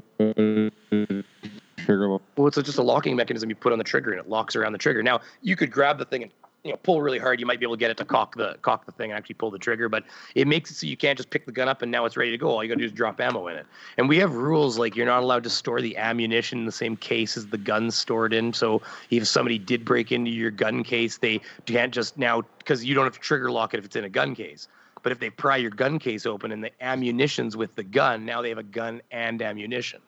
trigger 1.78 2.07
lock. 2.07 2.21
Well, 2.38 2.45
it's 2.45 2.61
just 2.61 2.78
a 2.78 2.84
locking 2.84 3.15
mechanism 3.15 3.49
you 3.49 3.55
put 3.55 3.71
on 3.71 3.80
the 3.80 3.84
trigger 3.84 4.11
and 4.11 4.19
it 4.19 4.30
locks 4.30 4.55
around 4.55 4.74
the 4.74 4.78
trigger. 4.78 5.01
Now 5.01 5.21
you 5.41 5.55
could 5.55 5.71
grab 5.71 5.97
the 5.97 6.05
thing 6.05 6.21
and 6.21 6.32
you 6.64 6.72
know 6.72 6.78
pull 6.78 7.01
really 7.01 7.20
hard. 7.20 7.39
You 7.39 7.45
might 7.45 7.59
be 7.59 7.66
able 7.66 7.76
to 7.76 7.80
get 7.80 7.91
it 7.91 7.97
to 7.97 8.05
cock 8.05 8.36
the 8.36 8.57
cock 8.61 8.86
the 8.86 8.91
thing 8.91 9.11
and 9.11 9.18
actually 9.18 9.36
pull 9.36 9.51
the 9.51 9.59
trigger, 9.59 9.89
but 9.89 10.03
it 10.36 10.47
makes 10.47 10.72
it 10.72 10.76
so 10.76 10.88
you 10.88 10.97
can't 10.97 11.18
just 11.18 11.30
pick 11.30 11.45
the 11.45 11.51
gun 11.51 11.68
up 11.68 11.82
and 11.82 11.91
now 11.91 12.05
it's 12.05 12.16
ready 12.16 12.32
to 12.32 12.38
go. 12.38 12.49
All 12.49 12.64
you 12.64 12.70
got 12.70 12.76
to 12.76 12.80
do 12.80 12.86
is 12.86 12.91
drop 12.91 13.20
ammo 13.20 13.47
in 13.47 13.57
it. 13.57 13.66
And 13.97 14.07
we 14.07 14.18
have 14.18 14.34
rules 14.34 14.78
like 14.78 14.95
you're 14.95 15.05
not 15.05 15.24
allowed 15.24 15.43
to 15.43 15.49
store 15.49 15.82
the 15.82 15.97
ammunition 15.97 16.59
in 16.59 16.66
the 16.66 16.72
same 16.72 16.95
case 16.95 17.36
as 17.36 17.47
the 17.47 17.57
gun's 17.57 17.95
stored 17.95 18.34
in. 18.34 18.53
So 18.53 18.82
if 19.09 19.28
somebody 19.28 19.59
did 19.59 19.84
break 19.84 20.11
into 20.11 20.32
your 20.32 20.51
gun 20.51 20.84
case, 20.84 21.18
they 21.18 21.41
can't 21.66 21.93
just 21.93 22.18
now 22.18 22.43
because 22.59 22.86
you 22.86 22.95
don't 22.95 23.05
have 23.05 23.14
to 23.14 23.20
trigger 23.20 23.51
lock 23.51 23.74
it 23.74 23.78
if 23.78 23.86
it's 23.86 23.95
in 23.95 24.05
a 24.05 24.09
gun 24.09 24.34
case. 24.36 24.68
But 25.01 25.11
if 25.11 25.20
they 25.20 25.30
pry 25.30 25.57
your 25.57 25.72
gun 25.72 25.99
case 25.99 26.26
open 26.26 26.53
and 26.53 26.64
the 26.64 26.72
ammunition's 26.82 27.57
with 27.57 27.76
the 27.76 27.84
gun, 27.84 28.26
now 28.26 28.41
they 28.41 28.49
have 28.49 28.57
a 28.57 28.64
gun 28.64 29.01
and 29.11 29.41
ammunition. 29.41 30.01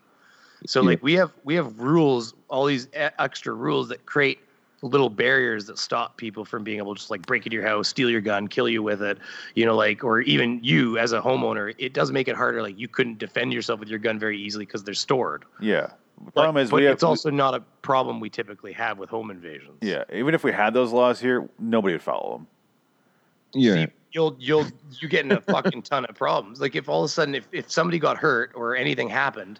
So 0.68 0.82
like 0.82 1.04
we 1.04 1.14
have 1.14 1.34
we 1.44 1.56
have 1.56 1.80
rules, 1.80 2.34
all 2.48 2.66
these 2.66 2.88
extra 2.94 3.54
rules 3.54 3.90
that 3.90 4.06
create 4.06 4.40
little 4.82 5.10
barriers 5.10 5.66
that 5.66 5.80
stop 5.80 6.18
people 6.18 6.46
from 6.46 6.64
being 6.64 6.78
able 6.78 6.94
to 6.94 7.00
just 7.00 7.10
like 7.10 7.26
break 7.26 7.46
into 7.46 7.56
your 7.56 7.66
house, 7.66 7.88
steal 7.88 8.10
your 8.10 8.22
gun, 8.22 8.48
kill 8.48 8.70
you 8.70 8.84
with 8.84 9.02
it, 9.02 9.18
you 9.56 9.66
know, 9.66 9.76
like 9.76 10.04
or 10.04 10.22
even 10.22 10.60
you 10.64 10.98
as 10.98 11.12
a 11.12 11.22
homeowner, 11.22 11.74
it 11.78 11.94
does 11.94 12.12
make 12.12 12.28
it 12.28 12.36
harder. 12.36 12.62
Like 12.62 12.78
you 12.78 12.88
couldn't 12.88 13.18
defend 13.18 13.54
yourself 13.54 13.80
with 13.80 13.90
your 13.90 14.00
gun 14.00 14.20
very 14.20 14.40
easily 14.40 14.66
because 14.66 14.84
they're 14.84 14.94
stored. 14.94 15.46
Yeah. 15.60 15.88
The 16.18 16.32
But, 16.32 16.34
problem 16.34 16.64
is 16.64 16.70
but 16.70 16.78
we 16.78 16.84
have 16.86 16.94
it's 16.94 17.04
also 17.04 17.30
not 17.30 17.56
a 17.56 17.62
problem 17.82 18.20
we 18.20 18.30
typically 18.30 18.74
have 18.74 18.98
with 18.98 19.10
home 19.10 19.32
invasions. 19.32 19.78
yeah. 19.82 20.04
Even 20.14 20.34
if 20.34 20.44
we 20.44 20.52
had 20.52 20.74
those 20.74 20.92
laws 20.92 21.20
here, 21.20 21.50
nobody 21.60 21.94
would 21.94 22.04
follow 22.04 22.38
them. 22.38 22.48
Yeah. 23.54 23.86
See, 23.86 23.92
you'll 24.12 24.36
you'll 24.40 24.66
you 25.02 25.08
get 25.08 25.26
in 25.26 25.32
a 25.32 25.42
fucking 25.42 25.82
ton 25.82 26.06
of 26.06 26.16
problems. 26.16 26.62
Like 26.62 26.76
if 26.76 26.88
all 26.90 27.04
of 27.04 27.10
a 27.10 27.12
sudden 27.12 27.36
if, 27.36 27.48
if 27.52 27.72
somebody 27.72 28.00
got 28.00 28.18
hurt 28.18 28.52
or 28.56 28.76
anything 28.76 29.10
happened, 29.10 29.60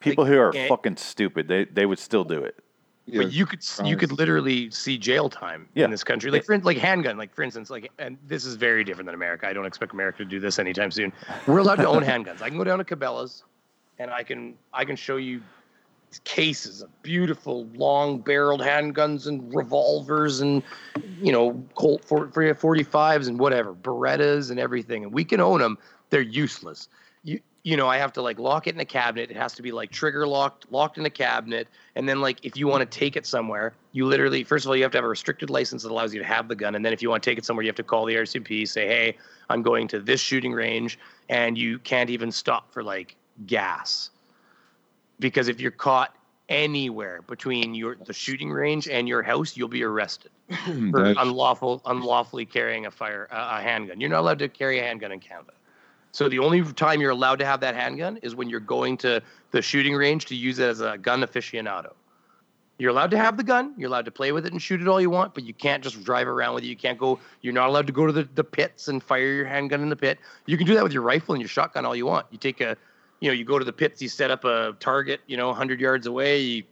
People 0.00 0.26
who 0.26 0.38
are 0.38 0.52
fucking 0.52 0.96
stupid, 0.96 1.48
they 1.48 1.64
they 1.64 1.86
would 1.86 1.98
still 1.98 2.24
do 2.24 2.42
it. 2.44 2.62
Yeah. 3.06 3.22
but 3.22 3.32
you 3.32 3.46
could 3.46 3.64
you 3.84 3.96
could 3.96 4.12
literally 4.12 4.70
see 4.70 4.96
jail 4.98 5.28
time 5.28 5.68
Yeah. 5.74 5.84
in 5.84 5.90
this 5.90 6.04
country. 6.04 6.30
Like 6.30 6.44
for 6.44 6.58
like 6.58 6.78
handgun, 6.78 7.16
like 7.16 7.34
for 7.34 7.42
instance, 7.42 7.70
like 7.70 7.90
and 7.98 8.16
this 8.26 8.44
is 8.44 8.54
very 8.54 8.84
different 8.84 9.06
than 9.06 9.14
America. 9.14 9.46
I 9.46 9.52
don't 9.52 9.66
expect 9.66 9.92
America 9.92 10.18
to 10.18 10.24
do 10.24 10.40
this 10.40 10.58
anytime 10.58 10.90
soon. 10.90 11.12
We're 11.46 11.58
allowed 11.58 11.76
to 11.76 11.88
own 11.88 12.02
handguns. 12.12 12.42
I 12.42 12.48
can 12.48 12.58
go 12.58 12.64
down 12.64 12.78
to 12.78 12.84
Cabela's, 12.84 13.44
and 13.98 14.10
I 14.10 14.22
can 14.22 14.54
I 14.72 14.84
can 14.84 14.96
show 14.96 15.16
you 15.16 15.42
cases 16.22 16.80
of 16.80 17.02
beautiful 17.02 17.66
long 17.74 18.18
barreled 18.20 18.60
handguns 18.60 19.26
and 19.26 19.52
revolvers 19.52 20.40
and 20.40 20.62
you 21.20 21.32
know 21.32 21.60
Colt 21.74 22.06
45s 22.06 23.28
and 23.28 23.38
whatever 23.38 23.74
Berettas 23.74 24.50
and 24.50 24.58
everything, 24.60 25.04
and 25.04 25.12
we 25.12 25.24
can 25.24 25.40
own 25.40 25.60
them. 25.60 25.76
They're 26.10 26.20
useless. 26.20 26.88
You 27.64 27.78
know 27.78 27.88
I 27.88 27.96
have 27.96 28.12
to 28.12 28.22
like 28.22 28.38
lock 28.38 28.66
it 28.66 28.74
in 28.74 28.80
a 28.80 28.84
cabinet. 28.84 29.30
It 29.30 29.36
has 29.38 29.54
to 29.54 29.62
be 29.62 29.72
like 29.72 29.90
trigger 29.90 30.26
locked, 30.26 30.70
locked 30.70 30.98
in 30.98 31.06
a 31.06 31.10
cabinet, 31.10 31.66
and 31.96 32.06
then 32.06 32.20
like 32.20 32.44
if 32.44 32.58
you 32.58 32.68
want 32.68 32.88
to 32.88 32.98
take 32.98 33.16
it 33.16 33.26
somewhere, 33.26 33.72
you 33.92 34.04
literally 34.04 34.44
first 34.44 34.66
of 34.66 34.68
all 34.68 34.76
you 34.76 34.82
have 34.82 34.92
to 34.92 34.98
have 34.98 35.04
a 35.04 35.08
restricted 35.08 35.48
license 35.48 35.82
that 35.82 35.90
allows 35.90 36.12
you 36.12 36.20
to 36.20 36.26
have 36.26 36.46
the 36.46 36.54
gun, 36.54 36.74
and 36.74 36.84
then 36.84 36.92
if 36.92 37.00
you 37.00 37.08
want 37.08 37.22
to 37.22 37.30
take 37.30 37.38
it 37.38 37.44
somewhere, 37.44 37.64
you 37.64 37.68
have 37.68 37.76
to 37.76 37.82
call 37.82 38.04
the 38.04 38.14
RCMP, 38.14 38.68
say 38.68 38.86
hey 38.86 39.16
I'm 39.48 39.62
going 39.62 39.88
to 39.88 39.98
this 39.98 40.20
shooting 40.20 40.52
range, 40.52 40.98
and 41.30 41.56
you 41.56 41.78
can't 41.78 42.10
even 42.10 42.30
stop 42.30 42.70
for 42.70 42.82
like 42.82 43.16
gas 43.46 44.10
because 45.18 45.48
if 45.48 45.58
you're 45.58 45.70
caught 45.70 46.14
anywhere 46.50 47.22
between 47.22 47.74
your 47.74 47.96
the 47.96 48.12
shooting 48.12 48.50
range 48.52 48.88
and 48.88 49.08
your 49.08 49.22
house, 49.22 49.56
you'll 49.56 49.68
be 49.68 49.82
arrested 49.82 50.30
for 50.90 51.14
unlawful 51.16 51.80
unlawfully 51.86 52.44
carrying 52.44 52.84
a 52.84 52.90
fire 52.90 53.26
a 53.30 53.62
handgun. 53.62 54.00
You're 54.00 54.10
not 54.10 54.20
allowed 54.20 54.38
to 54.40 54.48
carry 54.48 54.80
a 54.80 54.82
handgun 54.82 55.12
in 55.12 55.20
Canada. 55.20 55.52
So 56.14 56.28
the 56.28 56.38
only 56.38 56.62
time 56.74 57.00
you're 57.00 57.10
allowed 57.10 57.40
to 57.40 57.44
have 57.44 57.58
that 57.62 57.74
handgun 57.74 58.18
is 58.18 58.36
when 58.36 58.48
you're 58.48 58.60
going 58.60 58.96
to 58.98 59.20
the 59.50 59.60
shooting 59.60 59.96
range 59.96 60.26
to 60.26 60.36
use 60.36 60.60
it 60.60 60.68
as 60.68 60.80
a 60.80 60.96
gun 60.96 61.22
aficionado. 61.22 61.92
You're 62.78 62.92
allowed 62.92 63.10
to 63.10 63.18
have 63.18 63.36
the 63.36 63.42
gun. 63.42 63.74
You're 63.76 63.88
allowed 63.88 64.04
to 64.04 64.12
play 64.12 64.30
with 64.30 64.46
it 64.46 64.52
and 64.52 64.62
shoot 64.62 64.80
it 64.80 64.86
all 64.86 65.00
you 65.00 65.10
want, 65.10 65.34
but 65.34 65.42
you 65.42 65.52
can't 65.52 65.82
just 65.82 66.04
drive 66.04 66.28
around 66.28 66.54
with 66.54 66.62
it. 66.62 66.68
You 66.68 66.76
can't 66.76 67.00
go. 67.00 67.18
You're 67.42 67.52
not 67.52 67.68
allowed 67.68 67.88
to 67.88 67.92
go 67.92 68.06
to 68.06 68.12
the, 68.12 68.28
the 68.36 68.44
pits 68.44 68.86
and 68.86 69.02
fire 69.02 69.26
your 69.32 69.44
handgun 69.44 69.82
in 69.82 69.88
the 69.88 69.96
pit. 69.96 70.20
You 70.46 70.56
can 70.56 70.68
do 70.68 70.74
that 70.74 70.84
with 70.84 70.92
your 70.92 71.02
rifle 71.02 71.34
and 71.34 71.42
your 71.42 71.48
shotgun 71.48 71.84
all 71.84 71.96
you 71.96 72.06
want. 72.06 72.26
You 72.30 72.38
take 72.38 72.60
a, 72.60 72.76
you 73.18 73.28
know, 73.28 73.34
you 73.34 73.44
go 73.44 73.58
to 73.58 73.64
the 73.64 73.72
pits. 73.72 74.00
You 74.00 74.08
set 74.08 74.30
up 74.30 74.44
a 74.44 74.76
target, 74.78 75.20
you 75.26 75.36
know, 75.36 75.48
100 75.48 75.80
yards 75.80 76.06
away. 76.06 76.38
You, 76.38 76.62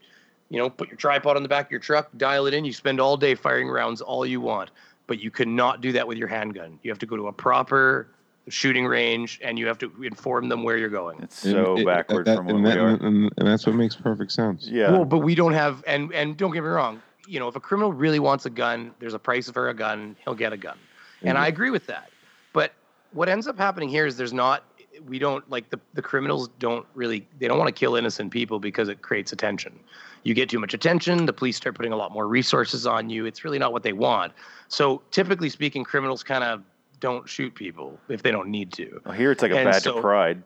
you 0.51 0.59
know, 0.59 0.71
put 0.71 0.87
your 0.87 0.99
tripod 0.99 1.35
on 1.35 1.43
the 1.43 1.49
back 1.49 1.67
of 1.67 1.73
your 1.73 1.81
truck, 1.81 2.11
dial 2.17 2.47
it 2.47 2.55
in. 2.55 2.65
You 2.65 2.73
spend 2.73 3.01
all 3.01 3.17
day 3.17 3.35
firing 3.35 3.69
rounds 3.69 4.01
all 4.01 4.25
you 4.25 4.41
want, 4.41 4.71
but 5.09 5.19
you 5.19 5.33
cannot 5.33 5.81
do 5.81 5.91
that 5.91 6.07
with 6.07 6.17
your 6.17 6.29
handgun. 6.29 6.79
You 6.85 6.93
have 6.93 7.01
to 7.01 7.07
go 7.07 7.17
to 7.17 7.27
a 7.27 7.33
proper 7.33 8.07
shooting 8.49 8.87
range 8.87 9.39
and 9.43 9.59
you 9.59 9.67
have 9.67 9.79
to 9.79 9.93
inform 10.03 10.49
them 10.49 10.63
where 10.65 10.77
you're 10.77 10.89
going. 10.89 11.21
It's 11.23 11.39
so 11.39 11.77
it- 11.77 11.83
uh, 11.83 11.85
backwards 11.85 12.27
that- 12.27 12.37
from 12.37 12.47
what 12.47 12.55
and 12.57 12.65
we 12.65 12.71
that- 12.71 12.79
are. 12.79 12.89
And, 12.89 13.31
and 13.37 13.47
that's 13.47 13.67
what 13.67 13.75
makes 13.77 13.95
perfect 13.95 14.33
sense. 14.33 14.67
Yeah. 14.69 14.91
Well, 14.91 15.05
but 15.05 15.19
we 15.19 15.35
don't 15.35 15.53
have, 15.53 15.83
and 15.87 16.13
and 16.13 16.37
don't 16.37 16.53
get 16.53 16.63
me 16.63 16.69
wrong. 16.69 17.01
You 17.27 17.39
know, 17.39 17.49
if 17.49 17.55
a 17.57 17.61
criminal 17.61 17.93
really 17.93 18.19
wants 18.19 18.47
a 18.47 18.51
gun, 18.51 18.93
there's 18.99 19.15
a 19.15 19.19
price 19.19 19.49
for 19.49 19.69
a 19.69 19.75
gun. 19.75 20.17
He'll 20.25 20.35
get 20.35 20.53
a 20.53 20.57
gun, 20.57 20.77
and 21.23 21.39
I 21.39 21.47
agree 21.47 21.71
with 21.71 21.87
that. 21.87 22.11
But 22.53 22.73
what 23.13 23.29
ends 23.29 23.47
up 23.47 23.57
happening 23.57 23.89
here 23.89 24.07
is 24.07 24.17
there's 24.17 24.33
not. 24.33 24.65
We 25.07 25.19
don't 25.21 25.49
like 25.49 25.71
the 25.71 25.79
the 25.95 26.03
criminals 26.03 26.49
don't 26.59 26.85
really. 26.95 27.27
They 27.39 27.47
don't 27.47 27.59
want 27.59 27.69
to 27.69 27.79
kill 27.79 27.95
innocent 27.95 28.33
people 28.33 28.59
because 28.59 28.89
it 28.89 29.03
creates 29.03 29.33
attention. 29.33 29.79
You 30.25 30.35
get 30.35 30.49
too 30.49 30.59
much 30.59 30.75
attention. 30.75 31.27
The 31.27 31.33
police 31.33 31.57
start 31.57 31.75
putting 31.77 31.93
a 31.93 31.97
lot 31.97 32.13
more 32.13 32.29
resources 32.29 32.87
on 32.87 33.09
you. 33.09 33.25
It's 33.27 33.45
really 33.45 33.59
not 33.59 33.73
what 33.73 33.83
they 33.85 33.93
want. 33.93 34.33
So 34.69 35.03
typically 35.13 35.49
speaking, 35.49 35.83
criminals 35.85 36.23
kind 36.23 36.45
of 36.45 36.63
don't 37.03 37.29
shoot 37.29 37.55
people 37.55 37.99
if 38.09 38.23
they 38.23 38.31
don't 38.31 38.49
need 38.49 38.73
to. 38.73 39.03
Well, 39.05 39.15
here 39.15 39.33
it's 39.33 39.43
like 39.43 39.51
a 39.51 39.59
and 39.59 39.71
badge 39.71 39.83
so- 39.83 39.97
of 39.97 40.01
pride. 40.01 40.43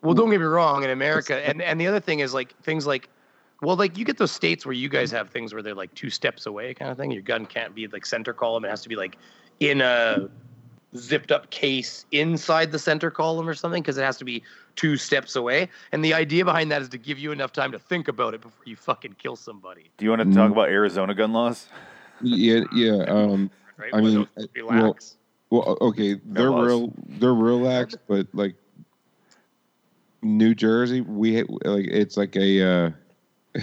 Well, 0.00 0.14
don't 0.14 0.30
get 0.30 0.40
me 0.40 0.46
wrong. 0.46 0.82
In 0.82 0.90
America, 0.90 1.46
and 1.46 1.60
and 1.60 1.80
the 1.80 1.86
other 1.86 2.00
thing 2.00 2.20
is 2.20 2.32
like 2.32 2.56
things 2.62 2.86
like 2.86 3.08
Well, 3.60 3.76
like 3.76 3.96
you 3.98 4.04
get 4.04 4.16
those 4.18 4.32
states 4.32 4.64
where 4.66 4.72
you 4.72 4.88
guys 4.88 5.10
have 5.12 5.30
things 5.30 5.52
where 5.52 5.62
they're 5.62 5.74
like 5.74 5.94
two 5.94 6.10
steps 6.10 6.46
away, 6.46 6.74
kind 6.74 6.90
of 6.90 6.96
thing. 6.96 7.10
Your 7.10 7.22
gun 7.22 7.46
can't 7.46 7.74
be 7.74 7.86
like 7.86 8.06
center 8.06 8.32
column; 8.32 8.64
it 8.64 8.68
has 8.68 8.82
to 8.82 8.88
be 8.88 8.96
like 8.96 9.18
in 9.60 9.80
a 9.80 10.28
zipped 10.96 11.32
up 11.32 11.50
case 11.50 12.04
inside 12.12 12.72
the 12.72 12.78
center 12.78 13.10
column 13.10 13.48
or 13.48 13.54
something 13.54 13.82
because 13.82 13.96
it 13.96 14.02
has 14.02 14.16
to 14.18 14.24
be 14.24 14.42
two 14.76 14.96
steps 14.96 15.36
away. 15.36 15.68
And 15.92 16.04
the 16.04 16.14
idea 16.14 16.44
behind 16.44 16.70
that 16.72 16.82
is 16.82 16.88
to 16.90 16.98
give 16.98 17.18
you 17.18 17.32
enough 17.32 17.52
time 17.52 17.72
to 17.72 17.78
think 17.78 18.08
about 18.08 18.34
it 18.34 18.40
before 18.40 18.64
you 18.66 18.76
fucking 18.76 19.14
kill 19.18 19.36
somebody, 19.36 19.90
Do 19.96 20.04
you 20.04 20.10
want 20.10 20.22
to 20.22 20.34
talk 20.34 20.50
about 20.50 20.68
Arizona 20.68 21.14
gun 21.14 21.32
laws? 21.32 21.66
Yeah, 22.20 22.64
yeah. 22.74 23.04
Um, 23.08 23.50
right? 23.76 23.94
I 23.94 24.00
mean, 24.00 24.28
uh, 24.36 24.42
relax. 24.54 24.72
well, 24.74 24.96
o- 25.60 25.78
okay, 25.88 26.20
they're 26.24 26.50
real, 26.50 26.92
they're 27.06 27.34
relaxed, 27.34 27.98
but 28.08 28.26
like 28.32 28.54
New 30.22 30.54
Jersey, 30.54 31.00
we 31.00 31.42
like 31.42 31.86
it's 31.86 32.16
like 32.16 32.36
a, 32.36 32.62
uh, 32.62 32.90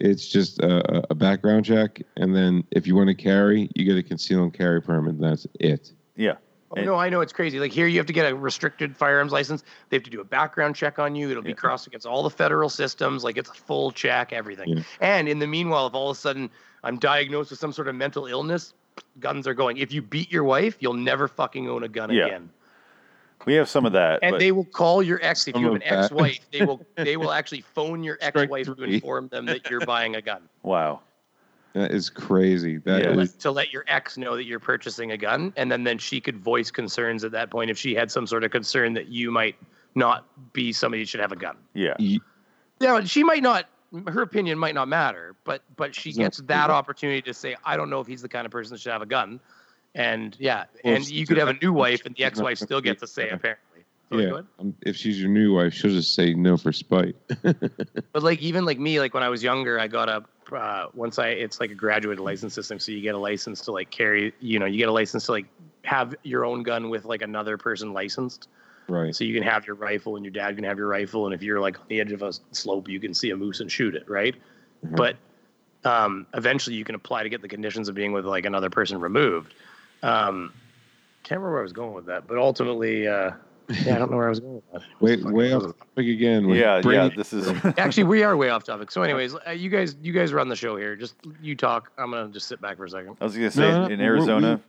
it's 0.00 0.26
just 0.26 0.58
a, 0.60 1.06
a 1.10 1.14
background 1.14 1.64
check, 1.64 2.00
and 2.16 2.34
then 2.34 2.64
if 2.70 2.86
you 2.86 2.94
want 2.96 3.08
to 3.08 3.14
carry, 3.14 3.70
you 3.74 3.84
get 3.84 3.96
a 3.96 4.02
conceal 4.02 4.42
and 4.42 4.52
carry 4.54 4.80
permit. 4.80 5.14
And 5.14 5.22
that's 5.22 5.46
it. 5.60 5.92
Yeah. 6.16 6.36
Oh, 6.76 6.82
no, 6.82 6.96
I 6.96 7.08
know 7.08 7.20
it's 7.20 7.32
crazy. 7.32 7.60
Like 7.60 7.70
here, 7.70 7.86
you 7.86 7.96
have 7.98 8.06
to 8.06 8.12
get 8.12 8.30
a 8.30 8.34
restricted 8.34 8.96
firearms 8.96 9.30
license. 9.30 9.62
They 9.88 9.96
have 9.96 10.02
to 10.04 10.10
do 10.10 10.20
a 10.20 10.24
background 10.24 10.74
check 10.74 10.98
on 10.98 11.14
you. 11.14 11.30
It'll 11.30 11.42
be 11.42 11.50
Yeah. 11.50 11.54
crossed 11.54 11.86
against 11.86 12.06
all 12.06 12.22
the 12.24 12.30
federal 12.30 12.68
systems. 12.68 13.22
Like 13.22 13.36
it's 13.36 13.48
a 13.48 13.54
full 13.54 13.92
check, 13.92 14.32
everything. 14.32 14.68
Yeah. 14.78 14.82
And 15.00 15.28
in 15.28 15.38
the 15.38 15.46
meanwhile, 15.46 15.86
if 15.86 15.94
all 15.94 16.10
of 16.10 16.16
a 16.16 16.20
sudden 16.20 16.50
I'm 16.82 16.98
diagnosed 16.98 17.50
with 17.50 17.60
some 17.60 17.72
sort 17.72 17.86
of 17.86 17.94
mental 17.94 18.26
illness, 18.26 18.74
guns 19.20 19.46
are 19.46 19.54
going. 19.54 19.78
If 19.78 19.92
you 19.92 20.02
beat 20.02 20.30
your 20.30 20.44
wife, 20.44 20.76
you'll 20.80 20.94
never 20.94 21.28
fucking 21.28 21.68
own 21.68 21.82
a 21.82 21.88
gun 21.88 22.10
Yeah. 22.10 22.26
again. 22.26 22.50
We 23.44 23.54
have 23.54 23.68
some 23.68 23.86
of 23.86 23.92
that. 23.92 24.20
And 24.22 24.40
they 24.40 24.50
will 24.50 24.64
call 24.64 25.02
your 25.02 25.20
ex 25.22 25.46
if 25.46 25.56
you 25.56 25.64
have 25.66 25.74
an 25.74 25.82
that. 25.88 26.04
ex-wife. 26.04 26.40
They 26.52 26.64
will 26.64 26.84
they 26.96 27.16
will 27.16 27.30
actually 27.32 27.60
phone 27.60 28.02
your 28.02 28.16
Strike 28.16 28.36
ex-wife 28.36 28.66
to 28.66 28.82
inform 28.82 29.28
them 29.28 29.46
that 29.46 29.70
you're 29.70 29.84
buying 29.86 30.16
a 30.16 30.22
gun. 30.22 30.42
wow. 30.62 31.00
That 31.74 31.90
is 31.92 32.08
crazy. 32.08 32.78
That 32.78 33.02
Yeah. 33.02 33.12
to, 33.12 33.20
is 33.20 33.32
let, 33.32 33.40
to 33.40 33.50
let 33.50 33.72
your 33.72 33.84
ex 33.86 34.16
know 34.16 34.34
that 34.36 34.44
you're 34.44 34.58
purchasing 34.58 35.12
a 35.12 35.16
gun, 35.18 35.52
and 35.56 35.70
then 35.70 35.84
then 35.84 35.98
she 35.98 36.20
could 36.20 36.38
voice 36.38 36.70
concerns 36.70 37.22
at 37.22 37.32
that 37.32 37.50
point 37.50 37.70
if 37.70 37.78
she 37.78 37.94
had 37.94 38.10
some 38.10 38.26
sort 38.26 38.42
of 38.44 38.50
concern 38.50 38.94
that 38.94 39.08
you 39.08 39.30
might 39.30 39.56
not 39.94 40.24
be 40.52 40.72
somebody 40.72 41.02
who 41.02 41.06
should 41.06 41.20
have 41.20 41.32
a 41.32 41.36
gun. 41.36 41.56
Yeah. 41.74 41.94
y- 41.98 42.18
Yeah, 42.80 43.04
she 43.04 43.22
might 43.22 43.42
not. 43.42 43.68
Her 44.06 44.22
opinion 44.22 44.58
might 44.58 44.74
not 44.74 44.88
matter, 44.88 45.34
but 45.44 45.62
but 45.76 45.94
she 45.94 46.12
gets 46.12 46.38
that 46.38 46.70
opportunity 46.70 47.22
to 47.22 47.34
say, 47.34 47.56
I 47.64 47.76
don't 47.76 47.90
know 47.90 48.00
if 48.00 48.06
he's 48.06 48.22
the 48.22 48.28
kind 48.28 48.46
of 48.46 48.52
person 48.52 48.74
that 48.74 48.80
should 48.80 48.92
have 48.92 49.02
a 49.02 49.06
gun, 49.06 49.40
and 49.94 50.36
yeah, 50.38 50.64
and 50.84 51.08
you 51.08 51.26
could 51.26 51.38
have 51.38 51.48
a 51.48 51.54
new 51.54 51.72
wife, 51.72 52.04
and 52.04 52.14
the 52.14 52.24
ex-wife 52.24 52.58
still 52.58 52.80
gets 52.80 53.02
a 53.02 53.06
say 53.06 53.28
apparently. 53.30 53.84
Sorry, 54.10 54.24
yeah. 54.24 54.40
um, 54.60 54.74
If 54.82 54.96
she's 54.96 55.20
your 55.20 55.30
new 55.30 55.54
wife, 55.54 55.74
she'll 55.74 55.90
just 55.90 56.14
say 56.14 56.32
no 56.34 56.56
for 56.56 56.72
spite. 56.72 57.16
But 58.12 58.22
like 58.22 58.40
even 58.40 58.64
like 58.64 58.78
me, 58.78 59.00
like 59.00 59.12
when 59.14 59.22
I 59.22 59.28
was 59.28 59.42
younger, 59.42 59.78
I 59.78 59.88
got 59.88 60.08
a 60.08 60.24
uh, 60.54 60.86
once 60.94 61.18
I 61.18 61.28
it's 61.28 61.60
like 61.60 61.70
a 61.70 61.74
graduated 61.74 62.22
license 62.22 62.54
system, 62.54 62.78
so 62.78 62.92
you 62.92 63.00
get 63.00 63.14
a 63.14 63.18
license 63.18 63.62
to 63.62 63.72
like 63.72 63.90
carry, 63.90 64.32
you 64.40 64.58
know, 64.58 64.66
you 64.66 64.78
get 64.78 64.88
a 64.88 64.92
license 64.92 65.26
to 65.26 65.32
like 65.32 65.46
have 65.84 66.14
your 66.22 66.44
own 66.44 66.62
gun 66.62 66.88
with 66.88 67.04
like 67.04 67.22
another 67.22 67.58
person 67.58 67.92
licensed. 67.92 68.48
Right. 68.88 69.14
So 69.14 69.24
you 69.24 69.34
can 69.34 69.42
have 69.42 69.66
your 69.66 69.76
rifle 69.76 70.16
and 70.16 70.24
your 70.24 70.32
dad 70.32 70.56
can 70.56 70.64
have 70.64 70.78
your 70.78 70.88
rifle, 70.88 71.26
and 71.26 71.34
if 71.34 71.42
you're 71.42 71.60
like 71.60 71.78
on 71.78 71.86
the 71.88 72.00
edge 72.00 72.12
of 72.12 72.22
a 72.22 72.32
slope, 72.52 72.88
you 72.88 73.00
can 73.00 73.12
see 73.14 73.30
a 73.30 73.36
moose 73.36 73.60
and 73.60 73.70
shoot 73.70 73.94
it, 73.94 74.08
right? 74.08 74.34
Mhm. 74.84 74.96
But 74.96 75.16
um, 75.84 76.26
eventually, 76.34 76.76
you 76.76 76.84
can 76.84 76.94
apply 76.94 77.22
to 77.22 77.28
get 77.28 77.42
the 77.42 77.48
conditions 77.48 77.88
of 77.88 77.94
being 77.94 78.12
with 78.12 78.24
like 78.26 78.44
another 78.44 78.70
person 78.70 78.98
removed. 79.00 79.54
Um, 80.02 80.52
can't 81.22 81.38
remember 81.40 81.52
where 81.52 81.60
I 81.60 81.62
was 81.62 81.72
going 81.72 81.94
with 81.94 82.06
that, 82.06 82.26
but 82.26 82.38
ultimately, 82.38 83.06
uh, 83.08 83.32
yeah, 83.84 83.96
I 83.96 83.98
don't 83.98 84.10
know 84.10 84.16
where 84.16 84.26
I 84.26 84.30
was 84.30 84.40
going 84.40 84.54
with 84.56 84.72
that. 84.72 84.82
Way, 85.00 85.16
way 85.16 85.52
off 85.52 85.62
topic 85.62 86.06
again. 86.06 86.46
with 86.46 86.58
Yeah. 86.58 86.80
Yeah. 86.84 87.08
This 87.16 87.32
is. 87.32 87.48
Actually, 87.78 88.04
we 88.04 88.22
are 88.22 88.36
way 88.36 88.48
off 88.50 88.62
topic. 88.64 88.90
So, 88.92 89.02
anyways, 89.02 89.34
uh, 89.46 89.50
you 89.50 89.68
guys, 89.70 89.96
you 90.00 90.12
guys 90.12 90.32
run 90.32 90.48
the 90.48 90.54
show 90.56 90.76
here. 90.76 90.94
Just 90.96 91.14
you 91.42 91.56
talk. 91.56 91.90
I'm 91.98 92.10
gonna 92.12 92.28
just 92.28 92.46
sit 92.46 92.60
back 92.60 92.76
for 92.76 92.84
a 92.84 92.90
second. 92.90 93.16
I 93.20 93.24
was 93.24 93.34
gonna 93.34 93.50
say 93.50 93.62
No, 93.68 93.78
no, 93.80 93.84
in 93.86 93.98
we're- 93.98 94.04
Arizona. 94.04 94.60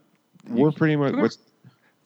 We're 0.48 0.72
pretty 0.72 0.96
much. 0.96 1.14
What's, 1.14 1.38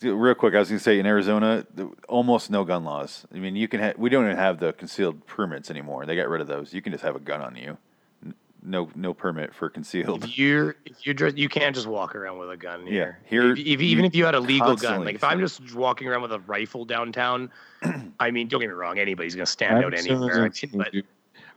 Real 0.03 0.35
quick, 0.35 0.55
I 0.55 0.59
was 0.59 0.69
gonna 0.69 0.81
say 0.81 0.99
in 0.99 1.07
Arizona, 1.07 1.67
th- 1.77 1.89
almost 2.09 2.51
no 2.51 2.65
gun 2.65 2.85
laws. 2.85 3.27
I 3.35 3.39
mean, 3.39 3.57
you 3.57 3.69
can 3.69 3.81
ha- 3.81 3.93
we 3.97 4.11
don't 4.11 4.25
even 4.25 4.37
have 4.37 4.59
the 4.59 4.73
concealed 4.73 5.27
permits 5.27 5.71
anymore. 5.71 6.07
They 6.07 6.17
got 6.17 6.29
rid 6.29 6.41
of 6.41 6.47
those. 6.47 6.73
You 6.73 6.83
can 6.83 6.93
just 6.93 7.05
have 7.05 7.17
a 7.17 7.21
gun 7.21 7.41
on 7.41 7.57
you. 7.57 7.79
No, 8.65 8.89
no 8.95 9.13
permit 9.13 9.53
for 9.53 9.69
concealed. 9.69 10.23
If 10.23 10.39
you're, 10.39 10.77
if 10.85 11.05
you're, 11.05 11.15
just, 11.15 11.37
you 11.37 11.49
can't 11.49 11.75
just 11.75 11.89
walk 11.89 12.15
around 12.15 12.39
with 12.39 12.49
a 12.49 12.57
gun 12.57 12.87
here. 12.87 13.19
Yeah, 13.25 13.29
here 13.29 13.53
if, 13.53 13.59
if, 13.59 13.81
even 13.81 14.05
if 14.05 14.15
you 14.15 14.25
had 14.25 14.37
a 14.37 14.41
legal 14.41 14.77
gun, 14.77 15.05
like 15.05 15.17
if 15.17 15.25
I'm 15.25 15.41
just 15.41 15.75
walking 15.75 16.07
around 16.07 16.23
with 16.23 16.33
a 16.33 16.39
rifle 16.41 16.85
downtown, 16.85 17.51
I 18.21 18.31
mean, 18.31 18.47
don't 18.47 18.61
get 18.61 18.69
me 18.69 18.75
wrong, 18.75 18.99
anybody's 18.99 19.35
gonna 19.35 19.47
stand 19.47 19.85
out 19.85 19.93
Arizona's 19.93 20.23
anywhere. 20.23 20.43
I 20.43 20.47
insane, 20.47 20.71
mean, 20.73 20.79
but 20.79 20.93
dude. 20.93 21.07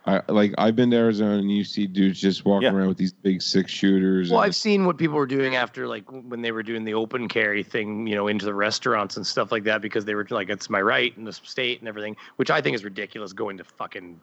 I, 0.08 0.22
like 0.28 0.54
I've 0.60 0.76
been 0.76 0.92
to 0.92 0.98
Arizona 0.98 1.38
and 1.40 1.50
you 1.52 1.64
see 1.64 1.88
dudes 1.88 2.20
just 2.22 2.46
walking 2.46 2.68
Yeah. 2.68 2.74
around 2.74 2.90
with 2.90 2.98
these 2.98 3.12
big 3.12 3.42
six 3.42 3.72
shooters. 3.72 4.30
Well, 4.30 4.40
and- 4.42 4.46
I've 4.48 4.56
seen 4.56 4.86
what 4.86 4.98
people 4.98 5.16
were 5.16 5.26
doing 5.26 5.56
after, 5.56 5.88
like 5.88 6.04
when 6.12 6.42
they 6.44 6.52
were 6.52 6.62
doing 6.64 6.84
the 6.86 6.94
open 6.94 7.28
carry 7.28 7.64
thing, 7.64 8.06
you 8.06 8.14
know, 8.16 8.28
into 8.28 8.46
the 8.46 8.54
restaurants 8.54 9.18
and 9.18 9.26
stuff 9.26 9.52
like 9.52 9.64
that, 9.64 9.82
because 9.82 10.06
they 10.06 10.14
were 10.14 10.28
like, 10.30 10.50
"It's 10.50 10.70
my 10.70 10.80
right 10.82 11.12
in 11.18 11.24
the 11.24 11.34
state" 11.34 11.80
and 11.80 11.88
everything, 11.88 12.16
which 12.36 12.52
I 12.52 12.62
think 12.62 12.76
is 12.76 12.84
ridiculous. 12.84 13.34
Going 13.34 13.58
to 13.58 13.64
fucking, 13.64 14.20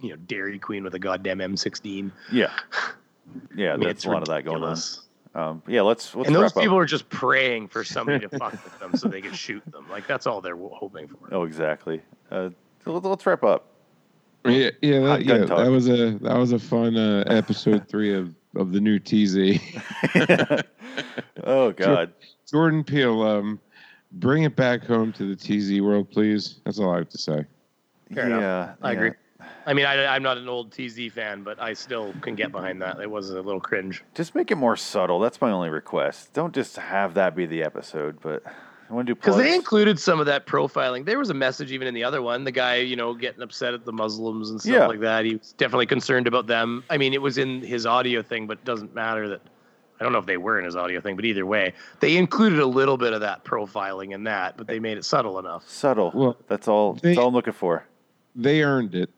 you 0.00 0.10
know, 0.10 0.16
Dairy 0.26 0.58
Queen 0.58 0.82
with 0.84 0.94
a 0.94 0.98
goddamn 0.98 1.38
M16. 1.40 2.10
Yeah, 2.32 2.50
yeah. 3.54 3.72
I 3.74 3.76
mean, 3.76 3.88
that's 3.88 3.98
it's 3.98 4.04
a 4.06 4.10
lot 4.10 4.22
of 4.22 4.28
that 4.28 4.44
going 4.44 4.62
on. 4.64 4.76
Um, 5.34 5.62
yeah, 5.68 5.82
let's 5.82 6.14
let's 6.14 6.28
and 6.28 6.34
those 6.34 6.54
wrap 6.56 6.62
people 6.62 6.76
up. 6.78 6.82
are 6.82 6.86
just 6.86 7.10
praying 7.10 7.68
for 7.68 7.84
somebody 7.84 8.20
to 8.26 8.38
fuck 8.38 8.52
with 8.52 8.78
them 8.78 8.96
so 8.96 9.06
they 9.06 9.20
can 9.20 9.32
shoot 9.44 9.62
them. 9.70 9.86
Like 9.90 10.06
that's 10.06 10.26
all 10.26 10.40
they're 10.40 10.56
hoping 10.56 11.08
for. 11.08 11.18
Oh, 11.30 11.42
exactly. 11.44 12.00
Uh, 12.30 12.48
let's- 12.86 13.04
let's 13.04 13.26
wrap 13.26 13.44
up. 13.44 13.66
Yeah, 14.48 14.70
yeah, 14.82 15.00
that, 15.00 15.24
yeah. 15.24 15.38
talk. 15.46 15.58
That 15.58 15.70
was 15.70 15.88
a 15.88 16.12
that 16.22 16.36
was 16.36 16.52
a 16.52 16.58
fun 16.58 16.96
uh, 16.96 17.24
episode 17.28 17.88
three 17.88 18.14
of 18.14 18.34
of 18.54 18.72
the 18.72 18.80
new 18.80 18.98
TZ. 18.98 19.60
oh 21.44 21.72
God. 21.72 22.12
Jordan 22.50 22.84
Peele, 22.84 23.22
um, 23.22 23.60
bring 24.12 24.44
it 24.44 24.56
back 24.56 24.84
home 24.84 25.12
to 25.14 25.34
the 25.34 25.36
TZ 25.36 25.80
world, 25.80 26.10
please. 26.10 26.60
That's 26.64 26.78
all 26.78 26.92
I 26.92 26.98
have 26.98 27.08
to 27.10 27.18
say. 27.18 27.44
Fair 28.14 28.26
enough. 28.26 28.40
yeah, 28.40 28.74
I 28.82 28.92
yeah. 28.92 28.96
agree. 28.96 29.10
I 29.66 29.74
mean, 29.74 29.84
I, 29.84 30.06
I'm 30.06 30.22
not 30.22 30.38
an 30.38 30.48
old 30.48 30.70
TZ 30.70 31.12
fan, 31.12 31.42
but 31.42 31.60
I 31.60 31.72
still 31.72 32.14
can 32.20 32.36
get 32.36 32.52
behind 32.52 32.80
that. 32.82 33.00
It 33.00 33.10
was 33.10 33.30
a 33.30 33.42
little 33.42 33.60
cringe. 33.60 34.04
Just 34.14 34.34
make 34.34 34.50
it 34.50 34.54
more 34.54 34.76
subtle. 34.76 35.18
That's 35.18 35.40
my 35.40 35.50
only 35.50 35.70
request. 35.70 36.32
Don't 36.32 36.54
just 36.54 36.76
have 36.76 37.14
that 37.14 37.34
be 37.34 37.46
the 37.46 37.64
episode, 37.64 38.20
but 38.20 38.44
I 38.88 38.94
want 38.94 39.06
to 39.06 39.14
do 39.14 39.16
Because 39.16 39.36
they 39.36 39.54
included 39.54 39.98
some 39.98 40.20
of 40.20 40.26
that 40.26 40.46
profiling. 40.46 41.04
There 41.04 41.18
was 41.18 41.30
a 41.30 41.34
message 41.34 41.72
even 41.72 41.88
in 41.88 41.94
the 41.94 42.04
other 42.04 42.22
one. 42.22 42.44
The 42.44 42.52
guy, 42.52 42.76
you 42.76 42.94
know, 42.96 43.14
getting 43.14 43.42
upset 43.42 43.74
at 43.74 43.84
the 43.84 43.92
Muslims 43.92 44.50
and 44.50 44.60
stuff 44.60 44.72
Yeah. 44.72 44.86
like 44.86 45.00
that. 45.00 45.24
He 45.24 45.36
was 45.36 45.52
definitely 45.54 45.86
concerned 45.86 46.26
about 46.26 46.46
them. 46.46 46.84
I 46.90 46.96
mean, 46.96 47.12
it 47.12 47.20
was 47.22 47.38
in 47.38 47.62
his 47.62 47.84
audio 47.86 48.22
thing, 48.22 48.46
but 48.46 48.58
it 48.58 48.64
doesn't 48.64 48.94
matter 48.94 49.28
that. 49.28 49.40
I 49.98 50.04
don't 50.04 50.12
know 50.12 50.18
if 50.18 50.26
they 50.26 50.36
were 50.36 50.58
in 50.58 50.66
his 50.66 50.76
audio 50.76 51.00
thing, 51.00 51.16
but 51.16 51.24
either 51.24 51.46
way, 51.46 51.72
they 52.00 52.16
included 52.18 52.58
a 52.60 52.66
little 52.66 52.98
bit 52.98 53.14
of 53.14 53.22
that 53.22 53.44
profiling 53.44 54.12
in 54.12 54.24
that, 54.24 54.56
but 54.58 54.66
they 54.66 54.78
made 54.78 54.98
it 54.98 55.04
subtle 55.06 55.38
enough. 55.38 55.66
subtle. 55.68 56.12
Well, 56.14 56.36
that's 56.48 56.68
all. 56.68 56.94
they- 56.94 57.08
that's 57.10 57.18
all 57.18 57.28
I'm 57.28 57.34
looking 57.34 57.54
for. 57.54 57.86
They 58.34 58.62
earned 58.62 58.94
it. 58.94 59.08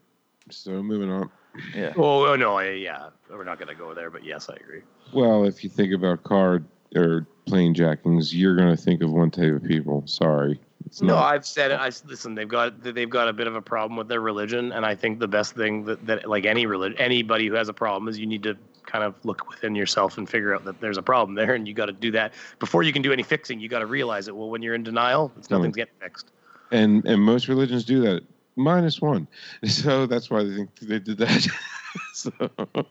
So 0.50 0.80
moving 0.82 1.10
on. 1.10 1.30
Yeah. 1.74 1.92
Oh, 1.96 2.26
oh 2.26 2.36
no, 2.36 2.56
I, 2.58 2.70
yeah, 2.70 3.08
we're 3.28 3.42
not 3.42 3.58
going 3.58 3.68
to 3.68 3.74
go 3.74 3.92
there, 3.92 4.08
but 4.10 4.24
yes, 4.24 4.48
I 4.48 4.54
agree. 4.54 4.82
Well, 5.12 5.44
if 5.44 5.64
you 5.64 5.68
think 5.70 5.92
about 5.92 6.22
car 6.22 6.62
or 6.96 7.26
plane 7.46 7.74
jackings, 7.74 8.34
you're 8.34 8.56
going 8.56 8.74
to 8.74 8.76
think 8.82 9.02
of 9.02 9.10
one 9.10 9.30
type 9.30 9.52
of 9.54 9.64
people. 9.64 10.02
Sorry. 10.06 10.60
It's 10.86 11.02
No, 11.02 11.14
not. 11.14 11.34
I've 11.34 11.46
said 11.46 11.70
it. 11.70 11.74
I 11.74 11.86
listen. 12.06 12.34
They've 12.34 12.48
got 12.48 12.82
they've 12.82 13.10
got 13.10 13.28
a 13.28 13.32
bit 13.32 13.46
of 13.46 13.54
a 13.56 13.60
problem 13.62 13.96
with 13.96 14.08
their 14.08 14.20
religion, 14.20 14.72
and 14.72 14.86
I 14.86 14.94
think 14.94 15.18
the 15.18 15.28
best 15.28 15.54
thing 15.54 15.84
that, 15.84 16.06
that 16.06 16.28
like 16.28 16.44
any 16.46 16.66
religion, 16.66 16.96
anybody 16.98 17.46
who 17.46 17.54
has 17.54 17.68
a 17.68 17.74
problem 17.74 18.08
is 18.08 18.18
you 18.18 18.26
need 18.26 18.42
to 18.44 18.56
kind 18.86 19.04
of 19.04 19.14
look 19.24 19.48
within 19.50 19.74
yourself 19.74 20.16
and 20.16 20.26
figure 20.28 20.54
out 20.54 20.64
that 20.64 20.80
there's 20.80 20.96
a 20.96 21.02
problem 21.02 21.34
there, 21.34 21.54
and 21.54 21.68
you 21.68 21.74
got 21.74 21.86
to 21.86 21.92
do 21.92 22.10
that 22.12 22.32
before 22.58 22.82
you 22.84 22.92
can 22.92 23.02
do 23.02 23.12
any 23.12 23.22
fixing. 23.22 23.60
You 23.60 23.68
got 23.68 23.80
to 23.80 23.86
realize 23.86 24.28
it. 24.28 24.36
Well, 24.36 24.48
when 24.48 24.62
you're 24.62 24.74
in 24.74 24.82
denial, 24.82 25.30
it's 25.36 25.50
nothing's 25.50 25.76
getting 25.76 25.94
fixed. 26.00 26.30
and 26.70 27.04
and 27.06 27.20
most 27.22 27.48
religions 27.48 27.84
do 27.84 28.00
that 28.02 28.22
minus 28.56 29.00
one. 29.00 29.26
So 29.66 30.06
that's 30.06 30.30
why 30.30 30.44
they 30.44 30.54
think 30.54 30.74
they 30.80 30.98
did 31.00 31.18
that. 31.18 31.48
so 32.14 32.30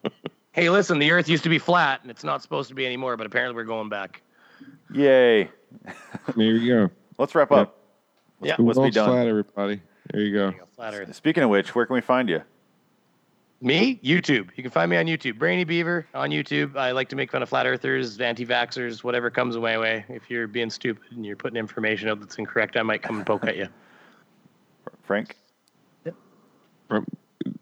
Hey, 0.58 0.72
listen, 0.72 0.98
the 0.98 1.12
Earth 1.12 1.30
used 1.30 1.44
to 1.44 1.50
be 1.50 1.60
flat, 1.60 2.02
and 2.02 2.10
it's 2.10 2.24
not 2.24 2.42
supposed 2.42 2.68
to 2.70 2.74
be 2.74 2.84
anymore, 2.84 3.16
but 3.16 3.28
apparently 3.28 3.56
we're 3.56 3.64
going 3.64 3.90
back. 3.90 4.24
Yay. 4.92 5.52
there 6.36 6.46
you 6.46 6.68
go. 6.88 6.94
Let's 7.20 7.36
wrap 7.36 7.52
Yeah. 7.52 7.58
up. 7.58 7.78
Yeah, 8.42 8.56
Let's 8.58 8.76
be 8.78 8.82
world's 8.82 8.96
done. 8.96 9.10
flat, 9.12 9.28
everybody. 9.28 9.82
There 10.12 10.22
you 10.24 10.34
go. 10.34 10.40
There 10.40 10.52
you 10.54 10.58
go, 10.58 10.66
flat 10.76 10.96
Earth. 10.96 11.16
Speaking 11.16 11.44
of 11.44 11.52
which, 11.52 11.76
where 11.76 11.86
can 11.86 11.94
we 11.94 12.02
find 12.02 12.28
you? 12.28 12.42
Me, 13.62 14.00
YouTube. 14.04 14.50
You 14.56 14.64
can 14.64 14.72
find 14.72 14.90
me 14.90 14.98
on 14.98 15.06
YouTube, 15.06 15.38
Brainy 15.38 15.64
Beaver 15.64 16.08
on 16.16 16.32
YouTube. 16.32 16.76
I 16.76 16.90
like 16.90 17.10
to 17.10 17.16
make 17.16 17.32
fun 17.32 17.44
of 17.44 17.50
flat 17.50 17.68
earthers, 17.68 18.20
anti-vaxxers, 18.20 19.04
whatever 19.04 19.30
comes 19.30 19.56
my 19.58 19.78
way. 19.78 20.06
If 20.10 20.28
you're 20.28 20.48
being 20.48 20.72
stupid 20.72 21.04
and 21.12 21.24
you're 21.24 21.36
putting 21.36 21.58
information 21.58 22.10
out 22.10 22.20
that's 22.20 22.36
incorrect, 22.40 22.78
I 22.78 22.82
might 22.82 23.04
come 23.04 23.18
and 23.18 23.26
poke 23.28 23.46
at 23.46 23.58
you. 23.58 23.68
Frank? 25.04 25.36
From 26.88 27.06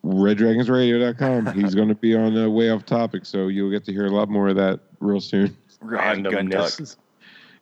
RedDragonsRadio.com. 0.05 1.53
He's 1.59 1.73
going 1.75 1.87
to 1.89 1.95
be 1.95 2.15
on 2.15 2.37
uh, 2.37 2.49
Way 2.49 2.69
Off 2.69 2.85
Topic, 2.85 3.25
so 3.25 3.47
you'll 3.47 3.71
get 3.71 3.83
to 3.85 3.91
hear 3.93 4.05
a 4.05 4.11
lot 4.11 4.29
more 4.29 4.49
of 4.49 4.55
that 4.55 4.79
real 4.99 5.19
soon. 5.19 5.55
Randomness. 5.83 6.95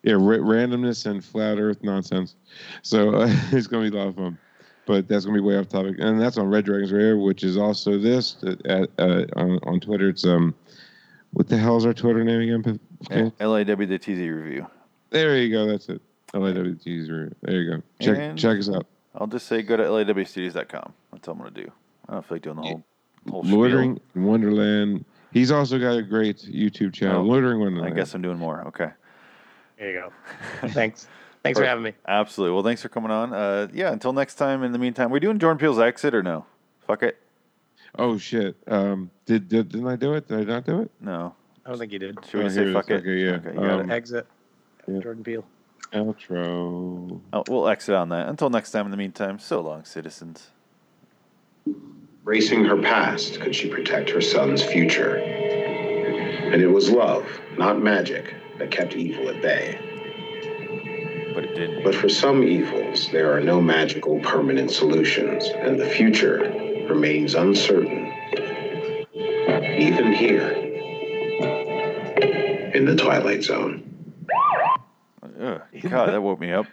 Yeah, 0.04 0.14
ra- 0.14 0.38
randomness 0.38 1.06
and 1.06 1.24
flat 1.24 1.58
Earth 1.60 1.78
nonsense. 1.82 2.36
So 2.82 3.16
uh, 3.16 3.28
it's 3.52 3.68
going 3.68 3.86
to 3.86 3.92
be 3.92 3.98
a 3.98 4.00
lot 4.00 4.10
of 4.10 4.16
fun. 4.16 4.38
but 4.86 5.08
that's 5.08 5.24
gonna 5.26 5.38
be 5.38 5.42
way 5.42 5.58
off 5.58 5.70
topic. 5.70 5.96
And 6.00 6.20
that's 6.20 6.38
on 6.38 6.50
Red 6.50 6.66
Dragons 6.66 6.92
Radio, 6.92 7.18
which 7.18 7.44
is 7.44 7.58
also 7.58 7.98
this. 7.98 8.36
At, 8.66 8.90
uh, 9.00 9.26
on, 9.38 9.60
on 9.64 9.80
Twitter, 9.80 10.10
it's 10.10 10.26
um, 10.26 10.54
what 11.32 11.48
the 11.48 11.58
hell 11.58 11.78
is 11.78 11.86
our 11.86 11.94
Twitter 11.94 12.24
name 12.24 12.42
again? 12.42 12.80
Yeah, 13.10 13.30
LAWTZ 13.40 14.44
review. 14.44 14.68
There 15.10 15.38
you 15.38 15.52
go. 15.52 15.66
That's 15.66 15.88
it. 15.90 16.02
LAWT's 16.34 17.36
There 17.42 17.62
you 17.62 17.72
go. 17.78 17.84
Check 18.02 18.18
And- 18.18 18.38
check 18.38 18.60
us 18.60 18.70
out. 18.70 18.86
I'll 19.16 19.28
just 19.28 19.46
say 19.46 19.62
go 19.62 19.78
to 19.78 19.84
lawstudios.com. 19.84 20.94
That's 21.12 21.28
all 21.28 21.36
I'm 21.36 21.40
going 21.40 21.54
to 21.54 21.64
do. 21.66 21.72
I 22.14 22.18
don't 22.18 22.26
feel 22.28 22.36
like 22.36 22.42
doing 22.44 22.56
the 22.58 22.62
whole, 22.62 22.84
whole. 23.28 23.44
Loitering 23.44 24.00
in 24.14 24.24
Wonderland. 24.24 25.04
He's 25.32 25.50
also 25.50 25.80
got 25.80 25.98
a 25.98 26.04
great 26.04 26.38
YouTube 26.38 26.94
channel. 26.94 27.22
Oh, 27.22 27.24
Loitering 27.26 27.82
I 27.84 27.90
guess 27.90 28.14
I'm 28.14 28.22
doing 28.22 28.38
more. 28.38 28.62
Okay. 28.68 28.92
There 29.80 29.92
you 29.92 30.00
go. 30.00 30.14
Thanks. 30.70 31.08
Thanks 31.42 31.58
for 31.58 31.66
having 31.66 31.84
me. 31.84 31.94
Absolutely. 32.08 32.54
Well, 32.54 32.64
thanks 32.64 32.84
for 32.84 32.90
coming 32.90 33.10
on. 33.10 33.34
Uh, 33.34 33.68
yeah, 33.74 33.92
until 33.92 34.14
next 34.14 34.36
time, 34.36 34.62
in 34.64 34.72
the 34.74 34.78
meantime, 34.78 35.10
we're 35.10 35.20
doing 35.20 35.40
Jordan 35.40 35.58
Peele's 35.58 35.80
exit 35.80 36.14
or 36.14 36.22
no? 36.22 36.46
Fuck 36.86 37.02
it. 37.02 37.20
Oh 37.98 38.20
shit. 38.20 38.56
Um, 38.68 39.10
did, 39.26 39.50
did 39.50 39.70
didn't 39.70 39.88
I 39.88 39.96
do 39.96 40.14
it? 40.14 40.28
Did 40.28 40.42
I 40.42 40.44
not 40.44 40.66
do 40.66 40.82
it? 40.82 40.92
No. 41.02 41.34
I 41.66 41.70
don't 41.70 41.80
think 41.80 41.92
you 41.94 42.00
did. 42.00 42.18
Should 42.26 42.34
we 42.36 42.40
Oh, 42.42 42.44
just 42.44 42.56
here 42.58 42.66
say 42.68 42.70
it 42.70 42.74
fuck 42.74 42.90
it? 42.92 42.94
Okay, 43.00 43.18
yeah. 43.26 43.32
Okay, 43.32 43.50
you 43.54 43.56
got 43.60 43.80
Um, 43.80 43.90
it. 43.90 43.94
Exit. 43.94 44.28
Yeah. 44.88 45.00
Jordan 45.00 45.24
Peele. 45.24 45.46
Outro. 45.92 47.20
Oh, 47.34 47.44
we'll 47.50 47.68
exit 47.68 47.96
on 47.96 48.10
that. 48.10 48.30
Until 48.30 48.50
next 48.52 48.70
time, 48.72 48.86
in 48.86 48.92
the 48.92 48.98
meantime, 48.98 49.40
so 49.40 49.60
long, 49.62 49.84
citizens. 49.84 50.52
Bracing 52.24 52.64
her 52.64 52.82
past, 52.82 53.42
could 53.42 53.54
she 53.54 53.68
protect 53.68 54.10
her 54.12 54.22
son's 54.22 54.64
future? 54.64 55.18
And 55.18 56.62
it 56.62 56.68
was 56.68 56.90
love, 56.90 57.28
not 57.58 57.82
magic, 57.82 58.34
that 58.60 58.72
kept 58.72 58.96
evil 58.96 59.28
at 59.28 59.42
bay. 59.42 59.78
But 61.36 61.44
it 61.44 61.56
didn't. 61.56 61.84
But 61.84 61.96
for 61.96 62.08
some 62.08 62.42
evils, 62.42 63.10
there 63.12 63.36
are 63.36 63.42
no 63.42 63.62
magical 63.62 64.20
permanent 64.20 64.72
solutions, 64.72 65.48
and 65.48 65.78
the 65.78 65.86
future 65.86 66.40
remains 66.88 67.36
uncertain. 67.36 68.14
Even 69.78 70.14
here, 70.14 70.52
in 72.74 72.86
the 72.86 72.96
Twilight 72.96 73.44
Zone. 73.44 73.84
Ugh, 75.42 75.62
God, 75.82 76.14
that 76.14 76.22
woke 76.22 76.40
me 76.40 76.54
up. 76.54 76.68